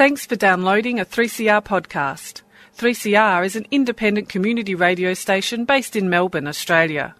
Thanks 0.00 0.24
for 0.24 0.32
downloading 0.34 0.98
a 0.98 1.04
3CR 1.04 1.62
podcast. 1.62 2.40
3CR 2.78 3.44
is 3.44 3.54
an 3.54 3.66
independent 3.70 4.30
community 4.30 4.74
radio 4.74 5.12
station 5.12 5.66
based 5.66 5.94
in 5.94 6.08
Melbourne, 6.08 6.46
Australia. 6.46 7.14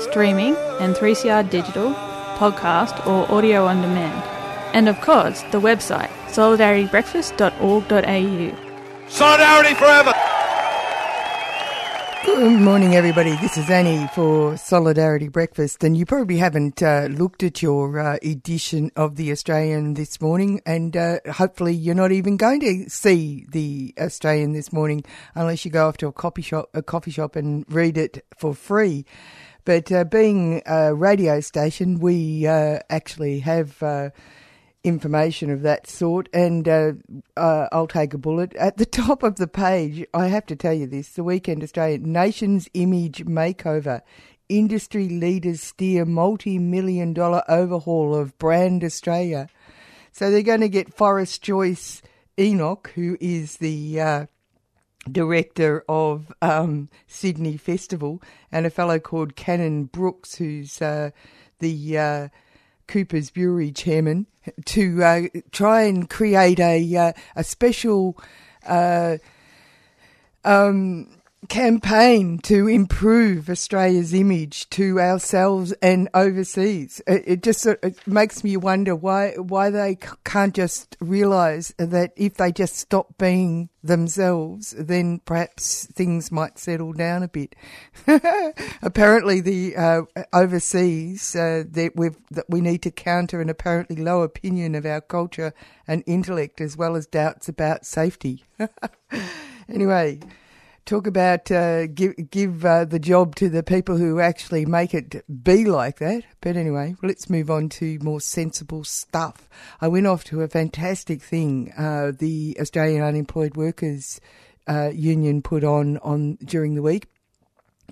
streaming 0.00 0.56
and 0.80 0.94
3CR 0.94 1.50
digital, 1.50 1.92
podcast 2.36 3.06
or 3.06 3.30
audio 3.30 3.66
on 3.66 3.82
demand. 3.82 4.22
And 4.74 4.88
of 4.88 5.00
course, 5.00 5.42
the 5.50 5.60
website 5.60 6.10
solidaritybreakfast.org.au. 6.28 9.08
Solidarity 9.08 9.74
forever. 9.74 10.14
Good 12.26 12.60
morning, 12.60 12.94
everybody. 12.94 13.34
This 13.36 13.56
is 13.56 13.70
Annie 13.70 14.06
for 14.14 14.56
Solidarity 14.58 15.28
Breakfast, 15.28 15.82
and 15.82 15.96
you 15.96 16.04
probably 16.04 16.36
haven't 16.36 16.82
uh, 16.82 17.08
looked 17.10 17.42
at 17.42 17.62
your 17.62 17.98
uh, 17.98 18.18
edition 18.22 18.90
of 18.96 19.16
the 19.16 19.32
Australian 19.32 19.94
this 19.94 20.20
morning, 20.20 20.60
and 20.66 20.94
uh, 20.96 21.20
hopefully 21.32 21.72
you're 21.72 21.94
not 21.94 22.12
even 22.12 22.36
going 22.36 22.60
to 22.60 22.90
see 22.90 23.46
the 23.48 23.94
Australian 23.98 24.52
this 24.52 24.72
morning 24.72 25.04
unless 25.34 25.64
you 25.64 25.70
go 25.70 25.88
off 25.88 25.96
to 25.96 26.06
a 26.06 26.12
coffee 26.12 26.42
shop, 26.42 26.68
a 26.74 26.82
coffee 26.82 27.10
shop, 27.10 27.34
and 27.34 27.64
read 27.68 27.96
it 27.96 28.24
for 28.36 28.54
free. 28.54 29.06
But 29.64 29.92
uh, 29.92 30.04
being 30.04 30.62
a 30.66 30.94
radio 30.94 31.40
station, 31.40 31.98
we 31.98 32.46
uh, 32.46 32.80
actually 32.88 33.40
have 33.40 33.82
uh, 33.82 34.10
information 34.84 35.50
of 35.50 35.62
that 35.62 35.86
sort, 35.86 36.28
and 36.32 36.68
uh, 36.68 36.92
uh, 37.36 37.68
I'll 37.72 37.86
take 37.86 38.14
a 38.14 38.18
bullet. 38.18 38.54
At 38.54 38.76
the 38.76 38.86
top 39.02 39.22
of 39.22 39.36
the 39.36 39.46
page, 39.46 40.06
I 40.14 40.28
have 40.28 40.46
to 40.46 40.56
tell 40.56 40.74
you 40.74 40.86
this 40.86 41.10
the 41.10 41.24
Weekend 41.24 41.62
Australia 41.62 41.98
Nations 41.98 42.68
Image 42.74 43.24
Makeover. 43.24 44.02
Industry 44.48 45.10
leaders 45.10 45.60
steer 45.60 46.06
multi 46.06 46.58
million 46.58 47.12
dollar 47.12 47.42
overhaul 47.48 48.14
of 48.14 48.38
brand 48.38 48.82
Australia. 48.82 49.48
So 50.12 50.30
they're 50.30 50.42
going 50.42 50.62
to 50.62 50.70
get 50.70 50.94
Forrest 50.94 51.42
Joyce 51.42 52.00
Enoch, 52.38 52.90
who 52.94 53.18
is 53.20 53.58
the 53.58 54.00
uh, 54.00 54.26
director 55.08 55.84
of 55.88 56.32
um, 56.42 56.88
Sydney 57.06 57.56
Festival, 57.56 58.22
and 58.52 58.66
a 58.66 58.70
fellow 58.70 58.98
called 58.98 59.36
Cannon-Brookes, 59.36 60.36
who's 60.36 60.80
uh, 60.80 61.10
the 61.58 61.98
uh, 61.98 62.28
Cooper's 62.86 63.30
Brewery 63.30 63.72
chairman, 63.72 64.26
to 64.66 65.02
uh, 65.02 65.22
try 65.52 65.82
and 65.82 66.08
create 66.08 66.60
a 66.60 66.96
uh, 66.96 67.12
a 67.36 67.44
special 67.44 68.16
uh, 68.66 69.18
um, 70.44 71.17
campaign 71.48 72.38
to 72.38 72.66
improve 72.66 73.48
Australia's 73.48 74.12
image 74.12 74.68
to 74.70 75.00
ourselves 75.00 75.72
and 75.80 76.08
overseas. 76.12 77.00
It, 77.06 77.22
it 77.26 77.42
just 77.42 77.64
it 77.64 78.06
makes 78.06 78.42
me 78.42 78.56
wonder 78.56 78.94
why 78.96 79.34
why 79.36 79.70
they 79.70 79.98
can't 80.24 80.54
just 80.54 80.96
realise 81.00 81.72
that 81.78 82.12
if 82.16 82.34
they 82.34 82.50
just 82.50 82.76
stop 82.76 83.16
being 83.18 83.68
themselves, 83.82 84.74
then 84.76 85.20
perhaps 85.20 85.86
things 85.86 86.32
might 86.32 86.58
settle 86.58 86.92
down 86.92 87.22
a 87.22 87.28
bit. 87.28 87.54
apparently, 88.82 89.40
the 89.40 89.76
uh, 89.76 90.02
overseas 90.32 91.36
uh, 91.36 91.62
that 91.70 91.92
we 91.94 92.10
that 92.32 92.46
we 92.48 92.60
need 92.60 92.82
to 92.82 92.90
counter 92.90 93.40
an 93.40 93.48
apparently 93.48 93.96
low 93.96 94.22
opinion 94.22 94.74
of 94.74 94.84
our 94.84 95.00
culture 95.00 95.54
and 95.86 96.02
intellect, 96.06 96.60
as 96.60 96.76
well 96.76 96.96
as 96.96 97.06
doubts 97.06 97.48
about 97.48 97.86
safety. 97.86 98.44
anyway 99.68 100.18
talk 100.88 101.06
about 101.06 101.50
uh, 101.50 101.86
give 101.86 102.14
give 102.30 102.64
uh, 102.64 102.84
the 102.86 102.98
job 102.98 103.36
to 103.36 103.50
the 103.50 103.62
people 103.62 103.98
who 103.98 104.20
actually 104.20 104.64
make 104.64 104.94
it 104.94 105.22
be 105.44 105.66
like 105.66 105.98
that. 105.98 106.24
But 106.40 106.56
anyway, 106.56 106.96
let's 107.02 107.28
move 107.28 107.50
on 107.50 107.68
to 107.70 107.98
more 108.00 108.22
sensible 108.22 108.84
stuff. 108.84 109.48
I 109.82 109.88
went 109.88 110.06
off 110.06 110.24
to 110.24 110.40
a 110.40 110.48
fantastic 110.48 111.22
thing 111.22 111.72
uh, 111.76 112.12
the 112.18 112.56
Australian 112.58 113.02
Unemployed 113.02 113.54
Workers 113.56 114.18
uh, 114.66 114.90
Union 114.94 115.42
put 115.42 115.62
on 115.62 115.98
on 115.98 116.38
during 116.42 116.74
the 116.74 116.82
week. 116.82 117.06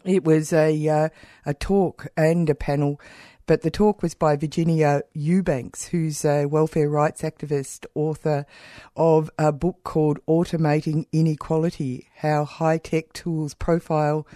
It 0.04 0.24
was 0.24 0.52
a 0.54 0.88
uh, 0.88 1.08
a 1.44 1.52
talk 1.52 2.06
and 2.16 2.48
a 2.48 2.54
panel 2.54 2.98
but 3.46 3.62
the 3.62 3.70
talk 3.70 4.02
was 4.02 4.14
by 4.14 4.36
Virginia 4.36 5.02
Eubanks, 5.14 5.86
who's 5.86 6.24
a 6.24 6.46
welfare 6.46 6.88
rights 6.88 7.22
activist, 7.22 7.86
author 7.94 8.44
of 8.96 9.30
a 9.38 9.52
book 9.52 9.84
called 9.84 10.18
Automating 10.26 11.06
Inequality 11.12 12.08
How 12.16 12.44
High 12.44 12.78
Tech 12.78 13.12
Tools 13.12 13.54
Profile 13.54 14.26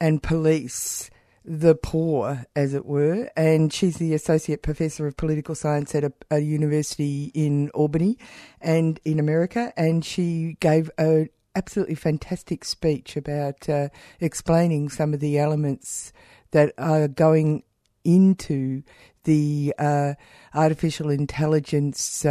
and 0.00 0.22
Police 0.22 1.10
the 1.44 1.74
Poor, 1.74 2.46
as 2.56 2.74
it 2.74 2.86
were. 2.86 3.30
And 3.36 3.72
she's 3.72 3.96
the 3.96 4.14
Associate 4.14 4.62
Professor 4.62 5.06
of 5.06 5.16
Political 5.16 5.54
Science 5.54 5.94
at 5.94 6.04
a, 6.04 6.12
a 6.30 6.38
university 6.38 7.30
in 7.34 7.70
Albany 7.70 8.18
and 8.60 9.00
in 9.04 9.18
America. 9.18 9.72
And 9.76 10.04
she 10.04 10.56
gave 10.60 10.90
a 10.98 11.28
absolutely 11.54 11.94
fantastic 11.94 12.64
speech 12.64 13.16
about 13.16 13.68
uh, 13.68 13.88
explaining 14.20 14.88
some 14.88 15.12
of 15.12 15.20
the 15.20 15.38
elements 15.38 16.12
that 16.52 16.72
are 16.78 17.08
going 17.08 17.64
into 18.04 18.82
the 19.24 19.74
uh, 19.78 20.14
artificial 20.54 21.10
intelligence 21.10 22.24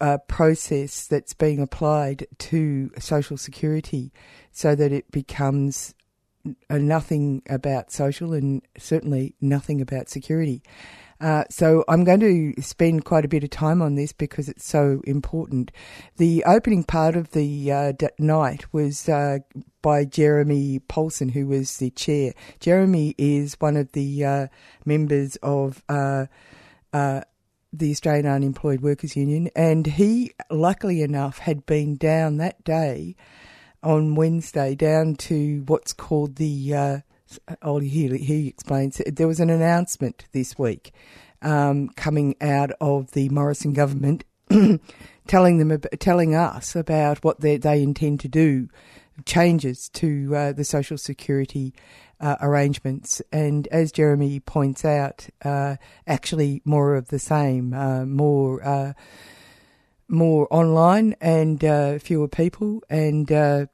uh, 0.00 0.18
process 0.28 1.06
that's 1.06 1.34
being 1.34 1.60
applied 1.60 2.26
to 2.38 2.90
social 2.98 3.36
security 3.36 4.12
so 4.50 4.74
that 4.74 4.92
it 4.92 5.10
becomes 5.10 5.94
nothing 6.68 7.42
about 7.48 7.90
social 7.90 8.32
and 8.32 8.62
certainly 8.76 9.34
nothing 9.40 9.80
about 9.80 10.08
security. 10.08 10.62
Uh, 11.24 11.42
so 11.48 11.82
I'm 11.88 12.04
going 12.04 12.20
to 12.20 12.60
spend 12.60 13.06
quite 13.06 13.24
a 13.24 13.28
bit 13.28 13.44
of 13.44 13.48
time 13.48 13.80
on 13.80 13.94
this 13.94 14.12
because 14.12 14.50
it's 14.50 14.68
so 14.68 15.00
important. 15.04 15.72
The 16.18 16.44
opening 16.44 16.84
part 16.84 17.16
of 17.16 17.30
the 17.30 17.72
uh, 17.72 17.92
d- 17.92 18.08
night 18.18 18.66
was 18.74 19.08
uh, 19.08 19.38
by 19.80 20.04
Jeremy 20.04 20.80
Poxon, 20.80 21.30
who 21.30 21.46
was 21.46 21.78
the 21.78 21.88
chair. 21.88 22.34
Jeremy 22.60 23.14
is 23.16 23.54
one 23.58 23.74
of 23.74 23.90
the 23.92 24.22
uh, 24.22 24.46
members 24.84 25.36
of 25.36 25.82
uh, 25.88 26.26
uh, 26.92 27.22
the 27.72 27.90
Australian 27.90 28.26
Unemployed 28.26 28.82
Workers 28.82 29.16
Union, 29.16 29.48
and 29.56 29.86
he, 29.86 30.32
luckily 30.50 31.00
enough, 31.00 31.38
had 31.38 31.64
been 31.64 31.96
down 31.96 32.36
that 32.36 32.62
day 32.64 33.16
on 33.82 34.14
Wednesday 34.14 34.74
down 34.74 35.14
to 35.14 35.64
what's 35.68 35.94
called 35.94 36.36
the. 36.36 37.02
Uh, 37.48 37.56
oh, 37.62 37.78
he, 37.78 38.48
explains 38.48 39.00
there 39.06 39.28
was 39.28 39.40
an 39.40 39.50
announcement 39.50 40.26
this 40.32 40.58
week 40.58 40.92
um, 41.42 41.88
coming 41.90 42.34
out 42.40 42.72
of 42.80 43.12
the 43.12 43.28
Morrison 43.28 43.72
government, 43.72 44.24
telling 45.26 45.58
them 45.58 45.80
telling 46.00 46.34
us 46.34 46.74
about 46.74 47.22
what 47.22 47.40
they, 47.40 47.56
they 47.56 47.82
intend 47.82 48.20
to 48.20 48.28
do, 48.28 48.68
changes 49.24 49.88
to 49.90 50.34
uh, 50.34 50.52
the 50.52 50.64
social 50.64 50.98
security 50.98 51.74
uh, 52.20 52.36
arrangements, 52.40 53.20
and 53.32 53.66
as 53.68 53.92
Jeremy 53.92 54.40
points 54.40 54.84
out, 54.84 55.28
uh, 55.44 55.76
actually 56.06 56.62
more 56.64 56.94
of 56.94 57.08
the 57.08 57.18
same, 57.18 57.74
uh, 57.74 58.06
more 58.06 58.64
uh, 58.66 58.92
more 60.08 60.46
online 60.50 61.14
and 61.20 61.64
uh, 61.64 61.98
fewer 61.98 62.28
people 62.28 62.82
and 62.88 63.68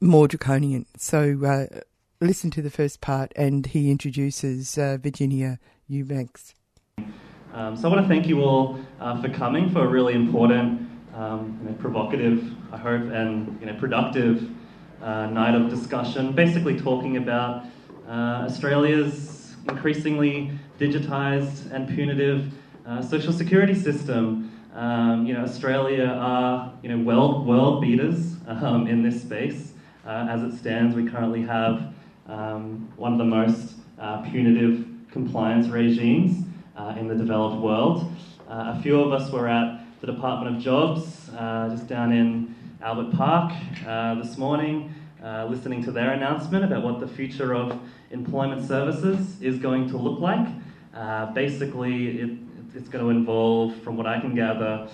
more 0.00 0.28
draconian. 0.28 0.86
So 0.96 1.84
listen 2.20 2.50
to 2.52 2.62
the 2.62 2.70
first 2.70 3.00
part, 3.00 3.32
and 3.36 3.66
he 3.66 3.90
introduces 3.90 4.74
Virginia 4.76 5.58
Eubanks. 5.88 6.54
Um, 7.54 7.76
so 7.76 7.88
I 7.88 7.92
want 7.92 8.02
to 8.02 8.08
thank 8.08 8.26
you 8.26 8.42
all 8.42 8.80
uh, 8.98 9.22
for 9.22 9.28
coming 9.28 9.70
for 9.70 9.84
a 9.84 9.86
really 9.86 10.14
important, 10.14 10.90
um, 11.14 11.56
you 11.62 11.70
know, 11.70 11.76
provocative, 11.76 12.52
I 12.72 12.76
hope, 12.76 13.02
and 13.12 13.60
you 13.60 13.66
know, 13.66 13.74
productive 13.74 14.50
uh, 15.00 15.26
night 15.26 15.54
of 15.54 15.70
discussion. 15.70 16.32
Basically, 16.32 16.76
talking 16.76 17.16
about 17.16 17.64
uh, 18.08 18.48
Australia's 18.48 19.54
increasingly 19.68 20.50
digitised 20.80 21.70
and 21.70 21.88
punitive 21.88 22.52
uh, 22.86 23.00
social 23.00 23.32
security 23.32 23.74
system. 23.74 24.50
Um, 24.74 25.24
you 25.24 25.34
know, 25.34 25.44
Australia 25.44 26.06
are 26.06 26.72
you 26.82 26.88
know 26.88 26.98
world 26.98 27.46
world 27.46 27.82
beaters 27.82 28.34
um, 28.48 28.88
in 28.88 29.04
this 29.04 29.22
space. 29.22 29.74
Uh, 30.04 30.26
as 30.28 30.42
it 30.42 30.58
stands, 30.58 30.96
we 30.96 31.08
currently 31.08 31.42
have 31.42 31.93
um, 32.26 32.92
one 32.96 33.12
of 33.12 33.18
the 33.18 33.24
most 33.24 33.74
uh, 33.98 34.22
punitive 34.22 34.86
compliance 35.10 35.68
regimes 35.68 36.44
uh, 36.76 36.94
in 36.98 37.08
the 37.08 37.14
developed 37.14 37.60
world. 37.60 38.10
Uh, 38.48 38.74
a 38.76 38.82
few 38.82 39.00
of 39.00 39.12
us 39.12 39.30
were 39.30 39.48
at 39.48 39.80
the 40.00 40.06
Department 40.06 40.56
of 40.56 40.62
Jobs 40.62 41.30
uh, 41.30 41.68
just 41.70 41.86
down 41.86 42.12
in 42.12 42.54
Albert 42.82 43.16
Park 43.16 43.52
uh, 43.86 44.14
this 44.16 44.36
morning, 44.36 44.94
uh, 45.22 45.46
listening 45.48 45.82
to 45.84 45.90
their 45.90 46.12
announcement 46.12 46.64
about 46.64 46.82
what 46.82 47.00
the 47.00 47.08
future 47.08 47.54
of 47.54 47.78
employment 48.10 48.66
services 48.66 49.40
is 49.40 49.58
going 49.58 49.88
to 49.88 49.96
look 49.96 50.20
like. 50.20 50.46
basically, 51.34 52.20
it, 52.20 52.30
it's 52.74 52.88
going 52.88 53.04
to 53.04 53.10
involve, 53.10 53.74
from 53.82 53.96
what 53.96 54.06
I 54.06 54.20
can 54.20 54.34
gather, 54.34 54.88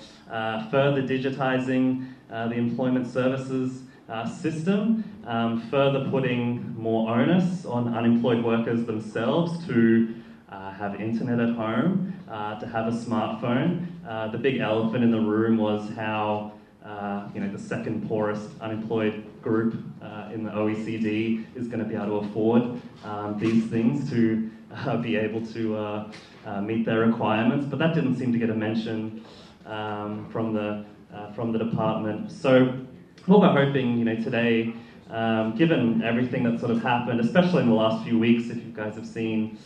further 0.70 1.02
digitizing 1.02 2.06
the 2.28 2.52
employment 2.52 3.06
services 3.06 3.82
uh, 4.10 4.26
system, 4.26 5.04
um, 5.26 5.60
further 5.70 6.08
putting 6.10 6.74
more 6.76 7.10
onus 7.10 7.64
on 7.64 7.94
unemployed 7.94 8.42
workers 8.44 8.84
themselves 8.84 9.64
to 9.66 10.14
uh, 10.50 10.72
have 10.72 11.00
internet 11.00 11.38
at 11.38 11.54
home, 11.54 12.12
uh, 12.28 12.58
to 12.58 12.66
have 12.66 12.88
a 12.88 12.90
smartphone. 12.90 13.86
Uh, 14.06 14.28
the 14.28 14.38
big 14.38 14.58
elephant 14.58 15.04
in 15.04 15.12
the 15.12 15.20
room 15.20 15.56
was 15.56 15.88
how 15.94 16.52
uh, 16.84 17.28
you 17.34 17.40
know 17.40 17.52
the 17.52 17.58
second 17.58 18.08
poorest 18.08 18.48
unemployed 18.60 19.24
group 19.42 19.80
uh, 20.02 20.28
in 20.34 20.42
the 20.42 20.50
OECD 20.50 21.44
is 21.54 21.68
going 21.68 21.78
to 21.78 21.84
be 21.84 21.94
able 21.94 22.20
to 22.20 22.26
afford 22.26 22.80
um, 23.04 23.38
these 23.38 23.64
things 23.66 24.10
to 24.10 24.50
be 25.02 25.16
able 25.16 25.46
to 25.46 26.10
meet 26.62 26.84
their 26.84 27.00
requirements. 27.00 27.66
But 27.66 27.78
that 27.78 27.94
didn't 27.94 28.16
seem 28.16 28.32
to 28.32 28.38
get 28.38 28.50
a 28.50 28.54
mention 28.54 29.24
um, 29.66 30.28
from 30.30 30.52
the 30.52 30.84
from 31.34 31.52
the 31.52 31.58
department. 31.58 32.32
So 32.32 32.86
what 33.26 33.40
we're 33.40 33.66
hoping, 33.66 33.98
you 33.98 34.04
know, 34.04 34.16
today, 34.16 34.72
um, 35.10 35.54
given 35.54 36.02
everything 36.02 36.42
that's 36.42 36.60
sort 36.60 36.72
of 36.72 36.82
happened, 36.82 37.20
especially 37.20 37.62
in 37.62 37.68
the 37.68 37.74
last 37.74 38.04
few 38.04 38.18
weeks, 38.18 38.48
if 38.48 38.56
you 38.56 38.72
guys 38.72 38.94
have 38.94 39.06
seen 39.06 39.58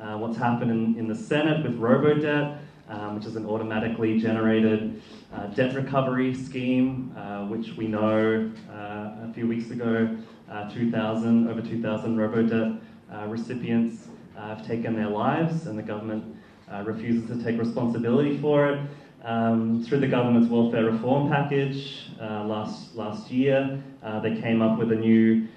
uh, 0.00 0.18
what's 0.18 0.36
happened 0.36 0.70
in, 0.70 0.98
in 0.98 1.08
the 1.08 1.14
Senate 1.14 1.64
with 1.64 1.78
RoboDebt, 1.80 2.58
um, 2.88 3.14
which 3.14 3.24
is 3.24 3.36
an 3.36 3.46
automatically 3.46 4.20
generated 4.20 5.00
uh, 5.32 5.46
debt 5.48 5.74
recovery 5.74 6.34
scheme, 6.34 7.14
uh, 7.16 7.46
which 7.46 7.76
we 7.76 7.86
know 7.86 8.52
uh, 8.70 9.28
a 9.28 9.32
few 9.34 9.46
weeks 9.46 9.70
ago, 9.70 10.16
uh, 10.50 10.70
2,000, 10.70 11.48
over 11.48 11.62
2,000 11.62 12.16
RoboDebt 12.16 12.80
uh, 13.12 13.26
recipients 13.28 14.08
have 14.36 14.66
taken 14.66 14.94
their 14.94 15.08
lives, 15.08 15.66
and 15.66 15.78
the 15.78 15.82
government 15.82 16.36
refuses 16.84 17.28
to 17.28 17.42
take 17.42 17.58
responsibility 17.58 18.38
for 18.38 18.68
it. 18.68 18.80
Um, 19.22 19.84
through 19.84 20.00
the 20.00 20.08
government's 20.08 20.48
welfare 20.48 20.86
reform 20.86 21.28
package 21.28 22.09
last, 22.20 22.94
last 22.94 23.30
year, 23.30 23.82
they 24.22 24.40
came 24.40 24.62
up 24.62 24.78
with 24.78 24.92
a 24.92 24.96
new 24.96 25.48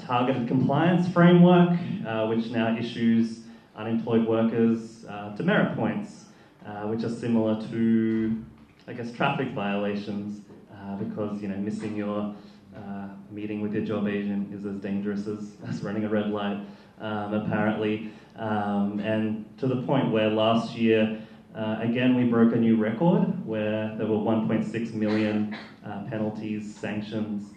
targeted 0.00 0.48
compliance 0.48 1.08
framework, 1.08 1.78
which 2.28 2.46
now 2.50 2.76
issues 2.76 3.46
unemployed 3.76 4.26
workers 4.26 5.04
uh, 5.08 5.30
demerit 5.36 5.76
points, 5.76 6.26
uh, 6.64 6.82
which 6.86 7.04
are 7.04 7.10
similar 7.10 7.60
to, 7.68 8.42
I 8.88 8.92
guess, 8.94 9.12
traffic 9.12 9.52
violations, 9.52 10.40
uh, 10.72 10.96
because 10.96 11.40
you 11.42 11.48
know 11.48 11.56
missing 11.56 11.96
your 11.96 12.34
uh, 12.74 13.08
meeting 13.30 13.60
with 13.60 13.74
your 13.74 13.84
job 13.84 14.08
agent 14.08 14.52
is 14.52 14.64
as 14.66 14.76
dangerous 14.76 15.26
as, 15.26 15.56
as 15.68 15.82
running 15.82 16.04
a 16.04 16.08
red 16.08 16.30
light, 16.30 16.60
um, 17.00 17.34
apparently, 17.34 18.10
um, 18.36 19.00
and 19.00 19.44
to 19.58 19.66
the 19.66 19.82
point 19.82 20.10
where 20.10 20.30
last 20.30 20.76
year. 20.76 21.20
Uh, 21.56 21.78
again, 21.80 22.14
we 22.14 22.24
broke 22.24 22.52
a 22.52 22.56
new 22.56 22.76
record 22.76 23.46
where 23.46 23.94
there 23.96 24.06
were 24.06 24.18
1.6 24.18 24.92
million 24.92 25.56
uh, 25.86 26.04
penalties, 26.10 26.76
sanctions 26.76 27.52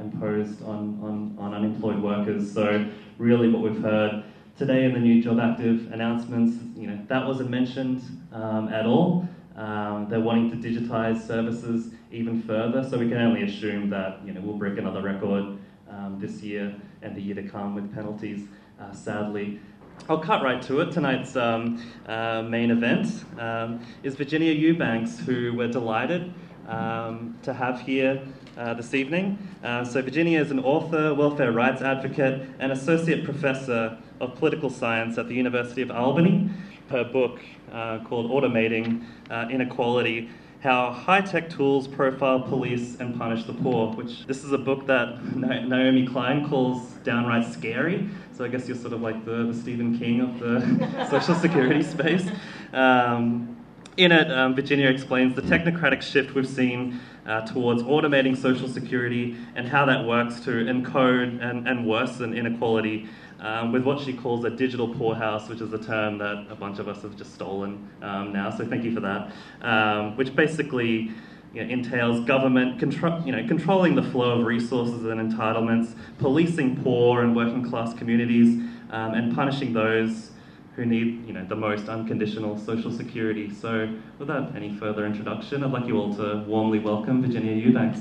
imposed 0.00 0.62
on, 0.62 0.98
on, 1.02 1.36
on 1.38 1.54
unemployed 1.54 2.00
workers. 2.00 2.52
So, 2.52 2.86
really, 3.18 3.48
what 3.48 3.62
we've 3.62 3.82
heard 3.82 4.24
today 4.56 4.84
in 4.84 4.92
the 4.92 5.00
new 5.00 5.22
Job 5.22 5.40
Active 5.40 5.90
announcements, 5.90 6.62
you 6.76 6.86
know, 6.86 6.98
that 7.08 7.26
wasn't 7.26 7.50
mentioned 7.50 8.02
um, 8.32 8.68
at 8.68 8.86
all. 8.86 9.26
Um, 9.56 10.06
they're 10.08 10.20
wanting 10.20 10.50
to 10.50 10.56
digitize 10.56 11.26
services 11.26 11.92
even 12.12 12.42
further, 12.42 12.86
so 12.88 12.98
we 12.98 13.08
can 13.08 13.18
only 13.18 13.42
assume 13.42 13.90
that 13.90 14.20
you 14.24 14.32
know 14.32 14.40
we'll 14.42 14.56
break 14.56 14.78
another 14.78 15.02
record 15.02 15.58
um, 15.88 16.18
this 16.20 16.42
year 16.42 16.74
and 17.02 17.16
the 17.16 17.20
year 17.20 17.34
to 17.34 17.42
come 17.48 17.74
with 17.74 17.92
penalties. 17.94 18.46
Uh, 18.80 18.92
sadly, 18.92 19.60
I'll 20.08 20.18
cut 20.18 20.42
right 20.42 20.60
to 20.62 20.80
it. 20.80 20.92
Tonight's 20.92 21.36
um, 21.36 21.82
uh, 22.06 22.42
main 22.42 22.70
event 22.70 23.24
um, 23.38 23.84
is 24.02 24.16
Virginia 24.16 24.52
Eubanks, 24.52 25.18
who 25.18 25.54
we're 25.54 25.68
delighted 25.68 26.32
um, 26.68 27.38
to 27.42 27.52
have 27.52 27.80
here 27.80 28.20
uh, 28.56 28.74
this 28.74 28.94
evening. 28.94 29.38
Uh, 29.62 29.84
so, 29.84 30.02
Virginia 30.02 30.40
is 30.40 30.50
an 30.50 30.60
author, 30.60 31.14
welfare 31.14 31.52
rights 31.52 31.82
advocate, 31.82 32.48
and 32.58 32.72
associate 32.72 33.24
professor 33.24 33.96
of 34.20 34.34
Political 34.36 34.70
Science 34.70 35.16
at 35.18 35.28
the 35.28 35.34
University 35.34 35.82
of 35.82 35.90
Albany. 35.90 36.50
Her 36.88 37.04
book 37.04 37.40
uh, 37.72 38.00
called 38.04 38.30
Automating 38.30 39.04
uh, 39.30 39.46
Inequality 39.48 40.28
How 40.60 40.90
High 40.92 41.20
Tech 41.20 41.48
Tools 41.48 41.86
Profile, 41.86 42.40
Police, 42.40 42.98
and 42.98 43.16
Punish 43.16 43.44
the 43.44 43.54
Poor, 43.54 43.94
which 43.94 44.26
this 44.26 44.42
is 44.42 44.52
a 44.52 44.58
book 44.58 44.86
that 44.86 45.36
Naomi 45.36 46.06
Klein 46.06 46.48
calls 46.48 46.94
downright 47.04 47.50
scary. 47.52 48.10
So 48.40 48.46
I 48.46 48.48
guess 48.48 48.66
you're 48.66 48.78
sort 48.78 48.94
of 48.94 49.02
like 49.02 49.26
the, 49.26 49.44
the 49.44 49.52
Stephen 49.52 49.98
King 49.98 50.22
of 50.22 50.38
the 50.38 51.06
social 51.10 51.34
security 51.34 51.82
space. 51.82 52.26
Um, 52.72 53.54
in 53.98 54.12
it, 54.12 54.32
um, 54.32 54.54
Virginia 54.54 54.88
explains 54.88 55.36
the 55.36 55.42
technocratic 55.42 56.00
shift 56.00 56.34
we've 56.34 56.48
seen 56.48 56.98
uh, 57.26 57.42
towards 57.42 57.82
automating 57.82 58.34
social 58.34 58.66
security 58.66 59.36
and 59.56 59.68
how 59.68 59.84
that 59.84 60.06
works 60.06 60.40
to 60.40 60.52
encode 60.52 61.42
and, 61.42 61.68
and 61.68 61.86
worsen 61.86 62.32
inequality 62.32 63.10
um, 63.40 63.72
with 63.72 63.84
what 63.84 64.00
she 64.00 64.14
calls 64.14 64.42
a 64.46 64.50
digital 64.50 64.88
poorhouse, 64.88 65.50
which 65.50 65.60
is 65.60 65.74
a 65.74 65.78
term 65.78 66.16
that 66.16 66.46
a 66.48 66.54
bunch 66.54 66.78
of 66.78 66.88
us 66.88 67.02
have 67.02 67.16
just 67.16 67.34
stolen 67.34 67.90
um, 68.00 68.32
now. 68.32 68.48
So 68.48 68.64
thank 68.64 68.84
you 68.84 68.94
for 68.94 69.00
that. 69.00 69.32
Um, 69.60 70.16
which 70.16 70.34
basically 70.34 71.10
you 71.52 71.64
know, 71.64 71.70
entails 71.70 72.24
government 72.26 72.78
contro- 72.78 73.22
you 73.24 73.32
know, 73.32 73.46
controlling 73.46 73.94
the 73.94 74.02
flow 74.02 74.38
of 74.40 74.46
resources 74.46 75.04
and 75.04 75.20
entitlements, 75.20 75.94
policing 76.18 76.82
poor 76.82 77.22
and 77.22 77.34
working 77.34 77.68
class 77.68 77.92
communities, 77.94 78.62
um, 78.90 79.14
and 79.14 79.34
punishing 79.34 79.72
those 79.72 80.30
who 80.76 80.86
need 80.86 81.26
you 81.26 81.32
know, 81.32 81.44
the 81.44 81.56
most 81.56 81.88
unconditional 81.88 82.56
social 82.56 82.92
security. 82.92 83.52
So, 83.52 83.92
without 84.18 84.54
any 84.54 84.74
further 84.76 85.04
introduction, 85.04 85.64
I'd 85.64 85.72
like 85.72 85.86
you 85.86 85.96
all 85.98 86.14
to 86.14 86.44
warmly 86.46 86.78
welcome 86.78 87.20
Virginia 87.22 87.52
Eubanks. 87.52 88.00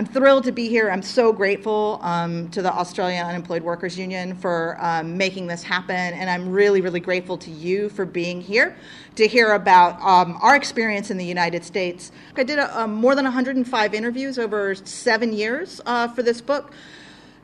I'm 0.00 0.06
thrilled 0.06 0.44
to 0.44 0.52
be 0.52 0.66
here. 0.66 0.90
I'm 0.90 1.02
so 1.02 1.30
grateful 1.30 2.00
um, 2.00 2.48
to 2.52 2.62
the 2.62 2.72
Australian 2.72 3.26
Unemployed 3.26 3.62
Workers 3.62 3.98
Union 3.98 4.34
for 4.34 4.78
um, 4.80 5.18
making 5.18 5.46
this 5.46 5.62
happen, 5.62 5.94
and 5.94 6.30
I'm 6.30 6.50
really, 6.50 6.80
really 6.80 7.00
grateful 7.00 7.36
to 7.36 7.50
you 7.50 7.90
for 7.90 8.06
being 8.06 8.40
here 8.40 8.74
to 9.16 9.28
hear 9.28 9.52
about 9.52 10.00
um, 10.00 10.38
our 10.40 10.56
experience 10.56 11.10
in 11.10 11.18
the 11.18 11.24
United 11.26 11.66
States. 11.66 12.12
I 12.34 12.44
did 12.44 12.58
a, 12.58 12.80
um, 12.80 12.94
more 12.94 13.14
than 13.14 13.26
105 13.26 13.92
interviews 13.92 14.38
over 14.38 14.74
seven 14.74 15.34
years 15.34 15.82
uh, 15.84 16.08
for 16.08 16.22
this 16.22 16.40
book. 16.40 16.72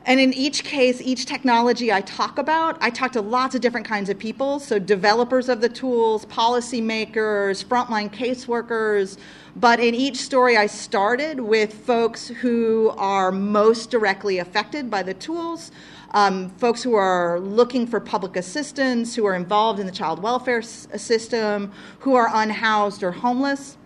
And 0.07 0.19
in 0.19 0.33
each 0.33 0.63
case, 0.63 0.99
each 1.01 1.25
technology 1.25 1.91
I 1.91 2.01
talk 2.01 2.39
about, 2.39 2.77
I 2.81 2.89
talk 2.89 3.11
to 3.11 3.21
lots 3.21 3.53
of 3.53 3.61
different 3.61 3.85
kinds 3.85 4.09
of 4.09 4.17
people. 4.17 4.59
So, 4.59 4.79
developers 4.79 5.49
of 5.49 5.59
the 5.59 5.67
tools, 5.67 6.25
policymakers, 6.25 7.63
frontline 7.63 8.09
caseworkers. 8.09 9.17
But 9.59 9.79
in 9.79 9.95
each 9.95 10.17
story, 10.17 10.55
I 10.55 10.67
started 10.67 11.39
with 11.39 11.73
folks 11.73 12.27
who 12.27 12.93
are 12.95 13.31
most 13.31 13.89
directly 13.89 14.37
affected 14.37 14.91
by 14.91 15.01
the 15.01 15.15
tools, 15.15 15.71
um, 16.11 16.49
folks 16.57 16.83
who 16.83 16.93
are 16.93 17.39
looking 17.39 17.87
for 17.87 17.99
public 17.99 18.35
assistance, 18.35 19.15
who 19.15 19.25
are 19.25 19.33
involved 19.33 19.79
in 19.79 19.87
the 19.87 19.91
child 19.91 20.21
welfare 20.21 20.59
s- 20.59 20.87
system, 20.95 21.71
who 22.01 22.13
are 22.13 22.29
unhoused 22.31 23.01
or 23.01 23.11
homeless. 23.11 23.77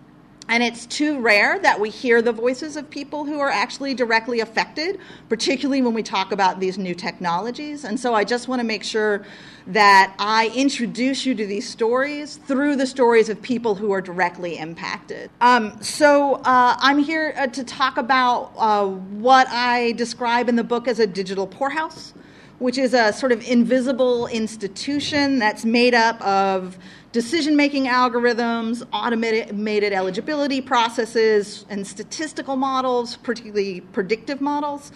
And 0.48 0.62
it's 0.62 0.86
too 0.86 1.20
rare 1.20 1.58
that 1.60 1.80
we 1.80 1.88
hear 1.88 2.20
the 2.20 2.32
voices 2.32 2.76
of 2.76 2.90
people 2.90 3.24
who 3.24 3.38
are 3.38 3.48
actually 3.48 3.94
directly 3.94 4.40
affected, 4.40 4.98
particularly 5.28 5.82
when 5.82 5.94
we 5.94 6.02
talk 6.02 6.32
about 6.32 6.60
these 6.60 6.76
new 6.78 6.94
technologies. 6.94 7.84
And 7.84 7.98
so 7.98 8.14
I 8.14 8.24
just 8.24 8.48
want 8.48 8.60
to 8.60 8.66
make 8.66 8.82
sure 8.82 9.24
that 9.68 10.14
I 10.18 10.52
introduce 10.54 11.24
you 11.24 11.34
to 11.36 11.46
these 11.46 11.68
stories 11.68 12.36
through 12.36 12.76
the 12.76 12.86
stories 12.86 13.28
of 13.28 13.40
people 13.40 13.76
who 13.76 13.92
are 13.92 14.00
directly 14.00 14.58
impacted. 14.58 15.30
Um, 15.40 15.80
so 15.80 16.34
uh, 16.34 16.76
I'm 16.78 16.98
here 16.98 17.34
uh, 17.36 17.46
to 17.46 17.64
talk 17.64 17.96
about 17.96 18.52
uh, 18.56 18.86
what 18.86 19.46
I 19.48 19.92
describe 19.92 20.48
in 20.48 20.56
the 20.56 20.64
book 20.64 20.88
as 20.88 20.98
a 20.98 21.06
digital 21.06 21.46
poorhouse, 21.46 22.12
which 22.58 22.78
is 22.78 22.92
a 22.94 23.12
sort 23.12 23.32
of 23.32 23.46
invisible 23.48 24.26
institution 24.26 25.38
that's 25.38 25.64
made 25.64 25.94
up 25.94 26.20
of 26.20 26.76
decision 27.12 27.54
making 27.54 27.84
algorithms, 27.84 28.82
automated 28.92 29.92
eligibility 29.92 30.60
processes, 30.60 31.66
and 31.68 31.86
statistical 31.86 32.56
models, 32.56 33.16
particularly 33.16 33.82
predictive 33.92 34.40
models, 34.40 34.92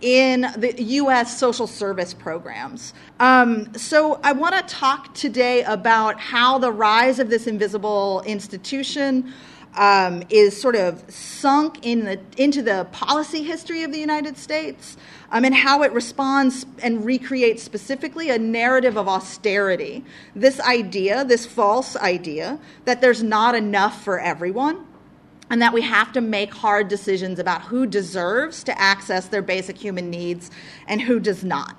in 0.00 0.46
the 0.56 0.82
US 0.82 1.38
social 1.38 1.66
service 1.66 2.12
programs. 2.12 2.92
Um, 3.20 3.72
so, 3.74 4.18
I 4.24 4.32
want 4.32 4.56
to 4.56 4.74
talk 4.74 5.14
today 5.14 5.62
about 5.64 6.18
how 6.18 6.58
the 6.58 6.72
rise 6.72 7.18
of 7.18 7.30
this 7.30 7.46
invisible 7.46 8.22
institution. 8.26 9.32
Um, 9.76 10.24
is 10.30 10.60
sort 10.60 10.74
of 10.74 11.04
sunk 11.08 11.86
in 11.86 12.04
the, 12.04 12.18
into 12.36 12.60
the 12.60 12.88
policy 12.90 13.44
history 13.44 13.84
of 13.84 13.92
the 13.92 14.00
United 14.00 14.36
States 14.36 14.96
um, 15.30 15.44
and 15.44 15.54
how 15.54 15.84
it 15.84 15.92
responds 15.92 16.66
and 16.82 17.04
recreates 17.04 17.62
specifically 17.62 18.30
a 18.30 18.38
narrative 18.38 18.98
of 18.98 19.06
austerity. 19.06 20.04
This 20.34 20.58
idea, 20.60 21.24
this 21.24 21.46
false 21.46 21.94
idea, 21.94 22.58
that 22.84 23.00
there's 23.00 23.22
not 23.22 23.54
enough 23.54 24.02
for 24.02 24.18
everyone 24.18 24.86
and 25.50 25.60
that 25.60 25.72
we 25.72 25.82
have 25.82 26.12
to 26.12 26.20
make 26.20 26.54
hard 26.54 26.88
decisions 26.88 27.38
about 27.38 27.62
who 27.62 27.84
deserves 27.84 28.62
to 28.64 28.80
access 28.80 29.26
their 29.26 29.42
basic 29.42 29.76
human 29.76 30.08
needs 30.08 30.50
and 30.86 31.02
who 31.02 31.18
does 31.18 31.42
not. 31.42 31.76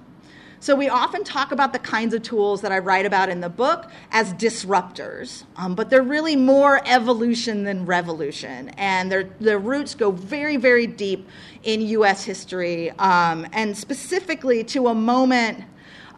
So, 0.61 0.75
we 0.75 0.89
often 0.89 1.23
talk 1.23 1.51
about 1.51 1.73
the 1.73 1.79
kinds 1.79 2.13
of 2.13 2.21
tools 2.21 2.61
that 2.61 2.71
I 2.71 2.77
write 2.77 3.07
about 3.07 3.29
in 3.29 3.41
the 3.41 3.49
book 3.49 3.89
as 4.11 4.31
disruptors, 4.35 5.43
um, 5.57 5.73
but 5.73 5.89
they're 5.89 6.03
really 6.03 6.35
more 6.35 6.83
evolution 6.85 7.63
than 7.63 7.87
revolution. 7.87 8.69
And 8.77 9.11
their, 9.11 9.23
their 9.39 9.57
roots 9.57 9.95
go 9.95 10.11
very, 10.11 10.57
very 10.57 10.85
deep 10.85 11.27
in 11.63 11.81
US 11.81 12.23
history, 12.23 12.91
um, 12.99 13.47
and 13.53 13.75
specifically 13.75 14.63
to 14.65 14.89
a 14.89 14.93
moment 14.93 15.63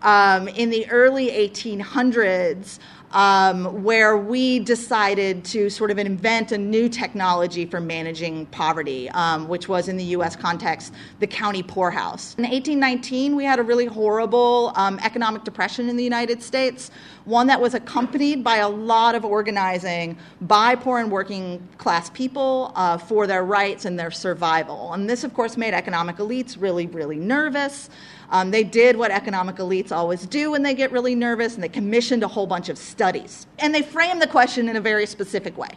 um, 0.02 0.50
in 0.50 0.70
the 0.70 0.90
early 0.90 1.30
1800s 1.30 2.80
um, 3.14 3.84
where 3.84 4.18
we 4.18 4.60
decided 4.60 5.46
to 5.46 5.70
sort 5.70 5.92
of 5.92 5.98
invent 5.98 6.52
a 6.52 6.58
new 6.58 6.90
technology 6.90 7.66
for 7.66 7.80
managing 7.80 8.48
poverty, 8.48 9.10
um, 9.12 9.48
which 9.48 9.70
was 9.70 9.88
in 9.88 9.98
the 9.98 10.04
US 10.06 10.36
context 10.36 10.94
the 11.20 11.28
county 11.28 11.64
poorhouse. 11.64 12.36
In 12.38 12.44
1819, 12.44 13.36
we 13.36 13.46
had 13.46 13.60
a 13.60 13.64
really 13.64 13.86
horrible 13.86 14.74
um, 14.76 15.00
economic 15.04 15.44
depression 15.44 15.90
in 15.90 15.96
the 15.96 16.04
United 16.04 16.42
States, 16.42 16.92
one 17.26 17.48
that 17.48 17.62
was 17.62 17.74
accompanied 17.74 18.44
by 18.44 18.58
a 18.58 18.70
lot 18.70 19.16
of 19.16 19.24
organizing 19.24 20.18
by 20.42 20.76
poor 20.76 21.00
and 21.00 21.12
working 21.12 21.66
class 21.78 22.10
people 22.10 22.72
uh, 22.76 22.98
for 22.98 23.28
their 23.28 23.46
rights 23.46 23.86
and 23.86 23.98
their 23.98 24.12
survival. 24.12 24.94
And 24.94 25.10
this, 25.10 25.24
of 25.24 25.34
course, 25.34 25.56
made 25.56 25.74
economic 25.74 26.18
elites 26.18 26.60
really, 26.60 26.88
really 26.88 27.18
nervous. 27.18 27.90
Um, 28.30 28.52
they 28.52 28.64
did 28.64 28.98
what 28.98 29.12
economic 29.12 29.58
elites 29.58 29.92
always 29.92 30.26
do 30.26 30.52
when 30.52 30.64
they 30.64 30.74
get 30.74 30.92
really 30.92 31.16
nervous, 31.16 31.54
and 31.54 31.64
they 31.64 31.70
commissioned 31.70 32.24
a 32.24 32.28
whole 32.28 32.48
bunch 32.48 32.68
of 32.68 32.78
studies. 32.78 33.48
And 33.60 33.74
they 33.74 33.84
framed 33.84 34.22
the 34.22 34.28
question 34.28 34.68
in 34.68 34.76
a 34.76 34.82
very 34.82 35.06
specific 35.06 35.58
way. 35.58 35.70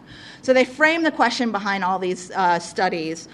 So 0.42 0.52
they 0.52 0.64
framed 0.64 1.04
the 1.04 1.12
question 1.12 1.52
behind 1.52 1.84
all 1.84 1.98
these 1.98 2.30
uh, 2.30 2.58
studies 2.58 3.28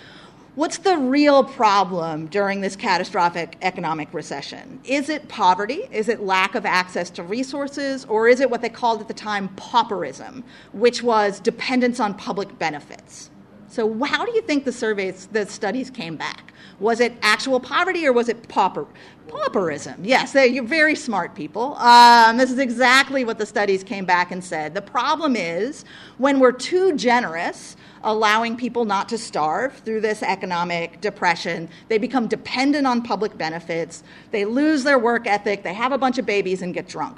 What's 0.55 0.77
the 0.77 0.99
real 0.99 1.45
problem 1.45 2.27
during 2.27 2.61
this 2.61 2.77
catastrophic 2.77 3.57
economic 3.63 4.13
recession? 4.13 4.81
Is 4.85 5.09
it 5.09 5.27
poverty? 5.29 5.89
Is 5.91 6.11
it 6.11 6.21
lack 6.21 6.55
of 6.55 6.67
access 6.67 7.09
to 7.13 7.23
resources? 7.23 8.05
Or 8.05 8.29
is 8.29 8.39
it 8.41 8.51
what 8.51 8.61
they 8.61 8.69
called 8.69 9.01
at 9.01 9.09
the 9.09 9.15
time 9.15 9.49
pauperism, 9.57 10.45
which 10.75 11.03
was 11.03 11.41
dependence 11.41 12.01
on 12.01 12.13
public 12.13 12.59
benefits? 12.59 13.31
So, 13.73 14.05
how 14.05 14.27
do 14.27 14.33
you 14.33 14.43
think 14.43 14.67
the 14.67 14.73
surveys, 14.73 15.29
the 15.33 15.47
studies 15.47 15.89
came 15.89 16.15
back? 16.15 16.53
Was 16.79 17.01
it 17.01 17.15
actual 17.23 17.59
poverty 17.59 18.07
or 18.07 18.13
was 18.13 18.29
it 18.29 18.47
pauper, 18.47 18.87
pauperism? 19.29 19.97
Yes, 20.03 20.35
you're 20.35 20.63
very 20.63 20.95
smart 20.95 21.35
people. 21.35 21.77
Um, 21.77 22.37
this 22.37 22.51
is 22.51 22.59
exactly 22.59 23.25
what 23.25 23.39
the 23.39 23.47
studies 23.47 23.83
came 23.83 24.05
back 24.05 24.31
and 24.31 24.45
said. 24.45 24.75
The 24.75 24.83
problem 24.83 25.37
is 25.37 25.87
when 26.19 26.39
we're 26.39 26.53
too 26.53 26.95
generous, 26.97 27.79
allowing 28.05 28.59
people 28.59 28.85
not 28.85 29.09
to 29.09 29.17
starve 29.17 29.73
through 29.73 30.03
this 30.03 30.23
economic 30.23 31.01
depression, 31.01 31.67
they 31.89 31.97
become 31.97 32.29
dependent 32.29 32.87
on 32.87 33.01
public 33.01 33.39
benefits, 33.39 34.05
they 34.33 34.45
lose 34.45 34.85
their 34.85 34.99
work 34.99 35.27
ethic, 35.27 35.63
they 35.63 35.73
have 35.73 35.93
a 35.93 35.99
bunch 35.99 36.19
of 36.19 36.27
babies 36.27 36.61
and 36.61 36.75
get 36.75 36.89
drunk. 36.89 37.17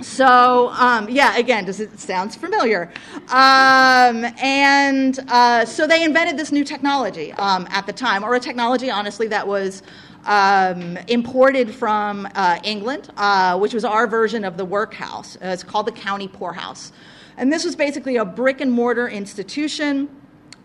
So, 0.00 0.70
um, 0.70 1.10
yeah, 1.10 1.36
again, 1.36 1.66
does 1.66 1.78
it 1.78 2.00
sounds 2.00 2.34
familiar? 2.34 2.90
Um, 3.28 4.24
and 4.42 5.18
uh, 5.28 5.66
so 5.66 5.86
they 5.86 6.02
invented 6.04 6.38
this 6.38 6.52
new 6.52 6.64
technology 6.64 7.32
um, 7.34 7.66
at 7.70 7.86
the 7.86 7.92
time, 7.92 8.24
or 8.24 8.34
a 8.34 8.40
technology, 8.40 8.90
honestly, 8.90 9.28
that 9.28 9.46
was 9.46 9.82
um, 10.24 10.96
imported 11.08 11.74
from 11.74 12.26
uh, 12.34 12.58
England, 12.64 13.10
uh, 13.18 13.58
which 13.58 13.74
was 13.74 13.84
our 13.84 14.06
version 14.06 14.44
of 14.44 14.56
the 14.56 14.64
workhouse. 14.64 15.36
Uh, 15.36 15.48
it's 15.48 15.62
called 15.62 15.86
the 15.86 15.92
county 15.92 16.28
poorhouse. 16.28 16.92
And 17.36 17.52
this 17.52 17.64
was 17.64 17.76
basically 17.76 18.16
a 18.16 18.24
brick 18.24 18.60
and 18.60 18.72
mortar 18.72 19.08
institution 19.08 20.08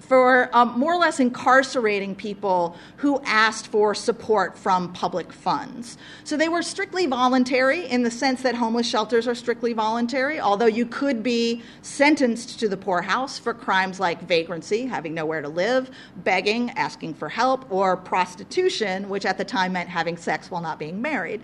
for 0.08 0.50
um, 0.56 0.80
more 0.80 0.94
or 0.94 0.98
less 0.98 1.20
incarcerating 1.20 2.16
people 2.16 2.78
who 2.98 3.20
asked 3.26 3.68
for 3.68 3.96
support 3.96 4.58
from 4.58 4.94
public 4.94 5.34
funds. 5.34 5.98
So 6.24 6.38
they 6.38 6.50
were 6.50 6.62
strictly 6.62 7.08
voluntary 7.08 7.88
in 7.88 8.04
the 8.04 8.12
sense 8.12 8.44
that 8.44 8.56
homeless 8.56 8.88
shelters 8.88 9.28
are 9.28 9.36
strictly 9.36 9.74
voluntary, 9.74 10.40
although 10.40 10.68
you 10.68 10.86
could 10.86 11.24
be 11.24 11.64
sentenced 11.82 12.60
to 12.60 12.70
the 12.70 12.78
poorhouse 12.78 13.40
for 13.40 13.54
crimes 13.54 14.00
like 14.00 14.22
vagrancy, 14.22 14.86
having 14.86 15.14
nowhere 15.14 15.42
to 15.42 15.50
live, 15.50 15.90
begging, 16.18 16.70
asking 16.72 17.16
for 17.16 17.30
help, 17.30 17.70
or 17.72 17.98
prostitution, 17.98 19.10
which 19.10 19.26
at 19.26 19.38
the 19.38 19.46
time 19.46 19.74
meant 19.74 19.90
having 19.90 20.18
sex 20.18 20.52
while 20.52 20.62
not 20.62 20.78
being 20.78 21.02
married. 21.02 21.42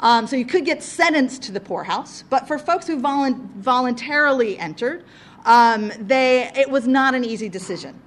Um, 0.00 0.26
so 0.26 0.36
you 0.36 0.44
could 0.44 0.66
get 0.66 0.82
sentenced 0.82 1.42
to 1.44 1.52
the 1.52 1.60
poorhouse, 1.60 2.22
but 2.28 2.46
for 2.46 2.58
folks 2.58 2.86
who 2.86 3.00
volu- 3.00 3.40
voluntarily 3.54 4.58
entered, 4.58 5.04
um, 5.46 5.90
they, 5.98 6.50
it 6.54 6.68
was 6.68 6.86
not 6.86 7.14
an 7.14 7.24
easy 7.24 7.48
decision. 7.48 8.00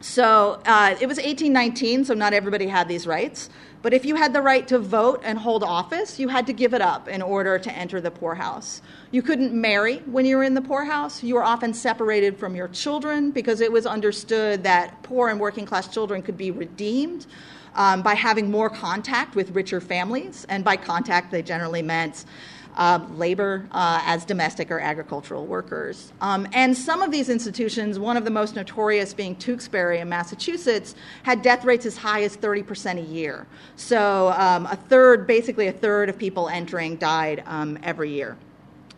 So 0.00 0.60
uh, 0.64 0.96
it 1.00 1.06
was 1.06 1.18
1819, 1.18 2.04
so 2.04 2.14
not 2.14 2.32
everybody 2.32 2.66
had 2.66 2.88
these 2.88 3.06
rights. 3.06 3.50
But 3.80 3.92
if 3.92 4.04
you 4.04 4.16
had 4.16 4.32
the 4.32 4.42
right 4.42 4.66
to 4.68 4.78
vote 4.78 5.20
and 5.24 5.38
hold 5.38 5.62
office, 5.62 6.18
you 6.18 6.28
had 6.28 6.46
to 6.46 6.52
give 6.52 6.74
it 6.74 6.80
up 6.80 7.08
in 7.08 7.22
order 7.22 7.58
to 7.58 7.72
enter 7.72 8.00
the 8.00 8.10
poorhouse. 8.10 8.82
You 9.12 9.22
couldn't 9.22 9.52
marry 9.52 9.98
when 9.98 10.24
you 10.24 10.36
were 10.36 10.42
in 10.42 10.54
the 10.54 10.62
poorhouse. 10.62 11.22
You 11.22 11.34
were 11.34 11.44
often 11.44 11.72
separated 11.72 12.36
from 12.38 12.56
your 12.56 12.68
children 12.68 13.30
because 13.30 13.60
it 13.60 13.70
was 13.70 13.86
understood 13.86 14.64
that 14.64 15.02
poor 15.02 15.28
and 15.28 15.38
working 15.38 15.64
class 15.64 15.86
children 15.88 16.22
could 16.22 16.36
be 16.36 16.50
redeemed 16.50 17.26
um, 17.74 18.02
by 18.02 18.14
having 18.14 18.50
more 18.50 18.68
contact 18.68 19.36
with 19.36 19.50
richer 19.50 19.80
families. 19.80 20.44
And 20.48 20.64
by 20.64 20.76
contact, 20.76 21.30
they 21.30 21.42
generally 21.42 21.82
meant 21.82 22.24
uh, 22.78 23.00
labor 23.16 23.66
uh, 23.72 24.00
as 24.06 24.24
domestic 24.24 24.70
or 24.70 24.78
agricultural 24.78 25.44
workers. 25.44 26.12
Um, 26.20 26.48
and 26.52 26.74
some 26.76 27.02
of 27.02 27.10
these 27.10 27.28
institutions, 27.28 27.98
one 27.98 28.16
of 28.16 28.24
the 28.24 28.30
most 28.30 28.54
notorious 28.54 29.12
being 29.12 29.34
Tewksbury 29.36 29.98
in 29.98 30.08
Massachusetts, 30.08 30.94
had 31.24 31.42
death 31.42 31.64
rates 31.64 31.84
as 31.84 31.96
high 31.96 32.22
as 32.22 32.36
30% 32.36 32.98
a 32.98 33.00
year. 33.02 33.46
So 33.74 34.32
um, 34.38 34.66
a 34.66 34.76
third, 34.76 35.26
basically 35.26 35.66
a 35.66 35.72
third 35.72 36.08
of 36.08 36.16
people 36.16 36.48
entering 36.48 36.96
died 36.96 37.42
um, 37.46 37.78
every 37.82 38.12
year. 38.12 38.38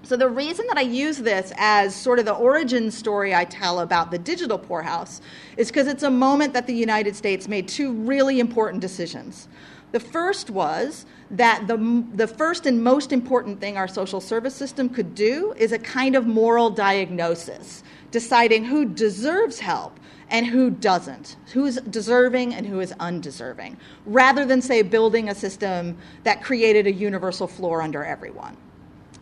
So, 0.02 0.16
the 0.16 0.30
reason 0.30 0.66
that 0.68 0.78
I 0.78 0.80
use 0.80 1.18
this 1.18 1.52
as 1.58 1.94
sort 1.94 2.18
of 2.18 2.24
the 2.24 2.32
origin 2.32 2.90
story 2.90 3.34
I 3.34 3.44
tell 3.44 3.80
about 3.80 4.10
the 4.10 4.18
digital 4.18 4.58
poorhouse 4.58 5.20
is 5.58 5.68
because 5.68 5.86
it's 5.86 6.04
a 6.04 6.10
moment 6.10 6.54
that 6.54 6.66
the 6.66 6.72
United 6.72 7.14
States 7.14 7.48
made 7.48 7.68
two 7.68 7.92
really 7.92 8.40
important 8.40 8.80
decisions. 8.80 9.46
The 9.92 10.00
first 10.00 10.50
was 10.50 11.06
that 11.32 11.66
the, 11.66 12.04
the 12.14 12.26
first 12.26 12.66
and 12.66 12.82
most 12.82 13.12
important 13.12 13.60
thing 13.60 13.76
our 13.76 13.88
social 13.88 14.20
service 14.20 14.54
system 14.54 14.88
could 14.88 15.14
do 15.14 15.52
is 15.56 15.72
a 15.72 15.78
kind 15.78 16.14
of 16.14 16.26
moral 16.26 16.70
diagnosis, 16.70 17.82
deciding 18.10 18.64
who 18.64 18.84
deserves 18.84 19.58
help 19.60 19.98
and 20.28 20.46
who 20.46 20.70
doesn't, 20.70 21.36
who's 21.52 21.76
deserving 21.76 22.54
and 22.54 22.66
who 22.66 22.78
is 22.78 22.94
undeserving, 23.00 23.76
rather 24.06 24.44
than, 24.44 24.62
say, 24.62 24.82
building 24.82 25.28
a 25.28 25.34
system 25.34 25.98
that 26.22 26.42
created 26.42 26.86
a 26.86 26.92
universal 26.92 27.48
floor 27.48 27.82
under 27.82 28.04
everyone. 28.04 28.56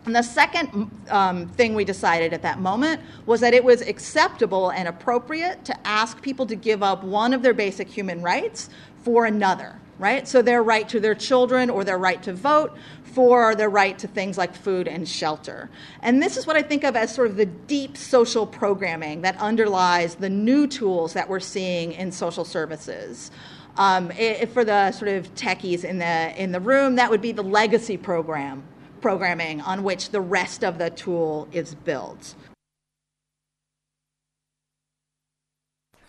And 0.05 0.15
the 0.15 0.21
second 0.21 0.89
um, 1.09 1.47
thing 1.49 1.73
we 1.73 1.83
decided 1.83 2.31
at 2.31 2.41
that 2.43 2.59
moment 2.59 3.01
was 3.25 3.41
that 3.41 3.53
it 3.53 3.63
was 3.63 3.81
acceptable 3.81 4.69
and 4.69 4.87
appropriate 4.87 5.65
to 5.65 5.87
ask 5.87 6.21
people 6.21 6.45
to 6.45 6.55
give 6.55 6.83
up 6.83 7.03
one 7.03 7.33
of 7.33 7.41
their 7.41 7.53
basic 7.53 7.87
human 7.87 8.21
rights 8.21 8.69
for 9.03 9.25
another, 9.25 9.79
right? 9.99 10.27
So 10.27 10.41
their 10.41 10.63
right 10.63 10.87
to 10.89 10.99
their 10.99 11.13
children 11.13 11.69
or 11.69 11.83
their 11.83 11.97
right 11.97 12.23
to 12.23 12.33
vote 12.33 12.75
for 13.03 13.53
their 13.55 13.69
right 13.69 13.99
to 13.99 14.07
things 14.07 14.37
like 14.37 14.55
food 14.55 14.87
and 14.87 15.07
shelter. 15.07 15.69
And 16.01 16.23
this 16.23 16.37
is 16.37 16.47
what 16.47 16.55
I 16.55 16.61
think 16.61 16.83
of 16.83 16.95
as 16.95 17.13
sort 17.13 17.29
of 17.29 17.35
the 17.35 17.45
deep 17.45 17.97
social 17.97 18.47
programming 18.47 19.21
that 19.21 19.37
underlies 19.37 20.15
the 20.15 20.29
new 20.29 20.65
tools 20.67 21.13
that 21.13 21.27
we're 21.27 21.39
seeing 21.39 21.91
in 21.91 22.11
social 22.11 22.45
services. 22.45 23.29
Um, 23.77 24.11
it, 24.11 24.49
for 24.49 24.65
the 24.65 24.91
sort 24.91 25.09
of 25.09 25.33
techies 25.35 25.83
in 25.83 25.99
the 25.99 26.41
in 26.41 26.51
the 26.51 26.59
room, 26.59 26.95
that 26.95 27.09
would 27.09 27.21
be 27.21 27.31
the 27.31 27.43
legacy 27.43 27.97
program 27.97 28.63
programming 29.01 29.61
on 29.61 29.83
which 29.83 30.09
the 30.09 30.21
rest 30.21 30.63
of 30.63 30.77
the 30.77 30.89
tool 30.89 31.47
is 31.51 31.75
built. 31.75 32.35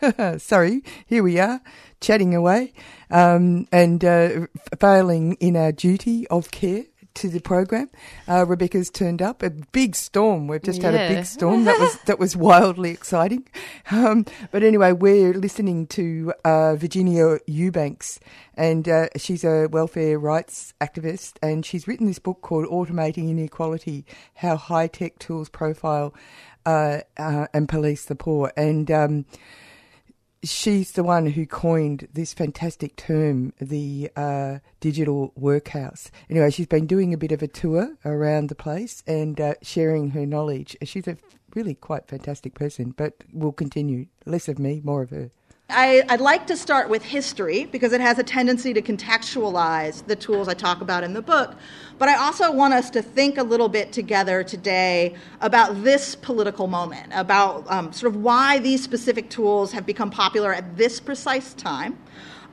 Sorry, 0.38 0.82
here 1.06 1.22
we 1.22 1.38
are 1.38 1.60
chatting 2.00 2.34
away 2.34 2.72
um, 3.10 3.66
and 3.70 4.04
uh, 4.04 4.46
failing 4.78 5.34
in 5.34 5.56
our 5.56 5.72
duty 5.72 6.26
of 6.28 6.50
care 6.50 6.84
to 7.12 7.28
the 7.28 7.40
program. 7.40 7.90
Uh, 8.28 8.46
Rebecca's 8.46 8.88
turned 8.88 9.20
up. 9.20 9.42
A 9.42 9.50
big 9.50 9.96
storm. 9.96 10.46
We've 10.46 10.62
just 10.62 10.80
yeah. 10.80 10.92
had 10.92 11.10
a 11.10 11.14
big 11.14 11.26
storm. 11.26 11.64
That 11.64 11.78
was 11.78 11.98
that 12.06 12.18
was 12.18 12.36
wildly 12.48 12.90
exciting. 12.90 13.46
Um, 13.90 14.24
but 14.50 14.62
anyway, 14.62 14.92
we're 14.92 15.34
listening 15.34 15.86
to 15.88 16.32
uh, 16.44 16.76
Virginia 16.76 17.38
Eubanks, 17.46 18.20
and 18.54 18.88
uh, 18.88 19.08
she's 19.16 19.44
a 19.44 19.66
welfare 19.66 20.18
rights 20.18 20.72
activist, 20.80 21.34
and 21.42 21.66
she's 21.66 21.86
written 21.86 22.06
this 22.06 22.18
book 22.18 22.40
called 22.40 22.66
"Automating 22.66 23.28
Inequality: 23.28 24.06
How 24.36 24.56
High 24.56 24.86
Tech 24.86 25.18
Tools 25.18 25.48
Profile 25.48 26.14
uh, 26.64 27.00
uh, 27.18 27.48
and 27.52 27.68
Police 27.68 28.04
the 28.04 28.14
Poor." 28.14 28.52
And 28.56 28.90
um, 28.90 29.26
she's 30.42 30.92
the 30.92 31.04
one 31.04 31.26
who 31.26 31.46
coined 31.46 32.08
this 32.12 32.32
fantastic 32.32 32.96
term, 32.96 33.52
the 33.60 34.10
uh, 34.16 34.58
digital 34.80 35.32
workhouse. 35.36 36.10
Anyway, 36.28 36.50
she's 36.50 36.66
been 36.66 36.86
doing 36.86 37.12
a 37.12 37.18
bit 37.18 37.32
of 37.32 37.42
a 37.42 37.48
tour 37.48 37.96
around 38.04 38.48
the 38.48 38.54
place 38.54 39.02
and 39.06 39.40
uh, 39.40 39.54
sharing 39.62 40.10
her 40.10 40.26
knowledge. 40.26 40.76
She's 40.82 41.08
a 41.08 41.16
really 41.54 41.74
quite 41.74 42.08
fantastic 42.08 42.54
person, 42.54 42.94
but 42.96 43.24
we'll 43.32 43.52
continue. 43.52 44.06
Less 44.24 44.48
of 44.48 44.58
me, 44.58 44.80
more 44.84 45.02
of 45.02 45.10
her. 45.10 45.30
I, 45.70 46.02
would 46.10 46.20
like 46.20 46.46
to 46.48 46.56
start 46.56 46.88
with 46.88 47.02
history 47.02 47.64
because 47.64 47.92
it 47.92 48.00
has 48.00 48.18
a 48.18 48.22
tendency 48.22 48.74
to 48.74 48.82
contextualize 48.82 50.06
the 50.06 50.16
tools 50.16 50.48
I 50.48 50.54
talk 50.54 50.80
about 50.80 51.04
in 51.04 51.14
the 51.14 51.22
book. 51.22 51.54
But 51.98 52.08
I 52.08 52.16
also 52.16 52.50
want 52.50 52.74
us 52.74 52.90
to 52.90 53.02
think 53.02 53.38
a 53.38 53.42
little 53.42 53.68
bit 53.68 53.92
together 53.92 54.42
today 54.42 55.14
about 55.40 55.82
this 55.84 56.14
political 56.14 56.66
moment, 56.66 57.12
about 57.14 57.70
um, 57.70 57.92
sort 57.92 58.14
of 58.14 58.22
why 58.22 58.58
these 58.58 58.82
specific 58.82 59.30
tools 59.30 59.72
have 59.72 59.86
become 59.86 60.10
popular 60.10 60.52
at 60.52 60.76
this 60.76 61.00
precise 61.00 61.54
time. 61.54 61.98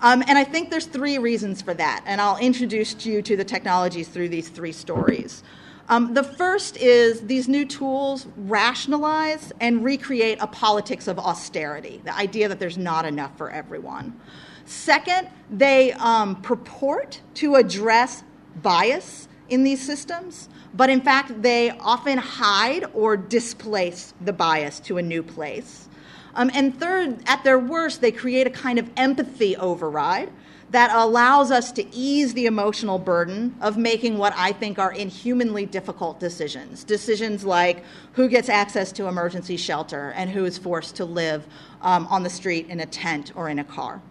Um, 0.01 0.23
and 0.27 0.37
I 0.37 0.43
think 0.43 0.69
there's 0.69 0.85
three 0.85 1.17
reasons 1.17 1.61
for 1.61 1.73
that, 1.73 2.03
and 2.05 2.21
I'll 2.21 2.37
introduce 2.37 3.05
you 3.05 3.21
to 3.23 3.35
the 3.35 3.43
technologies 3.43 4.07
through 4.07 4.29
these 4.29 4.49
three 4.49 4.71
stories. 4.71 5.43
Um, 5.89 6.13
the 6.13 6.23
first 6.23 6.75
is 6.77 7.21
these 7.21 7.47
new 7.47 7.65
tools 7.65 8.27
rationalize 8.35 9.53
and 9.61 9.85
recreate 9.85 10.37
a 10.41 10.47
politics 10.47 11.07
of 11.07 11.17
austerity, 11.17 12.01
the 12.03 12.15
idea 12.15 12.49
that 12.49 12.59
there's 12.59 12.77
not 12.77 13.05
enough 13.05 13.37
for 13.37 13.49
everyone. 13.49 14.19
Second, 14.65 15.29
they 15.49 15.93
um, 15.93 16.41
purport 16.41 17.21
to 17.35 17.55
address 17.55 18.23
bias 18.61 19.29
in 19.47 19.63
these 19.63 19.81
systems, 19.81 20.49
but 20.73 20.89
in 20.89 20.99
fact, 20.99 21.41
they 21.41 21.69
often 21.79 22.17
hide 22.17 22.83
or 22.93 23.15
displace 23.15 24.13
the 24.19 24.33
bias 24.33 24.81
to 24.81 24.97
a 24.97 25.01
new 25.01 25.23
place. 25.23 25.87
Um, 26.35 26.51
and 26.53 26.77
third, 26.77 27.17
at 27.27 27.45
their 27.45 27.57
worst, 27.57 28.01
they 28.01 28.11
create 28.11 28.45
a 28.45 28.49
kind 28.49 28.77
of 28.77 28.89
empathy 28.97 29.55
override 29.55 30.29
that 30.69 30.91
allows 30.93 31.49
us 31.49 31.71
to 31.71 31.95
ease 31.95 32.33
the 32.33 32.45
emotional 32.45 32.99
burden 32.99 33.55
of 33.61 33.77
making 33.77 34.17
what 34.17 34.33
I 34.35 34.51
think 34.51 34.79
are 34.79 34.91
inhumanly 34.91 35.65
difficult 35.65 36.19
decisions. 36.19 36.83
Decisions 36.83 37.45
like 37.45 37.83
who 38.13 38.27
gets 38.27 38.49
access 38.49 38.91
to 38.93 39.07
emergency 39.07 39.55
shelter 39.55 40.13
and 40.15 40.29
who 40.29 40.43
is 40.43 40.57
forced 40.57 40.95
to 40.97 41.05
live 41.05 41.47
um, 41.81 42.05
on 42.07 42.23
the 42.23 42.29
street 42.29 42.67
in 42.67 42.81
a 42.81 42.85
tent 42.85 43.31
or 43.35 43.47
in 43.47 43.59
a 43.59 43.63
car. 43.63 44.01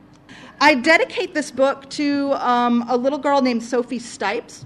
I 0.58 0.74
dedicate 0.74 1.34
this 1.34 1.50
book 1.50 1.90
to 1.90 2.32
um, 2.34 2.86
a 2.88 2.96
little 2.96 3.18
girl 3.18 3.42
named 3.42 3.62
Sophie 3.62 3.98
Stipes, 3.98 4.64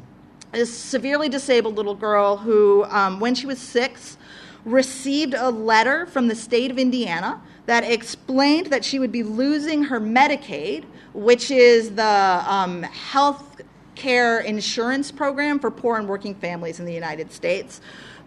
a 0.53 0.65
severely 0.65 1.29
disabled 1.29 1.75
little 1.75 1.97
girl 1.97 2.37
who, 2.37 2.85
um, 2.85 3.19
when 3.19 3.35
she 3.35 3.47
was 3.47 3.59
six, 3.59 4.17
received 4.65 5.35
a 5.35 5.51
letter 5.51 6.07
from 6.07 6.29
the 6.29 6.35
state 6.37 6.71
of 6.71 6.79
Indiana 6.79 7.41
that 7.67 7.83
explained 7.83 8.67
that 8.67 8.85
she 8.85 8.99
would 8.99 9.13
be 9.13 9.23
losing 9.23 9.85
her 9.85 10.01
Medicaid 10.01 10.85
which 11.13 11.51
is 11.51 11.95
the 11.95 12.45
um, 12.47 12.83
health 12.83 13.61
care 13.95 14.41
insurance 14.41 15.11
program 15.11 15.59
for 15.59 15.71
poor 15.71 15.99
and 15.99 16.09
working 16.09 16.35
families 16.35 16.81
in 16.81 16.87
the 16.87 16.95
United 16.95 17.33
States, 17.33 17.81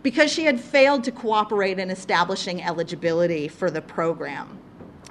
because 0.04 0.32
she 0.32 0.44
had 0.46 0.60
failed 0.60 1.04
to 1.04 1.12
cooperate 1.12 1.80
in 1.80 1.90
establishing 1.90 2.62
eligibility 2.62 3.48
for 3.48 3.72
the 3.72 3.82
program. 3.82 4.60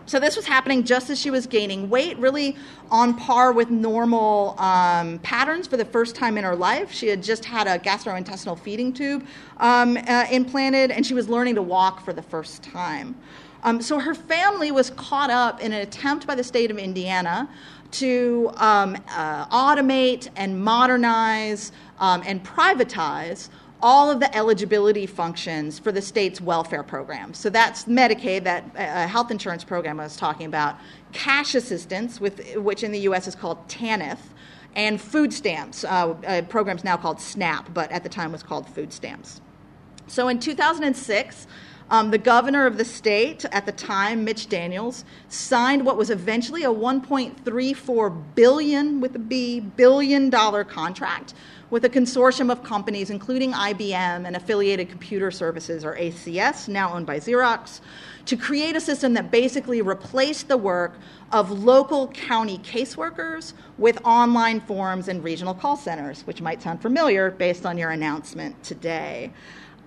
So 0.04 0.18
this 0.18 0.37
was 0.37 0.44
happening 0.44 0.85
just 0.85 1.11
as 1.11 1.18
she 1.18 1.30
was 1.30 1.46
gaining 1.46 1.88
weight, 1.88 2.18
really 2.18 2.56
on 2.90 3.16
par 3.16 3.52
with 3.52 3.70
normal 3.70 4.56
um, 4.58 5.18
patterns 5.20 5.66
for 5.66 5.76
the 5.76 5.85
first 5.85 6.16
time 6.16 6.37
in 6.37 6.44
her 6.44 6.56
life. 6.56 6.92
She 6.92 7.06
had 7.06 7.22
just 7.22 7.44
had 7.44 7.66
a 7.66 7.78
gastrointestinal 7.78 8.58
feeding 8.58 8.92
tube 8.92 9.24
um, 9.58 9.96
uh, 9.96 10.26
implanted, 10.30 10.90
and 10.90 11.06
she 11.06 11.14
was 11.14 11.28
learning 11.28 11.54
to 11.54 11.62
walk 11.62 12.04
for 12.04 12.12
the 12.12 12.22
first 12.22 12.62
time. 12.62 13.14
Um, 13.62 13.81
so 13.81 13.98
her 13.98 14.14
family 14.14 14.72
was 14.72 14.90
caught 14.90 15.31
up 15.31 15.61
in 15.61 15.72
an 15.72 15.81
attempt 15.81 16.27
by 16.27 16.35
the 16.35 16.44
state 16.44 16.70
of 16.70 16.79
Indiana 16.79 17.48
to 17.92 18.51
um, 18.57 18.96
uh, 19.09 19.46
automate 19.46 20.29
and 20.37 20.59
modernize 20.62 21.72
um, 22.01 22.22
and 22.27 22.42
privatize 22.44 23.51
all 23.83 24.11
of 24.11 24.20
the 24.20 24.35
eligibility 24.37 25.07
functions 25.07 25.79
for 25.79 25.90
the 25.90 26.01
state's 26.01 26.40
welfare 26.40 26.85
programs. 26.85 27.38
So 27.38 27.51
that's 27.51 27.85
Medicaid, 27.85 28.44
that 28.44 28.64
uh, 28.77 29.09
health 29.09 29.31
insurance 29.31 29.64
program 29.64 29.98
I 29.98 30.05
was 30.05 30.16
talking 30.16 30.46
about, 30.46 30.77
cash 31.12 31.55
assistance, 31.55 32.20
with, 32.20 32.57
which 32.57 32.85
in 32.85 32.92
the 32.92 33.01
U.S. 33.01 33.27
is 33.27 33.35
called 33.35 33.66
TANF, 33.68 34.18
and 34.75 35.01
food 35.01 35.33
stamps, 35.33 35.85
uh, 35.85 36.14
a 36.27 36.42
program's 36.42 36.85
now 36.85 36.96
called 36.96 37.20
SNAP, 37.20 37.75
but 37.75 37.90
at 37.90 38.03
the 38.03 38.09
time 38.09 38.33
was 38.33 38.42
called 38.42 38.68
food 38.68 38.92
stamps. 38.92 39.40
So 40.07 40.29
in 40.29 40.38
2006, 40.38 41.46
um, 41.90 42.11
the 42.11 42.18
governor 42.18 42.66
of 42.66 42.79
the 42.79 42.85
state 42.85 43.45
at 43.47 43.66
the 43.66 43.73
time, 43.73 44.25
Mitch 44.25 44.49
Daniels, 44.49 45.05
signed 45.29 45.85
what 45.85 45.97
was 45.97 46.11
eventually 46.11 46.64
a 46.64 46.71
1.34 46.71 48.35
billion 48.35 49.01
with 49.01 49.16
a 49.16 49.18
B 49.18 49.61
billion 49.61 50.31
dollar 50.31 50.64
contract 50.64 51.35
with 51.73 51.87
a 51.87 51.88
consortium 51.88 52.53
of 52.53 52.62
companies, 52.62 53.09
including 53.09 53.53
IBM 53.53 54.27
and 54.27 54.37
Affiliated 54.37 54.90
Computer 54.90 55.31
Services, 55.31 55.87
or 55.87 55.97
ACS, 55.97 56.68
now 56.68 56.92
owned 56.92 57.07
by 57.07 57.18
Xerox, 57.18 57.81
to 58.27 58.37
create 58.37 58.77
a 58.77 58.81
system 58.81 59.14
that 59.14 59.31
basically 59.31 59.81
replaced 59.81 60.49
the 60.49 60.57
work 60.57 60.99
of 61.33 61.51
local 61.51 62.09
county 62.09 62.59
caseworkers 62.59 63.55
with 63.79 63.99
online 64.05 64.61
forms 64.61 65.09
and 65.09 65.25
regional 65.25 65.55
call 65.55 65.79
centers, 65.79 66.27
which 66.27 66.42
might 66.42 66.61
sound 66.61 66.83
familiar 66.83 67.31
based 67.31 67.64
on 67.64 67.79
your 67.79 67.88
announcement 67.88 68.62
today. 68.62 69.33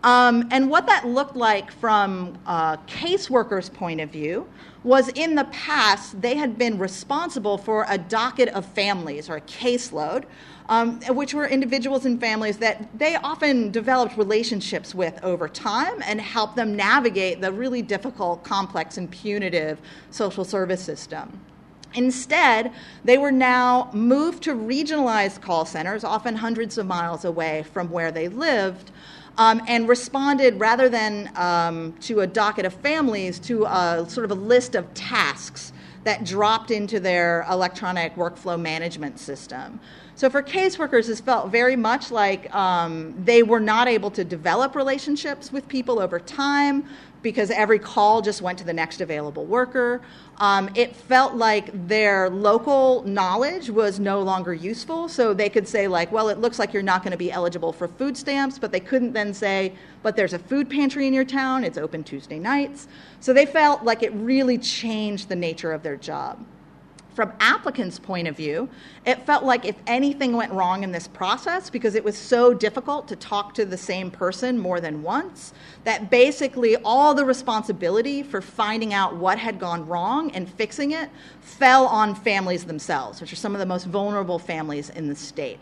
Um, 0.04 0.48
and 0.52 0.70
what 0.70 0.86
that 0.86 1.08
looked 1.08 1.36
like 1.36 1.72
from 1.72 2.38
a 2.46 2.78
caseworkers' 2.88 3.74
point 3.74 4.02
of 4.02 4.10
view 4.10 4.48
was 4.84 5.10
in 5.10 5.34
the 5.34 5.46
past, 5.46 6.22
they 6.22 6.36
had 6.36 6.60
been 6.60 6.78
responsible 6.78 7.58
for 7.58 7.88
a 7.90 7.98
docket 7.98 8.50
of 8.50 8.66
families 8.66 9.30
or 9.30 9.38
a 9.38 9.42
caseload, 9.42 10.26
um, 10.70 11.00
which 11.10 11.34
were 11.34 11.48
individuals 11.48 12.06
and 12.06 12.20
families 12.20 12.58
that 12.58 12.88
they 12.98 13.16
often 13.16 13.72
developed 13.72 14.16
relationships 14.16 14.94
with 14.94 15.20
over 15.24 15.48
time 15.48 16.04
and 16.06 16.22
helped 16.22 16.56
them 16.56 16.76
navigate 16.76 17.42
the 17.42 17.52
really 17.52 17.82
difficult, 17.82 18.44
complex, 18.44 18.98
and 18.98 19.10
punitive 19.10 19.80
social 20.12 20.46
service 20.46 20.82
system. 20.82 21.40
Instead, 21.96 22.72
they 23.04 23.18
were 23.18 23.32
now 23.32 23.90
moved 23.94 24.44
to 24.44 24.54
regionalized 24.54 25.42
call 25.42 25.66
centers, 25.66 26.04
often 26.04 26.36
hundreds 26.36 26.78
of 26.78 26.86
miles 26.86 27.26
away 27.26 27.64
from 27.72 27.90
where 27.90 28.12
they 28.12 28.28
lived, 28.28 28.92
um, 29.38 29.62
and 29.68 29.88
responded 29.88 30.60
rather 30.60 30.90
than 30.90 31.32
um, 31.36 31.94
to 32.02 32.22
a 32.22 32.28
docket 32.28 32.66
of 32.66 32.74
families 32.74 33.40
to 33.40 33.66
a 33.66 34.06
sort 34.08 34.26
of 34.26 34.32
a 34.32 34.40
list 34.42 34.76
of 34.76 34.92
tasks 34.94 35.74
that 36.04 36.24
dropped 36.24 36.70
into 36.70 37.00
their 37.00 37.46
electronic 37.50 38.16
workflow 38.16 38.60
management 38.60 39.20
system. 39.20 39.80
So 40.14 40.30
for 40.30 40.42
caseworkers, 40.42 41.08
this 41.08 41.20
felt 41.20 41.52
very 41.52 41.76
much 41.76 42.10
like 42.10 42.54
um, 42.56 43.14
they 43.26 43.44
were 43.44 43.60
not 43.60 43.88
able 43.88 44.12
to 44.12 44.24
develop 44.24 44.76
relationships 44.76 45.52
with 45.52 45.68
people 45.68 46.00
over 46.00 46.20
time 46.20 46.86
because 47.26 47.50
every 47.50 47.80
call 47.80 48.22
just 48.22 48.40
went 48.44 48.56
to 48.60 48.64
the 48.64 48.72
next 48.72 49.02
available 49.02 49.46
worker. 49.46 50.00
Um, 50.38 50.70
it 50.76 50.96
felt 50.96 51.34
like 51.34 51.88
their 51.88 52.30
local 52.30 53.02
knowledge 53.02 53.68
was 53.68 54.00
no 54.00 54.22
longer 54.22 54.54
useful. 54.54 55.10
So 55.10 55.34
they 55.34 55.50
could 55.50 55.68
say, 55.68 55.88
like, 55.88 56.12
well, 56.12 56.30
it 56.30 56.38
looks 56.38 56.60
like 56.60 56.72
you're 56.72 56.84
not 56.84 57.02
going 57.02 57.14
to 57.14 57.18
be 57.18 57.32
eligible 57.32 57.74
for 57.74 57.88
food 57.88 58.16
stamps, 58.16 58.60
but 58.60 58.72
they 58.72 58.80
couldn't 58.80 59.14
then 59.14 59.34
say, 59.34 59.74
but 60.04 60.16
there's 60.16 60.34
a 60.34 60.40
food 60.40 60.70
pantry 60.70 61.08
in 61.08 61.16
your 61.16 61.26
town, 61.26 61.64
it's 61.64 61.80
open 61.80 62.04
Tuesday 62.04 62.38
nights. 62.38 62.88
So 63.22 63.34
they 63.34 63.48
felt 63.48 63.84
like 63.84 64.04
it 64.04 64.14
really 64.14 64.60
changed 64.60 65.28
the 65.28 65.36
nature 65.36 65.74
of 65.74 65.82
their 65.82 65.98
job 65.98 66.46
from 67.16 67.32
applicants' 67.40 67.98
point 67.98 68.28
of 68.28 68.36
view, 68.36 68.70
it 69.06 69.26
felt 69.26 69.44
like 69.44 69.66
if 69.66 69.76
anything 69.88 70.36
went 70.36 70.52
wrong 70.52 70.84
in 70.84 70.92
this 70.92 71.08
process, 71.08 71.70
because 71.70 71.96
it 71.96 72.04
was 72.04 72.18
so 72.18 72.54
difficult 72.54 73.08
to 73.08 73.16
talk 73.16 73.54
to 73.54 73.66
the 73.66 73.78
same 73.78 74.12
person 74.12 74.60
more 74.60 74.82
than 74.82 75.02
once, 75.02 75.54
that 75.86 76.10
basically 76.10 76.76
all 76.78 77.14
the 77.14 77.24
responsibility 77.24 78.22
for 78.22 78.42
finding 78.42 78.94
out 78.94 79.16
what 79.16 79.40
had 79.40 79.60
gone 79.60 79.88
wrong 79.88 80.30
and 80.32 80.50
fixing 80.50 80.92
it 80.92 81.10
fell 81.40 81.86
on 81.88 82.14
families 82.14 82.66
themselves, 82.66 83.22
which 83.22 83.32
are 83.32 83.38
some 83.38 83.56
of 83.56 83.60
the 83.60 83.66
most 83.66 83.86
vulnerable 83.86 84.38
families 84.38 84.90
in 84.90 85.08
the 85.08 85.16
state. 85.16 85.60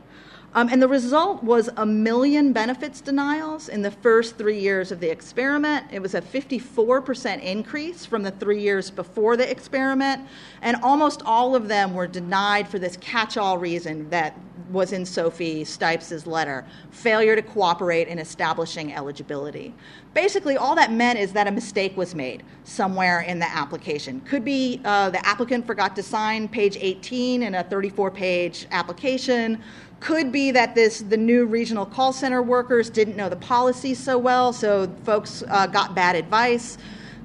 Um, 0.55 0.69
and 0.69 0.81
the 0.81 0.87
result 0.87 1.43
was 1.43 1.69
a 1.77 1.85
million 1.85 2.53
benefits 2.53 3.01
denials 3.01 3.69
in 3.69 3.81
the 3.81 3.89
first 3.89 4.37
three 4.37 4.59
years 4.59 4.91
of 4.91 4.99
the 4.99 5.09
experiment. 5.09 5.87
It 5.91 5.99
was 5.99 6.13
a 6.13 6.21
54% 6.21 7.41
increase 7.41 8.05
from 8.05 8.21
the 8.21 8.31
three 8.31 8.61
years 8.61 8.91
before 8.91 9.35
the 9.35 9.49
experiment. 9.49 10.21
And 10.61 10.77
almost 10.83 11.23
all 11.25 11.55
of 11.55 11.67
them 11.67 11.95
were 11.95 12.07
denied 12.07 12.67
for 12.67 12.77
this 12.77 12.97
catch 12.97 13.35
all 13.35 13.57
reason 13.57 14.09
that 14.11 14.37
was 14.71 14.93
in 14.93 15.05
Sophie 15.05 15.63
Stipes' 15.63 16.25
letter 16.25 16.65
failure 16.91 17.35
to 17.35 17.41
cooperate 17.41 18.07
in 18.07 18.19
establishing 18.19 18.93
eligibility. 18.93 19.73
Basically, 20.13 20.57
all 20.57 20.75
that 20.75 20.91
meant 20.91 21.19
is 21.19 21.33
that 21.33 21.47
a 21.47 21.51
mistake 21.51 21.95
was 21.97 22.15
made 22.15 22.43
somewhere 22.63 23.21
in 23.21 23.39
the 23.39 23.49
application. 23.49 24.21
Could 24.21 24.45
be 24.45 24.81
uh, 24.85 25.09
the 25.09 25.25
applicant 25.25 25.65
forgot 25.65 25.95
to 25.95 26.03
sign 26.03 26.47
page 26.47 26.77
18 26.79 27.43
in 27.43 27.55
a 27.55 27.63
34 27.63 28.11
page 28.11 28.67
application 28.71 29.61
could 30.03 30.33
be 30.33 30.51
that 30.51 30.75
this 30.75 30.99
the 30.99 31.15
new 31.15 31.45
regional 31.45 31.85
call 31.85 32.11
center 32.11 32.41
workers 32.41 32.89
didn't 32.89 33.15
know 33.15 33.29
the 33.29 33.37
policy 33.37 33.93
so 33.93 34.17
well, 34.17 34.51
so 34.51 34.93
folks 35.05 35.43
uh, 35.47 35.65
got 35.65 35.95
bad 35.95 36.17
advice. 36.17 36.77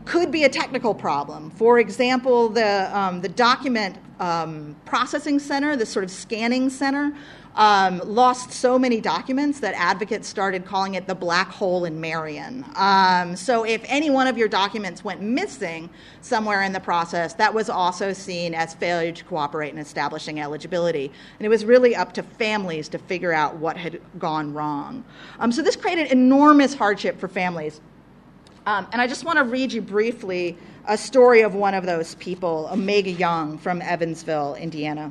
Could 0.04 0.30
be 0.30 0.44
a 0.44 0.48
technical 0.48 0.94
problem. 0.94 1.50
For 1.50 1.80
example, 1.80 2.48
the 2.48 2.88
um, 2.96 3.20
the 3.20 3.28
document 3.28 3.96
um, 4.20 4.76
processing 4.84 5.40
center, 5.40 5.74
the 5.74 5.84
sort 5.84 6.04
of 6.04 6.10
scanning 6.10 6.70
center, 6.70 7.12
um, 7.58 8.00
lost 8.04 8.52
so 8.52 8.78
many 8.78 9.00
documents 9.00 9.58
that 9.60 9.74
advocates 9.74 10.28
started 10.28 10.64
calling 10.64 10.94
it 10.94 11.08
the 11.08 11.14
black 11.14 11.48
hole 11.48 11.84
in 11.84 12.00
Marion. 12.00 12.64
Um, 12.76 13.34
so, 13.34 13.64
if 13.64 13.82
any 13.86 14.10
one 14.10 14.28
of 14.28 14.38
your 14.38 14.46
documents 14.46 15.02
went 15.02 15.20
missing 15.20 15.90
somewhere 16.20 16.62
in 16.62 16.72
the 16.72 16.78
process, 16.78 17.34
that 17.34 17.52
was 17.52 17.68
also 17.68 18.12
seen 18.12 18.54
as 18.54 18.74
failure 18.74 19.10
to 19.10 19.24
cooperate 19.24 19.72
in 19.72 19.78
establishing 19.78 20.38
eligibility. 20.38 21.10
And 21.38 21.46
it 21.46 21.48
was 21.48 21.64
really 21.64 21.96
up 21.96 22.12
to 22.14 22.22
families 22.22 22.88
to 22.90 22.98
figure 22.98 23.32
out 23.32 23.56
what 23.56 23.76
had 23.76 24.00
gone 24.20 24.54
wrong. 24.54 25.04
Um, 25.40 25.50
so, 25.50 25.60
this 25.60 25.74
created 25.74 26.12
enormous 26.12 26.74
hardship 26.74 27.18
for 27.18 27.26
families. 27.26 27.80
Um, 28.66 28.86
and 28.92 29.02
I 29.02 29.08
just 29.08 29.24
want 29.24 29.38
to 29.38 29.44
read 29.44 29.72
you 29.72 29.82
briefly 29.82 30.56
a 30.86 30.96
story 30.96 31.40
of 31.40 31.56
one 31.56 31.74
of 31.74 31.86
those 31.86 32.14
people, 32.16 32.68
Omega 32.70 33.10
Young 33.10 33.58
from 33.58 33.82
Evansville, 33.82 34.54
Indiana. 34.54 35.10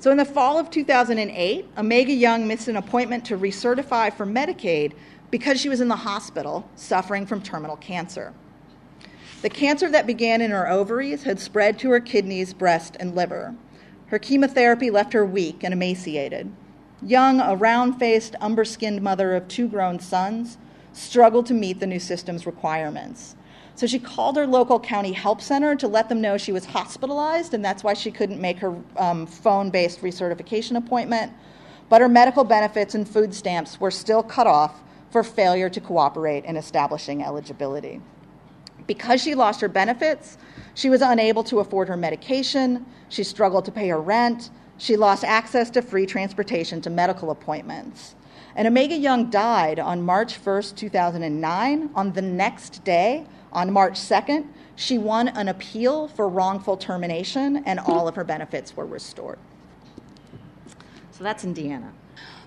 So, 0.00 0.10
in 0.10 0.16
the 0.16 0.24
fall 0.24 0.58
of 0.58 0.70
2008, 0.70 1.68
Omega 1.76 2.12
Young 2.12 2.48
missed 2.48 2.68
an 2.68 2.76
appointment 2.78 3.22
to 3.26 3.36
recertify 3.36 4.10
for 4.10 4.24
Medicaid 4.24 4.94
because 5.30 5.60
she 5.60 5.68
was 5.68 5.82
in 5.82 5.88
the 5.88 5.96
hospital 5.96 6.66
suffering 6.74 7.26
from 7.26 7.42
terminal 7.42 7.76
cancer. 7.76 8.32
The 9.42 9.50
cancer 9.50 9.90
that 9.90 10.06
began 10.06 10.40
in 10.40 10.52
her 10.52 10.70
ovaries 10.70 11.24
had 11.24 11.38
spread 11.38 11.78
to 11.80 11.90
her 11.90 12.00
kidneys, 12.00 12.54
breast, 12.54 12.96
and 12.98 13.14
liver. 13.14 13.54
Her 14.06 14.18
chemotherapy 14.18 14.90
left 14.90 15.12
her 15.12 15.26
weak 15.26 15.62
and 15.62 15.74
emaciated. 15.74 16.50
Young, 17.02 17.38
a 17.38 17.54
round 17.54 17.98
faced, 17.98 18.34
umber 18.40 18.64
skinned 18.64 19.02
mother 19.02 19.34
of 19.34 19.48
two 19.48 19.68
grown 19.68 20.00
sons, 20.00 20.56
struggled 20.94 21.44
to 21.46 21.54
meet 21.54 21.78
the 21.78 21.86
new 21.86 22.00
system's 22.00 22.46
requirements. 22.46 23.36
So 23.80 23.86
she 23.86 23.98
called 23.98 24.36
her 24.36 24.46
local 24.46 24.78
county 24.78 25.10
help 25.10 25.40
center 25.40 25.74
to 25.76 25.88
let 25.88 26.10
them 26.10 26.20
know 26.20 26.36
she 26.36 26.52
was 26.52 26.66
hospitalized, 26.66 27.54
and 27.54 27.64
that's 27.64 27.82
why 27.82 27.94
she 27.94 28.10
couldn't 28.10 28.38
make 28.38 28.58
her 28.58 28.76
um, 28.98 29.24
phone 29.24 29.70
based 29.70 30.02
recertification 30.02 30.76
appointment. 30.76 31.32
But 31.88 32.02
her 32.02 32.08
medical 32.08 32.44
benefits 32.44 32.94
and 32.94 33.08
food 33.08 33.34
stamps 33.34 33.80
were 33.80 33.90
still 33.90 34.22
cut 34.22 34.46
off 34.46 34.82
for 35.10 35.24
failure 35.24 35.70
to 35.70 35.80
cooperate 35.80 36.44
in 36.44 36.58
establishing 36.58 37.22
eligibility. 37.22 38.02
Because 38.86 39.22
she 39.22 39.34
lost 39.34 39.62
her 39.62 39.68
benefits, 39.68 40.36
she 40.74 40.90
was 40.90 41.00
unable 41.00 41.42
to 41.44 41.60
afford 41.60 41.88
her 41.88 41.96
medication, 41.96 42.84
she 43.08 43.24
struggled 43.24 43.64
to 43.64 43.72
pay 43.72 43.88
her 43.88 43.98
rent, 43.98 44.50
she 44.76 44.98
lost 44.98 45.24
access 45.24 45.70
to 45.70 45.80
free 45.80 46.04
transportation 46.04 46.82
to 46.82 46.90
medical 46.90 47.30
appointments. 47.30 48.14
And 48.56 48.68
Omega 48.68 48.96
Young 48.96 49.30
died 49.30 49.78
on 49.78 50.02
March 50.02 50.42
1st, 50.44 50.76
2009. 50.76 51.90
On 51.94 52.12
the 52.12 52.22
next 52.22 52.84
day, 52.84 53.24
on 53.52 53.72
March 53.72 53.94
2nd, 53.94 54.46
she 54.76 54.98
won 54.98 55.28
an 55.28 55.48
appeal 55.48 56.08
for 56.08 56.28
wrongful 56.28 56.76
termination, 56.76 57.62
and 57.66 57.78
all 57.80 58.08
of 58.08 58.14
her 58.14 58.24
benefits 58.24 58.76
were 58.76 58.86
restored. 58.86 59.38
So 61.10 61.24
that's 61.24 61.44
Indiana. 61.44 61.92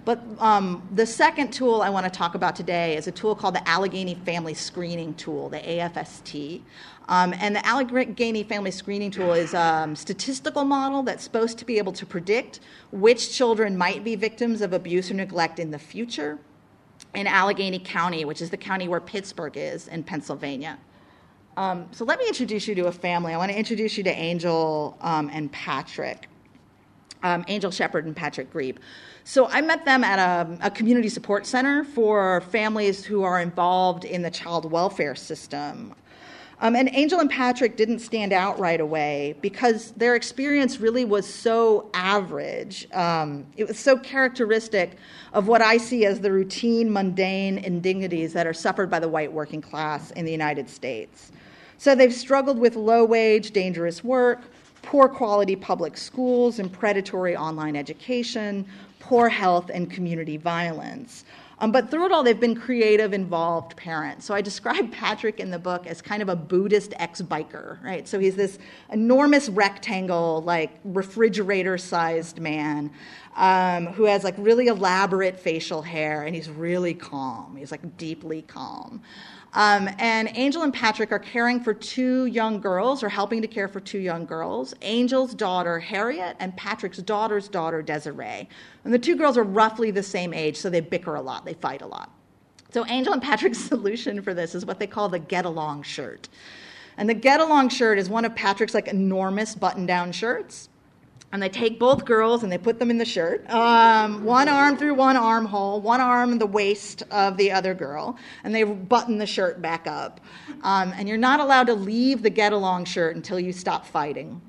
But 0.06 0.22
um, 0.40 0.86
the 0.94 1.06
second 1.06 1.54
tool 1.54 1.82
I 1.82 1.90
want 1.90 2.06
to 2.06 2.10
talk 2.10 2.36
about 2.36 2.56
today 2.56 2.98
is 2.98 3.08
a 3.08 3.12
tool 3.12 3.36
called 3.36 3.56
the 3.56 3.68
Allegheny 3.68 4.16
Family 4.16 4.54
Screening 4.54 5.14
Tool, 5.14 5.48
the 5.50 5.60
AFST. 5.60 6.62
Um, 7.08 7.34
and 7.40 7.56
the 7.56 7.66
Allegheny 7.66 8.44
Family 8.44 8.72
Screening 8.72 9.12
Tool 9.12 9.34
is 9.34 9.54
a 9.54 9.60
um, 9.60 9.96
statistical 9.96 10.66
model 10.66 11.04
that's 11.04 11.24
supposed 11.24 11.58
to 11.60 11.66
be 11.66 11.78
able 11.78 11.94
to 11.94 12.06
predict 12.06 12.60
which 12.92 13.32
children 13.32 13.78
might 13.78 14.04
be 14.04 14.16
victims 14.16 14.62
of 14.62 14.74
abuse 14.74 15.10
or 15.10 15.14
neglect 15.14 15.60
in 15.60 15.72
the 15.72 15.80
future 15.80 16.40
in 17.14 17.28
Allegheny 17.28 17.80
County, 17.80 18.26
which 18.26 18.42
is 18.42 18.50
the 18.50 18.58
county 18.58 18.88
where 18.88 19.00
Pittsburgh 19.00 19.56
is 19.56 19.88
in 19.88 20.04
Pennsylvania. 20.04 20.80
Um, 21.56 21.88
so 21.92 22.04
let 22.04 22.20
me 22.20 22.28
introduce 22.28 22.68
you 22.68 22.76
to 22.76 22.88
a 22.88 22.92
family. 22.92 23.34
I 23.34 23.38
want 23.38 23.52
to 23.52 23.58
introduce 23.58 23.98
you 23.98 24.04
to 24.06 24.10
Angel 24.10 24.98
um, 25.02 25.30
and 25.32 25.52
Patrick, 25.52 26.28
um, 27.22 27.46
Angel 27.48 27.70
Shepherd 27.70 28.06
and 28.06 28.16
Patrick 28.16 28.52
Grzyb. 28.52 28.78
So 29.24 29.48
I 29.48 29.62
met 29.62 29.86
them 29.86 30.04
at 30.04 30.20
a, 30.20 30.58
a, 30.64 30.72
community 30.72 31.10
support 31.10 31.46
center 31.46 31.84
for 31.84 32.42
families 32.42 33.06
who 33.06 33.24
are 33.24 33.40
involved 33.40 34.04
in 34.04 34.22
the 34.22 34.32
child 34.32 34.70
welfare 34.70 35.16
system. 35.16 35.94
Um, 36.60 36.76
and 36.76 36.90
Angel 36.94 37.20
and 37.20 37.30
Patrick 37.30 37.78
didn't 37.78 38.00
stand 38.00 38.32
out 38.32 38.58
right 38.58 38.80
away 38.80 39.36
because 39.42 39.92
their 39.92 40.16
experience 40.16 40.80
really 40.80 41.06
was 41.06 41.32
so 41.32 41.90
average. 41.94 42.88
Um, 42.94 43.46
it 43.58 43.68
was 43.68 43.78
so 43.78 43.98
characteristic 43.98 44.98
of 45.34 45.48
what 45.48 45.62
I 45.62 45.78
see 45.78 46.06
as 46.06 46.20
the 46.20 46.32
routine, 46.32 46.92
mundane 46.92 47.58
indignities 47.60 48.34
that 48.34 48.48
are 48.48 48.54
suffered 48.54 48.90
by 48.90 49.00
the 49.00 49.10
white 49.10 49.32
working 49.32 49.62
class 49.62 50.12
in 50.12 50.26
the 50.26 50.32
United 50.32 50.70
States. 50.70 51.32
So 51.84 51.96
they've 51.96 52.14
struggled 52.14 52.60
with 52.60 52.78
low 52.78 53.04
wage, 53.04 53.52
dangerous 53.52 54.06
work, 54.06 54.40
poor 54.84 55.10
quality 55.10 55.58
public 55.58 55.98
schools 55.98 56.60
and 56.60 56.72
predatory 56.72 57.36
online 57.36 57.76
education, 57.76 58.66
poor 59.02 59.28
health, 59.28 59.70
and 59.70 59.92
community 59.92 60.38
violence. 60.38 61.26
Um, 61.60 61.74
but 61.74 61.92
through 61.92 62.06
it 62.06 62.14
all, 62.14 62.24
they've 62.24 62.40
been 62.40 62.56
creative, 62.56 63.12
involved 63.12 63.76
parents. 63.76 64.26
So 64.26 64.34
I 64.34 64.40
describe 64.40 64.92
Patrick 64.94 65.42
in 65.42 65.52
the 65.52 65.60
book 65.60 65.86
as 65.86 66.02
kind 66.02 66.22
of 66.22 66.30
a 66.30 66.38
Buddhist 66.38 66.94
ex 67.00 67.22
biker, 67.22 67.84
right? 67.84 68.08
So 68.08 68.18
he's 68.18 68.38
this 68.38 68.60
enormous 68.90 69.50
rectangle, 69.50 70.42
like 70.44 70.80
refrigerator 70.86 71.78
sized 71.78 72.40
man 72.40 72.92
um, 73.36 73.88
who 73.88 74.06
has 74.06 74.24
like 74.24 74.36
really 74.38 74.68
elaborate 74.68 75.38
facial 75.38 75.82
hair 75.82 76.24
and 76.24 76.34
he's 76.34 76.50
really 76.50 76.94
calm. 76.94 77.58
He's 77.58 77.72
like 77.72 77.98
deeply 77.98 78.44
calm. 78.44 79.02
Um, 79.56 79.88
and 80.00 80.30
Angel 80.34 80.64
and 80.64 80.74
Patrick 80.74 81.12
are 81.12 81.20
caring 81.20 81.60
for 81.60 81.74
two 81.74 82.26
young 82.26 82.60
girls, 82.60 83.04
or 83.04 83.10
helping 83.10 83.42
to 83.42 83.48
care 83.48 83.68
for 83.68 83.80
two 83.80 84.00
young 84.00 84.26
girls 84.26 84.74
Angel's 84.82 85.34
daughter, 85.34 85.80
Harriet, 85.80 86.36
and 86.40 86.56
Patrick's 86.58 86.98
daughter's 86.98 87.48
daughter, 87.48 87.82
Desiree. 87.82 88.50
And 88.84 88.94
the 88.94 89.00
two 89.00 89.16
girls 89.16 89.38
are 89.38 89.44
roughly 89.44 89.92
the 89.92 90.04
same 90.04 90.34
age, 90.34 90.58
so 90.58 90.70
they 90.70 90.80
bicker 90.80 91.16
a 91.16 91.22
lot, 91.22 91.46
they 91.46 91.54
fight 91.54 91.82
a 91.82 91.88
lot. 91.88 92.12
So, 92.72 92.86
Angel 92.88 93.14
and 93.14 93.22
Patrick's 93.22 93.60
solution 93.70 94.22
for 94.22 94.34
this 94.34 94.56
is 94.56 94.66
what 94.66 94.80
they 94.80 94.88
call 94.88 95.10
the 95.10 95.20
get 95.20 95.46
along 95.46 95.84
shirt. 95.84 96.30
And 96.98 97.10
the 97.10 97.14
get 97.14 97.40
along 97.40 97.70
shirt 97.70 97.98
is 97.98 98.10
one 98.10 98.26
of 98.26 98.36
Patrick's 98.36 98.74
like 98.74 98.88
enormous 98.88 99.56
button 99.56 99.86
down 99.86 100.12
shirts. 100.12 100.70
And 101.34 101.42
they 101.42 101.50
take 101.50 101.80
both 101.80 102.06
girls 102.06 102.44
and 102.44 102.52
they 102.52 102.60
put 102.60 102.78
them 102.78 102.92
in 102.92 103.00
the 103.00 103.06
shirt, 103.06 103.50
um, 103.50 104.24
one 104.24 104.48
arm 104.48 104.78
through 104.78 104.94
one 104.94 105.18
armhole, 105.18 105.82
one 105.82 106.00
arm 106.00 106.32
in 106.32 106.38
the 106.38 106.46
waist 106.46 107.02
of 107.10 107.38
the 107.38 107.52
other 107.52 107.74
girl, 107.74 108.16
and 108.44 108.54
they 108.54 108.64
button 108.64 109.18
the 109.18 109.26
shirt 109.26 109.60
back 109.60 109.88
up. 109.88 110.22
Um, 110.62 110.94
and 110.96 111.10
you're 111.10 111.18
not 111.18 111.40
allowed 111.40 111.66
to 111.68 111.74
leave 111.74 112.22
the 112.22 112.30
get 112.30 112.54
along 112.54 112.86
shirt 112.86 113.16
until 113.16 113.40
you 113.40 113.52
stop 113.52 113.84
fighting, 113.84 114.40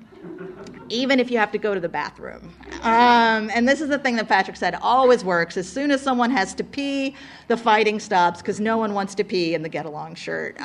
even 0.89 1.19
if 1.19 1.31
you 1.31 1.39
have 1.39 1.51
to 1.53 1.57
go 1.57 1.73
to 1.73 1.79
the 1.79 1.89
bathroom. 1.89 2.53
Um, 2.83 3.49
and 3.51 3.67
this 3.67 3.81
is 3.81 3.89
the 3.89 3.97
thing 3.97 4.15
that 4.17 4.27
Patrick 4.27 4.55
said 4.55 4.75
always 4.75 5.25
works. 5.25 5.57
As 5.57 5.67
soon 5.67 5.89
as 5.89 6.03
someone 6.03 6.29
has 6.29 6.53
to 6.53 6.63
pee, 6.63 7.15
the 7.47 7.57
fighting 7.57 7.99
stops 7.99 8.43
because 8.43 8.59
no 8.59 8.77
one 8.77 8.93
wants 8.93 9.15
to 9.15 9.23
pee 9.23 9.55
in 9.55 9.63
the 9.63 9.69
get 9.69 9.87
along 9.87 10.15
shirt. 10.15 10.55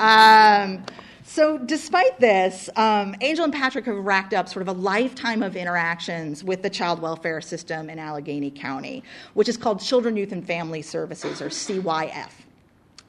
So, 1.33 1.59
despite 1.59 2.19
this, 2.19 2.69
um, 2.75 3.15
Angel 3.21 3.45
and 3.45 3.55
Patrick 3.55 3.85
have 3.85 3.95
racked 3.99 4.35
up 4.35 4.49
sort 4.49 4.63
of 4.63 4.77
a 4.77 4.81
lifetime 4.81 5.45
of 5.45 5.55
interactions 5.55 6.43
with 6.43 6.61
the 6.61 6.69
child 6.69 7.01
welfare 7.01 7.41
system 7.41 7.89
in 7.89 8.01
Allegheny 8.01 8.51
County, 8.51 9.05
which 9.35 9.49
is 9.49 9.57
called 9.57 9.79
Children, 9.79 10.17
Youth, 10.17 10.33
and 10.33 10.45
Family 10.45 10.83
Services, 10.83 11.41
or 11.41 11.49
CYF. 11.49 12.33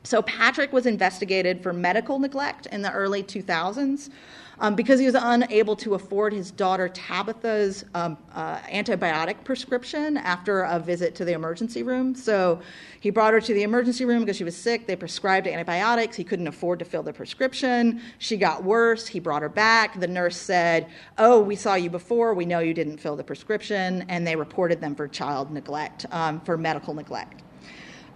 So, 0.04 0.22
Patrick 0.22 0.72
was 0.72 0.86
investigated 0.86 1.64
for 1.64 1.74
medical 1.74 2.20
neglect 2.20 2.68
in 2.68 2.84
the 2.84 2.92
early 2.92 3.24
2000s. 3.24 4.12
Um, 4.62 4.76
because 4.76 5.00
he 5.00 5.08
was 5.08 5.16
unable 5.18 5.76
to 5.78 5.96
afford 5.96 6.34
his 6.34 6.52
daughter 6.52 6.88
Tabitha's 6.88 7.84
um, 7.96 8.16
uh, 8.32 8.60
antibiotic 8.60 9.44
prescription 9.44 10.18
after 10.18 10.62
a 10.62 10.80
visit 10.80 11.16
to 11.16 11.26
the 11.26 11.34
emergency 11.34 11.82
room. 11.82 12.14
So 12.14 12.62
he 13.00 13.10
brought 13.10 13.34
her 13.34 13.42
to 13.42 13.54
the 13.56 13.64
emergency 13.64 14.06
room 14.06 14.20
because 14.20 14.38
she 14.38 14.44
was 14.44 14.56
sick. 14.56 14.86
They 14.86 14.96
prescribed 14.96 15.48
antibiotics. 15.48 16.16
He 16.16 16.24
couldn't 16.24 16.48
afford 16.48 16.78
to 16.78 16.86
fill 16.86 17.02
the 17.02 17.12
prescription. 17.12 18.04
She 18.20 18.38
got 18.38 18.64
worse. 18.64 19.08
He 19.08 19.20
brought 19.20 19.42
her 19.42 19.50
back. 19.50 20.00
The 20.00 20.08
nurse 20.08 20.38
said, 20.38 20.86
Oh, 21.18 21.42
we 21.42 21.56
saw 21.56 21.74
you 21.74 21.90
before. 21.90 22.36
We 22.36 22.46
know 22.46 22.60
you 22.60 22.76
didn't 22.76 23.00
fill 23.00 23.16
the 23.16 23.24
prescription. 23.24 24.06
And 24.10 24.28
they 24.28 24.36
reported 24.36 24.80
them 24.80 24.94
for 24.94 25.08
child 25.08 25.50
neglect, 25.50 26.06
um, 26.12 26.40
for 26.42 26.56
medical 26.56 26.94
neglect. 26.94 27.42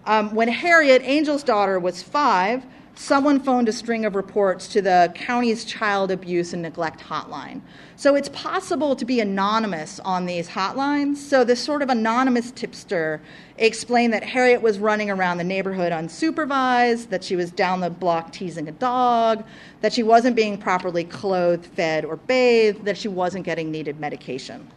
Um, 0.05 0.35
when 0.35 0.47
Harriet, 0.47 1.01
Angel's 1.01 1.41
daughter, 1.41 1.79
was 1.79 2.03
five, 2.03 2.63
someone 2.95 3.39
phoned 3.39 3.67
a 3.67 3.73
string 3.73 4.05
of 4.05 4.15
reports 4.15 4.67
to 4.69 4.81
the 4.81 5.11
county's 5.15 5.65
child 5.65 6.09
abuse 6.09 6.53
and 6.53 6.61
neglect 6.61 7.01
hotline. 7.01 7.61
So 7.97 8.15
it's 8.15 8.29
possible 8.29 8.95
to 8.95 9.05
be 9.05 9.19
anonymous 9.19 9.99
on 10.01 10.25
these 10.25 10.49
hotlines. 10.49 11.17
So 11.17 11.43
this 11.43 11.61
sort 11.61 11.81
of 11.81 11.89
anonymous 11.89 12.51
tipster 12.51 13.21
explained 13.57 14.13
that 14.13 14.23
Harriet 14.23 14.61
was 14.61 14.79
running 14.79 15.09
around 15.09 15.37
the 15.37 15.43
neighborhood 15.43 15.91
unsupervised, 15.91 17.09
that 17.09 17.23
she 17.23 17.35
was 17.35 17.51
down 17.51 17.81
the 17.81 17.89
block 17.89 18.31
teasing 18.31 18.67
a 18.67 18.71
dog, 18.71 19.45
that 19.81 19.93
she 19.93 20.03
wasn't 20.03 20.35
being 20.35 20.57
properly 20.57 21.03
clothed, 21.03 21.65
fed, 21.65 22.05
or 22.05 22.15
bathed, 22.15 22.85
that 22.85 22.97
she 22.97 23.07
wasn't 23.07 23.45
getting 23.45 23.71
needed 23.71 23.99
medication. 23.99 24.67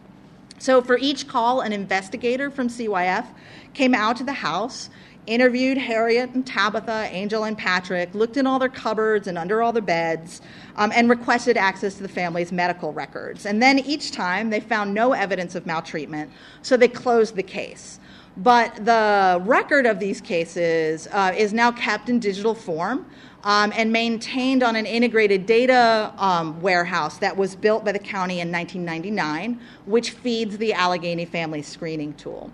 So 0.59 0.81
for 0.81 0.97
each 0.97 1.27
call, 1.27 1.61
an 1.61 1.71
investigator 1.71 2.51
from 2.51 2.67
CYF 2.67 3.25
came 3.73 3.95
out 3.95 4.17
to 4.17 4.25
the 4.25 4.33
house 4.33 4.89
interviewed 5.29 5.77
Harriet 5.77 6.31
and 6.31 6.45
Tabitha, 6.45 7.07
Angel 7.11 7.43
and 7.43 7.57
Patrick, 7.57 8.13
looked 8.15 8.35
in 8.35 8.47
all 8.47 8.57
their 8.57 8.67
cupboards 8.67 9.27
and 9.27 9.37
under 9.37 9.61
all 9.61 9.71
their 9.71 9.81
beds, 9.81 10.41
um, 10.75 10.91
and 10.93 11.09
requested 11.09 11.55
access 11.55 11.93
to 11.95 12.01
the 12.01 12.09
family's 12.09 12.51
medical 12.51 12.91
records. 12.91 13.45
And 13.45 13.61
then 13.61 13.79
each 13.79 14.11
time 14.11 14.49
they 14.49 14.59
found 14.59 14.93
no 14.93 15.13
evidence 15.13 15.53
of 15.53 15.67
maltreatment, 15.67 16.31
so 16.63 16.75
they 16.75 16.87
closed 16.87 17.35
the 17.35 17.43
case. 17.43 17.99
But 18.37 18.83
the 18.83 19.41
record 19.45 19.85
of 19.85 19.99
these 19.99 20.19
cases 20.19 21.07
uh, 21.11 21.33
is 21.37 21.53
now 21.53 21.71
kept 21.71 22.09
in 22.09 22.19
digital 22.19 22.55
form. 22.55 23.05
Um, 23.41 23.71
and 23.73 23.89
maintained 23.93 24.63
on 24.63 24.75
an 24.75 24.85
integrated 24.85 25.45
data 25.45 26.13
um, 26.17 26.59
warehouse 26.59 27.19
that 27.19 27.37
was 27.37 27.55
built 27.55 27.85
by 27.85 27.93
the 27.93 27.99
county 27.99 28.41
in 28.41 28.51
1999, 28.51 29.57
which 29.85 30.11
feeds 30.11 30.57
the 30.57 30.73
Allegheny 30.73 31.23
Family 31.23 31.61
Screening 31.61 32.13
Tool. 32.15 32.51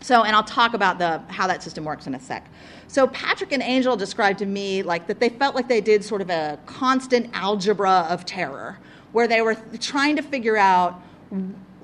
So, 0.00 0.22
and 0.22 0.34
I'll 0.34 0.44
talk 0.44 0.74
about 0.74 0.98
the 0.98 1.20
how 1.28 1.46
that 1.46 1.62
system 1.62 1.84
works 1.84 2.06
in 2.06 2.14
a 2.14 2.20
sec. 2.20 2.48
So, 2.86 3.06
Patrick 3.08 3.52
and 3.52 3.62
Angel 3.62 3.96
described 3.96 4.38
to 4.40 4.46
me 4.46 4.82
like 4.82 5.06
that 5.08 5.20
they 5.20 5.28
felt 5.28 5.54
like 5.54 5.68
they 5.68 5.80
did 5.80 6.04
sort 6.04 6.20
of 6.20 6.30
a 6.30 6.58
constant 6.66 7.30
algebra 7.32 8.06
of 8.08 8.24
terror, 8.24 8.78
where 9.12 9.26
they 9.26 9.42
were 9.42 9.56
trying 9.80 10.16
to 10.16 10.22
figure 10.22 10.56
out 10.56 11.02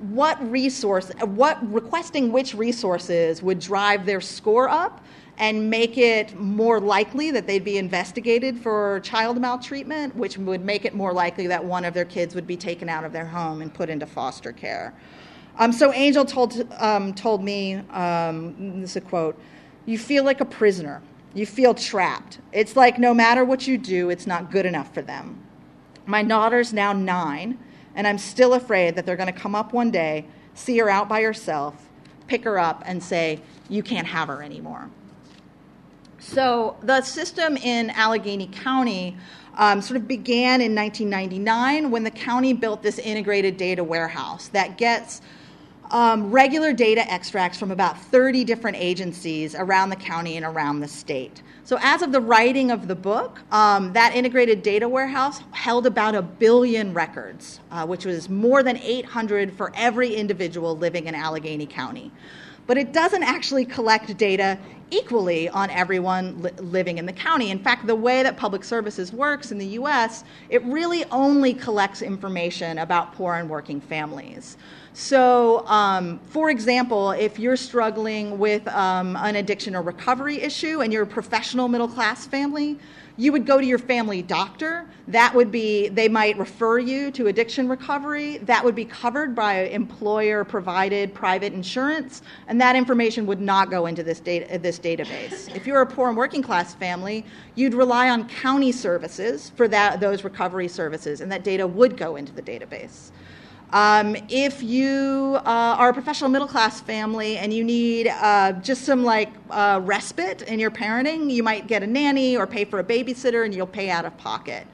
what 0.01 0.51
resource, 0.51 1.11
what 1.21 1.59
requesting 1.73 2.31
which 2.31 2.55
resources 2.55 3.43
would 3.43 3.59
drive 3.59 4.07
their 4.07 4.21
score 4.21 4.69
up 4.69 5.03
and 5.39 5.69
make 5.69 5.99
it 5.99 6.39
more 6.39 6.81
likely 6.81 7.31
that 7.33 7.47
they'd 7.47 7.65
be 7.65 7.79
investigated 7.79 8.59
for 8.59 9.01
child 9.01 9.41
maltreatment, 9.41 10.15
which 10.15 10.39
would 10.39 10.65
make 10.65 10.85
it 10.85 10.95
more 10.95 11.13
likely 11.13 11.47
that 11.49 11.65
one 11.65 11.85
of 11.85 11.93
their 11.93 12.05
kids 12.05 12.35
would 12.35 12.47
be 12.47 12.57
taken 12.57 12.89
out 12.89 13.05
of 13.05 13.13
their 13.13 13.27
home 13.27 13.61
and 13.61 13.75
put 13.75 13.91
into 13.91 14.07
foster 14.07 14.53
care. 14.53 14.95
Um, 15.59 15.73
so 15.73 15.93
Angel 15.93 16.25
told, 16.25 16.67
um, 16.79 17.15
told 17.15 17.45
me, 17.45 17.77
um, 17.91 18.81
this 18.81 18.91
is 18.91 18.97
a 18.97 19.01
quote, 19.01 19.39
you 19.87 19.99
feel 19.99 20.25
like 20.25 20.41
a 20.41 20.45
prisoner. 20.45 21.03
You 21.35 21.47
feel 21.47 21.75
trapped. 21.75 22.39
It's 22.53 22.77
like 22.77 22.99
no 22.99 23.13
matter 23.13 23.45
what 23.45 23.67
you 23.67 23.77
do, 23.77 24.11
it's 24.11 24.27
not 24.27 24.51
good 24.51 24.67
enough 24.67 24.95
for 24.95 25.03
them. 25.03 25.41
My 26.07 26.23
daughter's 26.23 26.73
now 26.73 26.93
nine, 26.93 27.59
and 27.95 28.07
I'm 28.07 28.19
still 28.19 28.55
afraid 28.55 28.95
that 28.97 29.05
they're 29.05 29.17
going 29.17 29.33
to 29.33 29.39
come 29.39 29.55
up 29.55 29.73
one 29.73 29.91
day, 29.91 30.27
see 30.55 30.79
her 30.79 30.89
out 30.89 31.09
by 31.09 31.23
herself, 31.23 31.89
pick 32.29 32.45
her 32.45 32.59
up, 32.59 32.83
and 32.87 33.03
say, 33.03 33.41
You 33.69 33.83
can't 33.83 34.07
have 34.07 34.29
her 34.29 34.43
anymore. 34.43 34.91
So 36.19 36.77
the 36.83 37.03
system 37.03 37.57
in 37.57 37.91
Allegheny 37.91 38.49
County 38.53 39.17
um, 39.57 39.83
sort 39.83 39.97
of 39.97 40.09
began 40.09 40.61
in 40.61 40.75
1999 40.75 41.91
when 41.91 42.05
the 42.05 42.11
county 42.11 42.53
built 42.53 42.83
this 42.83 42.99
integrated 42.99 43.57
data 43.57 43.85
warehouse 43.85 44.49
that 44.49 44.79
gets 44.79 45.21
um, 45.91 46.31
regular 46.31 46.73
data 46.73 47.11
extracts 47.13 47.59
from 47.59 47.71
about 47.71 47.99
30 47.99 48.45
different 48.45 48.77
agencies 48.79 49.55
around 49.55 49.91
the 49.91 49.97
county 49.97 50.37
and 50.37 50.45
around 50.45 50.81
the 50.81 50.89
state. 50.89 51.43
So, 51.65 51.79
as 51.81 52.03
of 52.03 52.13
the 52.13 52.21
writing 52.21 52.71
of 52.71 52.89
the 52.89 52.95
book, 52.95 53.41
um, 53.51 53.93
that 53.95 54.15
integrated 54.15 54.63
data 54.63 54.89
warehouse 54.89 55.41
held 55.53 55.87
about 55.87 56.15
a 56.15 56.21
billion 56.21 56.93
records, 56.93 57.61
uh, 57.71 57.87
which 57.87 58.05
was 58.05 58.29
more 58.29 58.63
than 58.63 58.77
800 58.77 59.53
for 59.53 59.73
every 59.75 60.15
individual 60.15 60.77
living 60.77 61.07
in 61.07 61.15
Allegheny 61.15 61.67
County. 61.67 62.13
But 62.67 62.79
it 62.79 62.93
doesn't 62.93 63.23
actually 63.23 63.65
collect 63.65 64.17
data 64.17 64.59
equally 64.91 65.49
on 65.49 65.71
everyone 65.71 66.41
li- 66.43 66.51
living 66.59 66.99
in 66.99 67.07
the 67.07 67.13
county. 67.13 67.51
In 67.51 67.59
fact, 67.59 67.87
the 67.87 67.95
way 67.95 68.23
that 68.23 68.37
public 68.37 68.65
services 68.65 69.13
works 69.13 69.51
in 69.53 69.59
the 69.59 69.67
US, 69.79 70.25
it 70.49 70.63
really 70.65 71.05
only 71.07 71.55
collects 71.55 72.03
information 72.03 72.79
about 72.79 73.15
poor 73.15 73.35
and 73.35 73.49
working 73.49 73.81
families. 73.81 74.57
So, 74.97 75.67
um, 75.67 76.21
for 76.29 76.51
example, 76.51 77.11
if 77.11 77.37
you're 77.37 77.57
struggling 77.57 78.39
with 78.39 78.67
um, 78.69 79.17
an 79.17 79.35
addiction 79.35 79.75
or 79.75 79.83
recovery 79.83 80.41
issue 80.41 80.83
and 80.83 80.93
you're 80.93 81.03
a 81.03 81.07
professional 81.07 81.67
middle 81.67 81.89
class 81.89 82.29
family, 82.29 82.79
you 83.17 83.33
would 83.33 83.45
go 83.45 83.61
to 83.61 83.67
your 83.67 83.79
family 83.79 84.23
doctor. 84.23 84.87
That 85.09 85.35
would 85.35 85.51
be, 85.51 85.89
they 85.89 86.09
might 86.09 86.39
refer 86.39 86.79
you 86.79 87.11
to 87.11 87.27
addiction 87.27 87.69
recovery. 87.69 88.39
That 88.39 88.65
would 88.65 88.77
be 88.77 88.85
covered 88.85 89.35
by 89.35 89.65
employer 89.65 90.45
provided 90.45 91.13
private 91.13 91.53
insurance, 91.53 92.23
and 92.47 92.61
that 92.61 92.77
information 92.77 93.27
would 93.27 93.41
not 93.41 93.71
go 93.71 93.87
into 93.87 94.05
this, 94.05 94.21
data, 94.21 94.59
this 94.61 94.79
database. 94.79 95.55
If 95.57 95.67
you're 95.67 95.81
a 95.81 95.87
poor 95.87 96.07
and 96.07 96.17
working 96.17 96.43
class 96.43 96.73
family, 96.73 97.25
you'd 97.57 97.75
rely 97.75 98.11
on 98.11 98.29
county 98.29 98.71
services 98.71 99.51
for 99.57 99.67
that, 99.69 99.99
those 99.99 100.23
recovery 100.23 100.69
services, 100.69 101.21
and 101.21 101.33
that 101.33 101.43
data 101.43 101.67
would 101.67 101.97
go 101.97 102.15
into 102.15 102.33
the 102.33 102.43
database. 102.43 103.11
Um, 103.75 104.15
if 104.29 104.63
you 104.63 105.37
uh, 105.45 105.75
are 105.79 105.89
a 105.89 105.93
professional 105.93 106.31
middle 106.31 106.47
class 106.47 106.81
family 106.81 107.39
and 107.39 107.53
you 107.53 107.65
need 107.65 108.07
uh, 108.07 108.53
just 108.53 108.85
some 108.85 109.03
like 109.03 109.31
uh, 109.51 109.81
respite 109.83 110.43
in 110.43 110.61
your 110.61 110.71
parenting, 110.71 111.29
you 111.29 111.43
might 111.43 111.67
get 111.67 111.83
a 111.83 111.87
nanny 111.89 112.37
or 112.37 112.47
pay 112.47 112.65
for 112.65 112.79
a 112.79 112.85
babysitter 112.85 113.45
and 113.45 113.53
you'll 113.53 113.67
pay 113.67 113.91
out 113.91 114.05
of 114.05 114.17
pocket. 114.17 114.65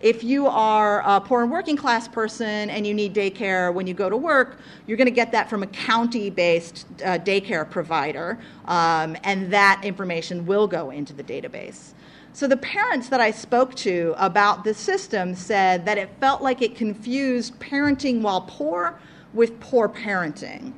If 0.00 0.24
you 0.24 0.48
are 0.48 1.02
a 1.06 1.20
poor 1.20 1.42
and 1.42 1.52
working 1.52 1.76
class 1.76 2.08
person 2.08 2.68
and 2.68 2.84
you 2.84 2.94
need 2.94 3.14
daycare 3.14 3.72
when 3.72 3.86
you 3.86 3.94
go 3.94 4.10
to 4.10 4.16
work, 4.16 4.58
you're 4.88 4.96
going 4.96 5.06
to 5.06 5.12
get 5.12 5.30
that 5.30 5.48
from 5.48 5.62
a 5.62 5.68
county 5.68 6.28
based 6.28 6.84
uh, 7.04 7.18
daycare 7.18 7.68
provider, 7.68 8.40
um, 8.64 9.16
and 9.22 9.52
that 9.52 9.80
information 9.84 10.46
will 10.46 10.66
go 10.66 10.90
into 10.90 11.12
the 11.12 11.22
database. 11.22 11.92
So 12.38 12.46
the 12.46 12.56
parents 12.56 13.08
that 13.08 13.20
I 13.20 13.32
spoke 13.32 13.74
to 13.78 14.14
about 14.16 14.62
the 14.62 14.72
system 14.72 15.34
said 15.34 15.84
that 15.86 15.98
it 15.98 16.08
felt 16.20 16.40
like 16.40 16.62
it 16.62 16.76
confused 16.76 17.58
parenting 17.58 18.20
while 18.20 18.42
poor 18.42 18.96
with 19.34 19.58
poor 19.58 19.88
parenting, 19.88 20.72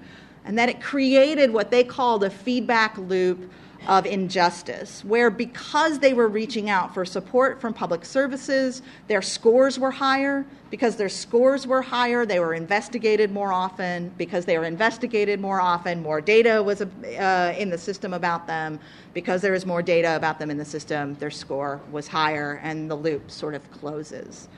and 0.47 0.59
that 0.59 0.71
it 0.71 0.81
created 0.81 1.53
what 1.53 1.71
they 1.71 1.85
called 1.85 2.25
a 2.25 2.31
feedback 2.31 2.97
loop 2.97 3.53
of 3.89 4.07
injustice, 4.07 5.05
where 5.05 5.31
because 5.31 5.99
they 5.99 6.13
were 6.13 6.29
reaching 6.29 6.69
out 6.69 6.93
for 6.93 7.05
support 7.05 7.61
from 7.61 7.73
public 7.73 8.05
services, 8.05 8.83
their 9.09 9.23
scores 9.23 9.79
were 9.79 9.91
higher. 9.91 10.45
Because 10.71 10.95
their 10.95 11.09
scores 11.09 11.67
were 11.67 11.83
higher, 11.83 12.25
they 12.25 12.39
were 12.39 12.55
investigated 12.55 13.33
more 13.33 13.53
often. 13.53 14.13
Because 14.17 14.45
they 14.45 14.57
were 14.57 14.65
investigated 14.65 15.41
more 15.41 15.61
often, 15.61 16.03
more 16.03 16.21
data 16.21 16.63
was 16.63 16.83
uh, 16.83 17.55
in 17.59 17.71
the 17.71 17.79
system 17.79 18.15
about 18.15 18.47
them. 18.47 18.79
Because 19.13 19.43
there 19.43 19.53
was 19.53 19.67
more 19.67 19.83
data 19.83 20.15
about 20.15 20.39
them 20.39 20.51
in 20.51 20.59
the 20.59 20.65
system, 20.65 21.15
their 21.15 21.31
score 21.31 21.81
was 21.91 22.07
higher, 22.07 22.61
and 22.63 22.89
the 22.89 22.95
loop 22.95 23.31
sort 23.31 23.55
of 23.55 23.69
closes. 23.73 24.49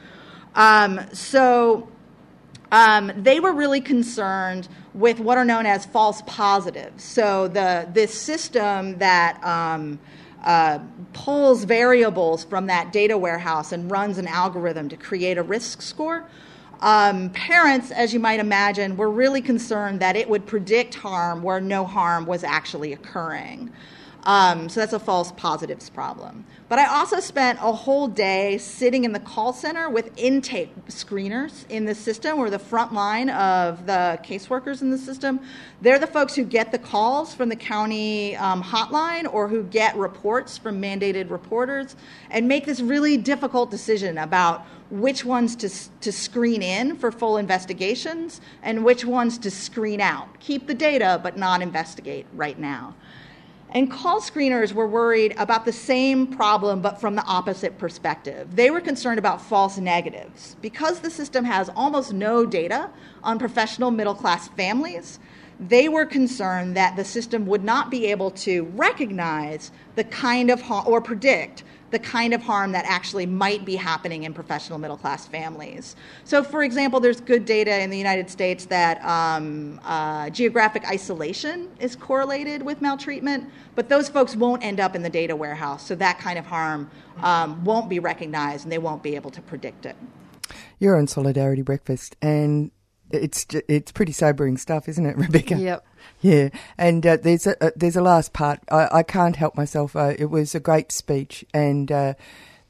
Um, 0.54 1.00
so, 1.14 1.88
Um, 2.72 3.12
they 3.16 3.38
were 3.38 3.52
really 3.52 3.82
concerned 3.82 4.66
with 4.94 5.20
what 5.20 5.36
are 5.36 5.44
known 5.44 5.66
as 5.66 5.84
false 5.84 6.22
positives. 6.26 7.04
So 7.04 7.46
the 7.46 7.86
this 7.92 8.14
system 8.14 8.98
that 8.98 9.42
um, 9.44 9.98
uh, 10.42 10.78
pulls 11.12 11.64
variables 11.64 12.44
from 12.44 12.66
that 12.66 12.90
data 12.90 13.16
warehouse 13.16 13.72
and 13.72 13.90
runs 13.90 14.16
an 14.16 14.26
algorithm 14.26 14.88
to 14.88 14.96
create 14.96 15.36
a 15.36 15.42
risk 15.42 15.82
score. 15.82 16.26
Um, 16.80 17.30
parents, 17.30 17.92
as 17.92 18.12
you 18.12 18.18
might 18.18 18.40
imagine, 18.40 18.96
were 18.96 19.10
really 19.10 19.40
concerned 19.40 20.00
that 20.00 20.16
it 20.16 20.28
would 20.28 20.46
predict 20.46 20.94
harm 20.94 21.42
where 21.42 21.60
no 21.60 21.84
harm 21.84 22.26
was 22.26 22.42
actually 22.42 22.92
occurring. 22.92 23.70
Um, 24.24 24.68
so 24.68 24.78
that's 24.78 24.92
a 24.92 25.00
false 25.00 25.32
positives 25.32 25.90
problem. 25.90 26.44
But 26.68 26.78
I 26.78 26.86
also 26.86 27.18
spent 27.18 27.58
a 27.60 27.72
whole 27.72 28.06
day 28.06 28.56
sitting 28.58 29.04
in 29.04 29.12
the 29.12 29.20
call 29.20 29.52
center 29.52 29.90
with 29.90 30.10
intake 30.16 30.74
screeners 30.86 31.68
in 31.68 31.86
the 31.86 31.94
system, 31.94 32.38
or 32.38 32.48
the 32.48 32.58
front 32.58 32.94
line 32.94 33.30
of 33.30 33.86
the 33.86 34.20
caseworkers 34.24 34.80
in 34.80 34.90
the 34.90 34.98
system. 34.98 35.40
They're 35.80 35.98
the 35.98 36.06
folks 36.06 36.34
who 36.34 36.44
get 36.44 36.70
the 36.70 36.78
calls 36.78 37.34
from 37.34 37.48
the 37.48 37.56
county 37.56 38.36
um, 38.36 38.62
hotline 38.62 39.32
or 39.32 39.48
who 39.48 39.64
get 39.64 39.96
reports 39.96 40.56
from 40.56 40.80
mandated 40.80 41.30
reporters 41.30 41.96
and 42.30 42.46
make 42.46 42.64
this 42.64 42.80
really 42.80 43.16
difficult 43.16 43.70
decision 43.70 44.18
about 44.18 44.64
which 44.90 45.24
ones 45.24 45.56
to, 45.56 45.70
to 46.00 46.12
screen 46.12 46.62
in 46.62 46.96
for 46.96 47.10
full 47.10 47.38
investigations 47.38 48.40
and 48.62 48.84
which 48.84 49.04
ones 49.04 49.38
to 49.38 49.50
screen 49.50 50.00
out. 50.00 50.38
Keep 50.38 50.66
the 50.66 50.74
data, 50.74 51.18
but 51.22 51.36
not 51.36 51.62
investigate 51.62 52.26
right 52.34 52.58
now. 52.58 52.94
And 53.74 53.90
call 53.90 54.20
screeners 54.20 54.74
were 54.74 54.86
worried 54.86 55.34
about 55.38 55.64
the 55.64 55.72
same 55.72 56.26
problem, 56.26 56.82
but 56.82 57.00
from 57.00 57.14
the 57.14 57.24
opposite 57.24 57.78
perspective. 57.78 58.54
They 58.54 58.70
were 58.70 58.82
concerned 58.82 59.18
about 59.18 59.40
false 59.40 59.78
negatives. 59.78 60.56
Because 60.60 61.00
the 61.00 61.10
system 61.10 61.46
has 61.46 61.70
almost 61.74 62.12
no 62.12 62.44
data 62.44 62.90
on 63.24 63.38
professional 63.38 63.90
middle 63.90 64.14
class 64.14 64.48
families, 64.48 65.18
they 65.58 65.88
were 65.88 66.04
concerned 66.04 66.76
that 66.76 66.96
the 66.96 67.04
system 67.04 67.46
would 67.46 67.64
not 67.64 67.90
be 67.90 68.06
able 68.06 68.30
to 68.32 68.64
recognize 68.74 69.70
the 69.94 70.04
kind 70.04 70.50
of 70.50 70.60
harm 70.60 70.84
or 70.86 71.00
predict 71.00 71.64
the 71.92 71.98
kind 71.98 72.34
of 72.34 72.42
harm 72.42 72.72
that 72.72 72.84
actually 72.86 73.26
might 73.26 73.64
be 73.64 73.76
happening 73.76 74.24
in 74.24 74.32
professional 74.32 74.78
middle 74.78 74.96
class 74.96 75.26
families. 75.26 75.94
So, 76.24 76.42
for 76.42 76.62
example, 76.62 76.98
there's 76.98 77.20
good 77.20 77.44
data 77.44 77.80
in 77.80 77.90
the 77.90 77.98
United 77.98 78.30
States 78.30 78.64
that 78.66 79.04
um, 79.04 79.78
uh, 79.84 80.30
geographic 80.30 80.88
isolation 80.88 81.68
is 81.78 81.94
correlated 81.94 82.62
with 82.62 82.80
maltreatment, 82.80 83.48
but 83.74 83.90
those 83.90 84.08
folks 84.08 84.34
won't 84.34 84.64
end 84.64 84.80
up 84.80 84.96
in 84.96 85.02
the 85.02 85.10
data 85.10 85.36
warehouse. 85.36 85.86
So, 85.86 85.94
that 85.96 86.18
kind 86.18 86.38
of 86.38 86.46
harm 86.46 86.90
um, 87.18 87.62
won't 87.62 87.88
be 87.88 87.98
recognized 87.98 88.64
and 88.64 88.72
they 88.72 88.78
won't 88.78 89.02
be 89.02 89.14
able 89.14 89.30
to 89.30 89.42
predict 89.42 89.86
it. 89.86 89.96
You're 90.78 90.96
on 90.96 91.06
Solidarity 91.06 91.62
Breakfast, 91.62 92.16
and 92.22 92.70
it's 93.12 93.46
it's 93.68 93.92
pretty 93.92 94.12
sobering 94.12 94.56
stuff, 94.56 94.88
isn't 94.88 95.06
it, 95.06 95.16
Rebecca? 95.26 95.56
Yep. 95.56 95.86
Yeah, 96.20 96.48
and 96.78 97.06
uh, 97.06 97.16
there's 97.16 97.46
a 97.46 97.64
uh, 97.64 97.70
there's 97.76 97.96
a 97.96 98.02
last 98.02 98.32
part. 98.32 98.60
I, 98.70 98.88
I 98.92 99.02
can't 99.02 99.36
help 99.36 99.56
myself. 99.56 99.96
Uh, 99.96 100.14
it 100.18 100.26
was 100.26 100.54
a 100.54 100.60
great 100.60 100.92
speech, 100.92 101.44
and 101.52 101.90
uh, 101.90 102.14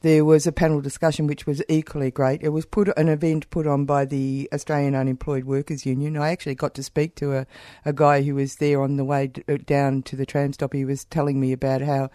there 0.01 0.25
was 0.25 0.45
a 0.45 0.51
panel 0.51 0.81
discussion 0.81 1.27
which 1.27 1.47
was 1.47 1.63
equally 1.69 2.11
great. 2.11 2.43
It 2.43 2.49
was 2.49 2.65
put 2.65 2.89
an 2.97 3.07
event 3.07 3.49
put 3.49 3.65
on 3.65 3.85
by 3.85 4.05
the 4.05 4.49
Australian 4.53 4.95
Unemployed 4.95 5.45
Workers 5.45 5.85
Union. 5.85 6.17
I 6.17 6.31
actually 6.31 6.55
got 6.55 6.73
to 6.75 6.83
speak 6.83 7.15
to 7.15 7.37
a, 7.37 7.47
a 7.85 7.93
guy 7.93 8.21
who 8.21 8.35
was 8.35 8.57
there 8.57 8.81
on 8.81 8.97
the 8.97 9.05
way 9.05 9.27
d- 9.27 9.43
uh, 9.47 9.57
down 9.65 10.03
to 10.03 10.15
the 10.15 10.25
tram 10.25 10.51
stop. 10.51 10.73
He 10.73 10.83
was 10.83 11.05
telling 11.05 11.39
me 11.39 11.53
about 11.53 11.81
how 11.81 12.09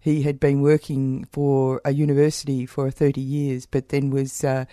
he 0.00 0.22
had 0.22 0.38
been 0.38 0.60
working 0.60 1.24
for 1.32 1.80
a 1.84 1.92
university 1.92 2.66
for 2.66 2.90
30 2.90 3.20
years, 3.20 3.64
but 3.64 3.88
then 3.88 4.10
was 4.10 4.44
uh, 4.44 4.66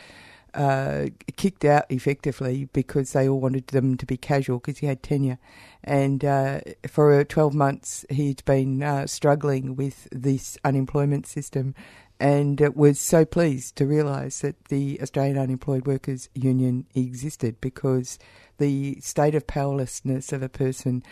uh, 0.57 1.05
kicked 1.35 1.63
out 1.63 1.85
effectively 1.89 2.67
because 2.73 3.13
they 3.13 3.29
all 3.29 3.39
wanted 3.39 3.67
them 3.67 3.95
to 3.95 4.05
be 4.05 4.17
casual 4.17 4.57
because 4.57 4.79
he 4.79 4.87
had 4.87 5.03
tenure. 5.03 5.37
And 5.83 6.25
uh, 6.25 6.61
for 6.87 7.23
12 7.23 7.53
months, 7.53 8.05
he'd 8.09 8.43
been 8.43 8.81
uh, 8.81 9.05
struggling 9.05 9.75
with 9.75 10.07
this 10.11 10.57
unemployment 10.65 11.27
system 11.27 11.75
and 12.19 12.59
was 12.75 12.99
so 12.99 13.23
pleased 13.23 13.75
to 13.75 13.85
realise 13.85 14.39
that 14.39 14.65
the 14.65 14.99
Australian 14.99 15.37
Unemployed 15.37 15.85
Workers 15.85 16.29
Union 16.33 16.87
existed 16.95 17.61
because 17.61 18.17
the 18.57 18.99
state 18.99 19.35
of 19.35 19.45
powerlessness 19.45 20.33
of 20.33 20.41
a 20.41 20.49
person 20.49 21.03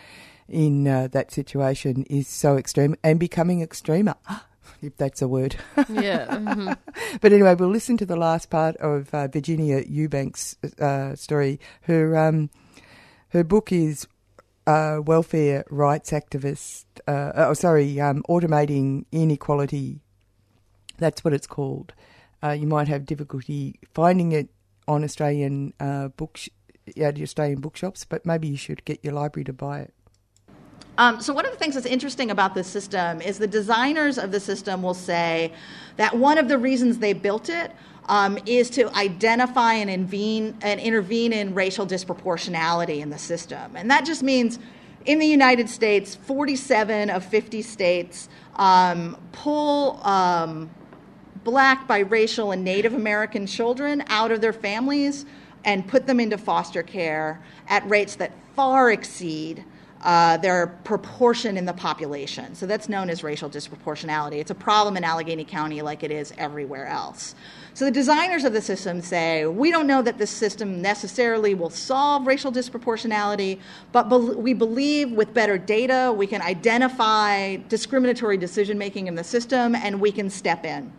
in 0.49 0.88
uh, 0.88 1.08
that 1.12 1.31
situation 1.31 2.03
is 2.10 2.27
so 2.27 2.58
extreme 2.58 2.95
and 3.03 3.19
becoming 3.19 3.62
extremer 3.62 4.15
if 4.82 4.95
that's 4.97 5.21
a 5.21 5.28
word. 5.28 5.56
Yeah. 5.89 6.25
Mm-hmm. 6.45 6.73
but 7.21 7.34
anyway, 7.34 7.56
we'll 7.56 7.69
listen 7.69 7.97
to 7.97 8.06
the 8.06 8.15
last 8.15 8.49
part 8.49 8.75
of 8.78 9.13
uh, 9.13 9.28
Virginia 9.28 9.84
Eubanks' 9.88 10.56
uh, 10.80 11.15
story. 11.15 11.60
Her 11.82 12.17
um, 12.17 12.49
her 13.30 13.43
book 13.43 13.71
is 13.71 14.08
uh, 14.67 14.99
Welfare 15.04 15.63
Rights 15.69 16.12
Activist. 16.12 16.86
Uh, 17.08 17.32
oh, 17.36 17.54
sorry, 17.54 17.99
um, 17.99 18.23
Automating 18.30 19.06
Inequality. 19.12 20.01
That's 20.97 21.23
what 21.23 21.34
it's 21.34 21.47
called. 21.47 21.93
Uh, 22.43 22.51
you 22.51 22.67
might 22.67 22.88
have 22.88 23.06
difficulty 23.06 23.80
finding 23.93 24.32
it 24.32 24.49
on 24.88 25.04
Australian 25.04 25.73
uh, 25.80 26.10
books, 26.10 26.47
yeah, 26.95 27.12
the 27.12 27.23
Australian 27.23 27.60
bookshops, 27.60 28.06
but 28.06 28.25
maybe 28.25 28.47
you 28.47 28.58
should 28.58 28.86
get 28.86 29.04
your 29.04 29.13
library 29.13 29.45
to 29.45 29.54
buy 29.54 29.80
it. 29.80 29.93
Um, 30.97 31.21
so, 31.21 31.34
one 31.34 31.45
of 31.45 31.51
the 31.51 31.58
things 31.58 31.75
that's 31.75 31.86
interesting 31.86 32.31
about 32.31 32.55
this 32.55 32.67
system 32.67 33.21
is 33.21 33.38
the 33.38 33.47
designers 33.47 34.17
of 34.17 34.31
the 34.31 34.39
system 34.39 34.81
will 34.81 34.93
say 34.93 35.53
that 35.97 36.15
one 36.17 36.38
of 36.38 36.47
the 36.47 36.58
reasons 36.58 36.99
they 36.99 37.13
built 37.13 37.49
it 37.49 37.71
um, 38.08 38.38
is 38.45 38.69
to 38.71 38.93
identify 38.95 39.73
and, 39.73 39.89
intervene, 39.89 40.58
and 40.62 40.79
intervene 40.79 41.34
in 41.34 41.53
racial 41.53 41.86
disproportionality 41.86 42.99
in 42.99 43.10
the 43.10 43.17
system. 43.17 43.75
And 43.75 43.89
that 43.91 44.05
just 44.05 44.23
means 44.23 44.60
in 45.05 45.19
the 45.19 45.25
United 45.25 45.69
States, 45.69 46.15
47 46.15 47.10
of 47.10 47.25
50 47.25 47.62
states 47.62 48.29
um, 48.55 49.17
pull 49.31 50.03
um, 50.05 50.69
black, 51.43 51.88
biracial, 51.88 52.53
and 52.53 52.63
Native 52.63 52.93
American 52.93 53.45
children 53.45 54.03
out 54.08 54.31
of 54.31 54.41
their 54.41 54.53
families 54.53 55.25
and 55.63 55.88
put 55.88 56.08
them 56.08 56.19
into 56.19 56.38
foster 56.38 56.84
care 56.84 57.41
at 57.67 57.88
rates 57.89 58.15
that 58.15 58.31
far 58.55 58.91
exceed 58.91 59.65
uh, 60.05 60.37
their 60.37 60.67
proportion 60.83 61.57
in 61.57 61.65
the 61.65 61.73
population. 61.73 62.53
So 62.53 62.67
that's 62.67 62.87
known 62.87 63.09
as 63.09 63.23
racial 63.23 63.49
disproportionality. 63.49 64.35
It's 64.35 64.51
a 64.51 64.55
problem 64.55 64.97
in 64.97 65.03
Allegheny 65.03 65.43
County 65.43 65.81
like 65.81 66.03
it 66.03 66.11
is 66.11 66.31
everywhere 66.37 66.85
else. 66.85 67.33
So 67.73 67.85
the 67.85 67.91
designers 67.91 68.43
of 68.43 68.53
the 68.53 68.61
system 68.61 69.01
say, 69.01 69.47
we 69.47 69.71
don't 69.71 69.87
know 69.87 70.03
that 70.03 70.19
this 70.19 70.29
system 70.29 70.79
necessarily 70.79 71.55
will 71.55 71.71
solve 71.71 72.27
racial 72.27 72.51
disproportionality, 72.51 73.59
but 73.91 74.03
be- 74.03 74.35
we 74.35 74.53
believe 74.53 75.11
with 75.11 75.33
better 75.33 75.57
data 75.57 76.13
we 76.15 76.27
can 76.27 76.41
identify 76.43 77.55
discriminatory 77.67 78.37
decision 78.37 78.77
making 78.77 79.07
in 79.07 79.15
the 79.15 79.23
system 79.23 79.73
and 79.73 79.99
we 79.99 80.11
can 80.11 80.29
step 80.29 80.65
in. 80.65 80.93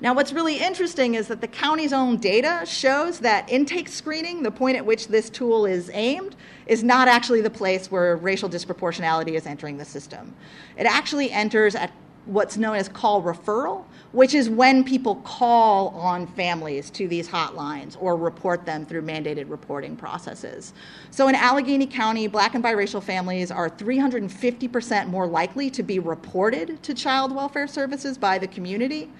Now, 0.00 0.14
what's 0.14 0.32
really 0.32 0.58
interesting 0.58 1.16
is 1.16 1.26
that 1.26 1.40
the 1.40 1.48
county's 1.48 1.92
own 1.92 2.18
data 2.18 2.62
shows 2.64 3.18
that 3.18 3.50
intake 3.50 3.88
screening, 3.88 4.44
the 4.44 4.50
point 4.52 4.76
at 4.76 4.86
which 4.86 5.08
this 5.08 5.28
tool 5.28 5.66
is 5.66 5.90
aimed, 5.92 6.36
is 6.68 6.84
not 6.84 7.08
actually 7.08 7.40
the 7.40 7.50
place 7.50 7.90
where 7.90 8.16
racial 8.16 8.48
disproportionality 8.48 9.32
is 9.32 9.46
entering 9.46 9.78
the 9.78 9.84
system. 9.84 10.34
It 10.76 10.86
actually 10.86 11.30
enters 11.32 11.74
at 11.74 11.90
what's 12.26 12.58
known 12.58 12.76
as 12.76 12.90
call 12.90 13.22
referral, 13.22 13.84
which 14.12 14.34
is 14.34 14.50
when 14.50 14.84
people 14.84 15.16
call 15.16 15.88
on 15.88 16.26
families 16.26 16.90
to 16.90 17.08
these 17.08 17.26
hotlines 17.26 17.96
or 18.00 18.16
report 18.16 18.66
them 18.66 18.84
through 18.84 19.00
mandated 19.00 19.48
reporting 19.48 19.96
processes. 19.96 20.74
So 21.10 21.28
in 21.28 21.34
Allegheny 21.34 21.86
County, 21.86 22.26
black 22.26 22.54
and 22.54 22.62
biracial 22.62 23.02
families 23.02 23.50
are 23.50 23.70
350% 23.70 25.08
more 25.08 25.26
likely 25.26 25.70
to 25.70 25.82
be 25.82 25.98
reported 25.98 26.82
to 26.82 26.92
child 26.92 27.34
welfare 27.34 27.66
services 27.66 28.18
by 28.18 28.36
the 28.36 28.46
community 28.46 29.10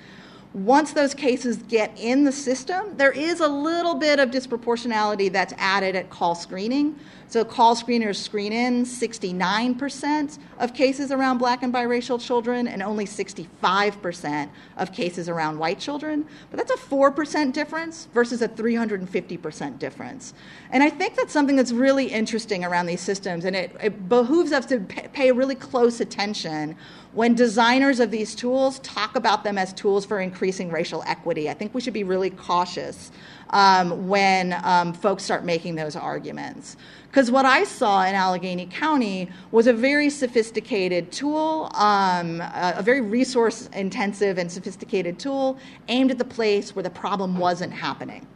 once 0.55 0.93
those 0.93 1.15
cases 1.15 1.59
get 1.69 1.93
in 1.99 2.25
the 2.25 2.33
system, 2.33 2.97
there 2.97 3.13
is 3.13 3.41
a 3.41 3.49
little 3.49 3.95
bit 3.95 4.19
of 4.19 4.31
disproportionality 4.31 5.31
that's 5.31 5.53
added 5.59 5.95
at 5.95 6.09
call 6.09 6.35
screening. 6.35 6.99
So, 7.31 7.45
call 7.45 7.77
screeners 7.77 8.17
screen 8.17 8.55
in 8.55 8.85
69% 8.85 10.39
of 10.59 10.73
cases 10.73 11.13
around 11.13 11.37
black 11.37 11.63
and 11.63 11.73
biracial 11.73 12.19
children 12.19 12.67
and 12.67 12.83
only 12.83 13.05
65% 13.05 14.49
of 14.79 14.93
cases 14.95 15.29
around 15.29 15.59
white 15.59 15.79
children. 15.79 16.27
But 16.51 16.57
that's 16.57 16.71
a 16.71 16.83
4% 16.89 17.53
difference 17.53 18.09
versus 18.15 18.41
a 18.41 18.49
350% 18.49 19.79
difference. 19.79 20.33
And 20.71 20.83
I 20.83 20.89
think 20.89 21.17
that's 21.17 21.33
something 21.35 21.57
that's 21.57 21.73
really 21.73 22.07
interesting 22.07 22.65
around 22.65 22.87
these 22.87 23.03
systems, 23.03 23.45
and 23.45 23.55
it, 23.55 23.77
it 23.83 24.09
behooves 24.09 24.53
us 24.53 24.65
to 24.67 24.81
pay 24.81 25.31
really 25.31 25.55
close 25.55 26.01
attention 26.01 26.77
when 27.13 27.35
designers 27.35 28.01
of 28.01 28.11
these 28.11 28.35
tools 28.35 28.79
talk 28.81 29.17
about 29.17 29.43
them 29.43 29.57
as 29.57 29.73
tools 29.73 30.05
for 30.05 30.21
increasing 30.21 30.71
racial 30.71 31.03
equity. 31.07 31.49
I 31.49 31.55
think 31.55 31.75
we 31.75 31.81
should 31.81 31.95
be 31.95 32.05
really 32.05 32.31
cautious 32.31 33.11
um, 33.51 34.09
when 34.09 34.59
um, 34.63 34.93
folks 34.93 35.25
start 35.25 35.45
making 35.45 35.75
those 35.75 35.97
arguments. 35.97 36.77
Because 37.11 37.31
what 37.31 37.47
I 37.47 37.65
saw 37.65 38.05
in 38.05 38.15
Allegheny 38.15 38.67
County 38.67 39.31
was 39.51 39.67
a 39.67 39.73
very 39.73 40.11
sophisticated 40.11 41.11
tool, 41.11 41.71
um, 41.75 42.43
a, 42.43 42.75
a 42.77 42.83
very 42.83 43.01
resource 43.01 43.69
intensive 43.73 44.37
and 44.37 44.53
sophisticated 44.53 45.19
tool 45.19 45.59
aimed 45.89 46.11
at 46.11 46.19
the 46.19 46.25
place 46.25 46.77
where 46.77 46.83
the 46.83 46.91
problem 46.91 47.39
wasn't 47.39 47.73
happening. 47.73 48.27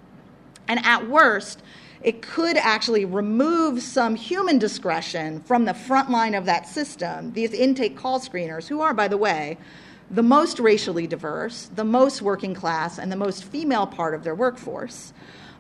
And 0.68 0.80
at 0.84 1.06
worst, 1.06 1.62
it 2.03 2.22
could 2.22 2.57
actually 2.57 3.05
remove 3.05 3.82
some 3.82 4.14
human 4.14 4.59
discretion 4.59 5.40
from 5.40 5.64
the 5.64 5.74
front 5.74 6.11
line 6.11 6.34
of 6.34 6.44
that 6.46 6.66
system. 6.66 7.32
These 7.32 7.53
intake 7.53 7.96
call 7.96 8.20
screeners, 8.20 8.66
who 8.68 8.80
are, 8.80 8.92
by 8.94 9.09
the 9.09 9.16
way, 9.16 9.59
the 10.11 10.22
most 10.22 10.59
racially 10.59 11.07
diverse, 11.07 11.70
the 11.74 11.84
most 11.84 12.20
working 12.20 12.55
class, 12.55 12.98
and 12.98 13.11
the 13.11 13.16
most 13.16 13.44
female 13.44 13.86
part 13.86 14.14
of 14.14 14.24
their 14.24 14.34
workforce. 14.34 15.12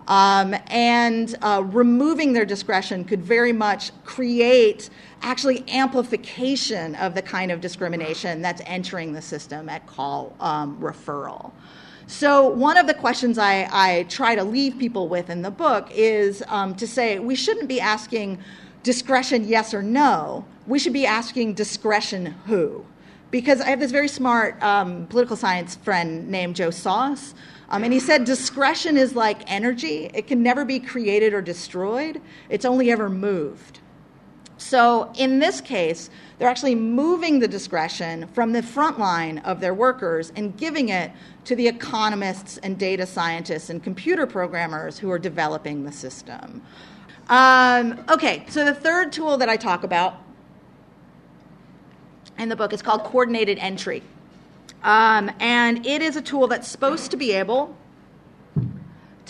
Um, 0.08 0.54
and 0.66 1.36
uh, 1.42 1.62
removing 1.64 2.32
their 2.32 2.44
discretion 2.44 3.04
could 3.04 3.22
very 3.22 3.52
much 3.52 3.92
create 4.04 4.90
actually 5.22 5.64
amplification 5.68 6.96
of 6.96 7.14
the 7.14 7.22
kind 7.22 7.52
of 7.52 7.60
discrimination 7.60 8.42
that's 8.42 8.60
entering 8.66 9.12
the 9.12 9.22
system 9.22 9.68
at 9.68 9.86
call 9.86 10.34
um, 10.40 10.76
referral. 10.80 11.52
So, 12.12 12.46
one 12.46 12.76
of 12.76 12.86
the 12.86 12.92
questions 12.92 13.38
I, 13.38 13.66
I, 13.72 14.02
try 14.02 14.34
to 14.34 14.44
leave 14.44 14.78
people 14.78 15.08
with 15.08 15.30
in 15.30 15.40
the 15.40 15.50
book 15.50 15.88
is 15.90 16.44
um, 16.48 16.74
to 16.74 16.86
say 16.86 17.18
we 17.18 17.34
shouldn't 17.34 17.68
be 17.68 17.80
asking 17.80 18.38
discretion 18.82 19.48
yes 19.48 19.72
or 19.72 19.82
no, 19.82 20.44
we 20.66 20.78
should 20.78 20.92
be 20.92 21.06
asking 21.06 21.54
discretion 21.54 22.26
who. 22.44 22.84
Because 23.30 23.62
I 23.62 23.70
have 23.70 23.80
this 23.80 23.92
very 23.92 24.08
smart 24.08 24.62
um, 24.62 25.06
political 25.06 25.36
science 25.36 25.76
friend 25.76 26.28
named 26.28 26.54
Joe 26.54 26.68
Soss 26.68 27.34
um, 27.70 27.82
and 27.82 27.94
he 27.94 27.98
said 27.98 28.26
discretion 28.26 28.98
is 28.98 29.16
like 29.16 29.50
energy, 29.50 30.10
it 30.12 30.26
can 30.26 30.42
never 30.42 30.66
be 30.66 30.78
created 30.80 31.32
or 31.32 31.40
destroyed, 31.40 32.20
it's 32.50 32.66
only 32.66 32.92
ever 32.92 33.08
moved. 33.08 33.80
So 34.58 35.10
in 35.16 35.38
this 35.38 35.62
case, 35.62 36.10
they're 36.42 36.50
actually 36.50 36.74
moving 36.74 37.38
the 37.38 37.46
discretion 37.46 38.26
from 38.32 38.50
the 38.50 38.64
front 38.64 38.98
line 38.98 39.38
of 39.44 39.60
their 39.60 39.74
workers 39.74 40.32
and 40.34 40.56
giving 40.56 40.88
it 40.88 41.12
to 41.44 41.54
the 41.54 41.68
economists 41.68 42.58
and 42.64 42.76
data 42.76 43.06
scientists 43.06 43.70
and 43.70 43.80
computer 43.80 44.26
programmers 44.26 44.98
who 44.98 45.08
are 45.08 45.20
developing 45.20 45.84
the 45.84 45.92
system. 45.92 46.60
Um, 47.28 48.04
okay, 48.08 48.44
so 48.48 48.64
the 48.64 48.74
third 48.74 49.12
tool 49.12 49.36
that 49.36 49.48
I 49.48 49.56
talk 49.56 49.84
about 49.84 50.16
in 52.40 52.48
the 52.48 52.56
book 52.56 52.72
is 52.72 52.82
called 52.82 53.04
coordinated 53.04 53.58
entry. 53.60 54.02
Um, 54.82 55.30
and 55.38 55.86
it 55.86 56.02
is 56.02 56.16
a 56.16 56.22
tool 56.22 56.48
that's 56.48 56.66
supposed 56.66 57.12
to 57.12 57.16
be 57.16 57.30
able 57.30 57.76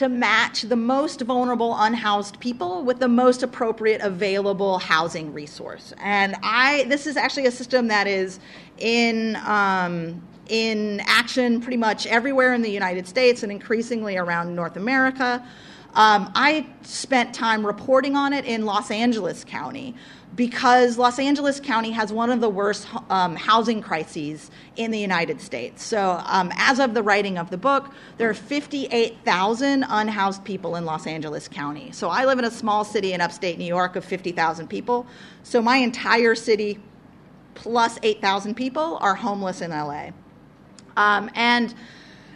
to 0.03 0.09
match 0.09 0.63
the 0.63 0.75
most 0.75 1.21
vulnerable 1.21 1.77
unhoused 1.79 2.41
people 2.41 2.83
with 2.83 2.99
the 2.99 3.07
most 3.07 3.45
appropriate 3.45 4.01
available 4.01 4.81
housing 4.81 5.33
resource. 5.33 5.95
And 5.99 6.35
I, 6.43 6.87
this 6.89 7.07
is 7.07 7.17
actually 7.17 7.47
a 7.47 7.53
system 7.53 7.87
that 7.87 8.09
is 8.09 8.41
in 8.79 9.37
um, 9.47 10.21
in 10.49 11.01
action 11.07 11.61
pretty 11.61 11.77
much 11.77 12.05
everywhere 12.09 12.53
in 12.53 12.63
the 12.63 12.71
United 12.71 13.07
States 13.07 13.45
and 13.45 13.53
increasingly 13.53 14.17
around 14.17 14.53
North 14.57 14.77
America. 14.77 15.47
Um, 15.95 16.33
I 16.35 16.67
spent 16.83 17.33
time 17.33 17.65
reporting 17.65 18.17
on 18.17 18.33
it 18.33 18.45
in 18.45 18.67
Los 18.67 18.91
Angeles 18.91 19.45
County 19.45 19.95
because 20.35 20.97
Los 20.97 21.19
Angeles 21.19 21.61
County 21.61 21.91
has 21.91 22.13
one 22.13 22.31
of 22.31 22.41
the 22.41 22.49
worst 22.49 22.87
um, 23.11 23.37
housing 23.37 23.83
crises 23.83 24.51
in 24.77 24.91
the 24.91 24.99
United 24.99 25.41
States. 25.41 25.85
So, 25.85 26.23
um, 26.25 26.51
as 26.57 26.79
of 26.79 26.95
the 26.95 27.03
writing 27.03 27.37
of 27.37 27.51
the 27.51 27.59
book, 27.59 27.93
there 28.17 28.31
are 28.31 28.35
58,000 28.35 29.85
unhoused 29.89 30.45
people 30.45 30.77
in 30.77 30.85
Los 30.85 31.07
Angeles 31.07 31.49
County. 31.49 31.93
So, 31.93 32.09
I 32.09 32.25
live 32.25 32.39
in 32.39 32.47
a 32.47 32.51
small 32.51 32.85
city 32.85 33.13
in 33.13 33.21
upstate 33.21 33.59
New 33.59 33.65
York 33.65 33.97
of 33.97 34.05
50,000 34.05 34.69
people. 34.69 35.07
So, 35.43 35.61
my 35.61 35.77
entire 35.77 36.35
city 36.35 36.79
plus 37.55 37.99
8,000 38.03 38.55
people 38.55 38.99
are 39.01 39.15
homeless 39.15 39.61
in 39.61 39.71
LA. 39.71 40.11
Um, 40.97 41.31
and 41.35 41.75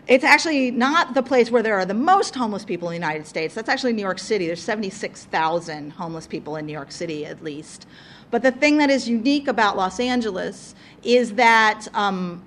it's 0.06 0.24
actually 0.24 0.70
not 0.70 1.14
the 1.14 1.22
place 1.22 1.50
where 1.50 1.62
there 1.62 1.74
are 1.74 1.84
the 1.84 1.94
most 1.94 2.34
homeless 2.34 2.64
people 2.64 2.88
in 2.88 2.92
the 2.92 3.06
United 3.06 3.26
States. 3.26 3.54
That's 3.54 3.68
actually 3.68 3.92
New 3.92 4.02
York 4.02 4.20
City. 4.20 4.46
There's 4.46 4.62
76,000 4.62 5.90
homeless 5.90 6.26
people 6.26 6.56
in 6.56 6.66
New 6.66 6.72
York 6.72 6.92
City, 6.92 7.26
at 7.26 7.42
least. 7.42 7.86
But 8.30 8.42
the 8.42 8.52
thing 8.52 8.78
that 8.78 8.90
is 8.90 9.08
unique 9.08 9.48
about 9.48 9.76
Los 9.76 9.98
Angeles 9.98 10.74
is 11.02 11.32
that 11.34 11.88
um, 11.94 12.44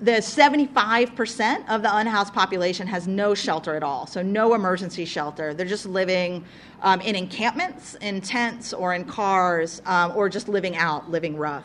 the 0.00 0.12
75% 0.12 1.68
of 1.68 1.82
the 1.82 1.96
unhoused 1.96 2.32
population 2.34 2.86
has 2.86 3.08
no 3.08 3.34
shelter 3.34 3.74
at 3.74 3.82
all, 3.82 4.06
so 4.06 4.22
no 4.22 4.54
emergency 4.54 5.04
shelter. 5.04 5.54
They're 5.54 5.66
just 5.66 5.86
living 5.86 6.44
um, 6.82 7.00
in 7.00 7.16
encampments, 7.16 7.96
in 7.96 8.20
tents, 8.20 8.72
or 8.72 8.94
in 8.94 9.04
cars, 9.04 9.82
um, 9.86 10.12
or 10.14 10.28
just 10.28 10.48
living 10.48 10.76
out, 10.76 11.10
living 11.10 11.36
rough. 11.36 11.64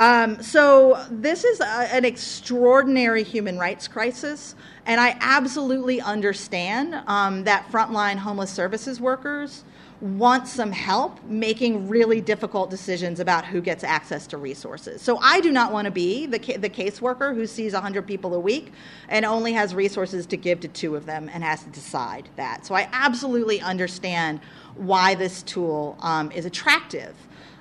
Um, 0.00 0.42
so 0.42 1.06
this 1.10 1.44
is 1.44 1.60
a, 1.60 1.94
an 1.94 2.06
extraordinary 2.06 3.22
human 3.22 3.58
rights 3.58 3.86
crisis, 3.86 4.54
and 4.86 4.98
I 4.98 5.14
absolutely 5.20 6.00
understand 6.00 6.94
um, 7.06 7.44
that 7.44 7.70
frontline 7.70 8.16
homeless 8.16 8.50
services 8.50 8.98
workers 8.98 9.62
want 10.00 10.48
some 10.48 10.72
help 10.72 11.22
making 11.24 11.86
really 11.86 12.22
difficult 12.22 12.70
decisions 12.70 13.20
about 13.20 13.44
who 13.44 13.60
gets 13.60 13.84
access 13.84 14.26
to 14.28 14.38
resources. 14.38 15.02
So 15.02 15.18
I 15.18 15.42
do 15.42 15.52
not 15.52 15.70
want 15.70 15.84
to 15.84 15.90
be 15.90 16.24
the, 16.24 16.38
ca- 16.38 16.56
the 16.56 16.70
caseworker 16.70 17.34
who 17.34 17.46
sees 17.46 17.74
100 17.74 18.06
people 18.06 18.32
a 18.32 18.40
week 18.40 18.72
and 19.10 19.26
only 19.26 19.52
has 19.52 19.74
resources 19.74 20.24
to 20.26 20.38
give 20.38 20.60
to 20.60 20.68
two 20.68 20.96
of 20.96 21.04
them 21.04 21.28
and 21.34 21.44
has 21.44 21.64
to 21.64 21.68
decide 21.68 22.30
that. 22.36 22.64
So 22.64 22.74
I 22.74 22.88
absolutely 22.92 23.60
understand 23.60 24.40
why 24.76 25.14
this 25.14 25.42
tool 25.42 25.98
um, 26.00 26.32
is 26.32 26.46
attractive. 26.46 27.14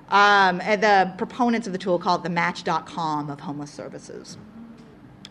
Um, 0.09 0.57
the 0.57 1.13
proponents 1.17 1.67
of 1.67 1.73
the 1.73 1.79
tool 1.79 1.99
call 1.99 2.17
it 2.17 2.23
the 2.23 2.29
match.com 2.29 3.29
of 3.29 3.39
homeless 3.39 3.71
services. 3.71 4.37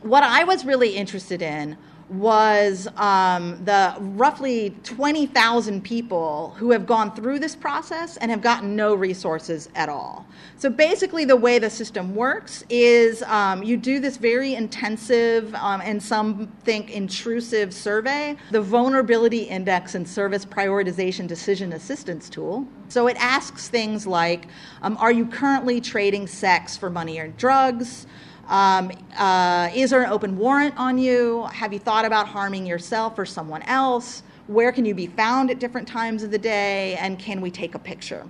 What 0.02 0.22
I 0.22 0.44
was 0.44 0.64
really 0.64 0.94
interested 0.96 1.42
in 1.42 1.76
was 2.10 2.88
um, 2.96 3.62
the 3.64 3.94
roughly 4.00 4.74
20,000 4.82 5.82
people 5.82 6.54
who 6.56 6.70
have 6.70 6.86
gone 6.86 7.14
through 7.14 7.38
this 7.38 7.54
process 7.54 8.16
and 8.16 8.30
have 8.30 8.40
gotten 8.40 8.74
no 8.74 8.94
resources 8.94 9.68
at 9.74 9.88
all. 9.88 10.26
So 10.56 10.70
basically, 10.70 11.24
the 11.24 11.36
way 11.36 11.58
the 11.58 11.70
system 11.70 12.14
works 12.14 12.64
is 12.68 13.22
um, 13.24 13.62
you 13.62 13.76
do 13.76 14.00
this 14.00 14.16
very 14.16 14.54
intensive 14.54 15.54
um, 15.56 15.80
and 15.82 16.02
some 16.02 16.46
think 16.64 16.90
intrusive 16.90 17.74
survey, 17.74 18.36
the 18.50 18.60
Vulnerability 18.60 19.42
Index 19.42 19.94
and 19.94 20.08
Service 20.08 20.44
Prioritization 20.44 21.26
Decision 21.26 21.74
Assistance 21.74 22.28
Tool. 22.28 22.66
So 22.88 23.06
it 23.06 23.16
asks 23.18 23.68
things 23.68 24.06
like 24.06 24.46
um, 24.82 24.96
Are 24.96 25.12
you 25.12 25.26
currently 25.26 25.80
trading 25.80 26.26
sex 26.26 26.76
for 26.76 26.90
money 26.90 27.18
or 27.18 27.28
drugs? 27.28 28.06
Um, 28.48 28.90
uh, 29.18 29.68
is 29.74 29.90
there 29.90 30.02
an 30.02 30.10
open 30.10 30.38
warrant 30.38 30.74
on 30.78 30.96
you? 30.96 31.44
Have 31.52 31.72
you 31.72 31.78
thought 31.78 32.06
about 32.06 32.26
harming 32.26 32.66
yourself 32.66 33.18
or 33.18 33.26
someone 33.26 33.62
else? 33.62 34.22
Where 34.46 34.72
can 34.72 34.86
you 34.86 34.94
be 34.94 35.06
found 35.06 35.50
at 35.50 35.58
different 35.58 35.86
times 35.86 36.22
of 36.22 36.30
the 36.30 36.38
day? 36.38 36.96
And 36.96 37.18
can 37.18 37.42
we 37.42 37.50
take 37.50 37.74
a 37.74 37.78
picture? 37.78 38.26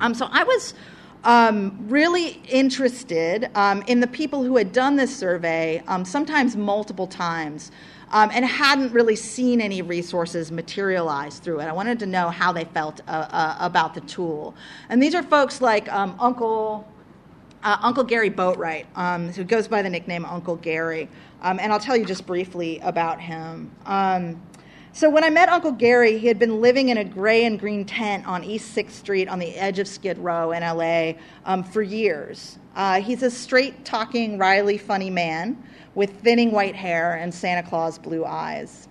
Um, 0.00 0.14
so 0.14 0.28
I 0.32 0.42
was 0.42 0.74
um, 1.22 1.78
really 1.88 2.42
interested 2.48 3.48
um, 3.54 3.82
in 3.86 4.00
the 4.00 4.08
people 4.08 4.42
who 4.42 4.56
had 4.56 4.72
done 4.72 4.96
this 4.96 5.16
survey, 5.16 5.80
um, 5.86 6.04
sometimes 6.04 6.56
multiple 6.56 7.06
times. 7.06 7.70
Um, 8.12 8.30
and 8.32 8.44
hadn't 8.44 8.92
really 8.92 9.16
seen 9.16 9.60
any 9.60 9.82
resources 9.82 10.52
materialize 10.52 11.40
through 11.40 11.58
it. 11.58 11.64
I 11.64 11.72
wanted 11.72 11.98
to 11.98 12.06
know 12.06 12.30
how 12.30 12.52
they 12.52 12.62
felt 12.62 13.00
uh, 13.08 13.26
uh, 13.28 13.56
about 13.58 13.94
the 13.94 14.00
tool. 14.02 14.54
And 14.90 15.02
these 15.02 15.12
are 15.12 15.24
folks 15.24 15.60
like 15.60 15.92
um, 15.92 16.14
Uncle 16.20 16.86
uh, 17.62 17.78
Uncle 17.80 18.04
Gary 18.04 18.30
Boatwright, 18.30 18.86
um, 18.96 19.32
who 19.32 19.44
goes 19.44 19.68
by 19.68 19.82
the 19.82 19.90
nickname 19.90 20.24
Uncle 20.24 20.56
Gary. 20.56 21.08
Um, 21.42 21.58
and 21.58 21.72
I'll 21.72 21.80
tell 21.80 21.96
you 21.96 22.04
just 22.04 22.26
briefly 22.26 22.78
about 22.80 23.20
him. 23.20 23.70
Um, 23.84 24.42
so, 24.92 25.10
when 25.10 25.24
I 25.24 25.30
met 25.30 25.50
Uncle 25.50 25.72
Gary, 25.72 26.16
he 26.16 26.26
had 26.26 26.38
been 26.38 26.62
living 26.62 26.88
in 26.88 26.96
a 26.96 27.04
gray 27.04 27.44
and 27.44 27.60
green 27.60 27.84
tent 27.84 28.26
on 28.26 28.42
East 28.42 28.74
6th 28.74 28.92
Street 28.92 29.28
on 29.28 29.38
the 29.38 29.54
edge 29.54 29.78
of 29.78 29.86
Skid 29.86 30.16
Row 30.16 30.52
in 30.52 30.62
LA 30.62 31.20
um, 31.44 31.62
for 31.62 31.82
years. 31.82 32.58
Uh, 32.74 33.02
he's 33.02 33.22
a 33.22 33.30
straight 33.30 33.84
talking, 33.84 34.38
wryly 34.38 34.78
funny 34.78 35.10
man 35.10 35.62
with 35.94 36.20
thinning 36.20 36.50
white 36.50 36.74
hair 36.74 37.16
and 37.16 37.34
Santa 37.34 37.62
Claus 37.68 37.98
blue 37.98 38.24
eyes. 38.24 38.88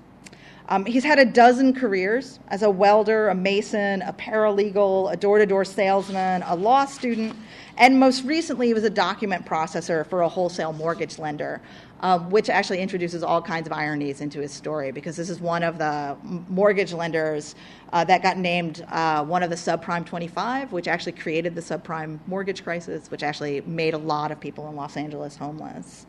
Um, 0.70 0.86
he's 0.86 1.04
had 1.04 1.20
a 1.20 1.26
dozen 1.26 1.74
careers 1.74 2.40
as 2.48 2.64
a 2.64 2.70
welder, 2.70 3.30
a 3.30 3.36
mason, 3.36 4.02
a 4.02 4.14
paralegal, 4.14 5.12
a 5.12 5.16
door 5.16 5.38
to 5.38 5.46
door 5.46 5.64
salesman, 5.64 6.44
a 6.44 6.56
law 6.56 6.86
student, 6.86 7.36
and 7.78 8.00
most 8.00 8.24
recently, 8.24 8.68
he 8.68 8.74
was 8.74 8.84
a 8.84 8.90
document 8.90 9.46
processor 9.46 10.08
for 10.08 10.22
a 10.22 10.30
wholesale 10.30 10.72
mortgage 10.72 11.20
lender, 11.20 11.62
um, 12.00 12.30
which 12.30 12.50
actually 12.50 12.80
introduces 12.80 13.22
all 13.22 13.42
kinds 13.42 13.68
of 13.68 13.74
ironies 13.74 14.22
into 14.22 14.40
his 14.40 14.52
story 14.52 14.92
because 14.92 15.18
this 15.18 15.30
is 15.30 15.42
one 15.42 15.64
of 15.64 15.78
the 15.78 16.16
mortgage 16.24 16.94
lenders 16.94 17.56
uh, 17.92 18.04
that 18.06 18.24
got 18.24 18.38
named 18.38 18.86
uh, 18.90 19.26
one 19.26 19.44
of 19.44 19.50
the 19.50 19.56
subprime 19.56 20.06
25, 20.06 20.72
which 20.72 20.88
actually 20.88 21.12
created 21.12 21.54
the 21.54 21.62
subprime 21.62 22.20
mortgage 22.28 22.64
crisis, 22.64 23.12
which 23.12 23.24
actually 23.24 23.62
made 23.62 23.94
a 23.94 23.98
lot 23.98 24.32
of 24.32 24.40
people 24.40 24.70
in 24.70 24.76
Los 24.76 24.96
Angeles 24.96 25.36
homeless. 25.36 26.06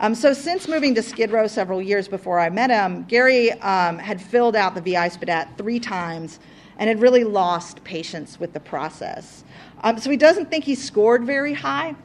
Um, 0.00 0.14
so, 0.14 0.32
since 0.32 0.66
moving 0.66 0.94
to 0.94 1.02
Skid 1.02 1.30
Row 1.30 1.46
several 1.46 1.82
years 1.82 2.08
before 2.08 2.40
I 2.40 2.48
met 2.48 2.70
him, 2.70 3.04
Gary 3.04 3.52
um, 3.52 3.98
had 3.98 4.20
filled 4.20 4.56
out 4.56 4.74
the 4.74 4.80
VI 4.80 5.10
SPDAT 5.10 5.58
three 5.58 5.78
times 5.78 6.40
and 6.78 6.88
had 6.88 7.00
really 7.00 7.24
lost 7.24 7.84
patience 7.84 8.40
with 8.40 8.52
the 8.52 8.60
process. 8.60 9.41
Um, 9.82 9.98
so 9.98 10.10
he 10.10 10.16
doesn't 10.16 10.50
think 10.50 10.64
he 10.64 10.74
scored 10.74 11.24
very 11.24 11.54
high. 11.54 11.96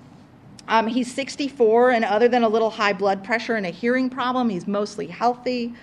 Um, 0.68 0.88
he's 0.88 1.14
64, 1.14 1.92
and 1.92 2.04
other 2.04 2.28
than 2.28 2.44
a 2.44 2.50
little 2.50 2.70
high 2.70 2.94
blood 2.94 3.24
pressure 3.24 3.56
and 3.56 3.66
a 3.66 3.70
hearing 3.70 4.10
problem, 4.10 4.50
he's 4.50 4.68
mostly 4.68 5.08
healthy. 5.08 5.74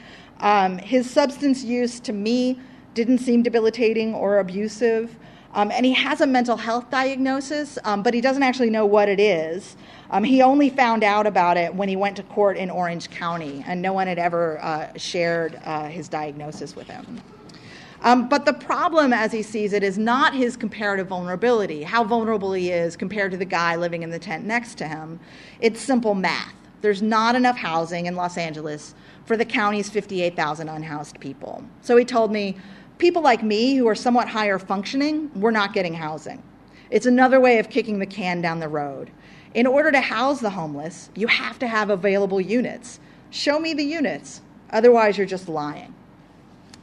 Um, 0.40 0.76
his 0.76 1.10
substance 1.10 1.64
use, 1.64 2.00
to 2.00 2.12
me, 2.12 2.60
didn't 2.92 3.18
seem 3.18 3.42
debilitating 3.42 4.14
or 4.14 4.38
abusive. 4.38 5.16
Um, 5.54 5.70
and 5.70 5.86
he 5.86 5.92
has 5.92 6.20
a 6.20 6.26
mental 6.26 6.56
health 6.56 6.90
diagnosis, 6.90 7.78
um, 7.84 8.02
but 8.02 8.12
he 8.12 8.20
doesn't 8.20 8.42
actually 8.42 8.70
know 8.70 8.84
what 8.84 9.08
it 9.08 9.20
is. 9.20 9.76
Um, 10.10 10.24
he 10.24 10.42
only 10.42 10.68
found 10.68 11.04
out 11.04 11.26
about 11.26 11.56
it 11.56 11.74
when 11.74 11.88
he 11.88 11.96
went 11.96 12.16
to 12.16 12.24
court 12.24 12.56
in 12.56 12.70
Orange 12.70 13.08
County, 13.08 13.64
and 13.66 13.80
no 13.80 13.92
one 13.92 14.06
had 14.06 14.18
ever 14.18 14.60
uh, 14.60 14.92
shared 14.96 15.60
uh, 15.64 15.86
his 15.86 16.08
diagnosis 16.08 16.74
with 16.74 16.88
him. 16.88 17.22
Um, 18.04 18.28
but 18.28 18.44
the 18.44 18.52
problem, 18.52 19.14
as 19.14 19.32
he 19.32 19.42
sees 19.42 19.72
it, 19.72 19.82
is 19.82 19.96
not 19.96 20.34
his 20.34 20.58
comparative 20.58 21.08
vulnerability, 21.08 21.82
how 21.82 22.04
vulnerable 22.04 22.52
he 22.52 22.70
is 22.70 22.96
compared 22.96 23.30
to 23.30 23.38
the 23.38 23.46
guy 23.46 23.76
living 23.76 24.02
in 24.02 24.10
the 24.10 24.18
tent 24.18 24.44
next 24.44 24.74
to 24.76 24.86
him. 24.86 25.18
It's 25.58 25.80
simple 25.80 26.14
math. 26.14 26.54
There's 26.82 27.00
not 27.00 27.34
enough 27.34 27.56
housing 27.56 28.04
in 28.04 28.14
Los 28.14 28.36
Angeles 28.36 28.94
for 29.24 29.38
the 29.38 29.44
county's 29.46 29.88
58,000 29.88 30.68
unhoused 30.68 31.18
people. 31.18 31.64
So 31.80 31.96
he 31.96 32.04
told 32.04 32.30
me, 32.30 32.58
people 32.98 33.22
like 33.22 33.42
me 33.42 33.74
who 33.74 33.88
are 33.88 33.94
somewhat 33.94 34.28
higher 34.28 34.58
functioning, 34.58 35.30
we're 35.34 35.50
not 35.50 35.72
getting 35.72 35.94
housing. 35.94 36.42
It's 36.90 37.06
another 37.06 37.40
way 37.40 37.58
of 37.58 37.70
kicking 37.70 38.00
the 38.00 38.06
can 38.06 38.42
down 38.42 38.60
the 38.60 38.68
road. 38.68 39.10
In 39.54 39.66
order 39.66 39.90
to 39.90 40.02
house 40.02 40.40
the 40.40 40.50
homeless, 40.50 41.08
you 41.14 41.26
have 41.26 41.58
to 41.60 41.66
have 41.66 41.88
available 41.88 42.38
units. 42.38 43.00
Show 43.30 43.58
me 43.58 43.72
the 43.72 43.82
units, 43.82 44.42
otherwise, 44.68 45.16
you're 45.16 45.26
just 45.26 45.48
lying. 45.48 45.94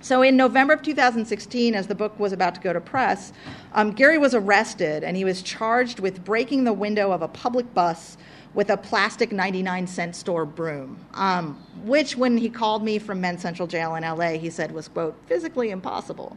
So, 0.02 0.24
in 0.24 0.36
November 0.36 0.74
of 0.74 0.82
2016, 0.82 1.76
as 1.76 1.86
the 1.86 1.94
book 1.94 2.20
was 2.20 2.34
about 2.34 2.56
to 2.56 2.62
go 2.62 2.74
to 2.74 2.82
press, 2.82 3.34
um, 3.74 3.92
Gary 3.92 4.18
was 4.18 4.34
arrested 4.34 5.04
and 5.04 5.16
he 5.16 5.24
was 5.24 5.44
charged 5.44 6.00
with 6.00 6.26
breaking 6.26 6.64
the 6.64 6.74
window 6.74 7.12
of 7.12 7.22
a 7.22 7.28
public 7.28 7.72
bus 7.76 8.18
with 8.54 8.70
a 8.70 8.78
plastic 8.78 9.32
99 9.32 9.88
cent 9.88 10.16
store 10.16 10.46
broom, 10.46 10.98
um, 11.14 11.56
which, 11.84 12.18
when 12.18 12.36
he 12.36 12.50
called 12.50 12.84
me 12.84 12.98
from 12.98 13.22
Men's 13.22 13.42
Central 13.42 13.68
Jail 13.68 13.96
in 13.96 14.04
LA, 14.04 14.32
he 14.32 14.50
said 14.50 14.72
was, 14.72 14.88
quote, 14.88 15.16
physically 15.28 15.70
impossible. 15.70 16.36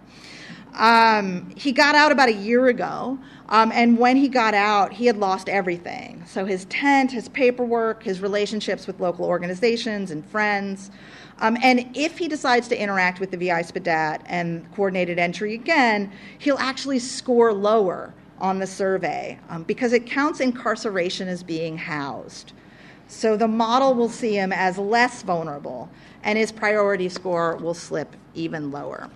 Um, 0.74 1.50
he 1.56 1.72
got 1.72 1.94
out 1.94 2.12
about 2.12 2.28
a 2.28 2.34
year 2.34 2.66
ago, 2.66 3.18
um, 3.48 3.72
and 3.72 3.98
when 3.98 4.16
he 4.16 4.28
got 4.28 4.54
out, 4.54 4.92
he 4.92 5.06
had 5.06 5.16
lost 5.16 5.48
everything. 5.48 6.22
So 6.26 6.44
his 6.44 6.66
tent, 6.66 7.12
his 7.12 7.28
paperwork, 7.28 8.02
his 8.02 8.20
relationships 8.20 8.86
with 8.86 9.00
local 9.00 9.24
organizations 9.24 10.10
and 10.10 10.24
friends. 10.26 10.90
Um, 11.40 11.56
and 11.62 11.90
if 11.94 12.18
he 12.18 12.28
decides 12.28 12.68
to 12.68 12.80
interact 12.80 13.20
with 13.20 13.30
the 13.30 13.36
VI 13.36 13.62
SPDAT 13.62 14.22
and 14.26 14.70
coordinated 14.72 15.18
entry 15.18 15.54
again, 15.54 16.12
he'll 16.38 16.58
actually 16.58 17.00
score 17.00 17.52
lower 17.52 18.14
on 18.38 18.58
the 18.58 18.66
survey 18.66 19.38
um, 19.48 19.62
because 19.64 19.92
it 19.92 20.06
counts 20.06 20.40
incarceration 20.40 21.28
as 21.28 21.42
being 21.42 21.76
housed. 21.76 22.52
So 23.08 23.36
the 23.36 23.48
model 23.48 23.94
will 23.94 24.08
see 24.08 24.34
him 24.34 24.52
as 24.52 24.78
less 24.78 25.22
vulnerable, 25.22 25.90
and 26.22 26.38
his 26.38 26.50
priority 26.50 27.08
score 27.08 27.56
will 27.56 27.74
slip 27.74 28.16
even 28.34 28.70
lower. 28.70 29.10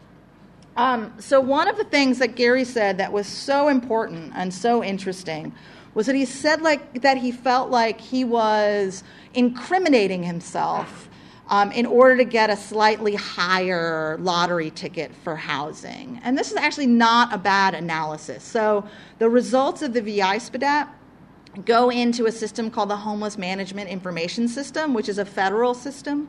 Um, 0.77 1.13
so, 1.19 1.41
one 1.41 1.67
of 1.67 1.77
the 1.77 1.85
things 1.85 2.19
that 2.21 2.37
Gary 2.37 2.65
said 2.65 2.99
that 2.99 3.13
was 3.13 3.27
so 3.27 3.67
important 3.67 4.33
and 4.37 4.55
so 4.55 4.85
interesting 4.85 5.53
was 5.95 6.07
that 6.07 6.15
he 6.15 6.25
said 6.25 6.63
like 6.63 7.03
that 7.03 7.19
he 7.19 7.33
felt 7.33 7.71
like 7.71 8.01
he 8.01 8.23
was 8.23 9.03
incriminating 9.35 10.23
himself 10.23 11.08
um, 11.49 11.73
in 11.73 11.87
order 11.87 12.17
to 12.17 12.25
get 12.25 12.51
a 12.51 12.57
slightly 12.57 13.15
higher 13.15 14.19
lottery 14.21 14.71
ticket 14.71 15.15
for 15.25 15.35
housing. 15.37 16.21
And 16.23 16.37
this 16.37 16.51
is 16.51 16.57
actually 16.57 16.87
not 16.87 17.33
a 17.33 17.39
bad 17.39 17.75
analysis. 17.75 18.45
So 18.45 18.87
the 19.19 19.29
results 19.29 19.83
of 19.83 19.93
the 19.95 20.03
VI 20.03 20.39
SPDAT 20.39 20.89
go 21.65 21.91
into 21.91 22.27
a 22.27 22.33
system 22.33 22.71
called 22.71 22.91
the 22.91 22.97
Homeless 22.97 23.39
Management 23.39 23.89
Information 23.89 24.47
System, 24.47 24.95
which 24.95 25.09
is 25.09 25.19
a 25.19 25.25
federal 25.25 25.75
system. 25.75 26.29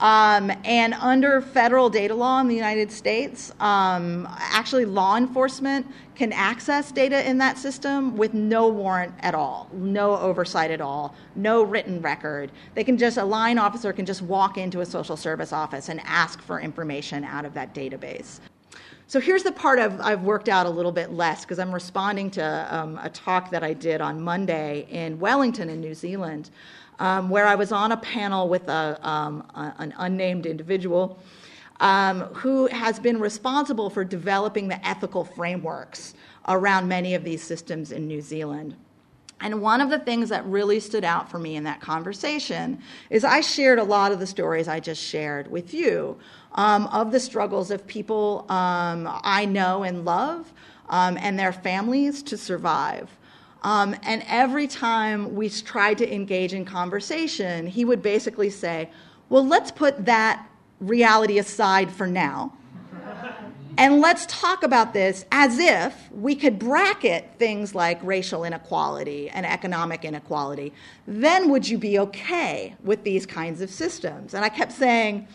Um, 0.00 0.50
and 0.64 0.94
under 0.94 1.40
federal 1.40 1.88
data 1.88 2.14
law 2.14 2.40
in 2.40 2.48
the 2.48 2.54
United 2.54 2.90
States, 2.90 3.52
um, 3.60 4.28
actually 4.38 4.84
law 4.84 5.16
enforcement 5.16 5.86
can 6.16 6.32
access 6.32 6.90
data 6.90 7.28
in 7.28 7.38
that 7.38 7.58
system 7.58 8.16
with 8.16 8.34
no 8.34 8.68
warrant 8.68 9.14
at 9.20 9.34
all, 9.34 9.68
no 9.72 10.16
oversight 10.18 10.70
at 10.70 10.80
all, 10.80 11.14
no 11.36 11.62
written 11.62 12.00
record. 12.02 12.50
They 12.74 12.84
can 12.84 12.98
just, 12.98 13.18
a 13.18 13.24
line 13.24 13.58
officer 13.58 13.92
can 13.92 14.04
just 14.04 14.22
walk 14.22 14.58
into 14.58 14.80
a 14.80 14.86
social 14.86 15.16
service 15.16 15.52
office 15.52 15.88
and 15.88 16.00
ask 16.04 16.40
for 16.42 16.60
information 16.60 17.24
out 17.24 17.44
of 17.44 17.54
that 17.54 17.74
database. 17.74 18.40
So 19.06 19.20
here's 19.20 19.42
the 19.42 19.52
part 19.52 19.78
I've, 19.78 20.00
I've 20.00 20.22
worked 20.22 20.48
out 20.48 20.66
a 20.66 20.70
little 20.70 20.90
bit 20.90 21.12
less 21.12 21.44
because 21.44 21.58
I'm 21.58 21.72
responding 21.72 22.30
to 22.32 22.68
um, 22.70 22.98
a 23.02 23.10
talk 23.10 23.50
that 23.50 23.62
I 23.62 23.74
did 23.74 24.00
on 24.00 24.20
Monday 24.20 24.86
in 24.90 25.20
Wellington 25.20 25.68
in 25.68 25.80
New 25.80 25.94
Zealand 25.94 26.50
um, 26.98 27.28
where 27.28 27.46
I 27.46 27.54
was 27.54 27.72
on 27.72 27.92
a 27.92 27.96
panel 27.96 28.48
with 28.48 28.68
a, 28.68 28.98
um, 29.06 29.46
a, 29.54 29.74
an 29.78 29.94
unnamed 29.98 30.46
individual 30.46 31.18
um, 31.80 32.20
who 32.34 32.66
has 32.68 32.98
been 32.98 33.20
responsible 33.20 33.90
for 33.90 34.04
developing 34.04 34.68
the 34.68 34.86
ethical 34.86 35.24
frameworks 35.24 36.14
around 36.48 36.88
many 36.88 37.14
of 37.14 37.24
these 37.24 37.42
systems 37.42 37.90
in 37.92 38.06
New 38.06 38.20
Zealand. 38.20 38.76
And 39.40 39.60
one 39.60 39.80
of 39.80 39.90
the 39.90 39.98
things 39.98 40.28
that 40.28 40.46
really 40.46 40.80
stood 40.80 41.04
out 41.04 41.30
for 41.30 41.38
me 41.38 41.56
in 41.56 41.64
that 41.64 41.80
conversation 41.80 42.80
is 43.10 43.24
I 43.24 43.40
shared 43.40 43.78
a 43.78 43.84
lot 43.84 44.12
of 44.12 44.20
the 44.20 44.26
stories 44.26 44.68
I 44.68 44.80
just 44.80 45.02
shared 45.02 45.50
with 45.50 45.74
you 45.74 46.16
um, 46.52 46.86
of 46.86 47.10
the 47.10 47.20
struggles 47.20 47.70
of 47.70 47.86
people 47.86 48.46
um, 48.48 49.08
I 49.22 49.44
know 49.44 49.82
and 49.82 50.04
love 50.04 50.52
um, 50.88 51.18
and 51.18 51.38
their 51.38 51.52
families 51.52 52.22
to 52.24 52.36
survive. 52.36 53.10
Um, 53.64 53.96
and 54.02 54.22
every 54.28 54.66
time 54.66 55.34
we 55.34 55.48
tried 55.48 55.98
to 55.98 56.14
engage 56.14 56.52
in 56.52 56.66
conversation, 56.66 57.66
he 57.66 57.84
would 57.84 58.02
basically 58.02 58.50
say, 58.50 58.90
Well, 59.30 59.44
let's 59.44 59.70
put 59.70 60.04
that 60.04 60.46
reality 60.80 61.38
aside 61.38 61.90
for 61.90 62.06
now. 62.06 62.52
And 63.76 64.00
let's 64.00 64.24
talk 64.26 64.62
about 64.62 64.92
this 64.92 65.24
as 65.32 65.58
if 65.58 66.08
we 66.12 66.36
could 66.36 66.60
bracket 66.60 67.32
things 67.38 67.74
like 67.74 67.98
racial 68.04 68.44
inequality 68.44 69.28
and 69.30 69.44
economic 69.44 70.04
inequality. 70.04 70.72
Then 71.08 71.50
would 71.50 71.68
you 71.68 71.76
be 71.76 71.98
okay 71.98 72.76
with 72.84 73.02
these 73.02 73.26
kinds 73.26 73.60
of 73.60 73.70
systems? 73.70 74.32
And 74.34 74.44
I 74.44 74.48
kept 74.48 74.70
saying, 74.70 75.26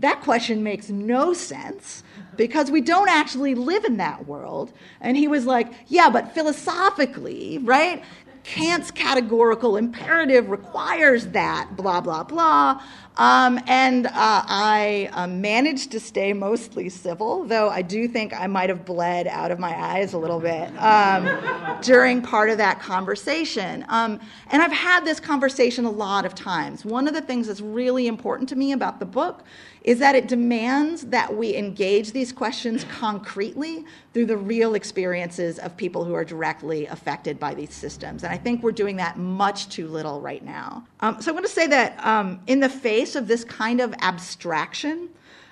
that 0.00 0.20
question 0.22 0.62
makes 0.62 0.90
no 0.90 1.32
sense 1.32 2.02
because 2.36 2.70
we 2.70 2.80
don't 2.80 3.08
actually 3.08 3.54
live 3.54 3.84
in 3.84 3.96
that 3.96 4.26
world. 4.26 4.72
And 5.00 5.16
he 5.16 5.28
was 5.28 5.46
like, 5.46 5.72
Yeah, 5.86 6.10
but 6.10 6.34
philosophically, 6.34 7.58
right? 7.58 8.02
Kant's 8.46 8.92
categorical 8.92 9.76
imperative 9.76 10.48
requires 10.48 11.26
that, 11.28 11.70
blah, 11.76 12.00
blah, 12.00 12.22
blah. 12.22 12.80
Um, 13.16 13.58
and 13.66 14.06
uh, 14.06 14.12
I 14.14 15.10
uh, 15.12 15.26
managed 15.26 15.90
to 15.92 16.00
stay 16.00 16.32
mostly 16.32 16.88
civil, 16.88 17.44
though 17.44 17.70
I 17.70 17.82
do 17.82 18.06
think 18.06 18.38
I 18.38 18.46
might 18.46 18.68
have 18.68 18.84
bled 18.84 19.26
out 19.26 19.50
of 19.50 19.58
my 19.58 19.74
eyes 19.74 20.12
a 20.12 20.18
little 20.18 20.38
bit 20.38 20.68
um, 20.80 21.80
during 21.80 22.22
part 22.22 22.50
of 22.50 22.58
that 22.58 22.78
conversation. 22.80 23.84
Um, 23.88 24.20
and 24.48 24.62
I've 24.62 24.72
had 24.72 25.04
this 25.04 25.18
conversation 25.18 25.84
a 25.84 25.90
lot 25.90 26.24
of 26.24 26.34
times. 26.34 26.84
One 26.84 27.08
of 27.08 27.14
the 27.14 27.22
things 27.22 27.48
that's 27.48 27.62
really 27.62 28.06
important 28.06 28.48
to 28.50 28.56
me 28.56 28.70
about 28.70 29.00
the 29.00 29.06
book 29.06 29.42
is 29.86 30.00
that 30.00 30.16
it 30.16 30.26
demands 30.26 31.02
that 31.06 31.34
we 31.34 31.56
engage 31.56 32.10
these 32.10 32.32
questions 32.32 32.84
concretely 32.90 33.84
through 34.12 34.26
the 34.26 34.36
real 34.36 34.74
experiences 34.74 35.60
of 35.60 35.76
people 35.76 36.04
who 36.04 36.12
are 36.12 36.24
directly 36.24 36.86
affected 36.86 37.38
by 37.38 37.54
these 37.54 37.72
systems. 37.72 38.24
And 38.24 38.32
I 38.32 38.36
think 38.36 38.64
we're 38.64 38.72
doing 38.72 38.96
that 38.96 39.16
much 39.16 39.68
too 39.68 39.86
little 39.86 40.20
right 40.20 40.44
now. 40.44 40.84
Um, 41.00 41.22
so 41.22 41.30
I 41.30 41.34
want 41.34 41.46
to 41.46 41.52
say 41.52 41.68
that 41.68 42.04
um, 42.04 42.40
in 42.48 42.58
the 42.58 42.68
face 42.68 43.14
of 43.14 43.28
this 43.28 43.44
kind 43.44 43.80
of 43.80 43.94
abstraction, 44.00 45.08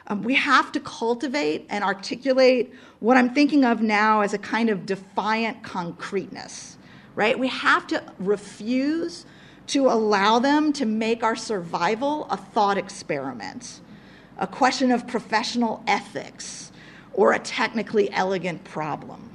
um, 0.08 0.22
we 0.22 0.34
have 0.34 0.72
to 0.72 0.80
cultivate 0.80 1.66
and 1.70 1.84
articulate 1.84 2.74
what 2.98 3.16
I'm 3.16 3.32
thinking 3.32 3.64
of 3.64 3.82
now 3.82 4.22
as 4.22 4.34
a 4.34 4.38
kind 4.38 4.68
of 4.68 4.84
defiant 4.84 5.62
concreteness, 5.62 6.76
right? 7.14 7.38
We 7.38 7.48
have 7.48 7.86
to 7.86 8.02
refuse 8.18 9.26
to 9.68 9.86
allow 9.86 10.40
them 10.40 10.72
to 10.72 10.84
make 10.84 11.22
our 11.22 11.36
survival 11.36 12.26
a 12.30 12.36
thought 12.36 12.76
experiment 12.76 13.80
a 14.38 14.46
question 14.46 14.90
of 14.90 15.06
professional 15.06 15.82
ethics, 15.86 16.72
or 17.12 17.32
a 17.32 17.38
technically 17.38 18.10
elegant 18.12 18.64
problem. 18.64 19.30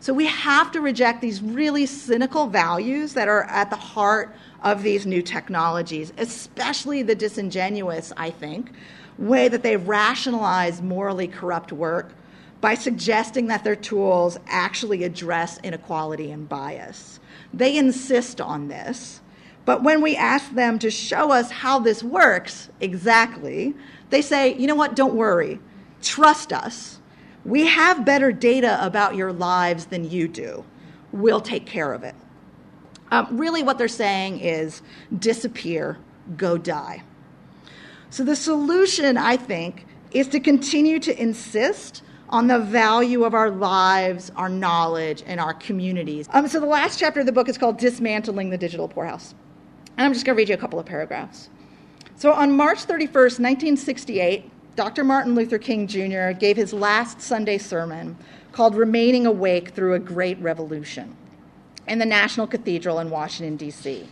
So 0.00 0.14
we 0.14 0.26
have 0.26 0.72
to 0.72 0.80
reject 0.80 1.20
these 1.20 1.42
really 1.42 1.86
cynical 1.86 2.46
values 2.46 3.14
that 3.14 3.28
are 3.28 3.44
at 3.44 3.70
the 3.70 3.76
heart 3.76 4.34
of 4.62 4.82
these 4.82 5.06
new 5.06 5.22
technologies, 5.22 6.12
especially 6.18 7.02
the 7.02 7.14
disingenuous, 7.14 8.12
I 8.16 8.30
think, 8.30 8.70
way 9.18 9.48
that 9.48 9.62
they 9.62 9.76
rationalize 9.76 10.80
morally 10.80 11.28
corrupt 11.28 11.72
work 11.72 12.12
by 12.60 12.74
suggesting 12.74 13.46
that 13.46 13.64
their 13.64 13.76
tools 13.76 14.38
actually 14.46 15.04
address 15.04 15.58
inequality 15.62 16.30
and 16.30 16.48
bias. 16.48 17.20
They 17.52 17.76
insist 17.76 18.40
on 18.40 18.68
this, 18.68 19.20
but 19.64 19.82
when 19.82 20.00
we 20.00 20.16
ask 20.16 20.50
them 20.52 20.78
to 20.78 20.90
show 20.90 21.30
us 21.30 21.50
how 21.50 21.78
this 21.78 22.02
works 22.02 22.70
exactly, 22.80 23.74
they 24.10 24.22
say, 24.22 24.54
you 24.54 24.66
know 24.66 24.74
what, 24.74 24.96
don't 24.96 25.14
worry, 25.14 25.58
trust 26.02 26.52
us. 26.52 27.00
We 27.44 27.66
have 27.66 28.04
better 28.04 28.32
data 28.32 28.84
about 28.84 29.14
your 29.16 29.32
lives 29.32 29.86
than 29.86 30.10
you 30.10 30.28
do. 30.28 30.64
We'll 31.12 31.40
take 31.40 31.66
care 31.66 31.92
of 31.92 32.02
it. 32.02 32.14
Um, 33.10 33.26
really, 33.36 33.62
what 33.62 33.78
they're 33.78 33.88
saying 33.88 34.40
is 34.40 34.82
disappear, 35.18 35.98
go 36.36 36.58
die. 36.58 37.02
So, 38.10 38.24
the 38.24 38.36
solution, 38.36 39.16
I 39.16 39.36
think, 39.36 39.86
is 40.12 40.28
to 40.28 40.40
continue 40.40 40.98
to 41.00 41.20
insist 41.20 42.02
on 42.28 42.46
the 42.46 42.58
value 42.58 43.24
of 43.24 43.34
our 43.34 43.50
lives, 43.50 44.30
our 44.36 44.48
knowledge, 44.48 45.24
and 45.26 45.40
our 45.40 45.54
communities. 45.54 46.28
Um, 46.32 46.46
so, 46.46 46.60
the 46.60 46.66
last 46.66 47.00
chapter 47.00 47.20
of 47.20 47.26
the 47.26 47.32
book 47.32 47.48
is 47.48 47.58
called 47.58 47.78
Dismantling 47.78 48.50
the 48.50 48.58
Digital 48.58 48.86
Poorhouse. 48.86 49.34
And 49.96 50.06
I'm 50.06 50.12
just 50.12 50.24
going 50.24 50.36
to 50.36 50.38
read 50.38 50.48
you 50.48 50.54
a 50.54 50.58
couple 50.58 50.78
of 50.78 50.86
paragraphs. 50.86 51.50
So, 52.20 52.34
on 52.34 52.52
March 52.52 52.80
31st, 52.80 53.40
1968, 53.40 54.76
Dr. 54.76 55.04
Martin 55.04 55.34
Luther 55.34 55.56
King 55.56 55.86
Jr. 55.86 56.32
gave 56.38 56.54
his 56.54 56.74
last 56.74 57.22
Sunday 57.22 57.56
sermon 57.56 58.14
called 58.52 58.74
Remaining 58.74 59.24
Awake 59.24 59.70
Through 59.70 59.94
a 59.94 59.98
Great 59.98 60.38
Revolution 60.38 61.16
in 61.88 61.98
the 61.98 62.04
National 62.04 62.46
Cathedral 62.46 62.98
in 62.98 63.08
Washington, 63.08 63.56
D.C. 63.56 64.06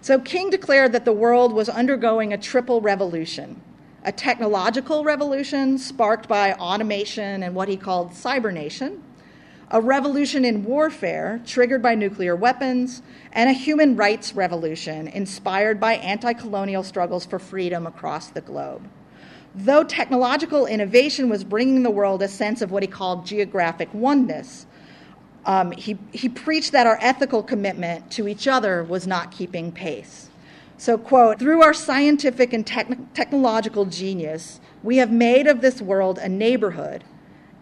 So, 0.00 0.18
King 0.18 0.50
declared 0.50 0.90
that 0.90 1.04
the 1.04 1.12
world 1.12 1.52
was 1.52 1.68
undergoing 1.68 2.32
a 2.32 2.36
triple 2.36 2.80
revolution 2.80 3.62
a 4.02 4.10
technological 4.10 5.04
revolution 5.04 5.78
sparked 5.78 6.26
by 6.26 6.54
automation 6.54 7.44
and 7.44 7.54
what 7.54 7.68
he 7.68 7.76
called 7.76 8.12
cybernation, 8.12 9.00
a 9.70 9.80
revolution 9.80 10.44
in 10.44 10.64
warfare 10.64 11.40
triggered 11.46 11.82
by 11.82 11.94
nuclear 11.94 12.34
weapons, 12.34 13.02
and 13.32 13.48
a 13.48 13.52
human 13.52 13.94
rights 13.94 14.34
revolution 14.34 15.06
inspired 15.08 15.78
by 15.78 15.94
anti 15.94 16.32
colonial 16.32 16.82
struggles 16.82 17.24
for 17.24 17.38
freedom 17.38 17.86
across 17.86 18.28
the 18.28 18.40
globe. 18.40 18.88
Though 19.54 19.84
technological 19.84 20.66
innovation 20.66 21.28
was 21.28 21.44
bringing 21.44 21.82
the 21.82 21.90
world 21.90 22.22
a 22.22 22.28
sense 22.28 22.62
of 22.62 22.70
what 22.70 22.82
he 22.82 22.88
called 22.88 23.26
geographic 23.26 23.92
oneness, 23.94 24.66
um, 25.46 25.72
he, 25.72 25.96
he 26.12 26.28
preached 26.28 26.72
that 26.72 26.86
our 26.86 26.98
ethical 27.00 27.42
commitment 27.42 28.10
to 28.12 28.28
each 28.28 28.46
other 28.46 28.84
was 28.84 29.06
not 29.06 29.30
keeping 29.30 29.72
pace. 29.72 30.28
So, 30.76 30.98
quote, 30.98 31.38
through 31.38 31.62
our 31.62 31.74
scientific 31.74 32.52
and 32.52 32.66
technological 32.66 33.84
genius, 33.84 34.60
we 34.82 34.96
have 34.96 35.12
made 35.12 35.46
of 35.46 35.60
this 35.60 35.82
world 35.82 36.18
a 36.18 36.28
neighborhood, 36.28 37.04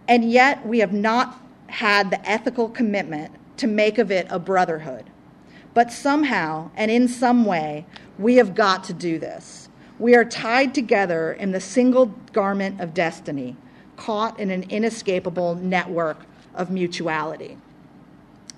and 0.07 0.31
yet 0.31 0.67
we 0.67 0.79
have 0.79 0.93
not 0.93 1.41
had 1.69 2.11
the 2.11 2.29
ethical 2.29 2.69
commitment 2.69 3.33
to 3.59 3.67
make 3.67 3.99
of 3.99 4.11
it 4.11 4.27
a 4.31 4.39
brotherhood. 4.39 5.11
But 5.75 5.93
somehow 5.93 6.71
and 6.77 6.91
in 6.91 7.09
some 7.09 7.45
way, 7.45 7.87
we 8.19 8.37
have 8.37 8.55
got 8.55 8.85
to 8.85 8.93
do 8.93 9.19
this. 9.19 9.69
We 9.99 10.15
are 10.15 10.25
tied 10.25 10.75
together 10.75 11.33
in 11.33 11.53
the 11.53 11.61
single 11.61 12.07
garment 12.33 12.81
of 12.81 12.95
destiny, 12.95 13.57
caught 13.97 14.39
in 14.39 14.51
an 14.51 14.65
inescapable 14.71 15.57
network 15.57 16.25
of 16.55 16.71
mutuality. 16.71 17.59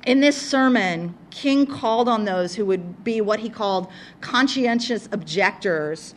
In 0.06 0.20
this 0.20 0.40
sermon, 0.40 1.14
King 1.30 1.66
called 1.66 2.08
on 2.08 2.24
those 2.24 2.54
who 2.54 2.64
would 2.66 3.04
be 3.04 3.20
what 3.20 3.40
he 3.40 3.50
called 3.50 3.88
conscientious 4.20 5.08
objectors 5.12 6.14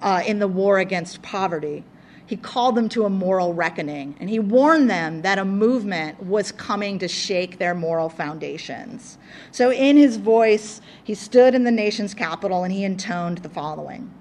uh, 0.00 0.22
in 0.26 0.38
the 0.38 0.48
war 0.48 0.78
against 0.78 1.20
poverty. 1.22 1.84
He 2.26 2.36
called 2.36 2.74
them 2.74 2.88
to 2.90 3.04
a 3.04 3.10
moral 3.10 3.54
reckoning, 3.54 4.16
and 4.18 4.28
he 4.28 4.40
warned 4.40 4.90
them 4.90 5.22
that 5.22 5.38
a 5.38 5.44
movement 5.44 6.20
was 6.20 6.50
coming 6.50 6.98
to 6.98 7.06
shake 7.06 7.58
their 7.58 7.74
moral 7.74 8.08
foundations. 8.08 9.16
So, 9.52 9.70
in 9.70 9.96
his 9.96 10.16
voice, 10.16 10.80
he 11.04 11.14
stood 11.14 11.54
in 11.54 11.62
the 11.62 11.70
nation's 11.70 12.14
capital 12.14 12.64
and 12.64 12.72
he 12.72 12.82
intoned 12.82 13.38
the 13.38 13.48
following 13.48 14.12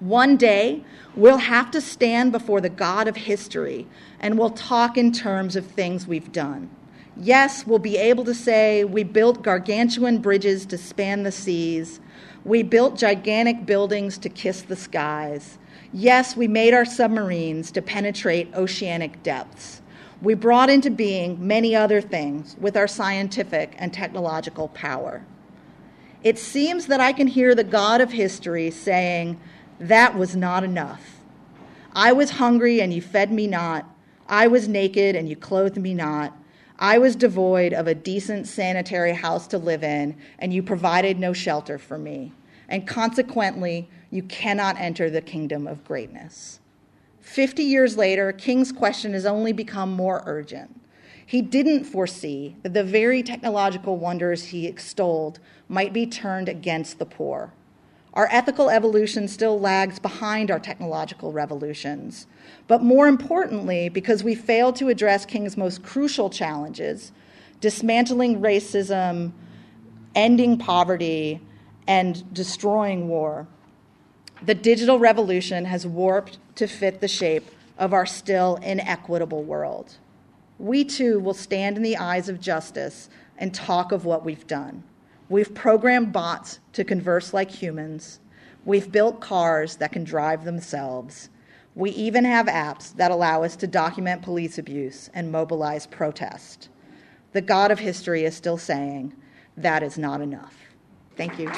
One 0.00 0.36
day, 0.36 0.82
we'll 1.14 1.38
have 1.38 1.70
to 1.70 1.80
stand 1.80 2.32
before 2.32 2.60
the 2.60 2.68
God 2.68 3.06
of 3.06 3.14
history 3.14 3.86
and 4.18 4.36
we'll 4.36 4.50
talk 4.50 4.98
in 4.98 5.12
terms 5.12 5.54
of 5.54 5.64
things 5.64 6.08
we've 6.08 6.32
done. 6.32 6.68
Yes, 7.16 7.66
we'll 7.66 7.78
be 7.78 7.96
able 7.96 8.24
to 8.24 8.34
say 8.34 8.84
we 8.84 9.04
built 9.04 9.42
gargantuan 9.42 10.18
bridges 10.18 10.66
to 10.66 10.78
span 10.78 11.22
the 11.22 11.32
seas. 11.32 12.00
We 12.44 12.62
built 12.62 12.96
gigantic 12.96 13.66
buildings 13.66 14.18
to 14.18 14.28
kiss 14.28 14.62
the 14.62 14.76
skies. 14.76 15.58
Yes, 15.92 16.36
we 16.36 16.48
made 16.48 16.74
our 16.74 16.84
submarines 16.84 17.70
to 17.72 17.80
penetrate 17.80 18.54
oceanic 18.54 19.22
depths. 19.22 19.80
We 20.20 20.34
brought 20.34 20.68
into 20.68 20.90
being 20.90 21.46
many 21.46 21.74
other 21.74 22.02
things 22.02 22.56
with 22.60 22.76
our 22.76 22.88
scientific 22.88 23.74
and 23.78 23.92
technological 23.92 24.68
power. 24.68 25.24
It 26.22 26.38
seems 26.38 26.86
that 26.88 27.00
I 27.00 27.12
can 27.12 27.26
hear 27.26 27.54
the 27.54 27.64
God 27.64 28.00
of 28.00 28.12
history 28.12 28.70
saying, 28.70 29.40
That 29.80 30.18
was 30.18 30.36
not 30.36 30.62
enough. 30.62 31.20
I 31.94 32.12
was 32.12 32.32
hungry 32.32 32.80
and 32.80 32.92
you 32.92 33.00
fed 33.00 33.32
me 33.32 33.46
not. 33.46 33.86
I 34.28 34.46
was 34.46 34.68
naked 34.68 35.16
and 35.16 35.28
you 35.28 35.36
clothed 35.36 35.78
me 35.78 35.94
not. 35.94 36.36
I 36.78 36.98
was 36.98 37.16
devoid 37.16 37.72
of 37.72 37.86
a 37.86 37.94
decent 37.94 38.46
sanitary 38.46 39.14
house 39.14 39.46
to 39.48 39.58
live 39.58 39.82
in, 39.82 40.16
and 40.38 40.52
you 40.52 40.62
provided 40.62 41.18
no 41.18 41.32
shelter 41.32 41.78
for 41.78 41.98
me. 41.98 42.32
And 42.68 42.86
consequently, 42.86 43.88
you 44.10 44.22
cannot 44.22 44.78
enter 44.78 45.10
the 45.10 45.20
kingdom 45.20 45.66
of 45.66 45.84
greatness. 45.84 46.60
Fifty 47.20 47.62
years 47.62 47.96
later, 47.96 48.32
King's 48.32 48.72
question 48.72 49.12
has 49.12 49.26
only 49.26 49.52
become 49.52 49.92
more 49.92 50.22
urgent. 50.24 50.80
He 51.24 51.42
didn't 51.42 51.84
foresee 51.84 52.56
that 52.62 52.72
the 52.72 52.82
very 52.82 53.22
technological 53.22 53.98
wonders 53.98 54.44
he 54.44 54.66
extolled 54.66 55.40
might 55.68 55.92
be 55.92 56.06
turned 56.06 56.48
against 56.48 56.98
the 56.98 57.04
poor. 57.04 57.52
Our 58.14 58.28
ethical 58.32 58.70
evolution 58.70 59.28
still 59.28 59.60
lags 59.60 59.98
behind 59.98 60.50
our 60.50 60.58
technological 60.58 61.30
revolutions. 61.30 62.26
But 62.66 62.82
more 62.82 63.06
importantly, 63.06 63.90
because 63.90 64.24
we 64.24 64.34
failed 64.34 64.76
to 64.76 64.88
address 64.88 65.26
King's 65.26 65.56
most 65.56 65.82
crucial 65.82 66.30
challenges 66.30 67.12
dismantling 67.60 68.40
racism, 68.40 69.32
ending 70.14 70.56
poverty, 70.56 71.40
and 71.86 72.32
destroying 72.32 73.08
war, 73.08 73.46
the 74.42 74.54
digital 74.54 74.98
revolution 74.98 75.64
has 75.64 75.86
warped 75.86 76.38
to 76.56 76.66
fit 76.66 77.00
the 77.00 77.08
shape 77.08 77.50
of 77.76 77.92
our 77.92 78.06
still 78.06 78.56
inequitable 78.56 79.42
world. 79.42 79.96
We 80.58 80.84
too 80.84 81.20
will 81.20 81.34
stand 81.34 81.76
in 81.76 81.82
the 81.82 81.96
eyes 81.96 82.28
of 82.28 82.40
justice 82.40 83.08
and 83.36 83.54
talk 83.54 83.92
of 83.92 84.04
what 84.04 84.24
we've 84.24 84.46
done. 84.46 84.82
We've 85.28 85.54
programmed 85.54 86.12
bots 86.12 86.58
to 86.72 86.84
converse 86.84 87.32
like 87.32 87.50
humans. 87.50 88.20
We've 88.64 88.90
built 88.90 89.20
cars 89.20 89.76
that 89.76 89.92
can 89.92 90.04
drive 90.04 90.44
themselves. 90.44 91.30
We 91.74 91.90
even 91.90 92.24
have 92.24 92.46
apps 92.46 92.94
that 92.96 93.10
allow 93.10 93.44
us 93.44 93.54
to 93.56 93.66
document 93.66 94.22
police 94.22 94.58
abuse 94.58 95.10
and 95.14 95.30
mobilize 95.30 95.86
protest. 95.86 96.68
The 97.32 97.40
God 97.40 97.70
of 97.70 97.78
history 97.78 98.24
is 98.24 98.34
still 98.34 98.58
saying, 98.58 99.14
that 99.56 99.82
is 99.82 99.98
not 99.98 100.20
enough. 100.20 100.54
Thank 101.16 101.38
you. 101.38 101.50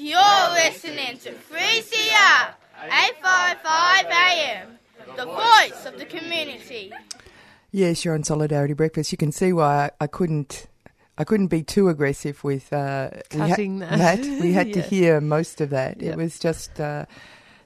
You're 0.00 0.50
listening 0.54 1.18
to 1.18 1.32
3CR 1.32 2.54
855 2.84 4.06
AM, 4.06 4.78
the 5.14 5.26
voice 5.26 5.84
of 5.84 5.98
the 5.98 6.06
community. 6.06 6.90
Yes, 7.70 8.02
you're 8.02 8.14
on 8.14 8.24
Solidarity 8.24 8.72
Breakfast. 8.72 9.12
You 9.12 9.18
can 9.18 9.30
see 9.30 9.52
why 9.52 9.90
I, 10.00 10.04
I 10.04 10.06
couldn't 10.06 10.68
I 11.18 11.24
couldn't 11.24 11.48
be 11.48 11.62
too 11.62 11.90
aggressive 11.90 12.42
with 12.42 12.72
uh, 12.72 13.10
cutting 13.28 13.80
we 13.80 13.84
ha- 13.84 13.96
that. 13.96 14.20
We 14.40 14.54
had 14.54 14.68
yes. 14.68 14.76
to 14.76 14.80
hear 14.94 15.20
most 15.20 15.60
of 15.60 15.68
that. 15.68 16.00
Yep. 16.00 16.14
It 16.14 16.16
was 16.16 16.38
just 16.38 16.80
uh, 16.80 17.04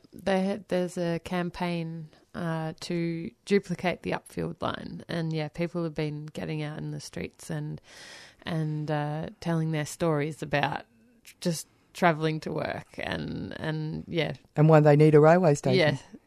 There's 0.67 0.97
a 0.97 1.19
campaign 1.19 2.09
uh, 2.35 2.73
to 2.81 3.31
duplicate 3.45 4.03
the 4.03 4.11
upfield 4.11 4.61
line, 4.61 5.03
and 5.07 5.33
yeah, 5.33 5.47
people 5.47 5.83
have 5.83 5.95
been 5.95 6.27
getting 6.27 6.61
out 6.61 6.77
in 6.77 6.91
the 6.91 6.99
streets 6.99 7.49
and 7.49 7.81
and 8.43 8.91
uh, 8.91 9.27
telling 9.39 9.71
their 9.71 9.85
stories 9.85 10.43
about 10.43 10.83
just 11.41 11.67
travelling 11.93 12.39
to 12.41 12.51
work 12.51 12.87
and 12.99 13.55
and 13.59 14.03
yeah, 14.07 14.33
And 14.55 14.67
why 14.69 14.81
they 14.81 14.95
need 14.95 15.15
a 15.15 15.19
railway 15.19 15.55
station. 15.55 15.95
yeah. 15.95 16.17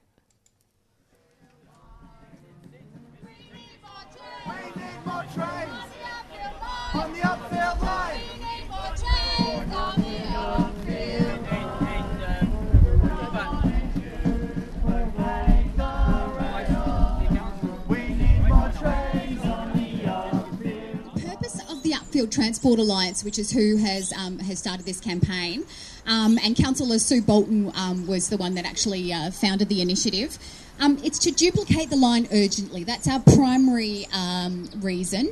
Purpose 22.18 22.34
of 22.34 22.34
the 22.34 22.38
the 22.38 22.38
Upfield 22.38 22.42
Transport 22.42 22.78
Alliance, 22.78 23.24
which 23.24 23.38
is 23.38 23.50
who 23.50 23.76
has 23.76 24.12
um, 24.12 24.38
has 24.40 24.58
started 24.58 24.86
this 24.86 25.00
campaign. 25.00 25.64
Um, 26.06 26.38
and 26.42 26.56
Councillor 26.56 26.98
Sue 26.98 27.22
Bolton 27.22 27.70
um, 27.74 28.06
was 28.06 28.28
the 28.28 28.36
one 28.36 28.54
that 28.54 28.64
actually 28.64 29.12
uh, 29.12 29.30
founded 29.30 29.68
the 29.68 29.82
initiative. 29.82 30.38
Um, 30.80 30.98
it's 31.04 31.18
to 31.20 31.30
duplicate 31.30 31.90
the 31.90 31.96
line 31.96 32.28
urgently. 32.32 32.84
That's 32.84 33.08
our 33.08 33.20
primary 33.20 34.06
um, 34.12 34.68
reason. 34.80 35.28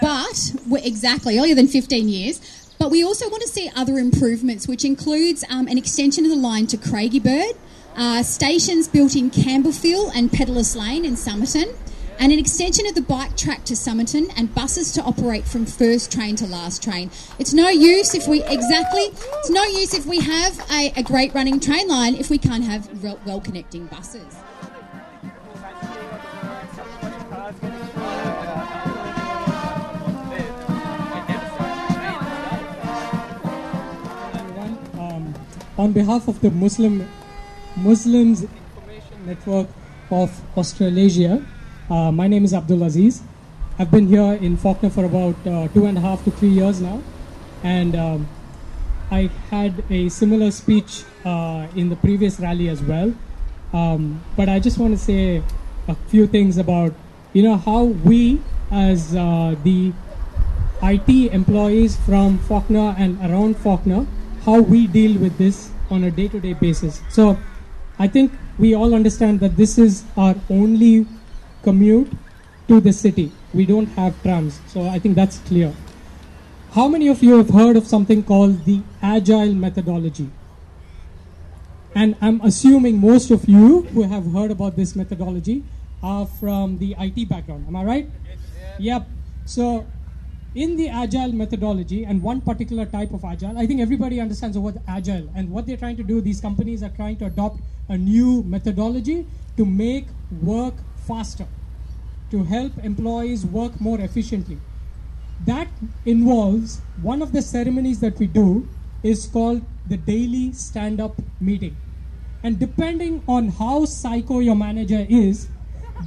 But 0.00 0.52
we're 0.68 0.84
exactly 0.84 1.38
earlier 1.38 1.54
than 1.54 1.66
15 1.66 2.08
years. 2.08 2.40
But 2.78 2.90
we 2.90 3.04
also 3.04 3.28
want 3.30 3.42
to 3.42 3.48
see 3.48 3.70
other 3.76 3.98
improvements, 3.98 4.66
which 4.66 4.84
includes 4.84 5.44
um, 5.48 5.68
an 5.68 5.78
extension 5.78 6.24
of 6.24 6.30
the 6.30 6.36
line 6.36 6.66
to 6.68 6.76
Craigieburn, 6.76 7.52
uh, 7.96 8.22
stations 8.22 8.88
built 8.88 9.14
in 9.14 9.30
Campbellfield 9.30 10.10
and 10.14 10.30
Pedalus 10.30 10.76
Lane 10.76 11.04
in 11.04 11.16
Somerton, 11.16 11.68
and 12.22 12.30
an 12.30 12.38
extension 12.38 12.86
of 12.86 12.94
the 12.94 13.02
bike 13.02 13.36
track 13.36 13.64
to 13.64 13.74
Somerton 13.74 14.28
and 14.36 14.54
buses 14.54 14.92
to 14.92 15.02
operate 15.02 15.44
from 15.44 15.66
first 15.66 16.12
train 16.12 16.36
to 16.36 16.46
last 16.46 16.80
train. 16.80 17.10
It's 17.40 17.52
no 17.52 17.68
use 17.68 18.14
if 18.14 18.28
we 18.28 18.44
exactly 18.44 19.02
it's 19.02 19.50
no 19.50 19.64
use 19.64 19.92
if 19.92 20.06
we 20.06 20.20
have 20.20 20.56
a, 20.70 20.92
a 20.96 21.02
great 21.02 21.34
running 21.34 21.58
train 21.58 21.88
line 21.88 22.14
if 22.14 22.30
we 22.30 22.38
can't 22.38 22.62
have 22.62 22.88
well 23.26 23.40
connecting 23.40 23.86
buses. 23.86 24.36
Um, 34.96 35.34
on 35.76 35.90
behalf 35.92 36.28
of 36.28 36.40
the 36.40 36.52
Muslim 36.52 37.08
Muslims 37.74 38.44
Information 38.44 39.26
Network 39.26 39.68
of 40.12 40.40
Australasia, 40.56 41.44
uh, 41.92 42.10
my 42.10 42.26
name 42.26 42.44
is 42.44 42.54
Abdul 42.54 42.82
Aziz. 42.84 43.22
I've 43.78 43.90
been 43.90 44.06
here 44.06 44.32
in 44.46 44.56
Fawkner 44.56 44.90
for 44.90 45.04
about 45.04 45.36
uh, 45.46 45.68
two 45.68 45.84
and 45.84 45.98
a 45.98 46.00
half 46.00 46.24
to 46.24 46.30
three 46.30 46.48
years 46.48 46.80
now, 46.80 47.02
and 47.62 47.94
um, 47.94 48.28
I 49.10 49.28
had 49.50 49.84
a 49.90 50.08
similar 50.08 50.50
speech 50.50 51.02
uh, 51.26 51.66
in 51.76 51.90
the 51.90 51.96
previous 51.96 52.40
rally 52.40 52.70
as 52.70 52.82
well. 52.82 53.14
Um, 53.74 54.24
but 54.36 54.48
I 54.48 54.58
just 54.58 54.78
want 54.78 54.94
to 54.94 54.98
say 54.98 55.42
a 55.86 55.94
few 56.08 56.26
things 56.26 56.56
about 56.56 56.94
you 57.34 57.42
know 57.42 57.56
how 57.56 57.84
we 57.84 58.40
as 58.70 59.14
uh, 59.14 59.54
the 59.62 59.92
IT 60.82 61.32
employees 61.32 61.96
from 62.06 62.38
Fawkner 62.38 62.98
and 62.98 63.18
around 63.20 63.56
Fawkner, 63.56 64.06
how 64.46 64.60
we 64.60 64.86
deal 64.86 65.18
with 65.18 65.36
this 65.36 65.70
on 65.90 66.04
a 66.04 66.10
day-to-day 66.10 66.54
basis. 66.54 67.02
So 67.10 67.38
I 67.98 68.08
think 68.08 68.32
we 68.58 68.74
all 68.74 68.94
understand 68.94 69.40
that 69.40 69.58
this 69.58 69.76
is 69.76 70.04
our 70.16 70.34
only 70.48 71.06
commute 71.62 72.12
to 72.68 72.80
the 72.80 72.92
city. 72.92 73.32
We 73.52 73.66
don't 73.66 73.86
have 74.00 74.20
trams, 74.22 74.60
so 74.66 74.88
I 74.88 74.98
think 74.98 75.16
that's 75.16 75.38
clear. 75.38 75.74
How 76.72 76.88
many 76.88 77.08
of 77.08 77.22
you 77.22 77.36
have 77.36 77.50
heard 77.50 77.76
of 77.76 77.86
something 77.86 78.22
called 78.22 78.64
the 78.64 78.80
agile 79.02 79.54
methodology? 79.54 80.30
And 81.94 82.16
I'm 82.22 82.40
assuming 82.40 82.98
most 82.98 83.30
of 83.30 83.46
you 83.46 83.82
who 83.82 84.02
have 84.04 84.32
heard 84.32 84.50
about 84.50 84.76
this 84.76 84.96
methodology 84.96 85.64
are 86.02 86.26
from 86.26 86.78
the 86.78 86.96
IT 86.98 87.28
background. 87.28 87.66
Am 87.68 87.76
I 87.76 87.84
right? 87.84 88.10
Yep. 88.78 89.06
So, 89.44 89.86
in 90.54 90.76
the 90.76 90.88
agile 90.88 91.32
methodology 91.32 92.04
and 92.04 92.22
one 92.22 92.40
particular 92.40 92.86
type 92.86 93.12
of 93.12 93.24
agile, 93.24 93.58
I 93.58 93.66
think 93.66 93.80
everybody 93.80 94.20
understands 94.20 94.54
the 94.54 94.60
word 94.60 94.80
agile. 94.88 95.28
And 95.34 95.50
what 95.50 95.66
they're 95.66 95.76
trying 95.76 95.96
to 95.96 96.02
do, 96.02 96.20
these 96.20 96.40
companies 96.40 96.82
are 96.82 96.90
trying 96.90 97.16
to 97.18 97.26
adopt 97.26 97.60
a 97.88 97.96
new 97.98 98.42
methodology 98.44 99.26
to 99.56 99.64
make 99.64 100.06
work 100.40 100.74
faster, 101.06 101.46
to 102.30 102.44
help 102.44 102.72
employees 102.82 103.44
work 103.44 103.80
more 103.80 104.00
efficiently. 104.00 104.58
That 105.44 105.68
involves 106.06 106.80
one 107.02 107.22
of 107.22 107.32
the 107.32 107.42
ceremonies 107.42 108.00
that 108.00 108.18
we 108.18 108.26
do 108.26 108.68
is 109.02 109.26
called 109.26 109.62
the 109.88 109.96
daily 109.96 110.52
stand 110.52 111.00
up 111.00 111.16
meeting. 111.40 111.76
And 112.42 112.58
depending 112.58 113.22
on 113.26 113.48
how 113.48 113.84
psycho 113.84 114.38
your 114.40 114.54
manager 114.56 115.06
is, 115.08 115.48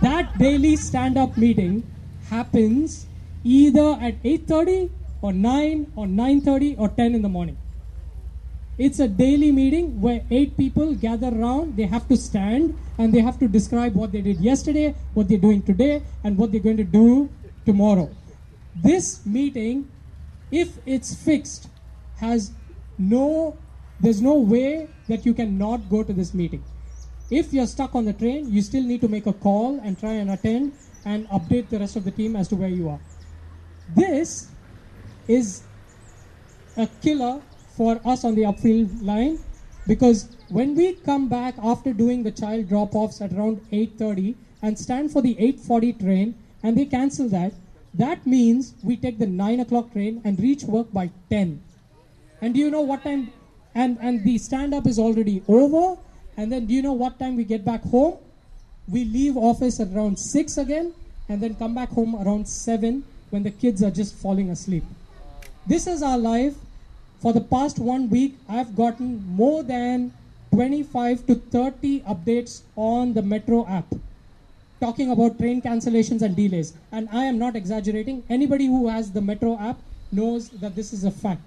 that 0.02 0.38
daily 0.38 0.76
stand 0.76 1.18
up 1.18 1.38
meeting 1.38 1.84
happens 2.30 3.08
either 3.44 3.98
at 4.02 4.22
8:30 4.24 4.90
or 5.22 5.32
9 5.34 5.86
or 5.96 6.08
9:30 6.08 6.76
or 6.78 6.90
10 6.90 7.16
in 7.16 7.22
the 7.22 7.30
morning. 7.30 7.58
It's 8.78 9.00
a 9.00 9.08
daily 9.08 9.52
meeting 9.52 10.02
where 10.02 10.24
eight 10.30 10.58
people 10.58 10.96
gather 10.96 11.30
around. 11.30 11.78
They 11.78 11.86
have 11.86 12.08
to 12.10 12.18
stand 12.18 12.74
and 12.98 13.14
they 13.14 13.20
have 13.20 13.38
to 13.40 13.48
describe 13.48 13.94
what 13.96 14.12
they 14.12 14.22
did 14.22 14.40
yesterday, 14.40 14.96
what 15.14 15.28
they're 15.28 15.38
doing 15.38 15.62
today, 15.62 16.04
and 16.24 16.38
what 16.38 16.52
they're 16.52 16.62
going 16.62 16.78
to 16.78 16.84
do 16.84 17.30
tomorrow. 17.66 18.10
This 18.76 19.26
meeting, 19.26 19.90
if 20.52 20.78
it's 20.86 21.14
fixed, 21.14 21.70
has 22.18 22.52
no, 22.98 23.58
there's 24.00 24.22
no 24.22 24.36
way 24.36 24.88
that 25.08 25.26
you 25.26 25.34
can 25.34 25.58
not 25.58 25.90
go 25.90 26.04
to 26.04 26.14
this 26.14 26.34
meeting. 26.34 26.64
If 27.30 27.52
you're 27.52 27.68
stuck 27.68 27.96
on 27.96 28.06
the 28.06 28.14
train, 28.14 28.52
you 28.52 28.62
still 28.62 28.84
need 28.84 29.02
to 29.02 29.08
make 29.08 29.26
a 29.26 29.34
call 29.34 29.80
and 29.84 30.00
try 30.00 30.14
and 30.14 30.32
attend 30.32 30.74
and 31.06 31.28
update 31.30 31.70
the 31.70 31.80
rest 31.80 31.96
of 31.96 32.04
the 32.04 32.12
team 32.12 32.36
as 32.36 32.48
to 32.50 32.56
where 32.56 32.70
you 32.70 32.90
are. 32.90 33.00
This 33.96 34.50
is 35.28 35.64
a 36.78 36.88
killer 37.02 37.42
for 37.76 38.00
us 38.06 38.24
on 38.24 38.36
the 38.36 38.44
upfield 38.44 39.04
line 39.04 39.40
because 39.88 40.30
when 40.50 40.76
we 40.76 40.94
come 40.94 41.28
back 41.28 41.56
after 41.62 41.94
doing 41.94 42.24
the 42.24 42.32
child 42.32 42.70
drop-offs 42.70 43.22
at 43.22 43.34
around 43.34 43.62
8.30 43.72 44.36
and 44.62 44.78
stand 44.78 45.12
for 45.12 45.22
the 45.22 45.36
8.40 45.36 46.00
train 46.00 46.36
and 46.64 46.78
they 46.78 46.86
cancel 46.86 47.30
that, 47.30 47.54
that 47.94 48.26
means 48.26 48.74
we 48.84 48.98
take 48.98 49.20
the 49.20 49.28
9 49.28 49.60
o'clock 49.62 49.92
train 49.94 50.22
and 50.26 50.40
reach 50.40 50.64
work 50.64 50.92
by 50.92 51.10
10. 51.30 51.62
And 52.42 52.54
do 52.54 52.60
you 52.60 52.70
know 52.70 52.82
what 52.82 53.04
time? 53.04 53.32
And, 53.74 53.98
and 54.02 54.24
the 54.24 54.38
stand-up 54.38 54.88
is 54.88 55.00
already 55.00 55.44
over. 55.48 56.00
And 56.38 56.52
then 56.52 56.66
do 56.66 56.74
you 56.74 56.82
know 56.82 56.94
what 56.94 57.20
time 57.20 57.36
we 57.36 57.44
get 57.44 57.64
back 57.64 57.84
home? 57.84 58.18
We 58.88 59.06
leave 59.06 59.38
office 59.38 59.80
at 59.80 59.94
around 59.94 60.20
6 60.20 60.58
again 60.58 60.94
and 61.30 61.42
then 61.42 61.56
come 61.56 61.74
back 61.74 61.90
home 61.90 62.16
around 62.16 62.48
7 62.48 63.04
when 63.30 63.44
the 63.44 63.52
kids 63.52 63.82
are 63.82 63.92
just 63.92 64.16
falling 64.16 64.50
asleep. 64.50 64.84
This 65.66 65.88
is 65.88 66.04
our 66.04 66.18
life. 66.18 66.56
For 67.26 67.34
the 67.34 67.42
past 67.42 67.80
one 67.80 68.08
week, 68.12 68.38
I've 68.48 68.76
gotten 68.76 69.26
more 69.36 69.64
than 69.64 70.14
25 70.52 71.26
to 71.26 71.34
30 71.34 72.02
updates 72.02 72.62
on 72.76 73.16
the 73.16 73.24
Metro 73.24 73.66
app 73.66 73.96
talking 74.80 75.10
about 75.10 75.40
train 75.40 75.60
cancellations 75.60 76.22
and 76.22 76.36
delays. 76.36 76.74
And 76.92 77.10
I 77.12 77.24
am 77.24 77.40
not 77.40 77.56
exaggerating. 77.56 78.22
Anybody 78.30 78.68
who 78.68 78.88
has 78.90 79.10
the 79.12 79.22
Metro 79.22 79.58
app 79.58 79.80
knows 80.12 80.50
that 80.50 80.76
this 80.76 80.94
is 80.94 81.04
a 81.04 81.10
fact. 81.10 81.42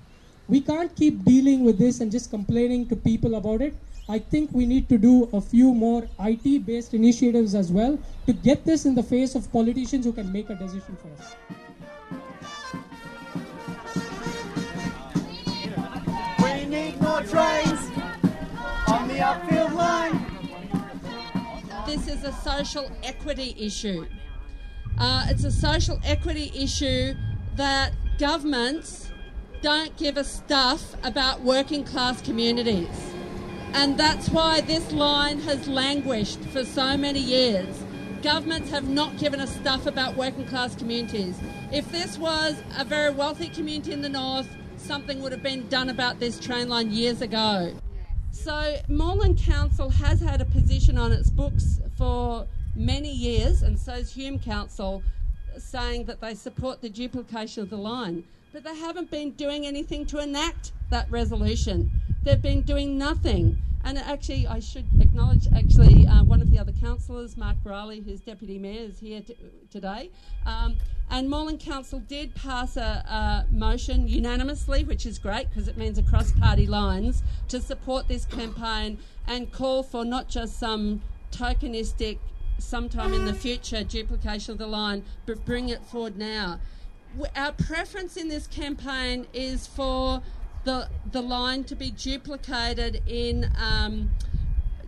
We 0.49 0.61
can't 0.61 0.93
keep 0.97 1.24
dealing 1.24 1.62
with 1.62 1.79
this 1.79 2.01
and 2.01 2.11
just 2.11 2.29
complaining 2.29 2.89
to 2.89 2.97
people 2.97 3.37
about 3.37 3.62
it. 3.62 3.72
I 4.09 4.18
think 4.18 4.51
we 4.53 4.66
need 4.66 4.89
to 4.89 4.99
do 4.99 5.29
a 5.33 5.41
few 5.41 5.72
more 5.72 6.09
IT 6.18 6.66
based 6.66 6.93
initiatives 6.93 7.55
as 7.55 7.70
well 7.70 7.97
to 8.26 8.33
get 8.33 8.64
this 8.64 8.85
in 8.85 8.97
the 8.97 9.05
face 9.05 9.37
of 9.37 9.53
politicians 9.53 10.07
who 10.07 10.12
can 10.12 10.33
make 10.33 10.51
a 10.51 10.57
decision 10.57 10.97
for 11.01 11.22
us. 11.22 11.68
More 17.09 17.23
trains 17.23 17.81
on 18.87 19.09
the 19.09 19.15
upfield 19.15 19.73
line. 19.73 20.27
This 21.87 22.07
is 22.07 22.23
a 22.23 22.33
social 22.33 22.91
equity 23.03 23.55
issue. 23.59 24.07
Uh, 24.99 25.25
it's 25.31 25.45
a 25.45 25.51
social 25.51 25.99
equity 26.05 26.53
issue 26.55 27.15
that 27.57 27.93
governments 28.19 29.11
don't 29.63 29.97
give 29.97 30.19
a 30.19 30.25
stuff 30.25 30.97
about 31.03 31.41
working 31.41 31.83
class 31.83 32.21
communities. 32.21 33.15
And 33.73 33.97
that's 33.97 34.29
why 34.29 34.61
this 34.61 34.93
line 34.93 35.41
has 35.41 35.67
languished 35.67 36.41
for 36.53 36.63
so 36.63 36.99
many 36.99 37.21
years. 37.21 37.85
Governments 38.23 38.71
have 38.71 38.87
not 38.87 39.17
given 39.17 39.41
us 39.41 39.55
stuff 39.55 39.87
about 39.87 40.15
working 40.17 40.45
class 40.45 40.75
communities. 40.75 41.39
If 41.73 41.91
this 41.91 42.19
was 42.19 42.63
a 42.77 42.85
very 42.85 43.11
wealthy 43.15 43.49
community 43.49 43.93
in 43.93 44.03
the 44.03 44.11
north, 44.11 44.49
something 44.81 45.22
would 45.22 45.33
have 45.33 45.43
been 45.43 45.68
done 45.68 45.91
about 45.91 46.18
this 46.20 46.39
train 46.39 46.68
line 46.68 46.91
years 46.91 47.20
ago. 47.20 47.74
So, 48.31 48.76
Moreland 48.89 49.39
Council 49.39 49.91
has 49.91 50.20
had 50.20 50.41
a 50.41 50.45
position 50.45 50.97
on 50.99 51.12
its 51.12 51.31
books 51.31 51.81
for 51.97 52.47
many 52.76 53.11
years, 53.11 53.62
and 53.62 53.79
so 53.79 53.93
has 53.93 54.12
Hume 54.12 54.39
Council, 54.39 55.03
saying 55.59 56.05
that 56.05 56.20
they 56.20 56.35
support 56.35 56.81
the 56.81 56.89
duplication 56.89 57.62
of 57.62 57.70
the 57.70 57.76
line. 57.76 58.24
But 58.53 58.64
they 58.64 58.76
haven't 58.76 59.11
been 59.11 59.33
doing 59.33 59.66
anything 59.66 60.07
to 60.07 60.18
enact 60.18 60.72
that 60.91 61.11
resolution. 61.11 61.91
They've 62.23 62.41
been 62.41 62.62
doing 62.62 62.99
nothing. 62.99 63.59
And 63.85 63.97
actually, 63.97 64.47
I 64.47 64.59
should 64.59 64.87
acknowledge 65.01 65.47
actually 65.55 66.07
uh, 66.07 66.25
one 66.25 66.43
of 66.43 66.51
the 66.51 66.59
other 66.59 66.73
councillors, 66.73 67.37
Mark 67.37 67.57
Riley, 67.64 68.01
who's 68.01 68.21
deputy 68.21 68.59
mayor, 68.59 68.83
is 68.83 68.99
here 68.99 69.23
t- 69.23 69.37
today. 69.71 70.11
Um, 70.45 70.77
and 71.11 71.31
Moreland 71.31 71.61
Council 71.61 72.01
did 72.01 72.35
pass 72.35 72.77
a, 72.77 72.81
a 72.81 73.47
motion 73.51 74.07
unanimously, 74.07 74.85
which 74.85 75.07
is 75.07 75.19
great 75.19 75.49
because 75.49 75.69
it 75.69 75.79
means 75.79 75.97
across 75.97 76.33
party 76.33 76.66
lines, 76.66 77.23
to 77.49 77.61
support 77.61 78.09
this 78.09 78.27
campaign 78.27 78.99
and 79.27 79.51
call 79.53 79.83
for 79.83 80.05
not 80.05 80.29
just 80.29 80.59
some 80.59 81.01
tokenistic, 81.31 82.19
sometime 82.59 83.14
in 83.14 83.25
the 83.25 83.35
future, 83.35 83.85
duplication 83.85 84.53
of 84.53 84.59
the 84.59 84.66
line, 84.66 85.05
but 85.25 85.45
bring 85.45 85.69
it 85.69 85.83
forward 85.85 86.19
now. 86.19 86.59
our 87.35 87.53
preference 87.53 88.16
in 88.16 88.29
this 88.29 88.47
campaign 88.47 89.27
is 89.33 89.66
for 89.66 90.23
the 90.69 90.89
the 91.12 91.23
line 91.23 91.64
to 91.64 91.75
be 91.75 91.91
duplicated 91.91 93.03
in. 93.07 93.51
Um, 93.57 94.11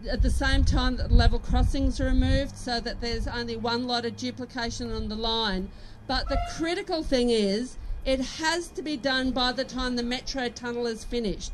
at 0.09 0.23
the 0.23 0.31
same 0.31 0.65
time 0.65 0.97
that 0.97 1.13
level 1.13 1.39
crossings 1.39 2.01
are 2.01 2.07
removed 2.07 2.57
so 2.57 2.81
that 2.81 3.03
there's 3.03 3.27
only 3.27 3.55
one 3.55 3.87
lot 3.87 4.07
of 4.07 4.17
duplication 4.17 4.91
on 4.91 5.09
the 5.11 5.15
line. 5.15 5.71
But 6.07 6.27
the 6.31 6.39
critical 6.57 7.03
thing 7.03 7.29
is 7.29 7.77
it 8.07 8.21
has 8.21 8.69
to 8.69 8.83
be 8.83 8.97
done 8.97 9.31
by 9.31 9.53
the 9.53 9.65
time 9.65 9.97
the 9.97 10.03
metro 10.03 10.49
tunnel 10.49 10.87
is 10.87 11.05
finished. 11.05 11.53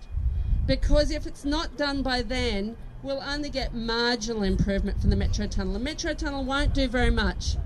Because 0.64 1.10
if 1.10 1.26
it's 1.26 1.44
not 1.44 1.76
done 1.76 2.02
by 2.02 2.22
then, 2.22 2.76
we'll 3.02 3.20
only 3.20 3.50
get 3.50 3.74
marginal 3.74 4.44
improvement 4.44 5.00
from 5.00 5.10
the 5.10 5.16
metro 5.16 5.48
tunnel. 5.48 5.72
The 5.72 5.80
metro 5.80 6.14
tunnel 6.14 6.44
won't 6.44 6.72
do 6.72 6.86
very 6.86 7.10
much. 7.10 7.56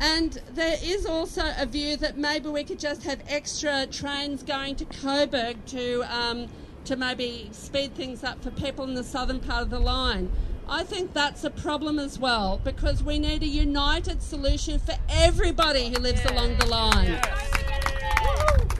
And 0.00 0.40
there 0.54 0.78
is 0.82 1.04
also 1.04 1.52
a 1.58 1.66
view 1.66 1.96
that 1.98 2.16
maybe 2.16 2.48
we 2.48 2.64
could 2.64 2.80
just 2.80 3.02
have 3.04 3.22
extra 3.28 3.86
trains 3.86 4.42
going 4.42 4.76
to 4.76 4.86
Coburg 4.86 5.64
to 5.66 6.02
um, 6.04 6.48
to 6.86 6.96
maybe 6.96 7.50
speed 7.52 7.94
things 7.94 8.24
up 8.24 8.42
for 8.42 8.50
people 8.50 8.84
in 8.84 8.94
the 8.94 9.04
southern 9.04 9.40
part 9.40 9.62
of 9.62 9.70
the 9.70 9.78
line. 9.78 10.32
I 10.66 10.84
think 10.84 11.12
that's 11.12 11.44
a 11.44 11.50
problem 11.50 11.98
as 11.98 12.18
well 12.18 12.60
because 12.64 13.02
we 13.02 13.18
need 13.18 13.42
a 13.42 13.46
united 13.46 14.22
solution 14.22 14.78
for 14.78 14.94
everybody 15.10 15.90
who 15.90 15.96
lives 15.96 16.24
along 16.24 16.56
the 16.58 16.66
line. 16.66 17.20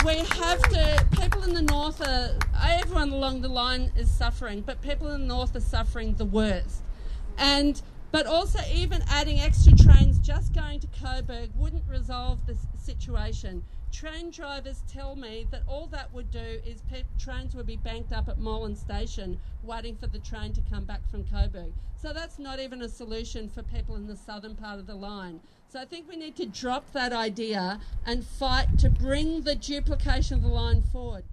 We 0.05 0.19
have 0.41 0.63
to, 0.71 1.07
people 1.21 1.43
in 1.43 1.53
the 1.53 1.63
north 1.63 2.01
are, 2.01 2.31
everyone 2.65 3.11
along 3.11 3.43
the 3.43 3.49
line 3.49 3.93
is 3.97 4.09
suffering, 4.09 4.63
but 4.63 4.81
people 4.81 5.09
in 5.09 5.21
the 5.21 5.27
north 5.27 5.55
are 5.55 5.61
suffering 5.61 6.15
the 6.15 6.25
worst. 6.25 6.83
And 7.37 7.83
but 8.13 8.27
also, 8.27 8.59
even 8.73 9.03
adding 9.09 9.41
extra 9.41 9.73
trains 9.77 10.19
just 10.19 10.53
going 10.53 10.81
to 10.81 10.89
Coburg 10.89 11.51
wouldn't 11.57 11.85
resolve 11.89 12.45
the 12.47 12.57
situation. 12.79 13.63
Train 13.93 14.31
drivers 14.31 14.83
tell 14.87 15.17
me 15.17 15.47
that 15.51 15.63
all 15.67 15.87
that 15.89 16.13
would 16.13 16.31
do 16.31 16.61
is 16.65 16.83
pe- 16.91 17.05
trains 17.19 17.55
would 17.55 17.67
be 17.67 17.77
banked 17.77 18.13
up 18.13 18.29
at 18.29 18.39
Moreland 18.39 18.79
Station 18.79 19.39
waiting 19.63 19.97
for 19.97 20.07
the 20.07 20.19
train 20.21 20.53
to 20.53 20.61
come 20.71 20.85
back 20.85 21.09
from 21.11 21.25
Coburg. 21.25 21.73
So 22.01 22.13
that's 22.13 22.39
not 22.39 22.61
even 22.61 22.83
a 22.83 22.89
solution 22.89 23.49
for 23.49 23.63
people 23.63 23.97
in 23.97 24.07
the 24.07 24.17
southern 24.17 24.55
part 24.57 24.79
of 24.79 24.87
the 24.87 24.95
line. 24.95 25.41
So 25.69 25.81
I 25.81 25.85
think 25.85 26.09
we 26.09 26.17
need 26.17 26.37
to 26.37 26.47
drop 26.47 26.93
that 26.93 27.13
idea 27.13 27.81
and 28.07 28.25
fight 28.25 28.79
to 28.79 28.89
bring 28.91 29.43
the 29.43 29.55
duplication 29.55 30.37
of 30.39 30.43
the 30.43 30.49
line 30.49 30.83
forward. 30.83 31.25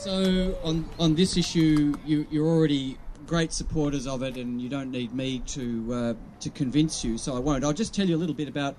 So 0.00 0.56
on 0.64 0.88
on 0.98 1.14
this 1.14 1.36
issue, 1.36 1.92
you, 2.06 2.26
you're 2.30 2.46
already 2.46 2.96
great 3.26 3.52
supporters 3.52 4.06
of 4.06 4.22
it, 4.22 4.38
and 4.38 4.58
you 4.58 4.70
don't 4.70 4.90
need 4.90 5.12
me 5.12 5.40
to 5.48 5.92
uh, 5.92 6.14
to 6.40 6.48
convince 6.48 7.04
you. 7.04 7.18
So 7.18 7.36
I 7.36 7.38
won't. 7.38 7.64
I'll 7.64 7.74
just 7.74 7.94
tell 7.94 8.08
you 8.08 8.16
a 8.16 8.22
little 8.22 8.34
bit 8.34 8.48
about 8.48 8.76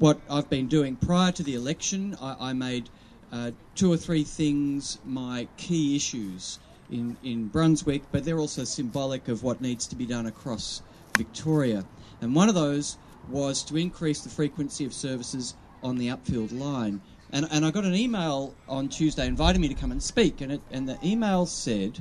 what 0.00 0.18
I've 0.28 0.50
been 0.50 0.66
doing 0.66 0.96
prior 0.96 1.30
to 1.30 1.44
the 1.44 1.54
election. 1.54 2.16
I, 2.20 2.50
I 2.50 2.52
made 2.54 2.90
uh, 3.30 3.52
two 3.76 3.92
or 3.92 3.96
three 3.96 4.24
things 4.24 4.98
my 5.04 5.46
key 5.58 5.94
issues 5.94 6.58
in 6.90 7.16
in 7.22 7.46
Brunswick, 7.46 8.02
but 8.10 8.24
they're 8.24 8.40
also 8.40 8.64
symbolic 8.64 9.28
of 9.28 9.44
what 9.44 9.60
needs 9.60 9.86
to 9.86 9.94
be 9.94 10.06
done 10.06 10.26
across 10.26 10.82
Victoria. 11.16 11.84
And 12.20 12.34
one 12.34 12.48
of 12.48 12.56
those 12.56 12.98
was 13.28 13.62
to 13.66 13.76
increase 13.76 14.22
the 14.22 14.28
frequency 14.28 14.84
of 14.84 14.92
services 14.92 15.54
on 15.84 15.98
the 15.98 16.08
upfield 16.08 16.50
line. 16.58 17.00
And, 17.34 17.48
and 17.50 17.66
I 17.66 17.72
got 17.72 17.82
an 17.84 17.96
email 17.96 18.54
on 18.68 18.88
Tuesday 18.88 19.26
inviting 19.26 19.60
me 19.60 19.66
to 19.66 19.74
come 19.74 19.90
and 19.90 20.00
speak, 20.00 20.40
and, 20.40 20.52
it, 20.52 20.60
and 20.70 20.88
the 20.88 20.96
email 21.04 21.46
said 21.46 22.00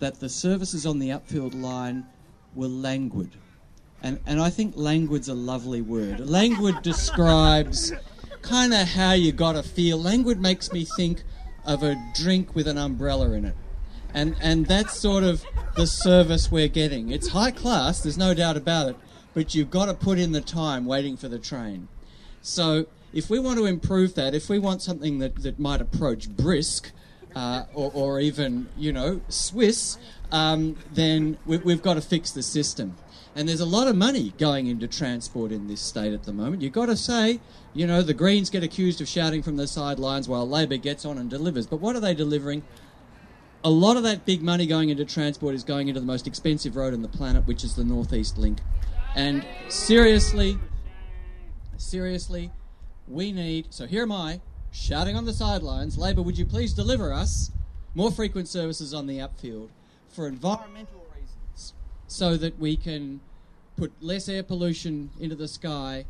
that 0.00 0.18
the 0.18 0.28
services 0.28 0.84
on 0.84 0.98
the 0.98 1.10
upfield 1.10 1.54
line 1.54 2.04
were 2.56 2.66
languid. 2.66 3.30
And, 4.02 4.18
and 4.26 4.40
I 4.40 4.50
think 4.50 4.74
languid's 4.76 5.28
a 5.28 5.34
lovely 5.34 5.80
word. 5.80 6.28
Languid 6.28 6.74
describes 6.82 7.92
kind 8.42 8.74
of 8.74 8.88
how 8.88 9.12
you 9.12 9.30
got 9.30 9.52
to 9.52 9.62
feel. 9.62 9.96
Languid 9.96 10.40
makes 10.40 10.72
me 10.72 10.84
think 10.84 11.22
of 11.64 11.84
a 11.84 11.94
drink 12.16 12.56
with 12.56 12.66
an 12.66 12.78
umbrella 12.78 13.30
in 13.30 13.44
it. 13.44 13.54
And, 14.12 14.34
and 14.40 14.66
that's 14.66 14.98
sort 14.98 15.22
of 15.22 15.44
the 15.76 15.86
service 15.86 16.50
we're 16.50 16.66
getting. 16.66 17.12
It's 17.12 17.28
high 17.28 17.52
class, 17.52 18.00
there's 18.00 18.18
no 18.18 18.34
doubt 18.34 18.56
about 18.56 18.88
it, 18.88 18.96
but 19.34 19.54
you've 19.54 19.70
got 19.70 19.86
to 19.86 19.94
put 19.94 20.18
in 20.18 20.32
the 20.32 20.40
time 20.40 20.84
waiting 20.84 21.16
for 21.16 21.28
the 21.28 21.38
train. 21.38 21.86
So 22.42 22.86
if 23.12 23.30
we 23.30 23.38
want 23.38 23.58
to 23.58 23.66
improve 23.66 24.14
that, 24.14 24.34
if 24.34 24.48
we 24.48 24.58
want 24.58 24.82
something 24.82 25.18
that, 25.18 25.36
that 25.42 25.58
might 25.58 25.80
approach 25.80 26.28
brisk 26.28 26.92
uh, 27.34 27.64
or, 27.74 27.90
or 27.94 28.20
even, 28.20 28.68
you 28.76 28.92
know, 28.92 29.20
Swiss, 29.28 29.98
um, 30.30 30.76
then 30.92 31.38
we, 31.46 31.58
we've 31.58 31.82
got 31.82 31.94
to 31.94 32.00
fix 32.00 32.30
the 32.30 32.42
system. 32.42 32.96
And 33.34 33.48
there's 33.48 33.60
a 33.60 33.66
lot 33.66 33.86
of 33.86 33.96
money 33.96 34.34
going 34.38 34.66
into 34.66 34.88
transport 34.88 35.52
in 35.52 35.68
this 35.68 35.80
state 35.80 36.12
at 36.12 36.24
the 36.24 36.32
moment. 36.32 36.60
You've 36.62 36.72
got 36.72 36.86
to 36.86 36.96
say, 36.96 37.40
you 37.72 37.86
know, 37.86 38.02
the 38.02 38.14
Greens 38.14 38.50
get 38.50 38.64
accused 38.64 39.00
of 39.00 39.08
shouting 39.08 39.42
from 39.42 39.56
the 39.56 39.66
sidelines 39.66 40.28
while 40.28 40.48
Labor 40.48 40.76
gets 40.76 41.04
on 41.04 41.18
and 41.18 41.30
delivers. 41.30 41.66
But 41.66 41.80
what 41.80 41.94
are 41.94 42.00
they 42.00 42.14
delivering? 42.14 42.64
A 43.64 43.70
lot 43.70 43.96
of 43.96 44.02
that 44.02 44.24
big 44.24 44.42
money 44.42 44.66
going 44.66 44.88
into 44.88 45.04
transport 45.04 45.54
is 45.54 45.62
going 45.62 45.88
into 45.88 46.00
the 46.00 46.06
most 46.06 46.26
expensive 46.26 46.76
road 46.76 46.94
on 46.94 47.02
the 47.02 47.08
planet, 47.08 47.46
which 47.46 47.64
is 47.64 47.76
the 47.76 47.84
Northeast 47.84 48.38
Link. 48.38 48.58
And 49.14 49.44
seriously, 49.68 50.58
seriously, 51.76 52.50
we 53.10 53.32
need. 53.32 53.66
So 53.70 53.86
here 53.86 54.02
am 54.02 54.12
I 54.12 54.40
shouting 54.70 55.16
on 55.16 55.24
the 55.24 55.32
sidelines 55.32 55.96
Labor, 55.96 56.22
would 56.22 56.38
you 56.38 56.44
please 56.44 56.72
deliver 56.72 57.12
us 57.12 57.50
more 57.94 58.10
frequent 58.10 58.48
services 58.48 58.92
on 58.92 59.06
the 59.06 59.18
upfield 59.18 59.68
for 60.08 60.26
environmental 60.26 61.06
reasons 61.14 61.74
so 62.06 62.36
that 62.36 62.58
we 62.58 62.76
can 62.76 63.20
put 63.76 63.92
less 64.00 64.28
air 64.28 64.42
pollution 64.42 65.10
into 65.20 65.34
the 65.34 65.48
sky 65.48 66.04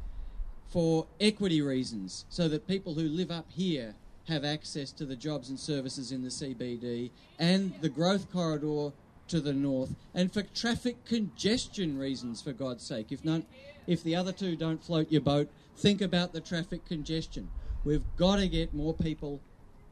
for 0.69 1.07
equity 1.21 1.63
reasons 1.63 2.25
so 2.29 2.49
that 2.49 2.67
people 2.67 2.95
who 2.95 3.03
live 3.03 3.31
up 3.31 3.47
here 3.51 3.95
have 4.27 4.45
access 4.45 4.93
to 4.93 5.07
the 5.07 5.17
jobs 5.17 5.49
and 5.49 5.59
services 5.59 6.13
in 6.13 6.23
the 6.23 6.29
CBD 6.29 7.11
and 7.39 7.73
the 7.81 7.89
growth 7.89 8.31
corridor 8.31 8.93
to 9.29 9.41
the 9.41 9.53
north 9.53 9.95
and 10.15 10.33
for 10.33 10.43
traffic 10.43 11.05
congestion 11.05 11.99
reasons 11.99 12.43
for 12.43 12.53
God's 12.53 12.85
sake 12.85 13.07
if 13.11 13.25
none 13.25 13.45
if 13.87 14.03
the 14.03 14.17
other 14.17 14.33
two 14.33 14.57
don't 14.57 14.83
float 14.83 15.11
your 15.11 15.21
boat 15.21 15.49
think 15.79 16.01
about 16.01 16.33
the 16.33 16.41
traffic 16.41 16.85
congestion 16.87 17.49
we've 17.85 18.05
got 18.17 18.37
to 18.37 18.49
get 18.49 18.75
more 18.75 18.95
people 18.95 19.41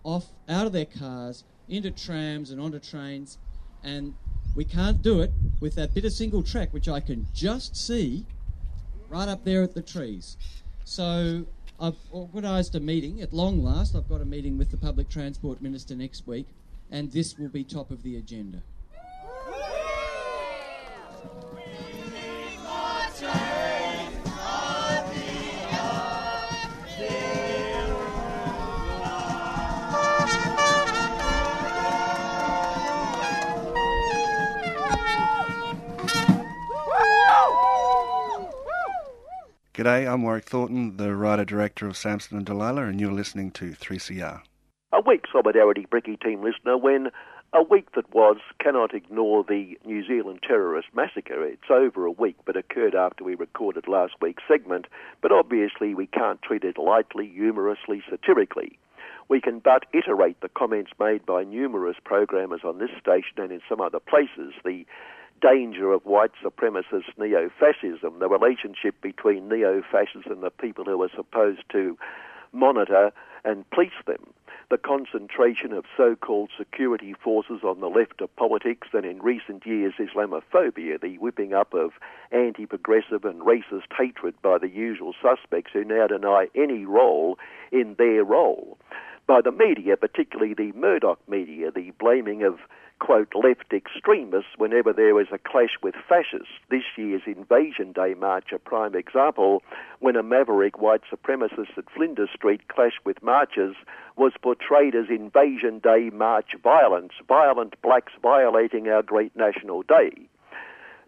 off 0.05 0.27
out 0.49 0.67
of 0.67 0.73
their 0.73 0.85
cars 0.85 1.45
into 1.69 1.91
trams 1.91 2.51
and 2.51 2.61
onto 2.61 2.79
trains 2.79 3.39
and 3.83 4.15
we 4.55 4.65
can't 4.65 5.03
do 5.03 5.21
it 5.21 5.31
with 5.61 5.75
that 5.75 5.95
bit 5.95 6.05
of 6.05 6.13
single 6.13 6.43
track 6.43 6.73
which 6.73 6.89
I 6.89 7.01
can 7.01 7.27
just 7.35 7.77
see 7.77 8.25
right 9.09 9.29
up 9.29 9.45
there 9.45 9.63
at 9.63 9.75
the 9.75 9.83
trees 9.83 10.37
so 10.85 11.45
I've 11.79 11.99
organised 12.11 12.75
a 12.75 12.81
meeting 12.81 13.21
at 13.21 13.35
long 13.35 13.63
last. 13.63 13.95
I've 13.95 14.09
got 14.09 14.23
a 14.23 14.25
meeting 14.25 14.57
with 14.57 14.71
the 14.71 14.79
Public 14.79 15.11
Transport 15.11 15.61
Minister 15.61 15.95
next 15.95 16.27
week, 16.27 16.47
and 16.91 17.13
this 17.13 17.37
will 17.39 17.51
be 17.51 17.65
top 17.65 17.91
of 17.91 18.03
the 18.03 18.17
agenda. 18.17 18.63
G'day, 39.77 40.11
I'm 40.11 40.23
Warwick 40.23 40.47
Thornton, 40.47 40.97
the 40.97 41.15
writer-director 41.15 41.87
of 41.87 41.99
Samson 41.99 42.39
and 42.39 42.47
Delilah, 42.47 42.87
and 42.87 42.99
you're 42.99 43.13
listening 43.13 43.51
to 43.51 43.73
3CR. 43.73 44.41
A 44.95 45.01
weak 45.03 45.25
Solidarity 45.31 45.87
Bricky 45.91 46.17
team 46.17 46.43
listener 46.43 46.79
when 46.79 47.11
a 47.53 47.63
week 47.63 47.93
that 47.95 48.11
was 48.15 48.39
cannot 48.59 48.95
ignore 48.95 49.45
the 49.45 49.77
New 49.85 50.03
Zealand 50.07 50.39
terrorist 50.49 50.89
massacre. 50.95 51.45
It's 51.45 51.69
over 51.69 52.07
a 52.07 52.11
week, 52.11 52.37
but 52.47 52.57
occurred 52.57 52.95
after 52.95 53.23
we 53.23 53.35
recorded 53.35 53.87
last 53.87 54.15
week's 54.23 54.45
segment, 54.49 54.87
but 55.21 55.31
obviously 55.31 55.95
we 55.95 56.07
can't 56.07 56.41
treat 56.41 56.65
it 56.65 56.79
lightly, 56.79 57.29
humorously, 57.29 58.03
satirically. 58.09 58.79
We 59.29 59.43
can 59.43 59.59
but 59.59 59.85
iterate 59.93 60.41
the 60.41 60.49
comments 60.49 60.93
made 60.99 61.27
by 61.27 61.45
numerous 61.45 61.99
programmers 62.03 62.63
on 62.65 62.79
this 62.79 62.93
station 62.99 63.37
and 63.37 63.53
in 63.53 63.61
some 63.69 63.83
other 63.83 64.01
places. 64.01 64.55
The 64.65 64.87
danger 65.41 65.93
of 65.93 66.05
white 66.05 66.33
supremacist 66.43 67.17
neo 67.19 67.51
fascism, 67.59 68.19
the 68.19 68.29
relationship 68.29 69.01
between 69.01 69.49
neo 69.49 69.83
fascists 69.83 70.27
and 70.27 70.43
the 70.43 70.51
people 70.51 70.85
who 70.85 71.03
are 71.03 71.11
supposed 71.15 71.63
to 71.71 71.97
monitor 72.53 73.13
and 73.45 73.69
police 73.71 73.93
them, 74.07 74.33
the 74.71 74.79
concentration 74.79 75.73
of 75.73 75.85
so 75.97 76.17
called 76.17 76.51
security 76.59 77.13
forces 77.13 77.61
on 77.63 77.81
the 77.81 77.89
left 77.89 78.21
of 78.21 78.35
politics, 78.35 78.89
and 78.93 79.05
in 79.05 79.23
recent 79.23 79.65
years, 79.65 79.95
Islamophobia, 79.99 81.01
the 81.01 81.19
whipping 81.19 81.55
up 81.55 81.73
of 81.73 81.93
anti 82.33 82.67
progressive 82.67 83.25
and 83.25 83.43
racist 83.43 83.93
hatred 83.97 84.35
by 84.43 84.59
the 84.59 84.69
usual 84.69 85.15
suspects 85.23 85.71
who 85.73 85.85
now 85.85 86.07
deny 86.09 86.49
any 86.55 86.85
role 86.85 87.39
in 87.71 87.95
their 87.99 88.25
role 88.25 88.79
by 89.27 89.41
the 89.41 89.53
media, 89.53 89.97
particularly 89.97 90.55
the 90.55 90.73
Murdoch 90.73 91.19
media, 91.29 91.71
the 91.71 91.91
blaming 91.99 92.43
of 92.43 92.59
quote, 92.99 93.35
left 93.35 93.73
extremists 93.73 94.57
whenever 94.57 94.93
there 94.93 95.21
is 95.21 95.29
a 95.33 95.39
clash 95.39 95.77
with 95.83 95.95
fascists. 96.09 96.53
This 96.71 96.85
year's 96.97 97.23
Invasion 97.27 97.93
Day 97.93 98.15
March, 98.15 98.53
a 98.53 98.59
prime 98.59 98.95
example, 98.95 99.63
when 100.01 100.17
a 100.17 100.23
maverick 100.23 100.81
white 100.81 101.03
supremacist 101.11 101.77
at 101.77 101.91
Flinders 101.95 102.31
Street 102.35 102.69
clashed 102.69 103.05
with 103.05 103.23
marchers, 103.23 103.77
was 104.17 104.33
portrayed 104.41 104.95
as 104.95 105.07
Invasion 105.11 105.79
Day 105.79 106.11
March 106.13 106.55
violence, 106.63 107.13
violent 107.29 107.81
blacks 107.83 108.13
violating 108.23 108.89
our 108.89 109.03
great 109.03 109.35
national 109.37 109.83
day. 109.83 110.11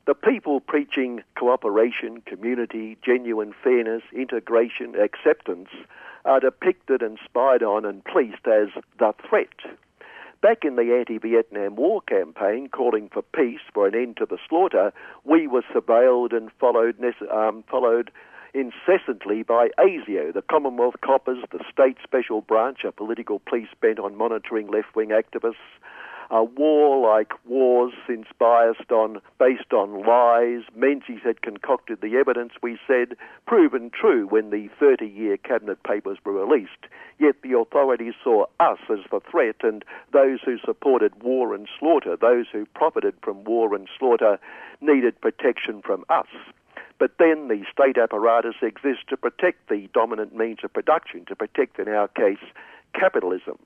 The 0.06 0.14
people 0.14 0.60
preaching 0.60 1.22
cooperation, 1.36 2.22
community, 2.22 2.96
genuine 3.04 3.54
fairness, 3.62 4.02
integration, 4.12 4.94
acceptance 4.94 5.68
are 6.24 6.40
depicted 6.40 7.02
and 7.02 7.18
spied 7.24 7.62
on 7.62 7.84
and 7.84 8.04
policed 8.04 8.46
as 8.46 8.68
the 8.98 9.12
threat. 9.28 9.48
Back 10.40 10.64
in 10.64 10.76
the 10.76 10.94
anti 10.96 11.18
Vietnam 11.18 11.74
War 11.74 12.00
campaign 12.02 12.68
calling 12.68 13.08
for 13.12 13.22
peace, 13.22 13.60
for 13.74 13.88
an 13.88 13.94
end 13.94 14.18
to 14.18 14.26
the 14.26 14.38
slaughter, 14.48 14.92
we 15.24 15.48
were 15.48 15.64
surveilled 15.74 16.36
and 16.36 16.50
followed, 16.60 16.96
um, 17.32 17.64
followed 17.68 18.12
incessantly 18.54 19.42
by 19.42 19.68
ASIO, 19.78 20.32
the 20.32 20.42
Commonwealth 20.42 20.96
Coppers, 21.04 21.38
the 21.50 21.64
state 21.70 21.96
special 22.04 22.40
branch, 22.40 22.84
a 22.84 22.92
political 22.92 23.40
police 23.40 23.68
bent 23.80 23.98
on 23.98 24.16
monitoring 24.16 24.68
left 24.68 24.94
wing 24.94 25.08
activists, 25.08 25.56
a 26.30 26.44
war 26.44 27.00
like 27.00 27.32
wars 27.46 27.92
biased 28.38 28.90
on, 28.90 29.20
based 29.38 29.72
on 29.72 30.06
lies. 30.06 30.62
Menzies 30.74 31.20
had 31.24 31.42
concocted 31.42 32.00
the 32.00 32.16
evidence, 32.16 32.52
we 32.62 32.78
said, 32.86 33.16
proven 33.46 33.90
true 33.90 34.26
when 34.26 34.50
the 34.50 34.68
30 34.78 35.06
year 35.06 35.36
cabinet 35.36 35.82
papers 35.82 36.18
were 36.24 36.32
released. 36.32 36.86
Yet 37.18 37.36
the 37.42 37.58
authorities 37.58 38.14
saw 38.22 38.46
us 38.60 38.78
as 38.90 39.00
the 39.10 39.20
threat, 39.30 39.56
and 39.62 39.84
those 40.12 40.40
who 40.44 40.58
supported 40.64 41.22
war 41.22 41.54
and 41.54 41.68
slaughter, 41.78 42.16
those 42.16 42.46
who 42.52 42.66
profited 42.74 43.14
from 43.22 43.44
war 43.44 43.74
and 43.74 43.88
slaughter, 43.98 44.38
needed 44.80 45.20
protection 45.20 45.82
from 45.82 46.04
us. 46.08 46.28
But 46.98 47.12
then 47.18 47.48
the 47.48 47.64
state 47.72 47.96
apparatus 47.96 48.56
exists 48.62 49.04
to 49.08 49.16
protect 49.16 49.68
the 49.68 49.88
dominant 49.94 50.34
means 50.36 50.58
of 50.64 50.72
production, 50.72 51.24
to 51.26 51.36
protect, 51.36 51.78
in 51.78 51.88
our 51.88 52.08
case, 52.08 52.42
capitalism. 52.92 53.58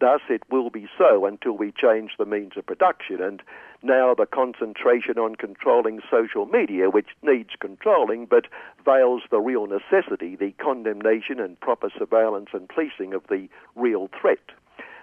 Thus, 0.00 0.22
it 0.30 0.42
will 0.50 0.70
be 0.70 0.88
so 0.96 1.26
until 1.26 1.52
we 1.52 1.72
change 1.72 2.12
the 2.18 2.24
means 2.24 2.52
of 2.56 2.64
production. 2.64 3.22
And 3.22 3.42
now 3.82 4.14
the 4.14 4.24
concentration 4.24 5.18
on 5.18 5.36
controlling 5.36 6.00
social 6.10 6.46
media, 6.46 6.88
which 6.88 7.10
needs 7.22 7.50
controlling 7.60 8.24
but 8.24 8.46
veils 8.82 9.22
the 9.30 9.40
real 9.40 9.66
necessity, 9.66 10.36
the 10.36 10.52
condemnation 10.52 11.38
and 11.38 11.60
proper 11.60 11.90
surveillance 11.96 12.48
and 12.54 12.66
policing 12.66 13.12
of 13.12 13.26
the 13.28 13.48
real 13.76 14.08
threat. 14.18 14.38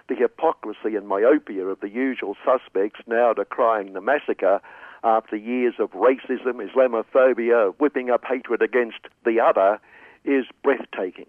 The 0.08 0.16
hypocrisy 0.16 0.96
and 0.96 1.06
myopia 1.06 1.66
of 1.66 1.78
the 1.78 1.90
usual 1.90 2.36
suspects 2.44 3.00
now 3.06 3.32
decrying 3.32 3.92
the 3.92 4.00
massacre 4.00 4.60
after 5.04 5.36
years 5.36 5.74
of 5.78 5.92
racism, 5.92 6.60
Islamophobia, 6.60 7.74
whipping 7.78 8.10
up 8.10 8.24
hatred 8.24 8.62
against 8.62 9.06
the 9.24 9.38
other 9.38 9.78
is 10.24 10.46
breathtaking 10.64 11.26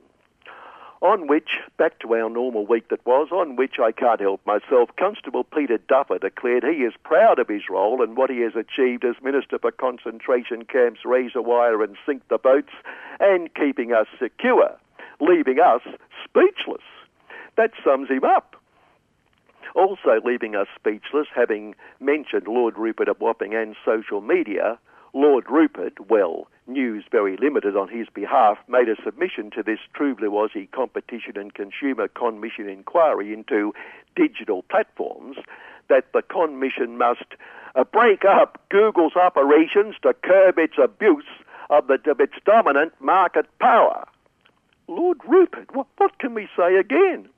on 1.02 1.28
which, 1.28 1.50
back 1.78 2.00
to 2.00 2.14
our 2.14 2.30
normal 2.30 2.66
week 2.66 2.90
that 2.90 3.06
was, 3.06 3.30
on 3.32 3.56
which 3.56 3.76
I 3.82 3.92
can't 3.92 4.20
help 4.20 4.46
myself, 4.46 4.90
Constable 5.00 5.46
Peter 5.46 5.78
Duffer 5.78 6.20
declared 6.20 6.64
he 6.64 6.84
is 6.84 6.94
proud 7.04 7.40
of 7.40 7.48
his 7.48 7.70
role 7.70 8.04
and 8.04 8.18
what 8.18 8.30
he 8.30 8.42
has 8.42 8.54
achieved 8.56 9.06
as 9.06 9.16
Minister 9.24 9.60
for 9.60 9.72
Concentration 9.72 10.66
Camps, 10.66 11.02
Razor 11.06 11.42
Wire 11.42 11.82
and 11.82 11.96
Sink 12.06 12.28
the 12.28 12.38
Boats, 12.38 12.74
and 13.20 13.54
keeping 13.54 13.94
us 13.94 14.08
secure, 14.22 14.78
leaving 15.22 15.60
us 15.60 15.82
speechless. 16.26 16.84
That 17.56 17.72
sums 17.84 18.10
him 18.10 18.26
up. 18.26 18.58
Also 19.76 20.20
leaving 20.26 20.56
us 20.56 20.68
speechless, 20.76 21.28
having 21.34 21.76
mentioned 22.02 22.48
Lord 22.48 22.78
Rupert 22.78 23.08
of 23.08 23.22
Wapping 23.22 23.54
and 23.54 23.76
social 23.86 24.20
media, 24.20 24.80
Lord 25.14 25.46
Rupert, 25.50 26.10
well, 26.10 26.48
news 26.70 27.04
very 27.12 27.36
limited 27.38 27.76
on 27.76 27.90
his 27.90 28.08
behalf, 28.14 28.58
made 28.68 28.88
a 28.88 28.96
submission 29.04 29.52
to 29.52 29.64
this 29.64 29.80
True 29.94 30.16
Competition 30.72 31.38
and 31.38 31.54
Consumer 31.54 32.08
Commission 32.08 32.70
inquiry 32.70 33.34
into 33.34 33.74
digital 34.16 34.64
platforms 34.64 35.38
that 35.90 36.14
the 36.14 36.22
Commission 36.22 36.98
must 36.98 37.26
uh, 37.76 37.84
break 37.84 38.24
up 38.24 38.62
Google's 38.70 39.16
operations 39.16 39.96
to 40.04 40.14
curb 40.14 40.58
its 40.58 40.76
abuse 40.82 41.26
of, 41.70 41.88
the, 41.88 42.00
of 42.10 42.20
its 42.20 42.36
dominant 42.46 42.94
market 43.00 43.46
power. 43.60 44.08
Lord 44.88 45.20
Rupert, 45.28 45.76
what, 45.76 45.88
what 45.98 46.18
can 46.20 46.34
we 46.34 46.48
say 46.58 46.76
again? 46.76 47.30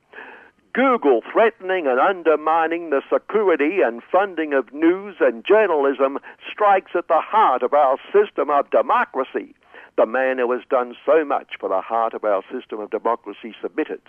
Google 0.74 1.20
threatening 1.30 1.86
and 1.86 2.00
undermining 2.00 2.88
the 2.88 3.02
security 3.12 3.82
and 3.82 4.02
funding 4.02 4.54
of 4.54 4.72
news 4.72 5.16
and 5.20 5.44
journalism 5.44 6.18
strikes 6.50 6.92
at 6.94 7.08
the 7.08 7.20
heart 7.20 7.62
of 7.62 7.74
our 7.74 7.98
system 8.10 8.48
of 8.48 8.70
democracy. 8.70 9.54
The 9.96 10.06
man 10.06 10.38
who 10.38 10.50
has 10.52 10.62
done 10.70 10.96
so 11.04 11.26
much 11.26 11.54
for 11.60 11.68
the 11.68 11.82
heart 11.82 12.14
of 12.14 12.24
our 12.24 12.42
system 12.50 12.80
of 12.80 12.88
democracy 12.88 13.54
submitted. 13.60 14.00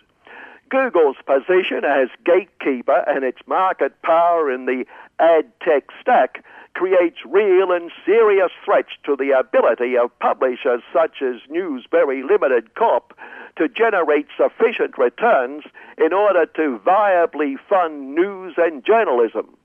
Google's 0.70 1.18
position 1.26 1.84
as 1.84 2.07
gatekeeper 2.24 3.03
and 3.07 3.26
its 3.26 3.41
market 3.45 4.01
power 4.01 4.49
in 4.49 4.66
the 4.66 4.86
ad 5.20 5.51
tech 5.61 5.89
stack 5.99 6.45
creates 6.74 7.17
real 7.26 7.71
and 7.71 7.91
serious 8.05 8.51
threats 8.65 8.89
to 9.05 9.15
the 9.15 9.32
ability 9.32 9.97
of 9.97 10.17
publishers 10.19 10.82
such 10.91 11.21
as 11.21 11.41
Newsbury 11.49 12.24
Limited 12.24 12.74
Corp 12.76 13.17
to 13.57 13.69
generate 13.69 14.28
sufficient 14.36 14.97
returns 14.97 15.63
in 15.97 16.13
order 16.13 16.45
to 16.45 16.80
viably 16.86 17.55
fund 17.69 18.15
news 18.15 18.55
and 18.57 18.84
journalism. 18.84 19.55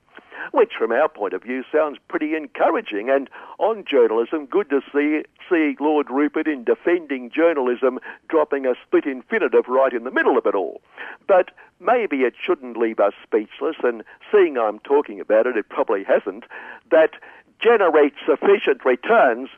Which, 0.51 0.73
from 0.77 0.91
our 0.91 1.09
point 1.09 1.33
of 1.33 1.43
view, 1.43 1.63
sounds 1.71 1.97
pretty 2.07 2.35
encouraging. 2.35 3.09
And 3.09 3.29
on 3.57 3.85
journalism, 3.85 4.45
good 4.45 4.69
to 4.69 4.81
see, 4.91 5.23
see 5.49 5.75
Lord 5.79 6.09
Rupert 6.09 6.47
in 6.47 6.63
defending 6.63 7.29
journalism 7.29 7.99
dropping 8.27 8.65
a 8.65 8.75
split 8.85 9.05
infinitive 9.05 9.67
right 9.67 9.93
in 9.93 10.03
the 10.03 10.11
middle 10.11 10.37
of 10.37 10.45
it 10.45 10.55
all. 10.55 10.81
But 11.27 11.51
maybe 11.79 12.21
it 12.21 12.33
shouldn't 12.43 12.77
leave 12.77 12.99
us 12.99 13.13
speechless, 13.23 13.77
and 13.83 14.03
seeing 14.31 14.57
I'm 14.57 14.79
talking 14.79 15.19
about 15.19 15.47
it, 15.47 15.57
it 15.57 15.69
probably 15.69 16.03
hasn't, 16.03 16.45
that 16.91 17.11
generate 17.61 18.13
sufficient 18.25 18.83
returns 18.85 19.49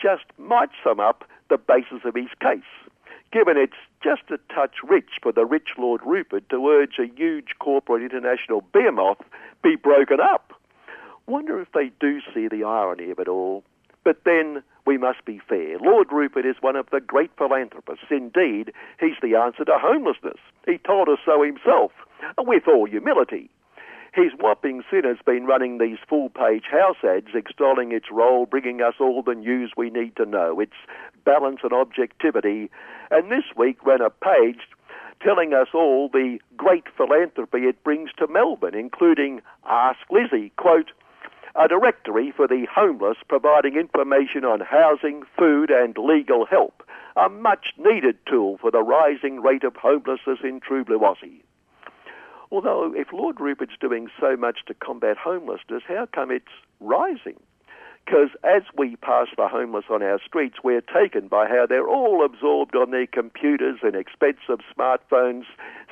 just 0.00 0.24
might 0.38 0.70
sum 0.82 1.00
up 1.00 1.24
the 1.48 1.58
basis 1.58 2.04
of 2.04 2.14
his 2.14 2.28
case 2.40 2.62
given 3.32 3.56
it's 3.56 3.76
just 4.02 4.22
a 4.30 4.38
touch 4.54 4.76
rich 4.88 5.18
for 5.22 5.32
the 5.32 5.44
rich 5.44 5.70
Lord 5.76 6.00
Rupert 6.04 6.48
to 6.50 6.68
urge 6.68 6.98
a 6.98 7.12
huge 7.16 7.54
corporate 7.58 8.02
international 8.02 8.62
behemoth 8.72 9.18
be 9.62 9.76
broken 9.76 10.18
up. 10.20 10.52
Wonder 11.26 11.60
if 11.60 11.68
they 11.72 11.90
do 12.00 12.20
see 12.34 12.48
the 12.48 12.64
irony 12.64 13.10
of 13.10 13.18
it 13.18 13.28
all. 13.28 13.64
But 14.04 14.24
then 14.24 14.62
we 14.86 14.96
must 14.96 15.24
be 15.24 15.40
fair. 15.46 15.78
Lord 15.78 16.08
Rupert 16.10 16.46
is 16.46 16.56
one 16.60 16.76
of 16.76 16.88
the 16.90 17.00
great 17.00 17.30
philanthropists. 17.36 18.06
Indeed, 18.10 18.72
he's 18.98 19.16
the 19.20 19.34
answer 19.34 19.64
to 19.64 19.78
homelessness. 19.78 20.38
He 20.64 20.78
told 20.78 21.08
us 21.08 21.18
so 21.26 21.42
himself, 21.42 21.92
with 22.38 22.66
all 22.66 22.86
humility. 22.86 23.50
His 24.18 24.32
whopping 24.36 24.82
sin 24.90 25.04
has 25.04 25.18
been 25.24 25.46
running 25.46 25.78
these 25.78 25.98
full 26.08 26.28
page 26.28 26.64
house 26.68 26.96
ads, 27.04 27.36
extolling 27.36 27.92
its 27.92 28.10
role, 28.10 28.46
bringing 28.46 28.82
us 28.82 28.94
all 28.98 29.22
the 29.22 29.36
news 29.36 29.74
we 29.76 29.90
need 29.90 30.16
to 30.16 30.26
know, 30.26 30.58
its 30.58 30.74
balance 31.24 31.60
and 31.62 31.72
objectivity. 31.72 32.68
And 33.12 33.30
this 33.30 33.44
week 33.56 33.86
ran 33.86 34.00
a 34.00 34.10
page 34.10 34.58
telling 35.22 35.54
us 35.54 35.68
all 35.72 36.08
the 36.08 36.40
great 36.56 36.88
philanthropy 36.96 37.58
it 37.58 37.84
brings 37.84 38.10
to 38.18 38.26
Melbourne, 38.26 38.74
including 38.74 39.40
Ask 39.68 40.00
Izzy, 40.10 40.50
quote, 40.56 40.90
a 41.54 41.68
directory 41.68 42.32
for 42.32 42.48
the 42.48 42.66
homeless 42.74 43.18
providing 43.28 43.76
information 43.76 44.44
on 44.44 44.58
housing, 44.58 45.22
food, 45.38 45.70
and 45.70 45.96
legal 45.96 46.44
help. 46.44 46.82
A 47.14 47.28
much 47.28 47.72
needed 47.78 48.18
tool 48.26 48.58
for 48.58 48.72
the 48.72 48.82
rising 48.82 49.40
rate 49.42 49.62
of 49.62 49.76
homelessness 49.76 50.40
in 50.42 50.58
True 50.58 50.84
Blue 50.84 50.98
Aussie. 50.98 51.42
Although, 52.50 52.94
if 52.94 53.12
Lord 53.12 53.40
Rupert's 53.40 53.76
doing 53.80 54.08
so 54.18 54.36
much 54.36 54.60
to 54.66 54.74
combat 54.74 55.16
homelessness, 55.18 55.82
how 55.86 56.06
come 56.12 56.30
it's 56.30 56.46
rising? 56.80 57.38
Because 58.04 58.30
as 58.42 58.62
we 58.74 58.96
pass 58.96 59.26
the 59.36 59.48
homeless 59.48 59.84
on 59.90 60.02
our 60.02 60.18
streets, 60.24 60.56
we're 60.64 60.80
taken 60.80 61.28
by 61.28 61.46
how 61.46 61.66
they're 61.66 61.88
all 61.88 62.24
absorbed 62.24 62.74
on 62.74 62.90
their 62.90 63.06
computers 63.06 63.80
and 63.82 63.94
expensive 63.94 64.60
smartphones, 64.74 65.44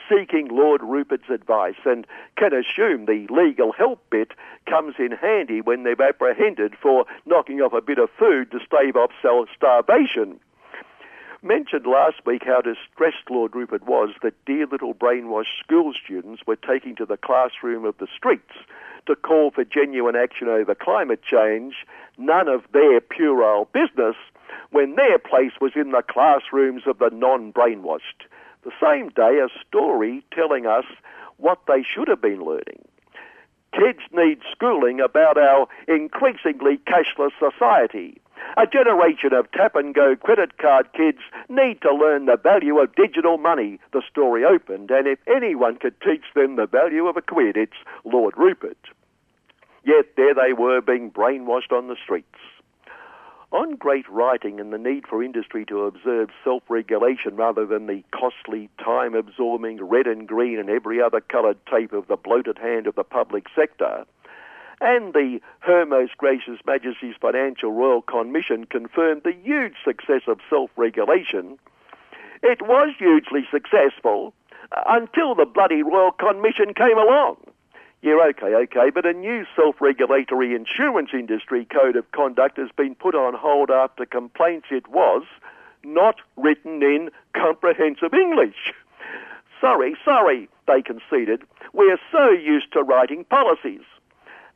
seeking 0.08 0.48
Lord 0.48 0.80
Rupert's 0.82 1.28
advice, 1.28 1.76
and 1.84 2.06
can 2.38 2.54
assume 2.54 3.04
the 3.04 3.26
legal 3.28 3.72
help 3.72 4.00
bit 4.08 4.32
comes 4.66 4.94
in 4.98 5.12
handy 5.12 5.60
when 5.60 5.82
they're 5.82 6.00
apprehended 6.00 6.74
for 6.80 7.04
knocking 7.26 7.60
off 7.60 7.74
a 7.74 7.82
bit 7.82 7.98
of 7.98 8.08
food 8.18 8.50
to 8.52 8.60
stave 8.60 8.96
off 8.96 9.10
starvation 9.54 10.40
mentioned 11.42 11.86
last 11.86 12.24
week 12.24 12.42
how 12.44 12.60
distressed 12.60 13.30
Lord 13.30 13.54
Rupert 13.54 13.84
was 13.86 14.10
that 14.22 14.44
dear 14.44 14.66
little 14.66 14.94
brainwashed 14.94 15.58
school 15.62 15.92
students 15.92 16.42
were 16.46 16.56
taking 16.56 16.96
to 16.96 17.06
the 17.06 17.16
classroom 17.16 17.84
of 17.84 17.96
the 17.98 18.08
streets 18.16 18.52
to 19.06 19.16
call 19.16 19.50
for 19.50 19.64
genuine 19.64 20.16
action 20.16 20.48
over 20.48 20.74
climate 20.74 21.22
change, 21.22 21.74
none 22.18 22.48
of 22.48 22.64
their 22.72 23.00
puerile 23.00 23.68
business, 23.72 24.16
when 24.70 24.96
their 24.96 25.18
place 25.18 25.52
was 25.60 25.72
in 25.76 25.90
the 25.90 26.02
classrooms 26.02 26.82
of 26.86 26.98
the 26.98 27.10
non 27.10 27.52
brainwashed. 27.52 28.26
The 28.64 28.72
same 28.82 29.10
day, 29.10 29.38
a 29.38 29.48
story 29.66 30.24
telling 30.32 30.66
us 30.66 30.84
what 31.36 31.60
they 31.68 31.82
should 31.82 32.08
have 32.08 32.20
been 32.20 32.44
learning. 32.44 32.82
Kids 33.72 34.00
need 34.12 34.40
schooling 34.50 35.00
about 35.00 35.38
our 35.38 35.68
increasingly 35.86 36.78
cashless 36.78 37.32
society. 37.38 38.20
A 38.56 38.66
generation 38.66 39.32
of 39.32 39.50
tap 39.52 39.76
and 39.76 39.94
go 39.94 40.16
credit 40.16 40.58
card 40.58 40.92
kids 40.92 41.18
need 41.48 41.80
to 41.82 41.94
learn 41.94 42.26
the 42.26 42.36
value 42.36 42.78
of 42.78 42.94
digital 42.94 43.38
money, 43.38 43.78
the 43.92 44.02
story 44.10 44.44
opened, 44.44 44.90
and 44.90 45.06
if 45.06 45.18
anyone 45.26 45.76
could 45.76 46.00
teach 46.00 46.24
them 46.34 46.56
the 46.56 46.66
value 46.66 47.06
of 47.06 47.16
a 47.16 47.22
quid, 47.22 47.56
it's 47.56 47.76
Lord 48.04 48.34
Rupert. 48.36 48.78
Yet 49.84 50.16
there 50.16 50.34
they 50.34 50.52
were 50.52 50.80
being 50.80 51.10
brainwashed 51.10 51.70
on 51.70 51.88
the 51.88 51.96
streets. 52.02 52.38
On 53.52 53.76
great 53.76 54.08
writing 54.08 54.58
and 54.58 54.72
the 54.72 54.78
need 54.78 55.06
for 55.06 55.22
industry 55.22 55.64
to 55.66 55.84
observe 55.84 56.30
self 56.42 56.64
regulation 56.68 57.36
rather 57.36 57.64
than 57.64 57.86
the 57.86 58.02
costly, 58.10 58.68
time 58.82 59.14
absorbing 59.14 59.82
red 59.82 60.06
and 60.08 60.26
green 60.26 60.58
and 60.58 60.68
every 60.68 61.00
other 61.00 61.20
coloured 61.20 61.58
tape 61.66 61.92
of 61.92 62.08
the 62.08 62.16
bloated 62.16 62.58
hand 62.58 62.88
of 62.88 62.96
the 62.96 63.04
public 63.04 63.46
sector, 63.54 64.04
and 64.80 65.14
the 65.14 65.40
Her 65.60 65.86
Most 65.86 66.16
Gracious 66.18 66.58
Majesty's 66.66 67.14
Financial 67.20 67.72
Royal 67.72 68.02
Commission 68.02 68.66
confirmed 68.66 69.22
the 69.24 69.32
huge 69.32 69.74
success 69.84 70.22
of 70.26 70.40
self 70.50 70.70
regulation. 70.76 71.58
It 72.42 72.62
was 72.62 72.94
hugely 72.98 73.46
successful 73.50 74.34
uh, 74.72 74.82
until 74.86 75.34
the 75.34 75.46
bloody 75.46 75.82
Royal 75.82 76.12
Commission 76.12 76.74
came 76.74 76.98
along. 76.98 77.36
Yeah, 78.02 78.18
okay, 78.30 78.54
okay, 78.54 78.90
but 78.90 79.06
a 79.06 79.12
new 79.12 79.46
self 79.56 79.80
regulatory 79.80 80.54
insurance 80.54 81.10
industry 81.12 81.64
code 81.64 81.96
of 81.96 82.10
conduct 82.12 82.58
has 82.58 82.70
been 82.76 82.94
put 82.94 83.14
on 83.14 83.34
hold 83.34 83.70
after 83.70 84.04
complaints 84.04 84.68
it 84.70 84.86
was 84.88 85.22
not 85.82 86.16
written 86.36 86.82
in 86.82 87.10
comprehensive 87.32 88.12
English. 88.12 88.74
Sorry, 89.60 89.96
sorry, 90.04 90.48
they 90.66 90.82
conceded. 90.82 91.42
We're 91.72 91.98
so 92.12 92.30
used 92.30 92.72
to 92.72 92.82
writing 92.82 93.24
policies. 93.24 93.82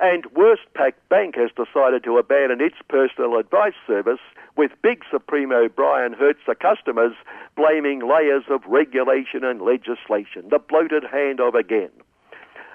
And 0.01 0.25
Westpac 0.33 0.95
Bank 1.11 1.37
has 1.37 1.51
decided 1.51 2.05
to 2.05 2.19
abandon 2.19 2.61
its 2.61 2.77
personal 2.89 3.37
advice 3.37 3.75
service 3.87 4.21
with 4.57 4.73
big 4.83 5.03
Supremo 5.11 5.69
Brian 5.69 6.15
Hartzer 6.15 6.59
customers 6.59 7.13
blaming 7.55 8.01
layers 8.09 8.45
of 8.49 8.63
regulation 8.67 9.45
and 9.45 9.61
legislation, 9.61 10.49
the 10.49 10.59
bloated 10.59 11.05
hand 11.05 11.41
of 11.41 11.55
again 11.55 11.91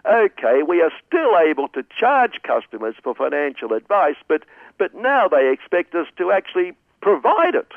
okay, 0.07 0.61
we 0.67 0.82
are 0.82 0.91
still 1.07 1.38
able 1.38 1.67
to 1.69 1.84
charge 1.97 2.39
customers 2.43 2.95
for 3.03 3.15
financial 3.15 3.73
advice, 3.73 4.15
but, 4.28 4.43
but 4.78 4.93
now 4.93 5.28
they 5.28 5.51
expect 5.51 5.95
us 5.95 6.07
to 6.17 6.32
actually 6.32 6.73
provide 7.01 7.55
it. 7.55 7.71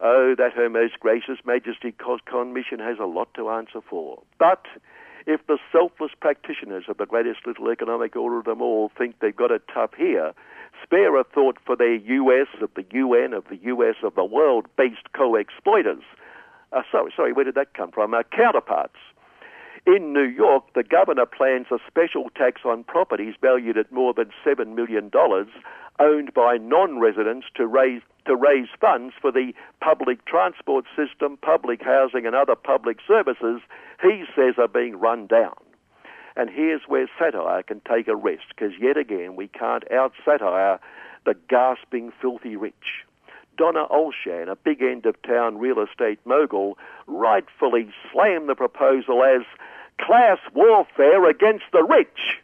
Oh, 0.00 0.34
that 0.36 0.52
Her 0.52 0.68
Most 0.68 0.98
Gracious 0.98 1.38
Majesty 1.44 1.94
Commission 2.26 2.80
has 2.80 2.98
a 2.98 3.04
lot 3.04 3.32
to 3.34 3.50
answer 3.50 3.80
for. 3.88 4.22
But 4.38 4.66
if 5.26 5.46
the 5.46 5.58
selfless 5.70 6.12
practitioners 6.20 6.84
of 6.88 6.96
the 6.98 7.06
greatest 7.06 7.46
little 7.46 7.70
economic 7.70 8.16
order 8.16 8.38
of 8.38 8.44
them 8.44 8.62
all 8.62 8.90
think 8.96 9.16
they've 9.20 9.34
got 9.34 9.50
it 9.50 9.62
tough 9.72 9.90
here, 9.96 10.32
spare 10.82 11.18
a 11.18 11.24
thought 11.24 11.58
for 11.64 11.76
their 11.76 11.94
US, 11.94 12.48
of 12.60 12.70
the 12.74 12.84
UN, 12.92 13.32
of 13.32 13.44
the 13.48 13.58
US, 13.64 13.96
of 14.02 14.14
the 14.14 14.24
world 14.24 14.66
based 14.76 15.12
co 15.14 15.36
exploiters. 15.36 16.02
Uh, 16.72 16.82
sorry, 16.90 17.12
sorry, 17.14 17.32
where 17.32 17.44
did 17.44 17.54
that 17.54 17.74
come 17.74 17.90
from? 17.92 18.14
Uh, 18.14 18.22
counterparts. 18.34 18.96
In 19.84 20.12
New 20.12 20.22
York, 20.22 20.64
the 20.74 20.84
governor 20.84 21.26
plans 21.26 21.66
a 21.72 21.78
special 21.88 22.30
tax 22.36 22.62
on 22.64 22.84
properties 22.84 23.34
valued 23.40 23.76
at 23.76 23.90
more 23.90 24.14
than 24.14 24.30
$7 24.46 24.76
million 24.76 25.10
owned 25.98 26.34
by 26.34 26.56
non-residents 26.56 27.46
to 27.56 27.66
raise 27.66 28.02
to 28.24 28.36
raise 28.36 28.68
funds 28.80 29.14
for 29.20 29.32
the 29.32 29.52
public 29.80 30.24
transport 30.26 30.84
system, 30.96 31.36
public 31.38 31.82
housing 31.82 32.24
and 32.24 32.36
other 32.36 32.54
public 32.54 32.98
services 33.06 33.60
he 34.00 34.24
says 34.36 34.54
are 34.58 34.68
being 34.68 34.96
run 34.96 35.26
down. 35.26 35.56
And 36.36 36.48
here's 36.48 36.82
where 36.86 37.10
satire 37.18 37.64
can 37.64 37.80
take 37.80 38.06
a 38.06 38.14
rest, 38.14 38.44
because 38.50 38.72
yet 38.80 38.96
again 38.96 39.34
we 39.34 39.48
can't 39.48 39.90
out 39.90 40.12
satire 40.24 40.78
the 41.24 41.34
gasping 41.48 42.12
filthy 42.20 42.56
rich. 42.56 43.04
Donna 43.58 43.86
Olshan, 43.90 44.48
a 44.48 44.56
big 44.56 44.82
end 44.82 45.04
of 45.04 45.20
town 45.22 45.58
real 45.58 45.80
estate 45.80 46.20
mogul, 46.24 46.78
rightfully 47.06 47.92
slammed 48.10 48.48
the 48.48 48.54
proposal 48.54 49.22
as 49.22 49.42
class 50.00 50.38
warfare 50.54 51.28
against 51.28 51.64
the 51.72 51.82
rich. 51.82 52.40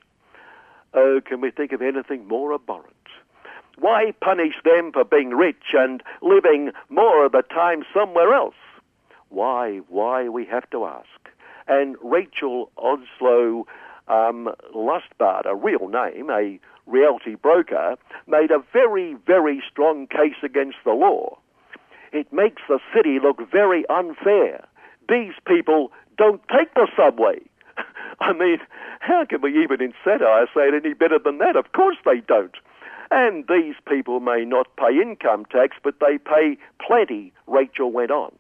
Oh, 0.93 1.21
can 1.25 1.41
we 1.41 1.51
think 1.51 1.73
of 1.73 1.83
anything 1.83 2.29
more 2.29 2.53
abhorrent? 2.53 2.95
Why 3.81 4.13
punish 4.21 4.55
them 4.65 4.93
for 4.93 5.05
being 5.05 5.31
rich 5.31 5.73
and 5.73 6.03
living 6.21 6.73
more 6.89 7.25
of 7.25 7.33
the 7.33 7.43
time 7.43 7.85
somewhere 7.95 8.33
else? 8.35 8.55
Why, 9.29 9.79
why, 9.89 10.29
we 10.29 10.45
have 10.47 10.69
to 10.71 10.85
ask. 10.85 11.07
And 11.67 11.97
Rachel 12.03 12.71
Oslo 12.77 13.67
um, 14.09 14.51
Lustbard, 14.75 15.47
a 15.47 15.55
real 15.55 15.89
name, 15.89 16.31
a 16.31 16.59
realty 16.87 17.35
broker, 17.35 17.97
made 18.27 18.51
a 18.51 18.63
very, 18.73 19.15
very 19.27 19.63
strong 19.71 20.07
case 20.07 20.43
against 20.43 20.79
the 20.85 20.93
law. 20.93 21.39
It 22.13 22.33
makes 22.33 22.63
the 22.69 22.81
city 22.95 23.19
look 23.21 23.39
very 23.51 23.85
unfair. 23.89 24.67
These 25.09 25.35
people 25.47 25.93
don't 26.17 26.41
take 26.49 26.73
the 26.75 26.89
subway. 26.97 27.41
I 28.21 28.33
mean, 28.33 28.59
how 29.01 29.25
can 29.27 29.43
we 29.43 29.63
even 29.63 29.83
in 29.83 29.93
satire 30.03 30.47
say 30.55 30.69
it 30.69 30.85
any 30.85 30.95
better 30.95 31.19
than 31.19 31.39
that? 31.39 31.57
Of 31.57 31.73
course 31.73 31.99
they 32.05 32.21
don't. 32.21 32.57
And 33.11 33.47
these 33.49 33.75
people 33.89 34.21
may 34.21 34.45
not 34.45 34.77
pay 34.77 35.01
income 35.01 35.47
tax, 35.47 35.77
but 35.83 36.01
they 36.01 36.19
pay 36.19 36.59
plenty, 36.79 37.33
Rachel 37.47 37.91
went 37.91 38.11
on. 38.11 38.33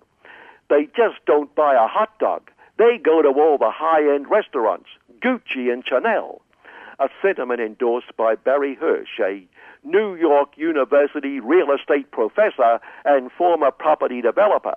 They 0.68 0.86
just 0.96 1.24
don't 1.26 1.54
buy 1.54 1.74
a 1.74 1.88
hot 1.88 2.18
dog. 2.18 2.50
They 2.76 2.98
go 2.98 3.22
to 3.22 3.28
all 3.28 3.58
the 3.58 3.70
high 3.70 4.14
end 4.14 4.30
restaurants, 4.30 4.88
Gucci 5.20 5.72
and 5.72 5.84
Chanel. 5.86 6.42
A 7.00 7.08
sentiment 7.22 7.60
endorsed 7.60 8.16
by 8.16 8.34
Barry 8.34 8.76
Hersh, 8.76 9.18
a 9.20 9.46
New 9.84 10.14
York 10.16 10.50
University 10.56 11.40
real 11.40 11.68
estate 11.72 12.10
professor 12.10 12.80
and 13.04 13.32
former 13.32 13.70
property 13.70 14.20
developer. 14.20 14.74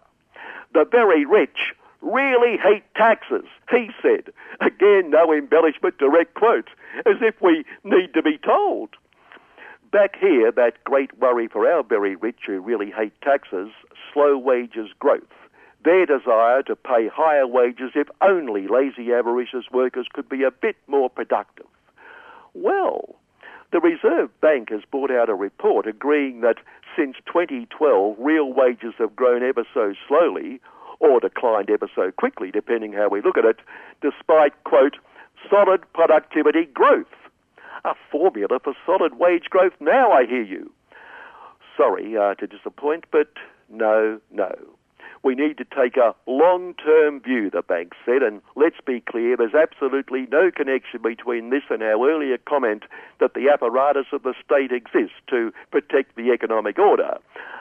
The 0.74 0.86
very 0.89 1.26
rich 1.26 1.74
really 2.02 2.58
hate 2.58 2.84
taxes, 2.96 3.46
he 3.70 3.89
said. 4.02 4.32
Again, 4.62 5.10
no 5.10 5.34
embellishment, 5.34 5.98
direct 5.98 6.34
quote, 6.36 6.70
as 7.06 7.18
if 7.22 7.36
we 7.42 7.66
need 7.84 8.14
to 8.14 8.22
be 8.22 8.38
told. 8.38 8.89
Back 9.92 10.16
here, 10.18 10.54
that 10.54 10.82
great 10.86 11.18
worry 11.20 11.50
for 11.50 11.70
our 11.70 11.84
very 11.84 12.16
rich 12.16 12.39
who 12.48 12.62
really 12.62 12.92
hate 12.92 13.14
taxes, 13.22 13.70
slow 14.14 14.38
wages 14.38 14.89
growth. 15.00 15.24
Their 15.84 16.06
desire 16.06 16.64
to 16.64 16.78
pay 16.78 17.10
higher 17.14 17.46
wages 17.46 17.92
if 17.94 18.08
only 18.22 18.68
lazy 18.70 19.12
avaricious 19.12 19.66
workers 19.70 20.08
could 20.14 20.30
be 20.30 20.44
a 20.44 20.52
bit 20.52 20.78
more 20.88 21.10
productive. 21.10 21.66
Well, 22.54 23.16
the 23.74 23.82
Reserve 23.82 24.30
Bank 24.39 24.70
has 24.70 24.82
brought 24.89 25.12
out 25.12 25.30
a 25.30 25.36
report 25.36 25.86
agreeing 25.88 26.39
that 26.39 26.58
since 26.96 27.18
2012, 27.26 28.16
real 28.18 28.54
wages 28.54 28.94
have 28.98 29.16
grown 29.16 29.44
ever 29.44 29.66
so 29.74 29.94
slowly, 30.08 30.62
or 31.00 31.20
declined 31.20 31.70
ever 31.70 31.89
so 31.94 32.12
quickly, 32.12 32.50
depending 32.50 32.94
how 32.94 33.10
we 33.10 33.22
look 33.22 33.38
at 33.38 33.46
it, 33.46 33.60
despite, 34.02 34.64
quote, 34.64 34.98
solid 35.50 35.82
productivity 35.94 36.66
growth. 36.66 37.08
A 37.84 37.95
formula 38.11 38.59
for 38.63 38.73
solid 38.86 39.17
wage 39.17 39.45
growth 39.49 39.73
now, 39.79 40.11
I 40.11 40.25
hear 40.25 40.43
you. 40.43 40.71
Sorry 41.75 42.15
uh, 42.15 42.36
to 42.36 42.47
disappoint, 42.47 43.05
but 43.11 43.29
no, 43.69 44.19
no. 44.32 44.51
We 45.23 45.36
need 45.36 45.57
to 45.59 45.65
take 45.65 45.97
a 45.97 46.15
long 46.25 46.73
term 46.73 47.21
view, 47.21 47.51
the 47.51 47.61
bank 47.61 47.93
said, 48.05 48.23
and 48.23 48.41
let's 48.55 48.82
be 48.86 49.01
clear, 49.01 49.38
there's 49.38 49.53
absolutely 49.53 50.27
no 50.32 50.49
connection 50.49 51.01
between 51.03 51.51
this 51.51 51.61
and 51.69 51.84
our 51.84 52.09
earlier 52.09 52.39
comment 52.39 52.84
that 53.19 53.36
the 53.36 53.47
apparatus 53.49 54.07
of 54.13 54.23
the 54.23 54.34
state 54.43 54.71
exists 54.71 55.17
to 55.29 55.51
protect 55.71 56.15
the 56.15 56.32
economic 56.32 56.79
order. 56.79 57.17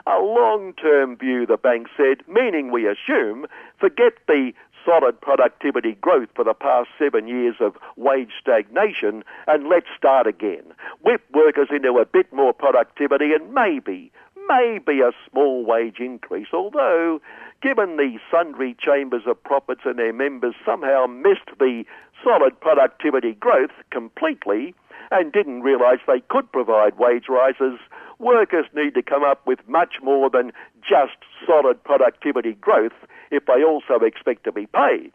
A 0.07 0.19
long 0.19 0.73
term 0.73 1.15
view, 1.15 1.45
the 1.45 1.57
bank 1.57 1.87
said, 1.95 2.27
meaning 2.27 2.71
we 2.71 2.87
assume, 2.87 3.45
forget 3.79 4.13
the 4.27 4.53
solid 4.85 5.19
productivity 5.21 5.93
growth 6.01 6.29
for 6.35 6.43
the 6.43 6.53
past 6.53 6.89
seven 6.97 7.27
years 7.27 7.55
of 7.59 7.75
wage 7.95 8.31
stagnation 8.39 9.23
and 9.47 9.69
let's 9.69 9.87
start 9.97 10.27
again. 10.27 10.63
Whip 11.01 11.21
workers 11.33 11.69
into 11.71 11.97
a 11.97 12.05
bit 12.05 12.31
more 12.33 12.53
productivity 12.53 13.33
and 13.33 13.53
maybe, 13.53 14.11
maybe 14.47 15.01
a 15.01 15.11
small 15.29 15.65
wage 15.65 15.99
increase, 15.99 16.47
although 16.53 17.19
given 17.61 17.97
the 17.97 18.17
sundry 18.29 18.75
chambers 18.79 19.23
of 19.27 19.41
profits 19.43 19.81
and 19.85 19.99
their 19.99 20.13
members 20.13 20.55
somehow 20.65 21.05
missed 21.05 21.57
the 21.59 21.83
solid 22.23 22.59
productivity 22.59 23.33
growth 23.33 23.71
completely 23.91 24.73
and 25.11 25.31
didn't 25.31 25.61
realise 25.61 25.99
they 26.07 26.21
could 26.29 26.51
provide 26.51 26.97
wage 26.97 27.25
rises, 27.29 27.79
workers 28.19 28.65
need 28.73 28.93
to 28.93 29.01
come 29.01 29.23
up 29.23 29.45
with 29.45 29.59
much 29.67 29.95
more 30.01 30.29
than 30.29 30.51
just 30.81 31.17
solid 31.45 31.83
productivity 31.83 32.53
growth 32.53 32.93
if 33.31 33.45
they 33.45 33.63
also 33.63 34.05
expect 34.05 34.43
to 34.43 34.51
be 34.51 34.67
paid. 34.67 35.13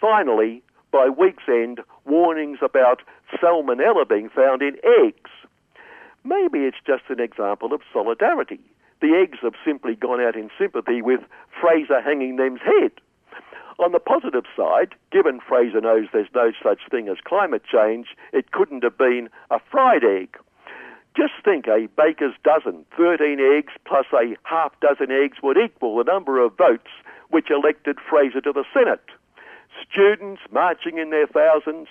Finally, 0.00 0.62
by 0.92 1.08
week's 1.08 1.48
end, 1.48 1.80
warnings 2.04 2.58
about 2.62 3.02
salmonella 3.42 4.08
being 4.08 4.28
found 4.28 4.62
in 4.62 4.76
eggs. 5.02 5.30
Maybe 6.22 6.60
it's 6.60 6.78
just 6.86 7.04
an 7.08 7.20
example 7.20 7.72
of 7.72 7.80
solidarity 7.92 8.60
the 9.04 9.14
eggs 9.20 9.38
have 9.42 9.52
simply 9.62 9.94
gone 9.94 10.20
out 10.20 10.34
in 10.34 10.48
sympathy 10.58 11.02
with 11.02 11.20
Fraser 11.60 12.00
hanging 12.00 12.36
them's 12.36 12.62
head. 12.62 12.92
On 13.78 13.92
the 13.92 13.98
positive 13.98 14.44
side, 14.56 14.94
given 15.12 15.40
Fraser 15.46 15.82
knows 15.82 16.06
there's 16.10 16.34
no 16.34 16.52
such 16.62 16.78
thing 16.90 17.08
as 17.08 17.18
climate 17.22 17.64
change, 17.70 18.16
it 18.32 18.52
couldn't 18.52 18.82
have 18.82 18.96
been 18.96 19.28
a 19.50 19.58
fried 19.70 20.04
egg. 20.04 20.38
Just 21.16 21.34
think 21.44 21.66
a 21.68 21.88
baker's 21.96 22.34
dozen, 22.42 22.84
13 22.96 23.38
eggs 23.40 23.72
plus 23.86 24.06
a 24.12 24.36
half 24.42 24.72
dozen 24.80 25.12
eggs 25.12 25.38
would 25.42 25.56
equal 25.56 25.96
the 25.96 26.04
number 26.04 26.44
of 26.44 26.56
votes 26.56 26.90
which 27.30 27.50
elected 27.50 27.98
Fraser 28.08 28.40
to 28.40 28.52
the 28.52 28.64
Senate. 28.72 29.04
Students 29.88 30.42
marching 30.50 30.98
in 30.98 31.10
their 31.10 31.26
thousands, 31.26 31.88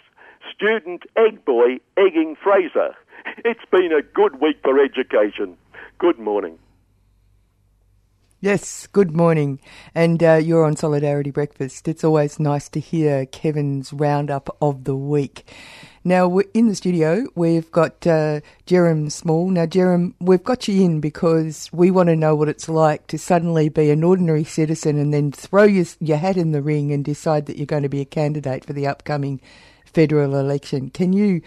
student 0.54 1.04
egg 1.16 1.46
boy 1.46 1.80
egging 1.98 2.36
Fraser. 2.42 2.96
It's 3.46 3.64
been 3.72 3.94
a 3.94 4.02
good 4.02 4.42
week 4.42 4.58
for 4.62 4.78
education. 4.84 5.56
Good 5.98 6.20
morning. 6.20 6.60
Yes, 8.42 8.88
good 8.88 9.16
morning. 9.16 9.62
And 9.96 10.22
uh, 10.22 10.34
you're 10.34 10.66
on 10.66 10.76
Solidarity 10.76 11.32
Breakfast. 11.32 11.88
It's 11.88 12.04
always 12.04 12.42
nice 12.42 12.68
to 12.70 12.82
hear 12.82 13.26
Kevin's 13.26 13.94
roundup 13.94 14.54
of 14.62 14.84
the 14.84 14.98
week. 14.98 15.46
Now, 16.06 16.40
in 16.54 16.68
the 16.68 16.76
studio, 16.76 17.28
we've 17.34 17.72
got 17.72 18.06
uh, 18.06 18.42
Jerome 18.66 19.10
Small. 19.10 19.50
Now, 19.50 19.66
Jerome, 19.66 20.16
we've 20.20 20.44
got 20.44 20.68
you 20.68 20.84
in 20.84 21.00
because 21.00 21.70
we 21.72 21.92
want 21.92 22.10
to 22.10 22.18
know 22.18 22.36
what 22.36 22.50
it's 22.50 22.68
like 22.68 23.08
to 23.08 23.18
suddenly 23.18 23.70
be 23.70 23.90
an 23.90 24.04
ordinary 24.04 24.44
citizen 24.44 24.98
and 24.98 25.14
then 25.14 25.32
throw 25.32 25.64
your, 25.64 25.86
your 26.02 26.18
hat 26.18 26.36
in 26.36 26.52
the 26.52 26.62
ring 26.62 26.92
and 26.92 27.06
decide 27.06 27.46
that 27.46 27.56
you're 27.56 27.66
going 27.66 27.84
to 27.84 27.90
be 27.90 28.02
a 28.02 28.06
candidate 28.06 28.66
for 28.66 28.74
the 28.74 28.86
upcoming 28.86 29.40
federal 29.86 30.36
election. 30.36 30.90
Can 30.90 31.14
you 31.14 31.42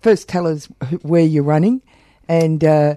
first 0.00 0.26
tell 0.26 0.46
us 0.46 0.66
where 1.02 1.20
you're 1.20 1.42
running 1.42 1.82
and 2.28 2.64
uh, 2.64 2.94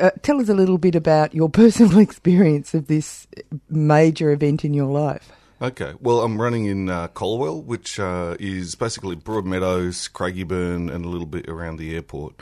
uh, 0.00 0.10
tell 0.22 0.40
us 0.40 0.48
a 0.48 0.54
little 0.54 0.78
bit 0.78 0.94
about 0.94 1.34
your 1.34 1.48
personal 1.50 1.98
experience 1.98 2.72
of 2.72 2.86
this 2.86 3.26
major 3.68 4.30
event 4.30 4.64
in 4.64 4.72
your 4.72 4.90
life? 4.90 5.32
Okay, 5.62 5.92
well, 6.00 6.20
I'm 6.22 6.40
running 6.40 6.64
in 6.64 6.88
uh, 6.88 7.08
Calwell, 7.08 7.62
which 7.62 8.00
uh, 8.00 8.34
is 8.40 8.74
basically 8.76 9.14
Broadmeadows, 9.14 10.10
Craigieburn, 10.10 10.90
and 10.90 11.04
a 11.04 11.08
little 11.08 11.26
bit 11.26 11.50
around 11.50 11.76
the 11.76 11.94
airport 11.94 12.40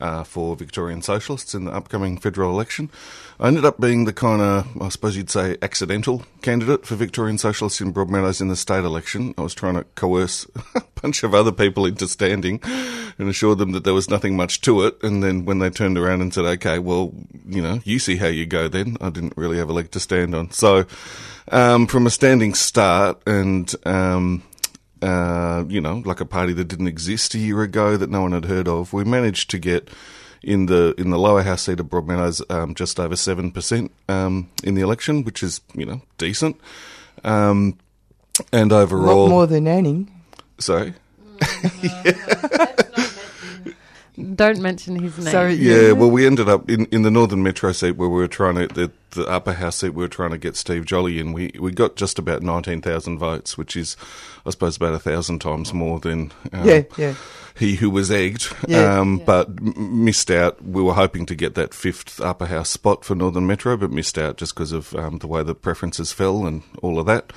uh, 0.00 0.24
for 0.24 0.56
Victorian 0.56 1.02
Socialists 1.02 1.54
in 1.54 1.64
the 1.64 1.72
upcoming 1.72 2.18
federal 2.18 2.50
election. 2.50 2.90
I 3.38 3.48
ended 3.48 3.64
up 3.64 3.80
being 3.80 4.04
the 4.04 4.12
kind 4.12 4.40
of, 4.40 4.82
I 4.82 4.88
suppose 4.88 5.16
you'd 5.16 5.30
say, 5.30 5.56
accidental 5.60 6.22
candidate 6.42 6.86
for 6.86 6.94
Victorian 6.94 7.38
Socialists 7.38 7.80
in 7.80 7.92
Broadmeadows 7.92 8.40
in 8.40 8.48
the 8.48 8.56
state 8.56 8.84
election. 8.84 9.34
I 9.36 9.42
was 9.42 9.54
trying 9.54 9.74
to 9.74 9.84
coerce 9.94 10.46
a 10.74 10.82
bunch 11.00 11.22
of 11.22 11.34
other 11.34 11.52
people 11.52 11.84
into 11.86 12.08
standing 12.08 12.60
and 13.18 13.28
assured 13.28 13.58
them 13.58 13.72
that 13.72 13.84
there 13.84 13.94
was 13.94 14.08
nothing 14.08 14.36
much 14.36 14.60
to 14.62 14.82
it. 14.82 15.02
And 15.02 15.22
then 15.22 15.44
when 15.44 15.58
they 15.58 15.70
turned 15.70 15.98
around 15.98 16.22
and 16.22 16.32
said, 16.32 16.44
okay, 16.44 16.78
well, 16.78 17.12
you 17.46 17.62
know, 17.62 17.80
you 17.84 17.98
see 17.98 18.16
how 18.16 18.28
you 18.28 18.46
go 18.46 18.68
then, 18.68 18.96
I 19.00 19.10
didn't 19.10 19.36
really 19.36 19.58
have 19.58 19.68
a 19.68 19.74
leg 19.74 19.90
to 19.92 20.00
stand 20.00 20.34
on. 20.34 20.50
So, 20.50 20.86
um, 21.48 21.86
from 21.86 22.06
a 22.06 22.10
standing 22.10 22.54
start 22.54 23.20
and, 23.26 23.72
um, 23.84 24.42
uh, 25.02 25.64
you 25.68 25.80
know, 25.80 26.02
like 26.04 26.20
a 26.20 26.24
party 26.24 26.52
that 26.54 26.68
didn't 26.68 26.88
exist 26.88 27.34
a 27.34 27.38
year 27.38 27.62
ago 27.62 27.96
that 27.96 28.10
no 28.10 28.22
one 28.22 28.32
had 28.32 28.46
heard 28.46 28.68
of, 28.68 28.92
we 28.92 29.04
managed 29.04 29.50
to 29.50 29.58
get 29.58 29.88
in 30.42 30.66
the 30.66 30.94
in 30.96 31.10
the 31.10 31.18
lower 31.18 31.42
house 31.42 31.62
seat 31.62 31.80
of 31.80 31.86
Broadmeadows 31.86 32.42
um, 32.50 32.74
just 32.74 33.00
over 33.00 33.16
seven 33.16 33.50
percent 33.50 33.92
um, 34.08 34.48
in 34.62 34.74
the 34.74 34.82
election, 34.82 35.24
which 35.24 35.42
is 35.42 35.60
you 35.74 35.84
know 35.84 36.02
decent. 36.18 36.58
Um, 37.24 37.78
and 38.52 38.72
overall, 38.72 39.24
Lot 39.24 39.30
more 39.30 39.46
than 39.46 39.66
Anning. 39.66 40.10
Sorry. 40.58 40.94
Don't 44.34 44.60
mention 44.60 44.96
his 44.96 45.18
name. 45.18 45.30
Sorry, 45.30 45.54
Yeah, 45.54 45.92
well, 45.92 46.10
we 46.10 46.26
ended 46.26 46.48
up 46.48 46.70
in, 46.70 46.86
in 46.86 47.02
the 47.02 47.10
Northern 47.10 47.42
Metro 47.42 47.72
seat 47.72 47.92
where 47.92 48.08
we 48.08 48.18
were 48.18 48.28
trying 48.28 48.54
to, 48.54 48.66
the, 48.68 48.90
the 49.16 49.26
upper 49.28 49.52
house 49.54 49.76
seat, 49.76 49.90
we 49.90 50.04
were 50.04 50.08
trying 50.08 50.30
to 50.30 50.38
get 50.38 50.56
Steve 50.56 50.84
Jolly 50.84 51.18
in. 51.18 51.32
We 51.32 51.50
we 51.58 51.72
got 51.72 51.96
just 51.96 52.18
about 52.18 52.42
19,000 52.42 53.18
votes, 53.18 53.58
which 53.58 53.76
is, 53.76 53.96
I 54.46 54.50
suppose, 54.50 54.76
about 54.76 54.94
a 54.94 54.98
thousand 54.98 55.40
times 55.40 55.74
more 55.74 55.98
than 56.00 56.32
um, 56.52 56.68
Yeah, 56.68 56.82
yeah. 56.96 57.14
he 57.58 57.74
who 57.76 57.90
was 57.90 58.10
egged, 58.10 58.54
Yeah. 58.68 59.00
um, 59.00 59.18
but 59.18 59.48
m- 59.48 60.04
missed 60.04 60.30
out. 60.30 60.62
We 60.64 60.82
were 60.82 60.94
hoping 60.94 61.26
to 61.26 61.34
get 61.34 61.54
that 61.56 61.74
fifth 61.74 62.20
upper 62.20 62.46
house 62.46 62.70
spot 62.70 63.04
for 63.04 63.14
Northern 63.14 63.46
Metro, 63.46 63.76
but 63.76 63.90
missed 63.90 64.18
out 64.18 64.36
just 64.36 64.54
because 64.54 64.72
of 64.72 64.94
um, 64.94 65.18
the 65.18 65.26
way 65.26 65.42
the 65.42 65.54
preferences 65.54 66.12
fell 66.12 66.46
and 66.46 66.62
all 66.82 66.98
of 67.00 67.06
that. 67.06 67.32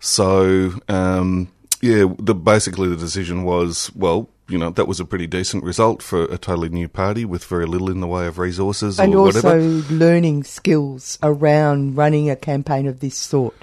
So, 0.00 0.72
um, 0.88 1.50
yeah, 1.80 2.06
the, 2.18 2.34
basically 2.34 2.88
the 2.88 2.96
decision 2.96 3.44
was, 3.44 3.90
well, 3.94 4.28
you 4.48 4.58
know, 4.58 4.70
that 4.70 4.86
was 4.86 5.00
a 5.00 5.04
pretty 5.04 5.26
decent 5.26 5.64
result 5.64 6.02
for 6.02 6.24
a 6.24 6.38
totally 6.38 6.68
new 6.68 6.88
party 6.88 7.24
with 7.24 7.44
very 7.44 7.66
little 7.66 7.90
in 7.90 8.00
the 8.00 8.06
way 8.06 8.26
of 8.26 8.38
resources 8.38 8.98
And 9.00 9.14
or 9.14 9.26
also 9.26 9.42
whatever. 9.42 9.60
learning 9.92 10.44
skills 10.44 11.18
around 11.22 11.96
running 11.96 12.30
a 12.30 12.36
campaign 12.36 12.86
of 12.86 13.00
this 13.00 13.16
sort. 13.16 13.54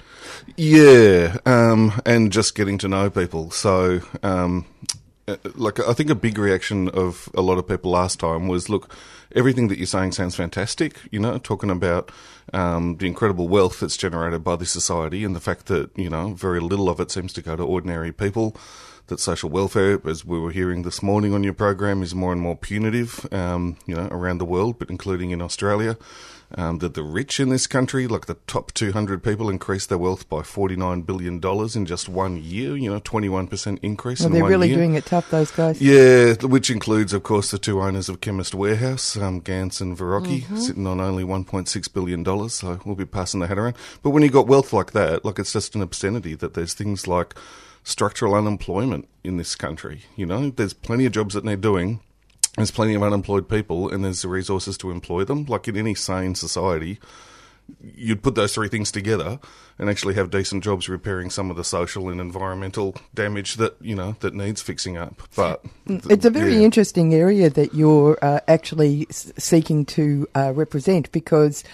Yeah, 0.56 1.38
um, 1.46 2.00
and 2.04 2.32
just 2.32 2.54
getting 2.54 2.78
to 2.78 2.88
know 2.88 3.08
people. 3.10 3.50
So, 3.50 4.00
um, 4.22 4.66
uh, 5.26 5.36
like, 5.54 5.80
I 5.80 5.92
think 5.94 6.10
a 6.10 6.14
big 6.14 6.38
reaction 6.38 6.88
of 6.90 7.28
a 7.34 7.40
lot 7.40 7.58
of 7.58 7.66
people 7.66 7.90
last 7.90 8.20
time 8.20 8.46
was, 8.48 8.68
look, 8.68 8.94
everything 9.34 9.68
that 9.68 9.78
you're 9.78 9.86
saying 9.86 10.12
sounds 10.12 10.36
fantastic. 10.36 10.96
You 11.10 11.20
know, 11.20 11.38
talking 11.38 11.70
about 11.70 12.10
um, 12.52 12.96
the 12.98 13.06
incredible 13.06 13.48
wealth 13.48 13.80
that's 13.80 13.96
generated 13.96 14.44
by 14.44 14.56
this 14.56 14.70
society 14.70 15.24
and 15.24 15.34
the 15.34 15.40
fact 15.40 15.66
that 15.66 15.96
you 15.96 16.10
know 16.10 16.34
very 16.34 16.60
little 16.60 16.88
of 16.88 17.00
it 17.00 17.10
seems 17.10 17.32
to 17.34 17.42
go 17.42 17.56
to 17.56 17.62
ordinary 17.62 18.12
people. 18.12 18.56
That 19.08 19.20
social 19.20 19.50
welfare, 19.50 20.00
as 20.08 20.24
we 20.24 20.38
were 20.40 20.50
hearing 20.50 20.80
this 20.82 21.02
morning 21.02 21.34
on 21.34 21.44
your 21.44 21.52
program, 21.52 22.02
is 22.02 22.14
more 22.14 22.32
and 22.32 22.40
more 22.40 22.56
punitive, 22.56 23.26
um, 23.32 23.76
you 23.86 23.94
know, 23.94 24.08
around 24.10 24.38
the 24.38 24.46
world, 24.46 24.78
but 24.78 24.88
including 24.88 25.30
in 25.30 25.42
Australia. 25.42 25.98
Um, 26.56 26.78
that 26.78 26.94
the 26.94 27.02
rich 27.02 27.40
in 27.40 27.48
this 27.48 27.66
country, 27.66 28.06
like 28.06 28.26
the 28.26 28.36
top 28.46 28.72
200 28.74 29.22
people, 29.24 29.50
increased 29.50 29.88
their 29.88 29.98
wealth 29.98 30.28
by 30.28 30.38
$49 30.40 31.04
billion 31.04 31.40
in 31.74 31.86
just 31.86 32.08
one 32.08 32.36
year, 32.42 32.76
you 32.76 32.88
know, 32.90 33.00
21% 33.00 33.78
increase 33.82 34.20
Well, 34.20 34.28
in 34.28 34.32
they're 34.34 34.44
really 34.44 34.68
year. 34.68 34.76
doing 34.76 34.94
it 34.94 35.04
tough, 35.04 35.28
those 35.30 35.50
guys. 35.50 35.82
Yeah, 35.82 36.34
which 36.42 36.70
includes, 36.70 37.12
of 37.12 37.24
course, 37.24 37.50
the 37.50 37.58
two 37.58 37.80
owners 37.82 38.08
of 38.08 38.20
Chemist 38.20 38.54
Warehouse, 38.54 39.16
um, 39.16 39.40
Gance 39.40 39.80
and 39.80 39.98
Verrocchi, 39.98 40.44
Mhm. 40.44 40.58
sitting 40.58 40.86
on 40.86 41.00
only 41.00 41.24
$1.6 41.24 41.88
billion. 41.92 42.24
So 42.48 42.78
we'll 42.86 42.94
be 42.94 43.04
passing 43.06 43.40
the 43.40 43.48
hat 43.48 43.58
around. 43.58 43.74
But 44.02 44.10
when 44.10 44.22
you've 44.22 44.32
got 44.32 44.46
wealth 44.46 44.72
like 44.72 44.92
that, 44.92 45.24
like 45.24 45.38
it's 45.40 45.52
just 45.52 45.74
an 45.74 45.82
obscenity 45.82 46.34
that 46.36 46.54
there's 46.54 46.72
things 46.74 47.08
like 47.08 47.34
structural 47.84 48.34
unemployment 48.34 49.08
in 49.22 49.36
this 49.36 49.54
country. 49.54 50.02
You 50.16 50.26
know, 50.26 50.50
there's 50.50 50.72
plenty 50.74 51.06
of 51.06 51.12
jobs 51.12 51.34
that 51.34 51.44
need 51.44 51.60
doing. 51.60 52.00
There's 52.56 52.70
plenty 52.70 52.94
of 52.94 53.02
unemployed 53.02 53.48
people, 53.48 53.88
and 53.90 54.04
there's 54.04 54.22
the 54.22 54.28
resources 54.28 54.76
to 54.78 54.90
employ 54.90 55.24
them. 55.24 55.44
Like 55.44 55.68
in 55.68 55.76
any 55.76 55.94
sane 55.94 56.34
society, 56.34 56.98
you'd 57.82 58.22
put 58.22 58.34
those 58.36 58.54
three 58.54 58.68
things 58.68 58.92
together 58.92 59.38
and 59.78 59.88
actually 59.90 60.14
have 60.14 60.30
decent 60.30 60.62
jobs 60.62 60.88
repairing 60.88 61.30
some 61.30 61.50
of 61.50 61.56
the 61.56 61.64
social 61.64 62.08
and 62.08 62.20
environmental 62.20 62.94
damage 63.14 63.54
that 63.56 63.74
you 63.80 63.94
know 63.94 64.16
that 64.20 64.34
needs 64.34 64.62
fixing 64.62 64.96
up. 64.96 65.20
But 65.34 65.64
Mm, 65.88 66.10
It's 66.10 66.24
a 66.24 66.30
very 66.30 66.54
yeah. 66.54 66.60
interesting 66.62 67.12
area 67.14 67.50
that 67.50 67.74
you're 67.74 68.18
uh, 68.22 68.40
actually 68.48 69.06
seeking 69.10 69.84
to 69.86 70.26
uh, 70.34 70.52
represent 70.54 71.10
because 71.12 71.64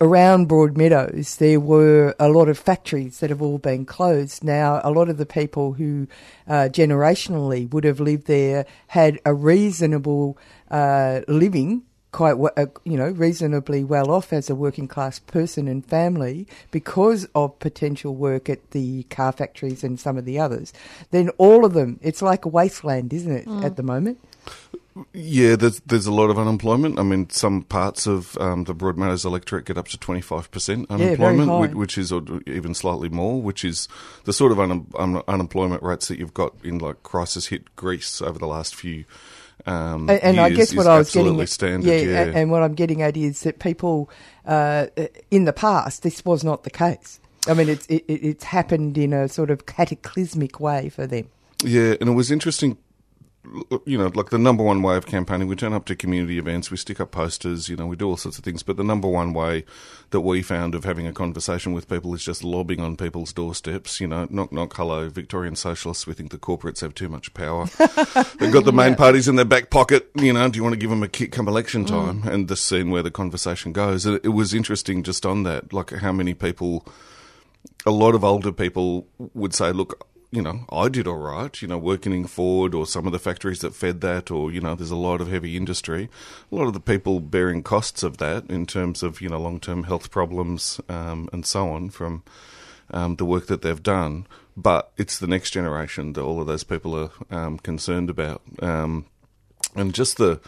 around 0.00 0.48
Broadmeadows 0.48 1.36
there 1.38 1.60
were 1.60 2.14
a 2.18 2.28
lot 2.28 2.48
of 2.48 2.58
factories 2.58 3.20
that 3.20 3.30
have 3.30 3.42
all 3.42 3.58
been 3.58 3.84
closed. 3.84 4.42
Now, 4.42 4.80
a 4.82 4.90
lot 4.90 5.08
of 5.08 5.18
the 5.18 5.26
people 5.26 5.74
who 5.74 6.08
uh, 6.48 6.68
generationally 6.72 7.70
would 7.72 7.84
have 7.84 8.00
lived 8.00 8.26
there 8.26 8.64
had 8.88 9.20
a 9.24 9.34
reasonable 9.34 10.38
uh, 10.70 11.20
living. 11.28 11.82
Quite, 12.12 12.36
uh, 12.56 12.66
you 12.84 12.96
know, 12.96 13.08
reasonably 13.10 13.82
well 13.82 14.08
off 14.08 14.32
as 14.32 14.48
a 14.48 14.54
working 14.54 14.86
class 14.86 15.18
person 15.18 15.66
and 15.66 15.84
family 15.84 16.46
because 16.70 17.26
of 17.34 17.58
potential 17.58 18.14
work 18.14 18.48
at 18.48 18.70
the 18.70 19.02
car 19.10 19.32
factories 19.32 19.82
and 19.82 19.98
some 19.98 20.16
of 20.16 20.24
the 20.24 20.38
others. 20.38 20.72
Then 21.10 21.30
all 21.38 21.64
of 21.64 21.72
them, 21.74 21.98
it's 22.02 22.22
like 22.22 22.44
a 22.44 22.48
wasteland, 22.48 23.12
isn't 23.12 23.32
it, 23.32 23.46
Mm. 23.48 23.64
at 23.64 23.74
the 23.74 23.82
moment? 23.82 24.20
Yeah, 25.12 25.56
there's 25.56 25.80
there's 25.80 26.06
a 26.06 26.12
lot 26.12 26.30
of 26.30 26.38
unemployment. 26.38 26.98
I 26.98 27.02
mean, 27.02 27.28
some 27.30 27.62
parts 27.62 28.06
of 28.06 28.36
um, 28.38 28.64
the 28.64 28.74
Broadmeadows 28.74 29.24
electorate 29.24 29.64
get 29.64 29.76
up 29.76 29.88
to 29.88 29.98
25% 29.98 30.88
unemployment, 30.88 31.48
high. 31.50 31.60
which, 31.60 31.72
which 31.72 31.98
is 31.98 32.12
or 32.12 32.22
even 32.46 32.74
slightly 32.74 33.08
more, 33.08 33.42
which 33.42 33.64
is 33.64 33.88
the 34.24 34.32
sort 34.32 34.52
of 34.52 34.60
un- 34.60 34.86
un- 34.96 35.22
unemployment 35.26 35.82
rates 35.82 36.06
that 36.08 36.18
you've 36.18 36.34
got 36.34 36.54
in 36.62 36.78
like 36.78 37.02
crisis 37.02 37.46
hit 37.46 37.74
Greece 37.74 38.22
over 38.22 38.38
the 38.38 38.46
last 38.46 38.74
few 38.74 39.04
um, 39.66 40.10
and, 40.10 40.22
and 40.22 40.40
I 40.40 40.50
guess 40.50 40.74
what 40.74 40.86
I 40.86 40.98
was 40.98 41.10
getting 41.12 41.40
at, 41.40 41.48
standard. 41.48 41.88
yeah, 41.88 41.96
Yeah, 42.00 42.24
a- 42.24 42.32
and 42.34 42.50
what 42.50 42.62
I'm 42.62 42.74
getting 42.74 43.02
at 43.02 43.16
is 43.16 43.40
that 43.42 43.58
people 43.60 44.10
uh, 44.46 44.86
in 45.30 45.44
the 45.44 45.52
past 45.52 46.02
this 46.02 46.24
was 46.24 46.44
not 46.44 46.64
the 46.64 46.70
case. 46.70 47.18
I 47.46 47.54
mean, 47.54 47.68
it's 47.68 47.86
it, 47.86 48.04
it- 48.08 48.24
it's 48.24 48.44
happened 48.44 48.96
in 48.98 49.12
a 49.12 49.28
sort 49.28 49.50
of 49.50 49.66
cataclysmic 49.66 50.60
way 50.60 50.88
for 50.88 51.06
them. 51.06 51.28
Yeah, 51.62 51.94
and 52.00 52.10
it 52.10 52.12
was 52.12 52.30
interesting. 52.30 52.76
You 53.84 53.98
know, 53.98 54.10
like 54.14 54.30
the 54.30 54.38
number 54.38 54.64
one 54.64 54.82
way 54.82 54.96
of 54.96 55.04
campaigning, 55.06 55.48
we 55.48 55.56
turn 55.56 55.74
up 55.74 55.84
to 55.86 55.94
community 55.96 56.38
events, 56.38 56.70
we 56.70 56.76
stick 56.78 56.98
up 56.98 57.10
posters, 57.10 57.68
you 57.68 57.76
know, 57.76 57.86
we 57.86 57.94
do 57.94 58.08
all 58.08 58.16
sorts 58.16 58.38
of 58.38 58.44
things. 58.44 58.62
But 58.62 58.76
the 58.78 58.84
number 58.84 59.06
one 59.06 59.34
way 59.34 59.64
that 60.10 60.22
we 60.22 60.40
found 60.40 60.74
of 60.74 60.84
having 60.84 61.06
a 61.06 61.12
conversation 61.12 61.72
with 61.74 61.88
people 61.88 62.14
is 62.14 62.24
just 62.24 62.42
lobbing 62.42 62.80
on 62.80 62.96
people's 62.96 63.32
doorsteps. 63.34 64.00
You 64.00 64.06
know, 64.06 64.26
knock, 64.30 64.50
knock, 64.50 64.74
hello, 64.76 65.08
Victorian 65.10 65.56
socialists. 65.56 66.06
We 66.06 66.14
think 66.14 66.30
the 66.30 66.38
corporates 66.38 66.80
have 66.80 66.94
too 66.94 67.08
much 67.08 67.34
power. 67.34 67.66
They've 68.38 68.52
got 68.52 68.64
the 68.64 68.72
main 68.72 68.92
Yeah. 68.92 68.96
parties 68.96 69.28
in 69.28 69.36
their 69.36 69.44
back 69.44 69.68
pocket. 69.70 70.10
You 70.14 70.32
know, 70.32 70.48
do 70.48 70.56
you 70.56 70.62
want 70.62 70.72
to 70.74 70.80
give 70.80 70.90
them 70.90 71.02
a 71.02 71.08
kick 71.08 71.30
come 71.32 71.46
election 71.46 71.84
Mm. 71.84 71.88
time? 71.88 72.22
And 72.32 72.48
the 72.48 72.56
scene 72.56 72.90
where 72.90 73.02
the 73.02 73.10
conversation 73.10 73.72
goes. 73.72 74.06
It, 74.06 74.24
it 74.24 74.28
was 74.30 74.54
interesting 74.54 75.02
just 75.02 75.26
on 75.26 75.42
that, 75.42 75.72
like 75.72 75.90
how 75.90 76.12
many 76.12 76.32
people 76.34 76.86
a 77.86 77.90
lot 77.90 78.14
of 78.14 78.24
older 78.24 78.52
people 78.52 79.06
would 79.34 79.52
say, 79.52 79.70
look, 79.72 80.06
you 80.34 80.42
know, 80.42 80.64
I 80.70 80.88
did 80.88 81.06
all 81.06 81.18
right, 81.18 81.62
you 81.62 81.68
know, 81.68 81.78
working 81.78 82.12
in 82.12 82.26
Ford 82.26 82.74
or 82.74 82.86
some 82.86 83.06
of 83.06 83.12
the 83.12 83.20
factories 83.20 83.60
that 83.60 83.72
fed 83.72 84.00
that, 84.00 84.32
or, 84.32 84.50
you 84.50 84.60
know, 84.60 84.74
there's 84.74 84.90
a 84.90 84.96
lot 84.96 85.20
of 85.20 85.30
heavy 85.30 85.56
industry. 85.56 86.08
A 86.50 86.54
lot 86.54 86.66
of 86.66 86.72
the 86.72 86.80
people 86.80 87.20
bearing 87.20 87.62
costs 87.62 88.02
of 88.02 88.16
that 88.16 88.50
in 88.50 88.66
terms 88.66 89.04
of, 89.04 89.20
you 89.20 89.28
know, 89.28 89.38
long 89.38 89.60
term 89.60 89.84
health 89.84 90.10
problems 90.10 90.80
um, 90.88 91.28
and 91.32 91.46
so 91.46 91.68
on 91.68 91.90
from 91.90 92.24
um, 92.90 93.14
the 93.14 93.24
work 93.24 93.46
that 93.46 93.62
they've 93.62 93.82
done. 93.82 94.26
But 94.56 94.90
it's 94.96 95.18
the 95.18 95.28
next 95.28 95.52
generation 95.52 96.14
that 96.14 96.22
all 96.22 96.40
of 96.40 96.48
those 96.48 96.64
people 96.64 96.98
are 96.98 97.10
um, 97.30 97.58
concerned 97.58 98.10
about. 98.10 98.42
Um, 98.60 99.06
and 99.76 99.94
just 99.94 100.16
the, 100.16 100.40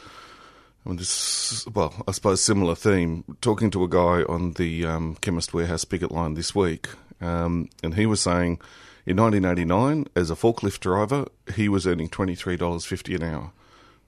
I 0.84 0.88
mean, 0.88 0.98
this, 0.98 1.64
well, 1.68 1.94
I 2.08 2.10
suppose 2.10 2.42
similar 2.42 2.74
theme. 2.74 3.22
Talking 3.40 3.70
to 3.70 3.84
a 3.84 3.88
guy 3.88 4.24
on 4.24 4.52
the 4.54 4.84
um, 4.84 5.16
Chemist 5.20 5.54
Warehouse 5.54 5.84
picket 5.84 6.10
line 6.10 6.34
this 6.34 6.56
week, 6.56 6.88
um, 7.20 7.68
and 7.84 7.94
he 7.94 8.06
was 8.06 8.20
saying 8.20 8.60
in 9.06 9.16
1989, 9.16 10.06
as 10.16 10.30
a 10.30 10.34
forklift 10.34 10.80
driver, 10.80 11.26
he 11.54 11.68
was 11.68 11.86
earning 11.86 12.08
$23.50 12.08 13.14
an 13.16 13.22
hour, 13.22 13.52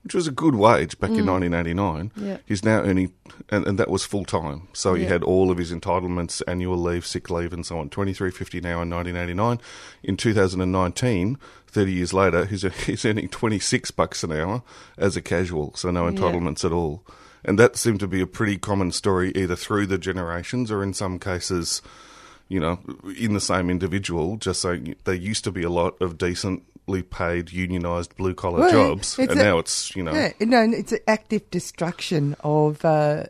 which 0.02 0.14
was 0.14 0.26
a 0.26 0.32
good 0.32 0.54
wage 0.56 0.98
back 0.98 1.10
in 1.10 1.24
Mm. 1.24 1.40
1989. 1.40 2.12
Yeah. 2.16 2.38
He's 2.46 2.64
now 2.64 2.80
earning, 2.82 3.12
and, 3.48 3.66
and 3.66 3.78
that 3.78 3.90
was 3.90 4.04
full 4.04 4.24
time. 4.24 4.68
So 4.72 4.94
he 4.94 5.04
Yeah. 5.04 5.10
had 5.10 5.22
all 5.24 5.50
of 5.50 5.58
his 5.58 5.72
entitlements, 5.72 6.42
annual 6.48 6.76
leave, 6.76 7.06
sick 7.06 7.30
leave, 7.30 7.52
and 7.52 7.64
so 7.64 7.78
on. 7.78 7.90
23.50 7.90 8.58
an 8.58 8.66
hour 8.66 8.82
in 8.82 8.90
1989. 8.90 9.60
In 10.02 10.16
2019, 10.16 11.38
30 11.68 11.92
years 11.92 12.12
later, 12.12 12.44
he's, 12.46 12.62
he's 12.86 13.04
earning 13.04 13.28
26 13.28 13.90
bucks 13.92 14.24
an 14.24 14.32
hour 14.32 14.62
as 14.96 15.16
a 15.16 15.22
casual, 15.22 15.72
so 15.76 15.90
no 15.90 16.06
Yeah. 16.08 16.14
entitlements 16.14 16.64
at 16.64 16.72
all. 16.72 17.04
And 17.44 17.56
that 17.58 17.76
seemed 17.76 18.00
to 18.00 18.08
be 18.08 18.20
a 18.20 18.26
pretty 18.26 18.58
common 18.58 18.90
story, 18.90 19.30
either 19.36 19.54
through 19.54 19.86
the 19.86 19.96
generations 19.98 20.72
or 20.72 20.82
in 20.82 20.92
some 20.92 21.20
cases, 21.20 21.80
you 22.48 22.60
know, 22.60 22.78
in 23.16 23.34
the 23.34 23.40
same 23.40 23.70
individual. 23.70 24.36
Just 24.36 24.60
saying, 24.62 24.96
there 25.04 25.14
used 25.14 25.44
to 25.44 25.52
be 25.52 25.62
a 25.62 25.70
lot 25.70 26.00
of 26.00 26.18
decently 26.18 27.02
paid, 27.02 27.46
unionised 27.48 28.16
blue 28.16 28.34
collar 28.34 28.60
Well, 28.60 28.70
jobs, 28.70 29.18
and 29.18 29.30
a- 29.30 29.34
now 29.34 29.58
it's 29.58 29.94
you 29.94 30.02
know, 30.02 30.12
Yeah, 30.14 30.32
no, 30.40 30.62
it's 30.62 30.92
an 30.92 31.00
active 31.06 31.50
destruction 31.50 32.36
of 32.40 32.84
uh, 32.84 33.24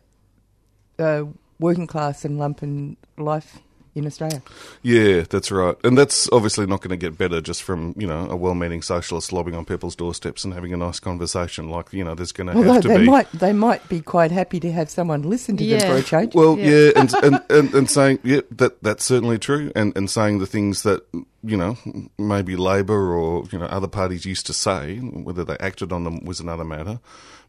uh, 0.99 1.25
working 1.59 1.87
class 1.87 2.25
and 2.25 2.39
lumpen 2.39 2.97
life 3.17 3.59
in 3.99 4.07
Australia. 4.07 4.43
Yeah, 4.83 5.23
that's 5.29 5.51
right. 5.51 5.77
And 5.85 5.99
that's 5.99 6.31
obviously 6.33 6.67
not 6.67 6.81
going 6.81 6.91
to 6.91 6.97
get 6.97 7.19
better 7.19 7.41
just 7.41 7.63
from, 7.63 7.95
you 7.97 8.07
know, 8.07 8.29
a 8.31 8.37
well 8.37 8.55
meaning 8.55 8.83
socialist 8.83 9.33
lobbing 9.33 9.55
on 9.55 9.65
people's 9.65 9.97
doorsteps 9.97 10.45
and 10.45 10.55
having 10.55 10.73
a 10.73 10.77
nice 10.77 11.01
conversation. 11.01 11.69
Like, 11.69 11.93
you 11.93 12.05
know, 12.05 12.15
there's 12.15 12.33
going 12.33 12.49
to 12.49 12.55
Although 12.55 12.73
have 12.75 12.83
to 12.83 12.89
they 12.89 12.99
be. 12.99 13.07
might, 13.07 13.31
they 13.33 13.53
might 13.53 13.87
be 13.89 14.01
quite 14.01 14.31
happy 14.31 14.61
to 14.61 14.73
have 14.73 14.89
someone 14.89 15.23
listen 15.23 15.57
to 15.57 15.67
them 15.67 15.81
for 15.81 15.97
a 15.97 16.03
change. 16.03 16.35
Well, 16.35 16.59
yeah, 16.59 16.91
and, 16.97 17.13
and, 17.23 17.43
and, 17.51 17.75
and 17.75 17.91
saying, 17.91 18.21
yeah, 18.23 18.41
that 18.53 18.83
that's 18.83 19.05
certainly 19.05 19.39
true, 19.39 19.73
and, 19.75 19.97
and 19.97 20.09
saying 20.09 20.39
the 20.39 20.47
things 20.47 20.83
that, 20.85 21.05
you 21.43 21.57
know, 21.57 21.77
maybe 22.19 22.57
Labor 22.57 23.13
or, 23.13 23.45
you 23.51 23.59
know, 23.59 23.67
other 23.67 23.89
parties 23.89 24.25
used 24.25 24.47
to 24.47 24.53
say, 24.53 24.97
whether 24.99 25.45
they 25.45 25.57
acted 25.59 25.93
on 25.93 26.05
them 26.05 26.25
was 26.25 26.41
another 26.41 26.65
matter. 26.65 27.01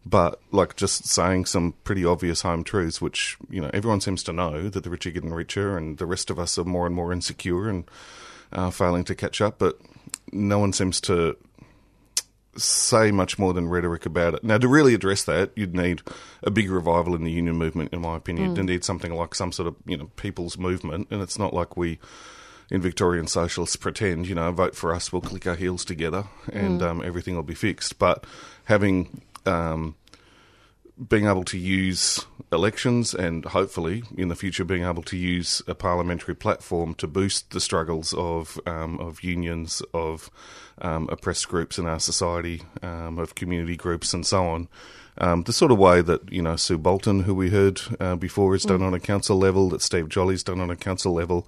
But, 0.06 0.40
like, 0.52 0.76
just 0.76 1.06
saying 1.06 1.46
some 1.46 1.74
pretty 1.84 2.06
obvious 2.06 2.42
home 2.42 2.64
truths, 2.64 3.02
which, 3.02 3.38
you 3.50 3.62
know, 3.62 3.70
everyone 3.74 4.02
seems 4.02 4.24
to 4.24 4.34
know 4.34 4.70
that 4.70 4.84
the 4.84 4.90
rich 4.90 5.06
are 5.06 5.12
getting 5.12 5.34
richer 5.34 5.78
and 5.78 5.98
the 5.98 6.06
rest 6.06 6.30
of 6.30 6.40
us 6.40 6.58
are 6.58 6.64
more 6.64 6.86
and 6.86 6.96
more 6.96 7.12
insecure 7.12 7.70
and 7.70 7.84
uh, 8.52 8.70
failing 8.72 9.04
to 9.04 9.14
catch 9.14 9.42
up, 9.42 9.60
but 9.60 9.78
no 10.32 10.58
one 10.58 10.74
seems 10.74 11.00
to 11.02 11.36
say 12.58 13.12
much 13.12 13.38
more 13.38 13.54
than 13.54 13.70
rhetoric 13.70 14.06
about 14.06 14.34
it. 14.34 14.44
Now, 14.44 14.58
to 14.58 14.68
really 14.68 14.94
address 14.94 15.24
that, 15.26 15.52
you'd 15.56 15.76
need 15.76 16.02
a 16.44 16.50
big 16.50 16.70
revival 16.70 17.14
in 17.14 17.24
the 17.24 17.32
union 17.32 17.58
movement, 17.58 17.94
in 17.94 18.02
my 18.02 18.18
opinion. 18.18 18.54
Mm. 18.54 18.58
You'd 18.58 18.66
need 18.66 18.84
something 18.84 19.14
like 19.14 19.36
some 19.36 19.52
sort 19.52 19.68
of, 19.68 19.76
you 19.86 19.98
know, 19.98 20.10
people's 20.16 20.58
movement. 20.58 21.08
And 21.12 21.22
it's 21.22 21.38
not 21.38 21.54
like 21.54 21.78
we, 21.78 22.00
in 22.72 22.82
Victorian 22.82 23.28
socialists, 23.28 23.76
pretend, 23.76 24.28
you 24.28 24.36
know, 24.36 24.52
vote 24.52 24.76
for 24.76 24.94
us, 24.94 25.14
we'll 25.14 25.22
click 25.22 25.46
our 25.46 25.56
heels 25.56 25.86
together 25.86 26.26
and 26.52 26.82
Mm. 26.82 26.90
um, 26.90 27.04
everything 27.06 27.36
will 27.36 27.44
be 27.44 27.54
fixed. 27.54 28.00
But 28.00 28.26
having, 28.66 29.22
um, 29.50 29.96
being 31.08 31.26
able 31.26 31.44
to 31.46 31.58
use 31.58 32.26
elections 32.52 33.14
and 33.14 33.46
hopefully 33.46 34.04
in 34.18 34.28
the 34.28 34.36
future 34.36 34.66
being 34.66 34.84
able 34.84 35.04
to 35.04 35.16
use 35.16 35.62
a 35.68 35.76
parliamentary 35.76 36.36
platform 36.36 36.94
to 36.96 37.08
boost 37.08 37.52
the 37.52 37.60
struggles 37.60 38.14
of 38.14 38.60
um, 38.66 39.00
of 39.00 39.24
unions, 39.24 39.82
of 39.94 40.30
um, 40.82 41.08
oppressed 41.12 41.48
groups 41.48 41.78
in 41.78 41.86
our 41.86 42.00
society, 42.00 42.64
um, 42.82 43.18
of 43.20 43.36
community 43.36 43.76
groups, 43.78 44.14
and 44.14 44.26
so 44.26 44.46
on. 44.48 44.68
Um, 45.22 45.44
the 45.44 45.54
sort 45.54 45.72
of 45.72 45.78
way 45.78 46.02
that 46.02 46.32
you 46.32 46.42
know 46.42 46.56
Sue 46.56 46.78
Bolton, 46.78 47.22
who 47.22 47.36
we 47.36 47.50
heard 47.50 47.82
uh, 48.00 48.16
before, 48.16 48.56
is 48.56 48.64
done 48.64 48.80
Mm. 48.80 48.88
on 48.88 48.94
a 48.94 49.00
council 49.00 49.38
level, 49.38 49.70
that 49.70 49.82
Steve 49.82 50.10
Jolly's 50.10 50.44
done 50.44 50.60
on 50.62 50.70
a 50.70 50.76
council 50.78 51.14
level, 51.14 51.48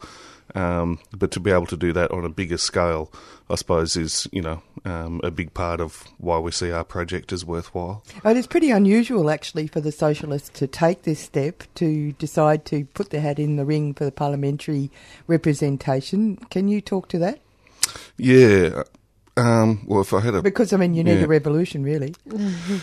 um, 0.56 1.00
but 1.18 1.32
to 1.32 1.40
be 1.40 1.52
able 1.52 1.66
to 1.68 1.78
do 1.78 1.94
that 1.94 2.12
on 2.12 2.26
a 2.26 2.30
bigger 2.30 2.58
scale, 2.58 3.12
I 3.50 3.56
suppose, 3.56 3.96
is 3.96 4.28
you 4.32 4.42
know 4.42 4.62
um, 4.86 5.22
a 5.24 5.32
big 5.32 5.54
part 5.54 5.80
of 5.80 6.04
why 6.18 6.40
we 6.40 6.52
see 6.52 6.72
our 6.72 6.84
project 6.84 7.32
as 7.32 7.46
worthwhile. 7.46 8.04
It's 8.24 8.48
pretty 8.48 8.72
unusual, 8.72 9.30
actually, 9.30 9.68
for 9.68 9.82
the 9.82 9.92
socialists 9.92 10.50
to 10.60 10.68
take 10.68 11.04
this 11.04 11.20
step 11.20 11.64
to 11.76 12.12
decide 12.14 12.66
to 12.66 12.86
put 12.86 13.10
their 13.10 13.22
hat 13.22 13.40
in 13.40 13.56
the 13.56 13.66
ring 13.66 13.94
for 13.94 14.06
the 14.06 14.12
parliamentary 14.12 14.90
representation. 15.28 16.38
Can 16.50 16.68
you 16.68 16.82
talk 16.82 17.08
to 17.10 17.20
that? 17.20 17.40
Yeah. 18.18 18.84
Um, 19.38 19.86
well, 19.88 20.02
if 20.02 20.14
I 20.14 20.20
had 20.20 20.36
a 20.36 20.42
Because 20.42 20.74
I 20.74 20.78
mean, 20.78 20.94
you 20.94 21.04
need 21.04 21.20
yeah. 21.20 21.26
a 21.26 21.28
revolution, 21.28 21.84
really. 21.84 22.16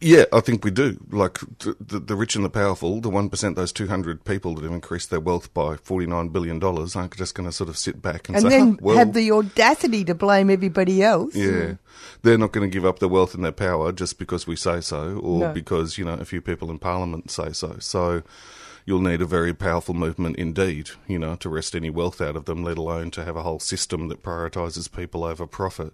Yeah, 0.00 0.24
I 0.32 0.40
think 0.40 0.64
we 0.64 0.70
do. 0.70 0.98
Like 1.10 1.38
the, 1.58 2.00
the, 2.00 2.16
rich 2.16 2.34
and 2.34 2.44
the 2.44 2.50
powerful, 2.50 3.00
the 3.00 3.08
one 3.08 3.30
percent, 3.30 3.54
those 3.54 3.72
two 3.72 3.86
hundred 3.86 4.24
people 4.24 4.54
that 4.54 4.64
have 4.64 4.72
increased 4.72 5.10
their 5.10 5.20
wealth 5.20 5.52
by 5.54 5.76
forty 5.76 6.06
nine 6.06 6.28
billion 6.28 6.58
dollars, 6.58 6.96
aren't 6.96 7.16
just 7.16 7.34
going 7.34 7.48
to 7.48 7.52
sort 7.52 7.68
of 7.70 7.78
sit 7.78 8.02
back 8.02 8.28
and, 8.28 8.36
And 8.36 8.42
say, 8.42 8.48
then 8.48 8.70
"Huh, 8.72 8.76
well, 8.80 8.96
have 8.96 9.12
the 9.12 9.30
audacity 9.30 10.04
to 10.06 10.14
blame 10.14 10.50
everybody 10.50 11.02
else. 11.02 11.36
yeah, 11.36 11.74
they're 12.22 12.38
not 12.38 12.52
going 12.52 12.68
to 12.68 12.72
give 12.72 12.84
up 12.84 12.98
their 12.98 13.08
wealth 13.08 13.34
and 13.34 13.44
their 13.44 13.52
power 13.52 13.92
just 13.92 14.18
because 14.18 14.46
we 14.46 14.56
say 14.56 14.80
so, 14.80 15.18
or 15.22 15.40
No. 15.40 15.52
because 15.52 15.98
you 15.98 16.04
know 16.04 16.14
a 16.14 16.24
few 16.24 16.40
people 16.40 16.70
in 16.70 16.78
Parliament 16.78 17.30
say 17.30 17.52
so. 17.52 17.76
So 17.78 18.22
you'll 18.86 19.02
need 19.02 19.22
a 19.22 19.26
very 19.26 19.54
powerful 19.54 19.94
movement 19.94 20.36
indeed, 20.36 20.90
you 21.06 21.18
know, 21.18 21.36
to 21.36 21.48
wrest 21.48 21.76
any 21.76 21.90
wealth 21.90 22.20
out 22.20 22.34
of 22.34 22.46
them, 22.46 22.64
let 22.64 22.78
alone 22.78 23.10
to 23.12 23.24
have 23.24 23.36
a 23.36 23.42
whole 23.42 23.60
system 23.60 24.08
that 24.08 24.22
prioritises 24.22 24.90
people 24.90 25.22
over 25.22 25.46
profit. 25.46 25.92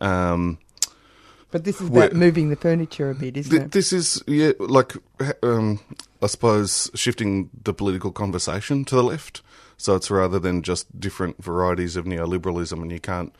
Um, 0.00 0.58
But 1.50 1.64
this 1.64 1.80
is 1.80 1.88
about 1.88 2.12
moving 2.12 2.50
the 2.50 2.56
furniture 2.56 3.10
a 3.10 3.14
bit, 3.14 3.36
isn't 3.36 3.50
Th- 3.50 3.62
it? 3.64 3.72
This 3.72 3.92
is 3.92 4.22
yeah, 4.26 4.52
like 4.58 4.94
um, 5.42 5.80
I 6.22 6.26
suppose 6.26 6.90
shifting 6.94 7.50
the 7.64 7.74
political 7.74 8.12
conversation 8.12 8.84
to 8.86 8.94
the 8.94 9.02
left. 9.02 9.42
So 9.76 9.96
it's 9.96 10.10
rather 10.10 10.38
than 10.38 10.62
just 10.62 11.00
different 11.00 11.42
varieties 11.42 11.96
of 11.96 12.04
neoliberalism, 12.04 12.80
and 12.80 12.92
you 12.92 13.00
can't 13.00 13.34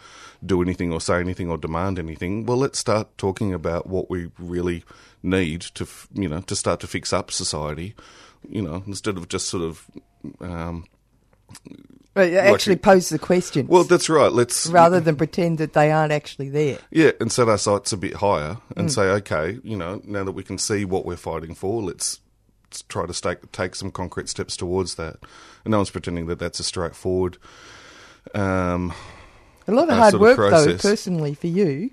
do 0.45 0.62
anything 0.62 0.93
or 0.93 1.01
say 1.01 1.20
anything 1.20 1.51
or 1.51 1.59
demand 1.59 1.99
anything. 1.99 2.47
Well, 2.47 2.57
let's 2.57 2.78
start 2.78 3.16
talking 3.19 3.53
about 3.53 3.87
what 3.87 4.09
we 4.09 4.31
really 4.39 4.82
need 5.23 5.61
to, 5.61 5.87
you 6.15 6.28
know, 6.28 6.41
to 6.41 6.57
start 6.57 6.81
to 6.81 6.87
fix 6.87 7.12
up 7.12 7.31
society. 7.31 7.95
You 8.49 8.62
know, 8.62 8.82
instead 8.87 9.16
of 9.16 9.28
just 9.28 9.49
sort 9.49 9.62
of. 9.62 9.87
Um, 10.41 10.87
But 12.15 12.32
like- 12.32 12.43
actually 12.43 12.77
pose 12.77 13.09
the 13.09 13.19
question. 13.19 13.66
Well, 13.69 13.85
that's 13.85 14.09
right. 14.09 14.32
Let's 14.32 14.66
rather 14.66 14.99
than 15.01 15.16
pretend 15.16 15.59
that 15.59 15.73
they 15.74 15.93
aren't 15.93 16.12
actually 16.12 16.49
there. 16.49 16.78
Yeah, 16.91 17.12
and 17.20 17.31
set 17.31 17.49
our 17.49 17.59
sights 17.59 17.93
a 17.93 17.97
bit 17.97 18.15
higher 18.15 18.59
and 18.77 18.89
Mm. 18.89 18.93
say, 18.93 19.03
okay, 19.03 19.59
you 19.62 19.77
know, 19.77 20.01
now 20.05 20.24
that 20.24 20.32
we 20.32 20.43
can 20.43 20.59
see 20.59 20.85
what 20.85 21.05
we're 21.07 21.16
fighting 21.16 21.55
for, 21.55 21.82
let's, 21.82 22.19
let's 22.66 22.82
try 22.82 23.07
to 23.07 23.12
take, 23.12 23.53
take 23.53 23.74
some 23.77 23.91
concrete 23.93 24.28
steps 24.28 24.57
towards 24.57 24.97
that. 24.97 25.19
And 25.65 25.70
no 25.73 25.78
one's 25.78 25.91
pretending 25.91 26.27
that 26.27 26.39
that's 26.41 26.59
a 26.59 26.65
straightforward. 26.65 27.37
Um, 28.35 28.93
A 29.69 29.73
lot 29.73 29.85
of 29.85 29.91
uh, 29.91 29.97
hard 29.97 30.15
work, 30.15 30.37
process. 30.37 30.82
though, 30.82 30.89
personally, 30.91 31.35
for 31.35 31.47
you. 31.47 31.91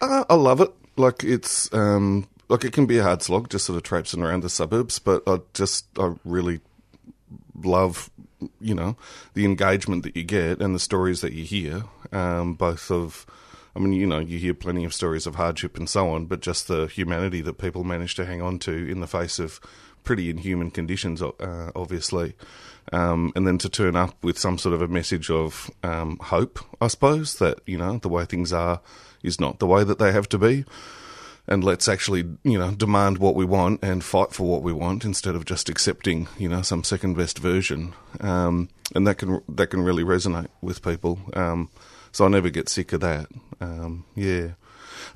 Uh, 0.00 0.24
I 0.30 0.34
love 0.34 0.60
it. 0.60 0.72
Like 0.96 1.22
it's 1.24 1.72
um, 1.74 2.26
like 2.48 2.64
it 2.64 2.72
can 2.72 2.86
be 2.86 2.98
a 2.98 3.02
hard 3.02 3.22
slog, 3.22 3.50
just 3.50 3.66
sort 3.66 3.76
of 3.76 3.82
traipsing 3.82 4.22
around 4.22 4.42
the 4.42 4.48
suburbs. 4.48 4.98
But 4.98 5.22
I 5.26 5.40
just 5.54 5.86
I 5.98 6.14
really 6.24 6.60
love, 7.62 8.10
you 8.60 8.74
know, 8.74 8.96
the 9.34 9.44
engagement 9.44 10.02
that 10.04 10.16
you 10.16 10.24
get 10.24 10.60
and 10.60 10.74
the 10.74 10.80
stories 10.80 11.20
that 11.20 11.32
you 11.32 11.44
hear. 11.44 11.84
Um, 12.12 12.54
both 12.54 12.90
of, 12.90 13.26
I 13.74 13.80
mean, 13.80 13.92
you 13.92 14.06
know, 14.06 14.18
you 14.18 14.38
hear 14.38 14.54
plenty 14.54 14.84
of 14.84 14.94
stories 14.94 15.26
of 15.26 15.34
hardship 15.34 15.76
and 15.76 15.88
so 15.88 16.10
on, 16.10 16.26
but 16.26 16.40
just 16.40 16.68
the 16.68 16.86
humanity 16.86 17.40
that 17.42 17.58
people 17.58 17.84
manage 17.84 18.14
to 18.16 18.26
hang 18.26 18.42
on 18.42 18.58
to 18.60 18.72
in 18.72 19.00
the 19.00 19.06
face 19.06 19.38
of 19.38 19.60
pretty 20.04 20.30
inhuman 20.30 20.70
conditions, 20.70 21.20
uh, 21.20 21.70
obviously. 21.74 22.34
Um, 22.92 23.32
and 23.36 23.46
then 23.46 23.58
to 23.58 23.68
turn 23.68 23.96
up 23.96 24.16
with 24.22 24.38
some 24.38 24.56
sort 24.56 24.74
of 24.74 24.80
a 24.80 24.88
message 24.88 25.30
of 25.30 25.70
um, 25.82 26.18
hope, 26.22 26.58
I 26.80 26.86
suppose, 26.86 27.38
that, 27.38 27.60
you 27.66 27.76
know, 27.76 27.98
the 27.98 28.08
way 28.08 28.24
things 28.24 28.52
are 28.52 28.80
is 29.22 29.40
not 29.40 29.58
the 29.58 29.66
way 29.66 29.84
that 29.84 29.98
they 29.98 30.12
have 30.12 30.28
to 30.30 30.38
be. 30.38 30.64
And 31.48 31.64
let's 31.64 31.88
actually, 31.88 32.24
you 32.44 32.58
know, 32.58 32.72
demand 32.72 33.18
what 33.18 33.34
we 33.34 33.44
want 33.44 33.82
and 33.82 34.04
fight 34.04 34.32
for 34.32 34.46
what 34.46 34.62
we 34.62 34.72
want 34.72 35.04
instead 35.04 35.34
of 35.34 35.46
just 35.46 35.68
accepting, 35.68 36.28
you 36.38 36.48
know, 36.48 36.60
some 36.62 36.84
second 36.84 37.14
best 37.16 37.38
version. 37.38 37.94
Um, 38.20 38.68
and 38.94 39.06
that 39.06 39.16
can 39.16 39.42
that 39.48 39.68
can 39.68 39.80
really 39.82 40.04
resonate 40.04 40.48
with 40.60 40.82
people. 40.82 41.18
Um, 41.32 41.70
so 42.12 42.26
I 42.26 42.28
never 42.28 42.50
get 42.50 42.68
sick 42.68 42.92
of 42.92 43.00
that. 43.00 43.28
Um, 43.60 44.04
yeah. 44.14 44.50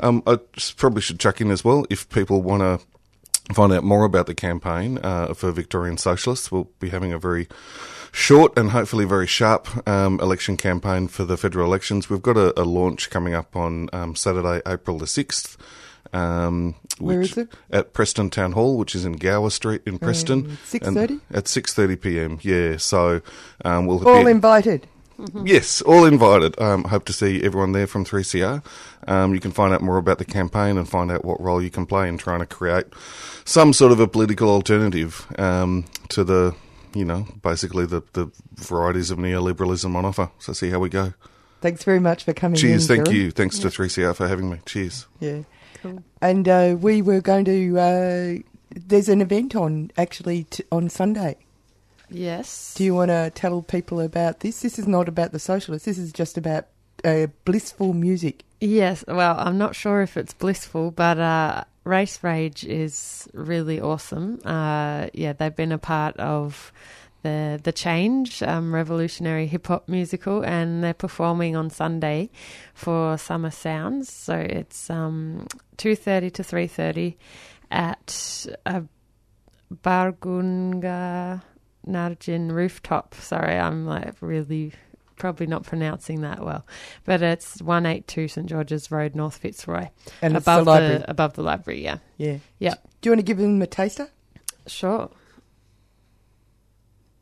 Um, 0.01 0.23
I 0.27 0.39
probably 0.77 1.03
should 1.03 1.21
chuck 1.21 1.41
in 1.41 1.51
as 1.51 1.65
well 1.65 1.85
if 1.91 2.09
people 2.09 2.43
want 2.43 2.63
to 2.63 3.55
find 3.55 3.73
out 3.73 3.85
more 3.85 4.05
about 4.05 4.27
the 4.27 4.35
campaign 4.35 4.99
uh, 5.03 5.35
for 5.35 5.53
Victorian 5.53 5.99
Socialists. 5.99 6.51
We'll 6.51 6.71
be 6.81 6.91
having 6.91 7.13
a 7.13 7.19
very 7.19 7.49
short 8.13 8.57
and 8.59 8.71
hopefully 8.71 9.05
very 9.05 9.27
sharp 9.27 9.69
um, 9.89 10.21
election 10.21 10.57
campaign 10.57 11.09
for 11.09 11.25
the 11.25 11.37
federal 11.37 11.67
elections. 11.67 12.09
We've 12.09 12.23
got 12.23 12.37
a, 12.37 12.59
a 12.61 12.65
launch 12.65 13.11
coming 13.11 13.35
up 13.35 13.57
on 13.57 13.89
um, 13.93 14.15
Saturday, 14.15 14.61
April 14.67 14.99
the 14.99 15.07
6th. 15.07 15.57
Um, 16.13 16.75
Where 16.99 17.21
which- 17.21 17.33
is 17.33 17.39
it? 17.39 17.49
At 17.71 17.93
Preston 17.93 18.31
Town 18.31 18.53
Hall, 18.53 18.77
which 18.77 18.95
is 18.95 19.05
in 19.05 19.13
Gower 19.15 19.51
Street 19.51 19.83
in 19.87 19.99
Preston. 19.99 20.47
Um, 20.47 20.59
6:30? 20.71 21.21
At 21.33 21.45
6.30 21.45 22.01
p.m, 22.01 22.39
yeah. 22.43 22.77
So 22.77 23.23
um, 23.65 23.87
we'll 23.87 24.07
All 24.09 24.25
be... 24.25 24.31
invited. 24.31 24.87
Yes, 25.45 25.83
all 25.83 26.05
invited. 26.05 26.61
Um, 26.61 26.83
hope 26.85 27.05
to 27.05 27.13
see 27.13 27.45
everyone 27.45 27.71
there 27.73 27.87
from 27.87 28.05
3CR. 28.05 28.61
Um, 29.07 29.35
you 29.35 29.39
can 29.41 29.53
find 29.53 29.73
out 29.73 29.81
more 29.81 29.97
about 29.99 30.19
the 30.19 30.25
campaign 30.25 30.77
and 30.77 30.89
find 30.89 31.13
out 31.13 31.25
what 31.25 31.41
role 31.41 31.63
you 31.63 31.71
can 31.71 31.87
play 31.87 32.09
in 32.09 32.19
trying 32.19 32.41
to 32.41 32.47
create 32.47 32.87
some 33.45 33.73
sort 33.73 33.93
of 33.93 34.01
a 34.01 34.09
political 34.09 34.49
alternative 34.49 35.25
um, 35.39 35.85
to 36.09 36.25
the, 36.25 36.57
you 36.93 37.05
know, 37.05 37.25
basically 37.43 37.87
the, 37.87 38.03
the 38.15 38.33
varieties 38.57 39.13
of 39.13 39.19
neoliberalism 39.19 39.95
on 39.95 40.05
offer. 40.05 40.29
So 40.41 40.53
see 40.55 40.71
how 40.71 40.81
we 40.81 40.89
go. 40.89 41.13
Thanks 41.61 41.85
very 41.85 42.01
much 42.01 42.25
for 42.25 42.33
coming 42.33 42.57
Cheers, 42.59 42.91
in. 42.91 42.97
thank 42.97 43.07
Karen. 43.07 43.21
you. 43.21 43.31
Thanks 43.31 43.61
to 43.61 43.69
3CR 43.69 44.17
for 44.17 44.27
having 44.27 44.51
me. 44.51 44.59
Cheers. 44.67 45.07
Yeah. 45.21 45.43
And 46.21 46.49
uh, 46.49 46.77
we 46.79 47.03
were 47.03 47.21
going 47.21 47.45
to. 47.47 47.79
Uh, 47.79 48.35
there's 48.75 49.09
an 49.09 49.21
event 49.21 49.55
on 49.55 49.91
actually 49.97 50.45
t- 50.45 50.65
on 50.73 50.89
Sunday. 50.89 51.37
Yes. 52.09 52.75
Do 52.77 52.85
you 52.85 52.95
want 52.95 53.11
to 53.11 53.31
tell 53.35 53.63
people 53.63 54.01
about 54.01 54.41
this? 54.41 54.61
This 54.61 54.79
is 54.79 54.87
not 54.87 55.09
about 55.09 55.33
the 55.33 55.39
socialists. 55.39 55.87
This 55.87 55.99
is 55.99 56.13
just 56.13 56.37
about 56.37 56.67
uh, 57.05 57.29
blissful 57.45 57.95
music. 57.95 58.45
Yes, 58.61 59.05
well, 59.09 59.35
I'm 59.39 59.59
not 59.59 59.75
sure 59.75 60.03
if 60.03 60.17
it's 60.17 60.35
blissful, 60.35 60.93
but 60.93 61.19
uh, 61.19 61.65
Race 61.85 62.23
Rage 62.23 62.65
is 62.65 63.29
really 63.33 63.81
awesome. 63.81 64.41
Uh, 64.45 65.09
yeah, 65.13 65.33
they've 65.33 65.57
been 65.57 65.73
a 65.73 65.79
part 65.79 66.17
of 66.19 66.73
the 67.23 67.61
the 67.63 67.73
Change 67.73 68.43
um, 68.43 68.75
revolutionary 68.75 69.47
hip 69.47 69.67
hop 69.69 69.89
musical, 69.89 70.43
and 70.45 70.83
they're 70.83 70.95
performing 70.95 71.57
on 71.57 71.71
Sunday 71.71 72.31
for 72.75 73.17
Summer 73.19 73.51
Sounds. 73.51 74.11
So 74.13 74.35
it's 74.35 74.91
um, 74.91 75.47
two 75.77 75.95
thirty 75.97 76.31
to 76.31 76.43
three 76.43 76.67
thirty 76.67 77.17
at 77.71 78.47
a 78.67 78.83
Bargoonga 79.73 81.43
Nganjin 81.87 82.51
rooftop. 82.53 83.15
Sorry, 83.15 83.57
I'm 83.59 83.87
like 83.87 84.15
really 84.21 84.73
probably 85.17 85.47
not 85.47 85.63
pronouncing 85.63 86.23
that 86.23 86.45
well, 86.45 86.67
but 87.05 87.23
it's 87.23 87.63
one 87.63 87.87
eight 87.87 88.07
two 88.09 88.29
St 88.29 88.47
George's 88.49 88.91
Road, 88.91 89.15
North 89.15 89.37
Fitzroy, 89.37 89.89
And 90.21 90.37
it's 90.37 90.45
the 90.45 90.53
above 90.53 90.67
library. 90.67 91.05
above 91.07 91.35
the 91.35 91.43
library. 91.43 91.83
Yeah, 91.85 91.99
Yeah. 92.17 92.39
yeah, 92.59 92.75
Do 93.01 93.09
you 93.09 93.13
want 93.13 93.21
to 93.21 93.25
give 93.25 93.39
them 93.39 93.61
a 93.63 93.67
taster? 93.67 94.09
sure. 94.67 95.11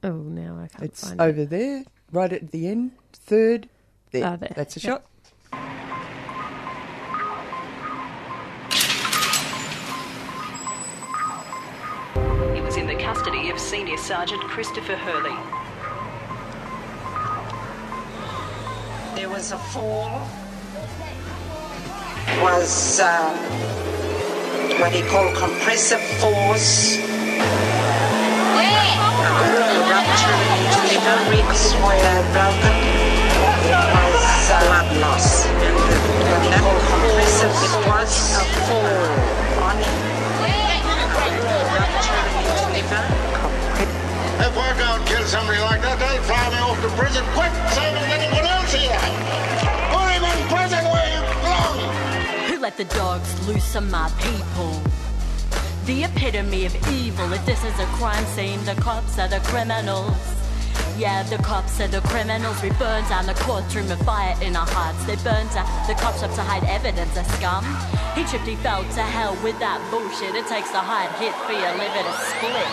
Oh, 0.03 0.13
now 0.13 0.57
I 0.63 0.69
can't 0.69 0.85
It's 0.85 1.07
find 1.09 1.21
it. 1.21 1.25
It's 1.25 1.31
over 1.33 1.45
there, 1.45 1.85
right 2.13 2.33
at 2.33 2.51
the 2.53 2.69
end, 2.69 2.93
third. 3.13 3.69
There. 4.13 4.25
Ah, 4.25 4.37
there. 4.37 4.53
That's 4.57 4.77
a 4.77 4.81
Yep. 4.81 5.03
shot. 5.03 5.07
He 12.55 12.61
was 12.61 12.77
in 12.77 12.87
the 12.87 12.97
custody 12.97 13.51
of 13.51 13.59
Senior 13.59 13.97
Sergeant 13.97 14.43
Christopher 14.43 14.97
Hurley. 14.97 15.37
There 19.15 19.29
was 19.29 19.53
a 19.53 19.59
fall. 19.59 20.27
Was 22.43 23.01
um, 23.01 23.37
what 24.81 24.93
he 24.93 25.03
called 25.03 25.37
compressive 25.37 26.01
force. 26.21 26.97
Loss. 35.01 35.47
It 35.47 35.53
was 37.87 38.13
a 38.13 38.45
fall. 38.67 39.01
If 44.41 44.57
I 44.57 44.75
go 44.77 44.87
and 44.97 45.07
kill 45.07 45.25
somebody 45.25 45.61
like 45.61 45.81
that, 45.83 45.99
fly 46.27 46.51
me 46.51 46.59
off 46.59 46.81
to 46.83 46.89
prison 46.99 47.25
quick, 47.33 47.53
anyone 48.11 48.47
else 48.47 48.73
here. 48.75 48.99
Put 49.93 50.07
him 50.11 50.25
in 50.25 50.39
prison 50.49 50.85
where 50.91 51.11
let 52.61 52.77
the 52.77 52.85
dogs 52.85 53.49
loose 53.49 53.75
on 53.75 53.91
my 53.91 54.11
people? 54.21 54.83
The 55.91 56.05
epitome 56.05 56.67
of 56.67 56.89
evil. 56.89 57.33
If 57.33 57.45
this 57.47 57.65
is 57.65 57.77
a 57.81 57.87
crime 57.99 58.25
scene, 58.27 58.65
the 58.65 58.77
cops 58.77 59.19
are 59.19 59.27
the 59.27 59.41
criminals. 59.51 60.15
Yeah, 60.97 61.25
the 61.25 61.39
cops 61.39 61.81
are 61.81 61.89
the 61.89 62.01
criminals. 62.03 62.63
We 62.63 62.71
burn 62.79 63.03
down 63.11 63.27
the 63.27 63.35
courtroom 63.35 63.91
of 63.91 63.99
fire 64.07 64.39
in 64.41 64.55
our 64.55 64.71
hearts. 64.71 65.03
They 65.05 65.17
burn 65.17 65.51
down 65.51 65.67
the 65.91 65.99
cop 65.99 66.15
shop 66.15 66.31
to 66.39 66.43
hide 66.47 66.63
evidence 66.71 67.17
of 67.19 67.27
scum. 67.35 67.67
He 68.15 68.23
tripped, 68.23 68.47
he 68.47 68.55
fell 68.63 68.85
to 68.85 69.03
hell 69.03 69.35
with 69.43 69.59
that 69.59 69.83
bullshit. 69.91 70.37
It 70.39 70.47
takes 70.47 70.71
a 70.71 70.79
hard 70.79 71.11
hit 71.19 71.35
for 71.43 71.59
your 71.59 71.75
liver 71.75 72.07
to 72.07 72.15
split. 72.23 72.71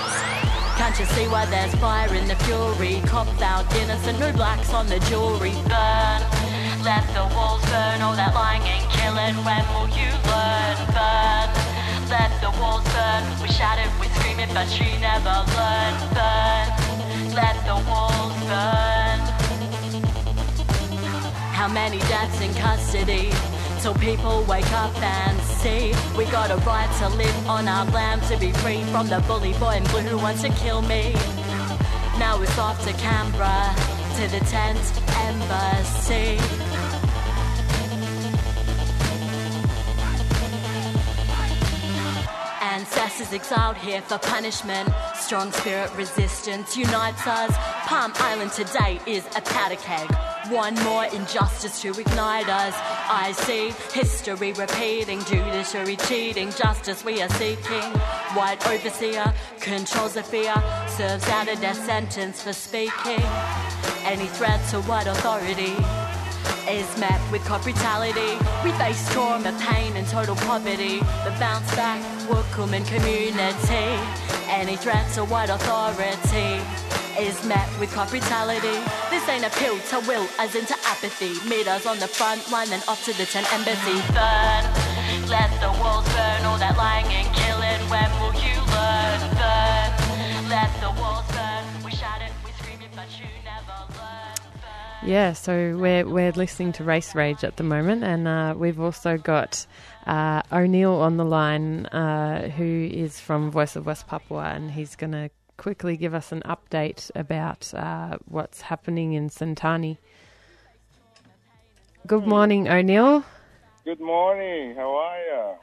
Can't 0.77 0.93
you 1.01 1.09
see 1.17 1.25
why 1.25 1.49
there's 1.49 1.73
fire 1.81 2.13
in 2.13 2.27
the 2.27 2.37
fury? 2.45 3.01
Cop 3.09 3.25
found 3.41 3.65
innocent, 3.81 4.19
no 4.19 4.31
blacks 4.31 4.71
on 4.77 4.85
the 4.85 5.01
jewelry. 5.09 5.57
Burn, 5.65 6.21
let 6.85 7.01
the 7.17 7.25
walls 7.33 7.65
burn, 7.65 8.05
all 8.05 8.13
that 8.13 8.37
lying 8.37 8.61
and 8.61 8.85
killing. 8.93 9.41
When 9.41 9.65
will 9.73 9.89
you 9.89 10.13
learn? 10.29 10.77
Burn, 10.93 11.66
let 12.09 12.31
the 12.41 12.49
walls 12.59 12.83
burn. 12.93 13.23
We 13.41 13.49
shouted, 13.49 13.89
we 13.99 14.07
screamed 14.15 14.39
it, 14.39 14.49
but 14.53 14.67
she 14.67 14.97
never 14.99 15.35
learned. 15.57 15.99
Burn, 16.15 16.67
let 17.35 17.55
the 17.65 17.77
walls 17.87 18.37
burn. 18.47 19.19
How 21.53 21.67
many 21.67 21.99
deaths 21.99 22.39
in 22.41 22.53
custody? 22.53 23.31
Till 23.81 23.93
people 23.95 24.43
wake 24.47 24.71
up 24.73 24.95
and 25.01 25.39
see 25.41 25.93
we 26.17 26.25
got 26.25 26.49
a 26.49 26.57
right 26.57 26.89
to 26.99 27.09
live 27.15 27.47
on 27.47 27.67
our 27.67 27.85
land, 27.91 28.23
to 28.23 28.37
be 28.37 28.51
free 28.51 28.83
from 28.85 29.07
the 29.07 29.19
bully 29.27 29.53
boy 29.53 29.75
in 29.75 29.83
blue 29.85 30.01
who 30.01 30.17
wants 30.17 30.41
to 30.41 30.49
kill 30.49 30.81
me. 30.81 31.13
Now 32.17 32.41
it's 32.41 32.57
off 32.57 32.83
to 32.85 32.93
Canberra, 32.93 33.75
to 34.17 34.27
the 34.27 34.43
tent 34.45 34.81
embassy. 35.27 36.76
Ancestors 42.77 43.33
exiled 43.33 43.75
here 43.75 44.03
for 44.03 44.19
punishment. 44.19 44.87
Strong 45.15 45.51
spirit 45.53 45.89
resistance 45.95 46.77
unites 46.77 47.25
us. 47.25 47.51
Palm 47.87 48.13
Island 48.17 48.51
today 48.51 48.99
is 49.07 49.25
a 49.35 49.41
powder 49.41 49.77
keg. 49.77 50.07
One 50.51 50.75
more 50.83 51.05
injustice 51.05 51.81
to 51.81 51.89
ignite 51.99 52.47
us. 52.47 52.75
I 52.77 53.31
see 53.31 53.71
history 53.99 54.53
repeating, 54.53 55.23
judiciary 55.23 55.95
cheating, 55.95 56.51
justice 56.51 57.03
we 57.03 57.19
are 57.19 57.29
seeking. 57.29 57.89
White 58.37 58.63
overseer 58.67 59.33
controls 59.59 60.13
the 60.13 60.21
fear, 60.21 60.53
serves 60.87 61.27
out 61.29 61.47
a 61.47 61.55
death 61.55 61.83
sentence 61.83 62.43
for 62.43 62.53
speaking. 62.53 63.25
Any 64.05 64.27
threat 64.27 64.63
to 64.69 64.81
white 64.81 65.07
authority 65.07 65.73
is 66.69 66.87
met 66.97 67.19
with 67.31 67.43
cop 67.45 67.63
brutality. 67.63 68.37
We 68.63 68.71
face 68.73 69.01
trauma, 69.13 69.55
pain, 69.59 69.95
and 69.95 70.05
total 70.07 70.35
poverty. 70.35 70.99
The 71.23 71.33
bounce 71.39 71.73
back 71.75 72.01
Bwgcolman 72.27 72.85
community. 72.87 73.87
Any 74.49 74.75
threat 74.75 75.09
to 75.13 75.23
white 75.25 75.49
authority 75.49 76.59
is 77.19 77.43
met 77.45 77.67
with 77.79 77.93
cop 77.93 78.09
brutality. 78.09 78.77
This 79.09 79.27
ain't 79.29 79.45
a 79.45 79.49
pill 79.49 79.79
to 79.91 79.99
will, 80.07 80.27
as 80.39 80.55
into 80.55 80.75
apathy. 80.85 81.33
Meet 81.49 81.67
us 81.67 81.85
on 81.85 81.99
the 81.99 82.07
front 82.07 82.51
line, 82.51 82.69
then 82.69 82.81
off 82.87 83.03
to 83.05 83.13
the 83.17 83.25
tent 83.25 83.47
embassy. 83.53 83.99
Burn, 84.11 84.63
let 85.27 85.49
the 85.61 85.71
walls 85.79 86.05
burn, 86.13 86.43
all 86.45 86.57
that 86.57 86.75
lying 86.77 87.07
and 87.07 87.27
killing. 87.35 87.81
When 87.89 88.09
will 88.19 88.35
you 88.43 88.57
learn? 88.75 89.19
Burn, 89.39 90.49
let 90.49 90.71
the 90.81 90.91
walls 91.01 91.25
burn. 91.27 91.36
Yeah, 95.03 95.33
so 95.33 95.77
we're 95.77 96.07
we're 96.07 96.31
listening 96.31 96.71
to 96.73 96.83
Race 96.83 97.13
Rage 97.13 97.43
at 97.43 97.57
the 97.57 97.63
moment, 97.63 98.03
and 98.03 98.27
uh, 98.27 98.55
we've 98.57 98.79
also 98.79 99.17
got 99.17 99.65
uh, 100.07 100.41
O'Neill 100.51 100.95
on 100.95 101.17
the 101.17 101.23
line, 101.23 101.85
uh, 101.87 102.49
who 102.49 102.89
is 102.91 103.19
from 103.19 103.51
Voice 103.51 103.75
of 103.75 103.85
West 103.85 104.07
Papua, 104.07 104.51
and 104.55 104.71
he's 104.71 104.95
going 104.95 105.11
to 105.11 105.29
quickly 105.57 105.97
give 105.97 106.15
us 106.15 106.31
an 106.31 106.41
update 106.45 107.11
about 107.15 107.71
uh, 107.75 108.17
what's 108.25 108.61
happening 108.61 109.13
in 109.13 109.29
Sentani. 109.29 109.97
Good 112.07 112.25
morning, 112.25 112.67
O'Neill. 112.67 113.23
Good 113.85 114.01
morning. 114.01 114.75
How 114.75 114.95
are 114.95 115.19
you? 115.19 115.55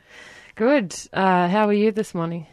Good. 0.54 0.94
Uh, 1.12 1.48
how 1.48 1.66
are 1.66 1.72
you 1.72 1.90
this 1.90 2.14
morning? 2.14 2.46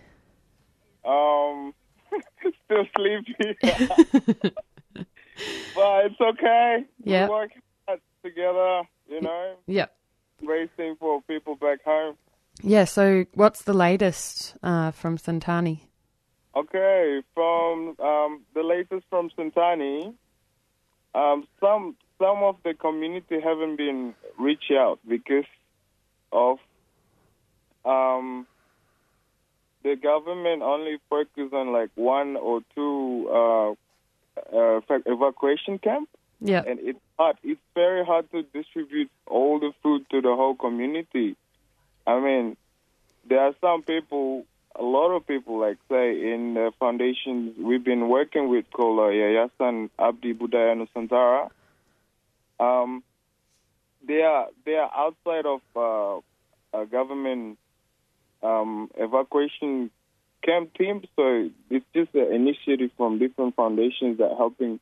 Um, 1.05 1.75
still 2.65 2.85
sleepy. 2.95 4.51
but 5.75 6.05
it's 6.05 6.21
okay. 6.21 6.85
Yeah. 7.03 7.25
We 7.25 7.29
work 7.31 7.51
together, 8.23 8.83
you 9.09 9.21
know, 9.21 9.55
Yeah. 9.67 9.87
racing 10.41 10.95
for 10.99 11.21
people 11.23 11.55
back 11.55 11.83
home. 11.83 12.17
Yeah, 12.61 12.85
so 12.85 13.25
what's 13.33 13.63
the 13.63 13.73
latest 13.73 14.55
uh, 14.61 14.91
from 14.91 15.17
Sentani? 15.17 15.79
Okay, 16.55 17.21
from 17.33 17.95
um, 17.99 18.41
the 18.53 18.61
latest 18.61 19.05
from 19.09 19.29
Sentani, 19.37 20.13
um, 21.15 21.47
some 21.59 21.95
some 22.19 22.43
of 22.43 22.57
the 22.63 22.73
community 22.73 23.39
haven't 23.41 23.77
been 23.77 24.13
reached 24.37 24.71
out 24.71 24.99
because 25.07 25.45
of 26.31 26.59
um, 27.85 28.45
the 29.83 29.95
government 29.95 30.61
only 30.61 30.97
focus 31.09 31.49
on 31.53 31.71
like 31.71 31.89
one 31.95 32.35
or 32.35 32.61
two 32.75 33.27
uh, 33.29 33.73
uh, 34.37 34.81
evacuation 35.05 35.79
camp. 35.79 36.09
Yeah. 36.39 36.63
And 36.65 36.79
it's 36.81 36.99
hard. 37.19 37.37
It's 37.43 37.61
very 37.75 38.03
hard 38.03 38.31
to 38.31 38.43
distribute 38.43 39.11
all 39.27 39.59
the 39.59 39.71
food 39.83 40.05
to 40.09 40.21
the 40.21 40.35
whole 40.35 40.55
community. 40.55 41.35
I 42.07 42.19
mean, 42.19 42.57
there 43.29 43.41
are 43.41 43.53
some 43.61 43.83
people, 43.83 44.45
a 44.75 44.83
lot 44.83 45.11
of 45.11 45.27
people, 45.27 45.59
like 45.59 45.77
say 45.89 46.33
in 46.33 46.55
the 46.55 46.71
foundations 46.79 47.55
we've 47.59 47.83
been 47.83 48.09
working 48.09 48.49
with 48.49 48.65
called 48.71 48.99
uh, 48.99 49.11
Yayasan 49.11 49.91
Abdi 49.99 50.33
Budaya 50.33 50.75
Nusantara. 50.75 51.51
Um, 52.59 53.03
they 54.07 54.21
are 54.21 54.47
they 54.65 54.75
are 54.75 54.91
outside 54.95 55.45
of 55.45 55.61
uh, 55.75 56.79
a 56.79 56.85
government 56.85 57.59
um, 58.41 58.89
evacuation 58.97 59.91
camp 60.43 60.73
team, 60.73 61.03
so 61.15 61.49
it's 61.69 61.85
just 61.93 62.13
an 62.15 62.33
initiative 62.33 62.91
from 62.97 63.19
different 63.19 63.55
foundations 63.55 64.17
that 64.17 64.31
are 64.31 64.37
helping 64.37 64.79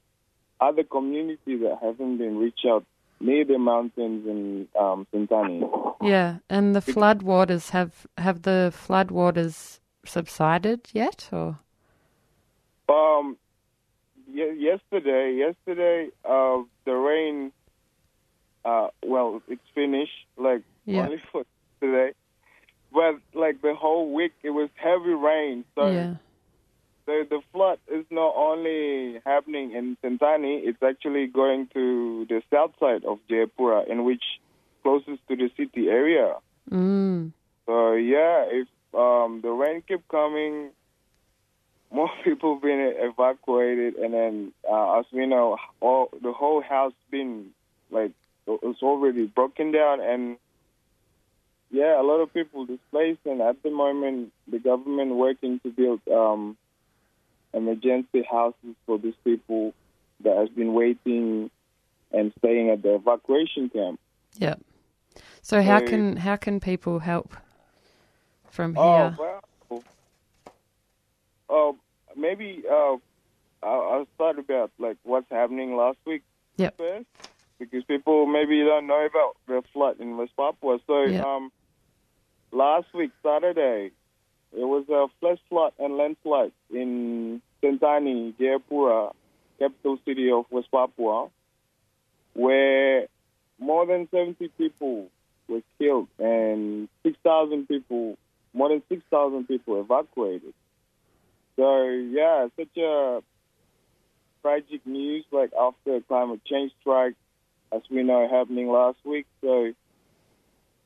other 0.62 0.84
communities 0.84 1.62
that 1.62 1.78
haven't 1.82 2.18
been 2.18 2.38
reached 2.38 2.66
out 2.68 2.86
near 3.22 3.46
the 3.46 3.58
mountains 3.58 4.26
in 4.28 4.68
um, 4.80 5.06
Sentani. 5.14 5.96
Yeah, 6.02 6.38
and 6.50 6.76
the 6.76 6.82
flood 6.82 7.22
waters 7.22 7.70
have 7.72 8.08
have 8.18 8.42
the 8.44 8.72
flood 8.74 9.12
waters 9.12 9.80
subsided 10.06 10.82
yet, 10.94 11.30
or 11.32 11.60
Um, 12.88 13.38
ye- 14.34 14.56
yesterday, 14.60 15.36
yesterday, 15.36 16.10
uh, 16.26 16.64
the 16.86 16.94
rain. 16.96 17.52
Uh, 18.66 18.88
well, 19.06 19.42
it's 19.48 19.62
finished. 19.74 20.26
Like 20.38 20.64
Yeah. 20.86 21.06
only 21.06 21.22
for 21.32 21.44
today, 21.82 22.14
but 22.92 23.16
like 23.34 23.62
the 23.62 23.76
whole 23.76 24.14
week, 24.14 24.34
it 24.44 24.50
was 24.50 24.70
heavy 24.76 25.14
rain. 25.14 25.66
So 25.76 25.92
yeah, 25.92 26.16
the 27.06 27.28
the 27.30 27.42
flood 27.52 27.80
is 27.92 28.06
not 28.10 28.34
only 28.36 29.22
happening 29.26 29.72
in 29.72 29.98
Sentani; 30.04 30.62
it's 30.64 30.82
actually 30.82 31.28
going 31.28 31.68
to 31.74 32.26
the 32.28 32.42
south 32.52 32.72
side 32.80 33.06
of 33.06 33.20
Jayapura, 33.30 33.88
in 33.88 34.04
which 34.04 34.24
closest 34.84 35.28
to 35.28 35.36
the 35.36 35.50
city 35.58 35.88
area. 35.90 36.36
mm. 36.70 37.32
So 37.66 37.94
yeah, 37.94 38.46
if 38.50 38.68
um, 38.94 39.42
the 39.42 39.50
rain 39.50 39.84
keep 39.88 40.08
coming, 40.08 40.72
more 41.92 42.10
people 42.24 42.60
being 42.60 42.94
evacuated, 42.98 43.96
and 43.96 44.14
then 44.14 44.52
uh, 44.70 45.00
as 45.00 45.06
we 45.12 45.26
know, 45.26 45.58
all 45.80 46.10
the 46.22 46.32
whole 46.32 46.62
house 46.62 46.94
been 47.12 47.52
like 47.92 48.12
it's 48.48 48.82
already 48.82 49.26
broken 49.26 49.72
down, 49.72 50.02
and 50.02 50.38
yeah, 51.72 52.00
a 52.00 52.04
lot 52.04 52.20
of 52.20 52.34
people 52.34 52.66
displaced, 52.66 53.20
and 53.26 53.42
at 53.42 53.62
the 53.64 53.70
moment, 53.70 54.32
the 54.50 54.60
government 54.60 55.16
working 55.16 55.60
to 55.62 55.70
build 55.70 56.02
um, 56.12 56.58
emergency 57.54 58.24
houses 58.30 58.76
for 58.86 58.98
these 58.98 59.14
people 59.24 59.74
that 60.24 60.36
has 60.36 60.50
been 60.50 60.74
waiting 60.74 61.50
and 62.12 62.34
staying 62.40 62.70
at 62.70 62.82
the 62.82 62.96
evacuation 62.96 63.70
camp. 63.70 64.00
yeah. 64.38 64.56
So 65.42 65.62
how 65.62 65.80
can 65.80 66.18
how 66.18 66.36
can 66.36 66.60
people 66.60 67.00
help 67.00 67.36
from 68.50 68.76
here? 68.76 68.84
Oh 68.84 69.10
here? 69.10 69.18
well. 69.70 69.84
Uh, 71.50 71.74
maybe 72.16 72.64
uh, 72.70 72.98
I'll, 73.64 74.06
start 74.16 74.38
about 74.38 74.72
like 74.80 74.98
what's 75.04 75.30
happening 75.32 75.76
last 75.76 75.98
week 76.06 76.24
Yep. 76.58 76.76
first, 76.78 77.06
because 77.60 77.84
people 77.86 78.26
maybe 78.28 78.64
don't 78.64 78.86
know 78.88 79.06
about 79.06 79.36
the 79.48 79.64
flood 79.74 80.00
in 80.00 80.18
West 80.18 80.34
Papua. 80.38 80.80
So 80.86 81.06
Yeah. 81.06 81.24
um, 81.24 81.52
last 82.52 82.88
week 82.94 83.12
Saturday, 83.24 83.92
it 84.52 84.66
was 84.66 84.86
a 84.90 85.08
flash 85.20 85.40
flood 85.50 85.74
and 85.80 85.98
landslide 85.98 86.52
in 86.74 87.42
Sentani, 87.64 88.34
Jayapura, 88.36 89.14
capital 89.60 90.00
city 90.06 90.32
of 90.32 90.46
West 90.50 90.72
Papua, 90.72 91.30
where 92.34 93.08
more 93.60 93.86
than 93.86 94.08
70 94.12 94.48
people 94.58 95.08
were 95.48 95.62
killed 95.78 96.08
and 96.18 96.88
6,000 97.04 97.68
people, 97.68 98.18
more 98.54 98.70
than 98.70 98.82
6,000 98.90 99.48
people 99.48 99.80
evacuated. 99.82 100.54
So, 101.56 101.84
yeah, 101.90 102.48
such 102.58 102.78
a 102.78 103.22
tragic 104.42 104.86
news, 104.86 105.26
like 105.32 105.52
after 105.60 106.00
climate 106.02 106.42
change 106.46 106.72
strike, 106.80 107.16
as 107.72 107.82
we 107.92 108.04
know, 108.04 108.28
happening 108.30 108.70
last 108.70 108.98
week. 109.04 109.28
So, 109.42 109.74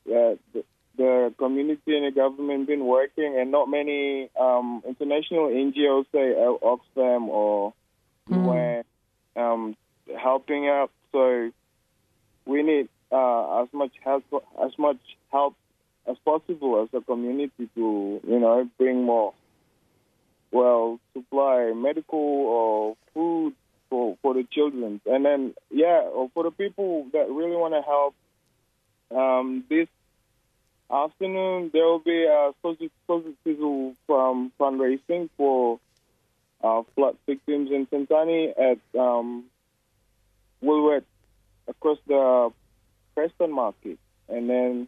yeah, 0.05 0.33
the 0.97 1.33
community 1.37 1.97
and 1.97 2.05
the 2.05 2.11
government 2.11 2.67
been 2.67 2.85
working, 2.85 3.37
and 3.39 3.51
not 3.51 3.69
many 3.69 4.29
um, 4.39 4.83
international 4.87 5.47
NGOs, 5.47 6.05
say 6.11 6.33
Oxfam 6.35 7.27
or 7.27 7.73
UN, 8.29 8.83
um, 9.35 9.75
helping 10.17 10.67
out. 10.67 10.91
So, 11.11 11.51
we 12.45 12.63
need 12.63 12.89
uh, 13.11 13.61
as 13.61 13.67
much 13.71 13.91
help 14.03 14.23
as 14.61 14.71
much 14.77 14.99
help 15.31 15.55
as 16.07 16.17
possible 16.25 16.81
as 16.83 16.89
a 16.99 17.03
community 17.03 17.69
to 17.75 18.21
you 18.27 18.39
know 18.39 18.69
bring 18.77 19.03
more 19.03 19.33
well 20.51 20.99
supply 21.13 21.71
medical 21.75 22.19
or 22.19 22.95
food 23.13 23.53
for 23.89 24.17
for 24.21 24.33
the 24.33 24.43
children 24.51 24.99
and 25.05 25.25
then 25.25 25.53
yeah 25.71 26.01
or 26.01 26.29
for 26.33 26.43
the 26.43 26.51
people 26.51 27.07
that 27.13 27.29
really 27.29 27.55
want 27.55 27.73
to 27.73 27.81
help 27.81 28.15
um, 29.11 29.63
this 29.69 29.87
afternoon 30.93 31.71
there 31.73 31.85
will 31.85 31.99
be 31.99 32.23
a 32.25 32.51
social 32.61 32.87
social 33.07 33.33
civil 33.43 33.95
um, 34.09 34.51
fundraising 34.59 35.29
for 35.37 35.79
uh, 36.63 36.83
flood 36.95 37.17
victims 37.25 37.71
in 37.71 37.87
Sentani 37.87 38.53
at 38.57 38.99
um, 38.99 39.45
Woolworth 40.61 41.03
across 41.67 41.97
the 42.07 42.51
Preston 43.15 43.51
Market, 43.51 43.97
and 44.29 44.49
then 44.49 44.87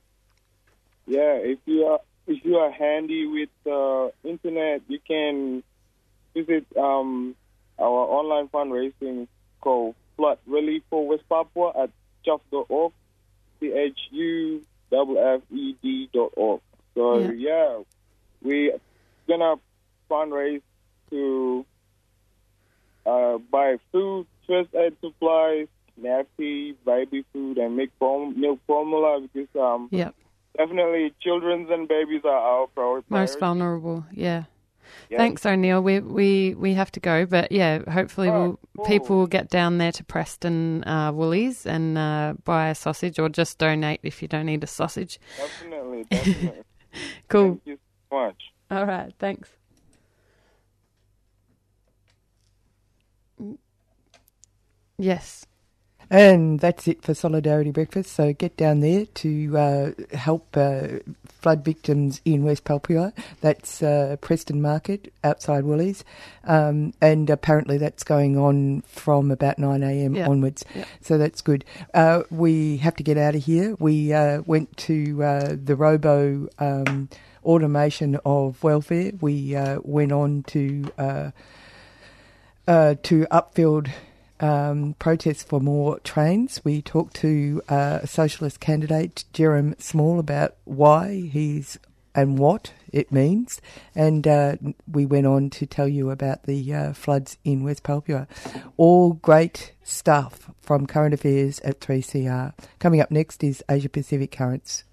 yeah, 1.07 1.33
if 1.33 1.59
you 1.65 1.85
are 1.85 1.99
if 2.27 2.43
you 2.43 2.57
are 2.57 2.71
handy 2.71 3.25
with 3.27 3.49
uh, 3.65 4.09
internet, 4.23 4.81
you 4.87 4.99
can 5.05 5.63
visit 6.33 6.65
um, 6.77 7.35
our 7.79 7.87
online 7.87 8.47
fundraising 8.47 9.27
called 9.61 9.95
Flood 10.17 10.39
Relief 10.47 10.83
for 10.89 11.07
West 11.07 11.23
Papua 11.29 11.71
at 11.83 11.89
chuff.org, 12.23 12.93
c 13.59 13.71
h 13.71 13.99
u 14.11 14.61
f 14.95 15.07
f 15.17 15.41
d 15.51 16.09
dot. 16.13 16.31
So 16.95 17.19
Yeah. 17.19 17.31
yeah, 17.31 17.79
we 18.41 18.71
gonna 19.27 19.55
fundraise 20.09 20.61
to 21.11 21.65
uh, 23.05 23.37
buy 23.51 23.77
food, 23.91 24.27
first 24.47 24.69
aid 24.75 24.93
supplies, 25.01 25.67
nappy, 26.01 26.75
baby 26.85 27.23
food, 27.33 27.57
and 27.57 27.75
milk, 27.77 27.89
form- 27.99 28.39
milk 28.39 28.59
formula 28.67 29.21
because 29.21 29.49
um, 29.55 29.89
Yep. 29.91 30.15
definitely 30.57 31.13
children 31.21 31.67
and 31.71 31.87
babies 31.87 32.21
are 32.25 32.29
our 32.51 32.67
priority. 32.67 33.07
Most 33.09 33.39
vulnerable, 33.39 34.05
yeah. 34.11 34.43
Yeah. 35.09 35.17
Thanks, 35.17 35.45
O'Neill. 35.45 35.81
We 35.81 35.99
we 35.99 36.55
we 36.55 36.73
have 36.73 36.91
to 36.93 36.99
go, 36.99 37.25
but 37.25 37.51
yeah, 37.51 37.79
hopefully 37.91 38.29
Oh, 38.29 38.59
we'll, 38.75 38.87
people 38.87 39.17
will 39.17 39.27
get 39.27 39.49
down 39.49 39.77
there 39.77 39.91
to 39.93 40.03
Preston 40.03 40.83
uh, 40.87 41.11
Woolies 41.13 41.65
and 41.65 41.97
uh, 41.97 42.33
buy 42.43 42.69
a 42.69 42.75
sausage, 42.75 43.19
or 43.19 43.29
just 43.29 43.57
donate 43.57 43.99
if 44.03 44.21
you 44.21 44.27
don't 44.27 44.45
need 44.47 44.63
a 44.63 44.67
sausage. 44.67 45.19
Definitely, 45.37 46.03
definitely. 46.11 46.63
Cool. 47.29 47.49
Thank 47.49 47.61
you 47.65 47.79
so 48.09 48.17
much. 48.17 48.41
All 48.71 48.85
right, 48.85 49.13
thanks. 49.19 49.49
Yes. 54.97 55.45
And 56.09 56.59
that's 56.59 56.87
it 56.87 57.01
for 57.03 57.13
Solidarity 57.13 57.71
Breakfast. 57.71 58.13
So 58.13 58.33
get 58.33 58.57
down 58.57 58.81
there 58.81 59.05
to 59.05 59.57
uh, 59.57 59.91
help 60.15 60.55
uh, 60.55 60.99
flood 61.45 61.63
victims 61.63 62.21
in 62.25 62.43
West 62.43 62.63
Papua. 62.63 63.13
That's 63.41 63.83
uh, 63.83 64.15
Preston 64.19 64.63
Market 64.63 65.13
outside 65.23 65.63
Woolies. 65.63 66.03
Um, 66.43 66.91
and 67.01 67.29
apparently 67.29 67.77
that's 67.77 68.03
going 68.03 68.35
on 68.35 68.81
from 68.87 69.29
about 69.29 69.57
9am 69.57 70.15
Yeah. 70.17 70.27
onwards. 70.27 70.65
Yeah. 70.73 70.85
So 71.01 71.19
that's 71.19 71.41
good. 71.41 71.63
Uh, 71.93 72.23
we 72.31 72.77
have 72.77 72.95
to 72.95 73.03
get 73.03 73.19
out 73.19 73.35
of 73.35 73.43
here. 73.45 73.75
We 73.77 74.11
uh, 74.11 74.41
went 74.47 74.75
to 74.89 75.23
uh, 75.23 75.55
the 75.63 75.75
robo 75.75 76.47
um, 76.57 77.09
automation 77.43 78.17
of 78.25 78.63
welfare. 78.63 79.11
We 79.21 79.55
uh, 79.55 79.81
went 79.83 80.11
on 80.11 80.41
to 80.47 80.91
uh, 80.97 81.29
uh, 82.67 82.95
to 83.03 83.27
Upfield 83.31 83.91
um, 84.39 84.95
protests 84.99 85.43
for 85.43 85.59
more 85.59 85.99
trains. 85.99 86.61
We 86.63 86.81
talked 86.81 87.15
to 87.17 87.61
uh, 87.69 87.99
a 88.03 88.07
socialist 88.07 88.59
candidate, 88.59 89.25
Jerome 89.33 89.75
Small, 89.79 90.19
about 90.19 90.55
why 90.63 91.29
he's 91.31 91.77
and 92.15 92.39
what 92.39 92.71
it 92.91 93.11
means. 93.11 93.61
And 93.93 94.25
uh, 94.25 94.55
we 94.89 95.05
went 95.05 95.27
on 95.27 95.49
to 95.51 95.65
tell 95.65 95.87
you 95.87 96.09
about 96.09 96.43
the 96.43 96.73
uh, 96.73 96.93
floods 96.93 97.37
in 97.43 97.63
West 97.63 97.83
Papua. 97.83 98.27
All 98.77 99.13
great 99.13 99.73
stuff 99.83 100.49
from 100.61 100.87
Current 100.87 101.13
Affairs 101.13 101.59
at 101.59 101.81
3CR. 101.81 102.53
Coming 102.79 103.01
up 103.01 103.11
next 103.11 103.43
is 103.43 103.63
Asia 103.69 103.89
Pacific 103.89 104.31
Currents. 104.31 104.85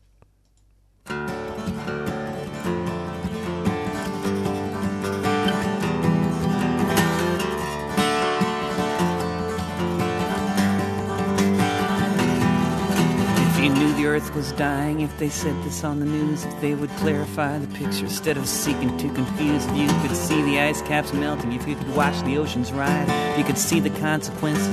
If 13.62 13.68
you 13.68 13.74
knew 13.74 13.94
the 13.94 14.06
earth 14.06 14.34
was 14.34 14.50
dying, 14.50 15.02
if 15.02 15.18
they 15.20 15.28
said 15.28 15.54
this 15.62 15.84
on 15.84 16.00
the 16.00 16.04
news, 16.04 16.44
if 16.44 16.60
they 16.60 16.74
would 16.74 16.90
clarify 16.96 17.58
the 17.58 17.68
picture. 17.68 18.06
Instead 18.06 18.36
of 18.36 18.48
seeking 18.48 18.98
to 18.98 19.08
confuse, 19.10 19.64
if 19.66 19.76
you 19.76 19.86
could 20.00 20.16
see 20.16 20.42
the 20.42 20.58
ice 20.58 20.82
caps 20.82 21.12
melting, 21.12 21.52
if 21.52 21.68
you 21.68 21.76
could 21.76 21.94
watch 21.94 22.20
the 22.24 22.38
oceans 22.38 22.72
rise, 22.72 23.08
if 23.08 23.38
you 23.38 23.44
could 23.44 23.56
see 23.56 23.78
the 23.78 23.90
consequences 24.00 24.66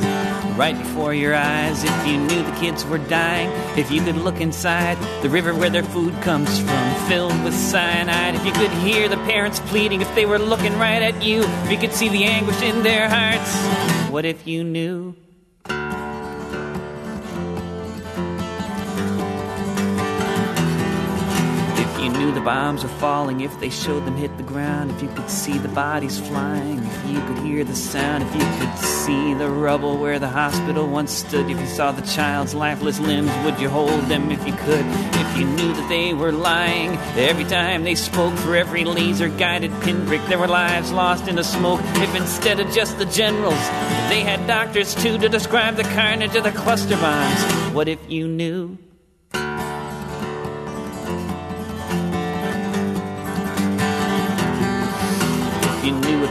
right 0.58 0.76
before 0.76 1.14
your 1.14 1.36
eyes, 1.36 1.84
if 1.84 2.08
you 2.08 2.18
knew 2.18 2.42
the 2.42 2.58
kids 2.60 2.84
were 2.84 2.98
dying, 2.98 3.52
if 3.78 3.92
you 3.92 4.02
could 4.02 4.16
look 4.16 4.42
inside 4.42 4.98
the 5.22 5.30
river 5.30 5.54
where 5.54 5.70
their 5.70 5.84
food 5.84 6.20
comes 6.24 6.58
from, 6.58 7.08
filled 7.08 7.44
with 7.44 7.54
cyanide, 7.54 8.34
if 8.34 8.44
you 8.44 8.54
could 8.54 8.72
hear 8.72 9.08
the 9.08 9.18
parents 9.18 9.60
pleading, 9.68 10.02
if 10.02 10.16
they 10.16 10.26
were 10.26 10.40
looking 10.40 10.74
right 10.80 11.04
at 11.04 11.22
you, 11.22 11.44
if 11.44 11.72
you 11.72 11.78
could 11.78 11.94
see 11.94 12.10
the 12.10 12.24
anguish 12.24 12.60
in 12.64 12.82
their 12.82 13.08
hearts, 13.08 14.10
what 14.10 14.26
if 14.26 14.48
you 14.48 14.64
knew? 14.64 15.16
You 22.10 22.18
knew 22.18 22.32
the 22.32 22.42
bombs 22.42 22.84
were 22.84 22.90
falling, 22.90 23.42
if 23.42 23.60
they 23.60 23.70
showed 23.70 24.06
them 24.06 24.16
hit 24.16 24.36
the 24.38 24.44
ground, 24.44 24.92
if 24.92 25.02
you 25.02 25.10
could 25.10 25.30
see 25.30 25.58
the 25.58 25.68
bodies 25.68 26.20
flying, 26.20 26.80
if 26.80 27.10
you 27.10 27.22
could 27.22 27.38
hear 27.40 27.64
the 27.64 27.76
sound, 27.76 28.24
if 28.24 28.34
you 28.34 28.42
could 28.60 28.78
see 28.78 29.34
the 29.36 29.50
rubble 29.50 29.98
where 29.98 30.18
the 30.18 30.28
hospital 30.28 30.88
once 30.88 31.12
stood, 31.12 31.50
if 31.50 31.60
you 31.60 31.68
saw 31.68 31.92
the 31.92 32.02
child's 32.08 32.56
lifeless 32.56 33.00
limbs, 33.00 33.32
would 33.44 33.60
you 33.60 33.70
hold 33.70 34.04
them 34.06 34.32
if 34.32 34.46
you 34.46 34.54
could? 34.54 34.86
If 34.88 35.38
you 35.38 35.46
knew 35.46 35.74
that 35.74 35.90
they 35.90 36.14
were 36.14 36.32
lying 36.32 36.98
every 37.16 37.46
time 37.46 37.84
they 37.84 37.96
spoke, 37.96 38.34
for 38.40 38.56
every 38.56 38.86
laser 38.86 39.30
guided 39.30 39.72
pinprick, 39.82 40.26
there 40.28 40.40
were 40.40 40.48
lives 40.48 40.92
lost 40.92 41.28
in 41.28 41.36
the 41.36 41.44
smoke. 41.44 41.82
If 41.96 42.16
instead 42.16 42.60
of 42.60 42.72
just 42.72 42.98
the 42.98 43.06
generals, 43.06 43.68
they 44.10 44.22
had 44.22 44.48
doctors 44.48 44.96
too 44.96 45.18
to 45.18 45.30
describe 45.30 45.76
the 45.76 45.84
carnage 45.84 46.36
of 46.36 46.44
the 46.44 46.52
cluster 46.52 46.96
bombs, 46.98 47.74
what 47.74 47.88
if 47.88 48.00
you 48.10 48.28
knew? 48.28 48.78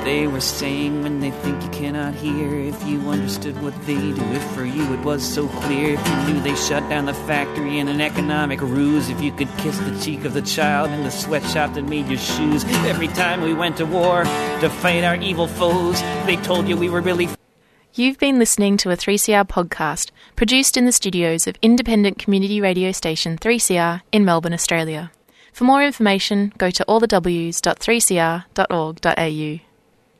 They 0.08 0.26
were 0.26 0.40
saying 0.40 1.02
when 1.02 1.20
they 1.20 1.30
think 1.30 1.62
you 1.62 1.68
cannot 1.68 2.14
hear, 2.14 2.60
if 2.60 2.82
you 2.88 2.98
understood 3.10 3.60
what 3.60 3.78
they 3.82 3.94
do, 3.94 4.16
if 4.32 4.42
for 4.52 4.64
you 4.64 4.94
it 4.94 5.00
was 5.00 5.22
so 5.22 5.46
clear, 5.48 5.92
if 5.92 6.08
you 6.08 6.16
knew 6.24 6.40
they 6.40 6.54
shut 6.54 6.88
down 6.88 7.04
the 7.04 7.12
factory 7.12 7.78
in 7.78 7.88
an 7.88 8.00
economic 8.00 8.58
ruse, 8.62 9.10
if 9.10 9.20
you 9.20 9.30
could 9.30 9.50
kiss 9.58 9.76
the 9.80 10.00
cheek 10.00 10.24
of 10.24 10.32
the 10.32 10.40
child 10.40 10.90
in 10.92 11.02
the 11.02 11.10
sweatshop 11.10 11.74
that 11.74 11.82
made 11.82 12.06
your 12.06 12.16
shoes, 12.16 12.64
every 12.86 13.08
time 13.08 13.42
we 13.42 13.52
went 13.52 13.76
to 13.76 13.84
war 13.84 14.24
to 14.24 14.70
fight 14.80 15.04
our 15.04 15.16
evil 15.16 15.46
foes, 15.46 16.00
they 16.24 16.36
told 16.36 16.66
you 16.66 16.78
we 16.78 16.88
were 16.88 17.02
really. 17.02 17.28
You've 17.92 18.18
been 18.18 18.38
listening 18.38 18.78
to 18.78 18.90
a 18.90 18.96
3CR 18.96 19.46
podcast 19.46 20.10
produced 20.36 20.78
in 20.78 20.86
the 20.86 20.92
studios 20.92 21.46
of 21.46 21.56
independent 21.60 22.18
community 22.18 22.62
radio 22.62 22.92
station 22.92 23.36
3CR 23.36 24.00
in 24.10 24.24
Melbourne, 24.24 24.54
Australia. 24.54 25.12
For 25.52 25.64
more 25.64 25.84
information, 25.84 26.54
go 26.56 26.70
to 26.70 26.82
allthews.3cr.org.au. 26.86 29.67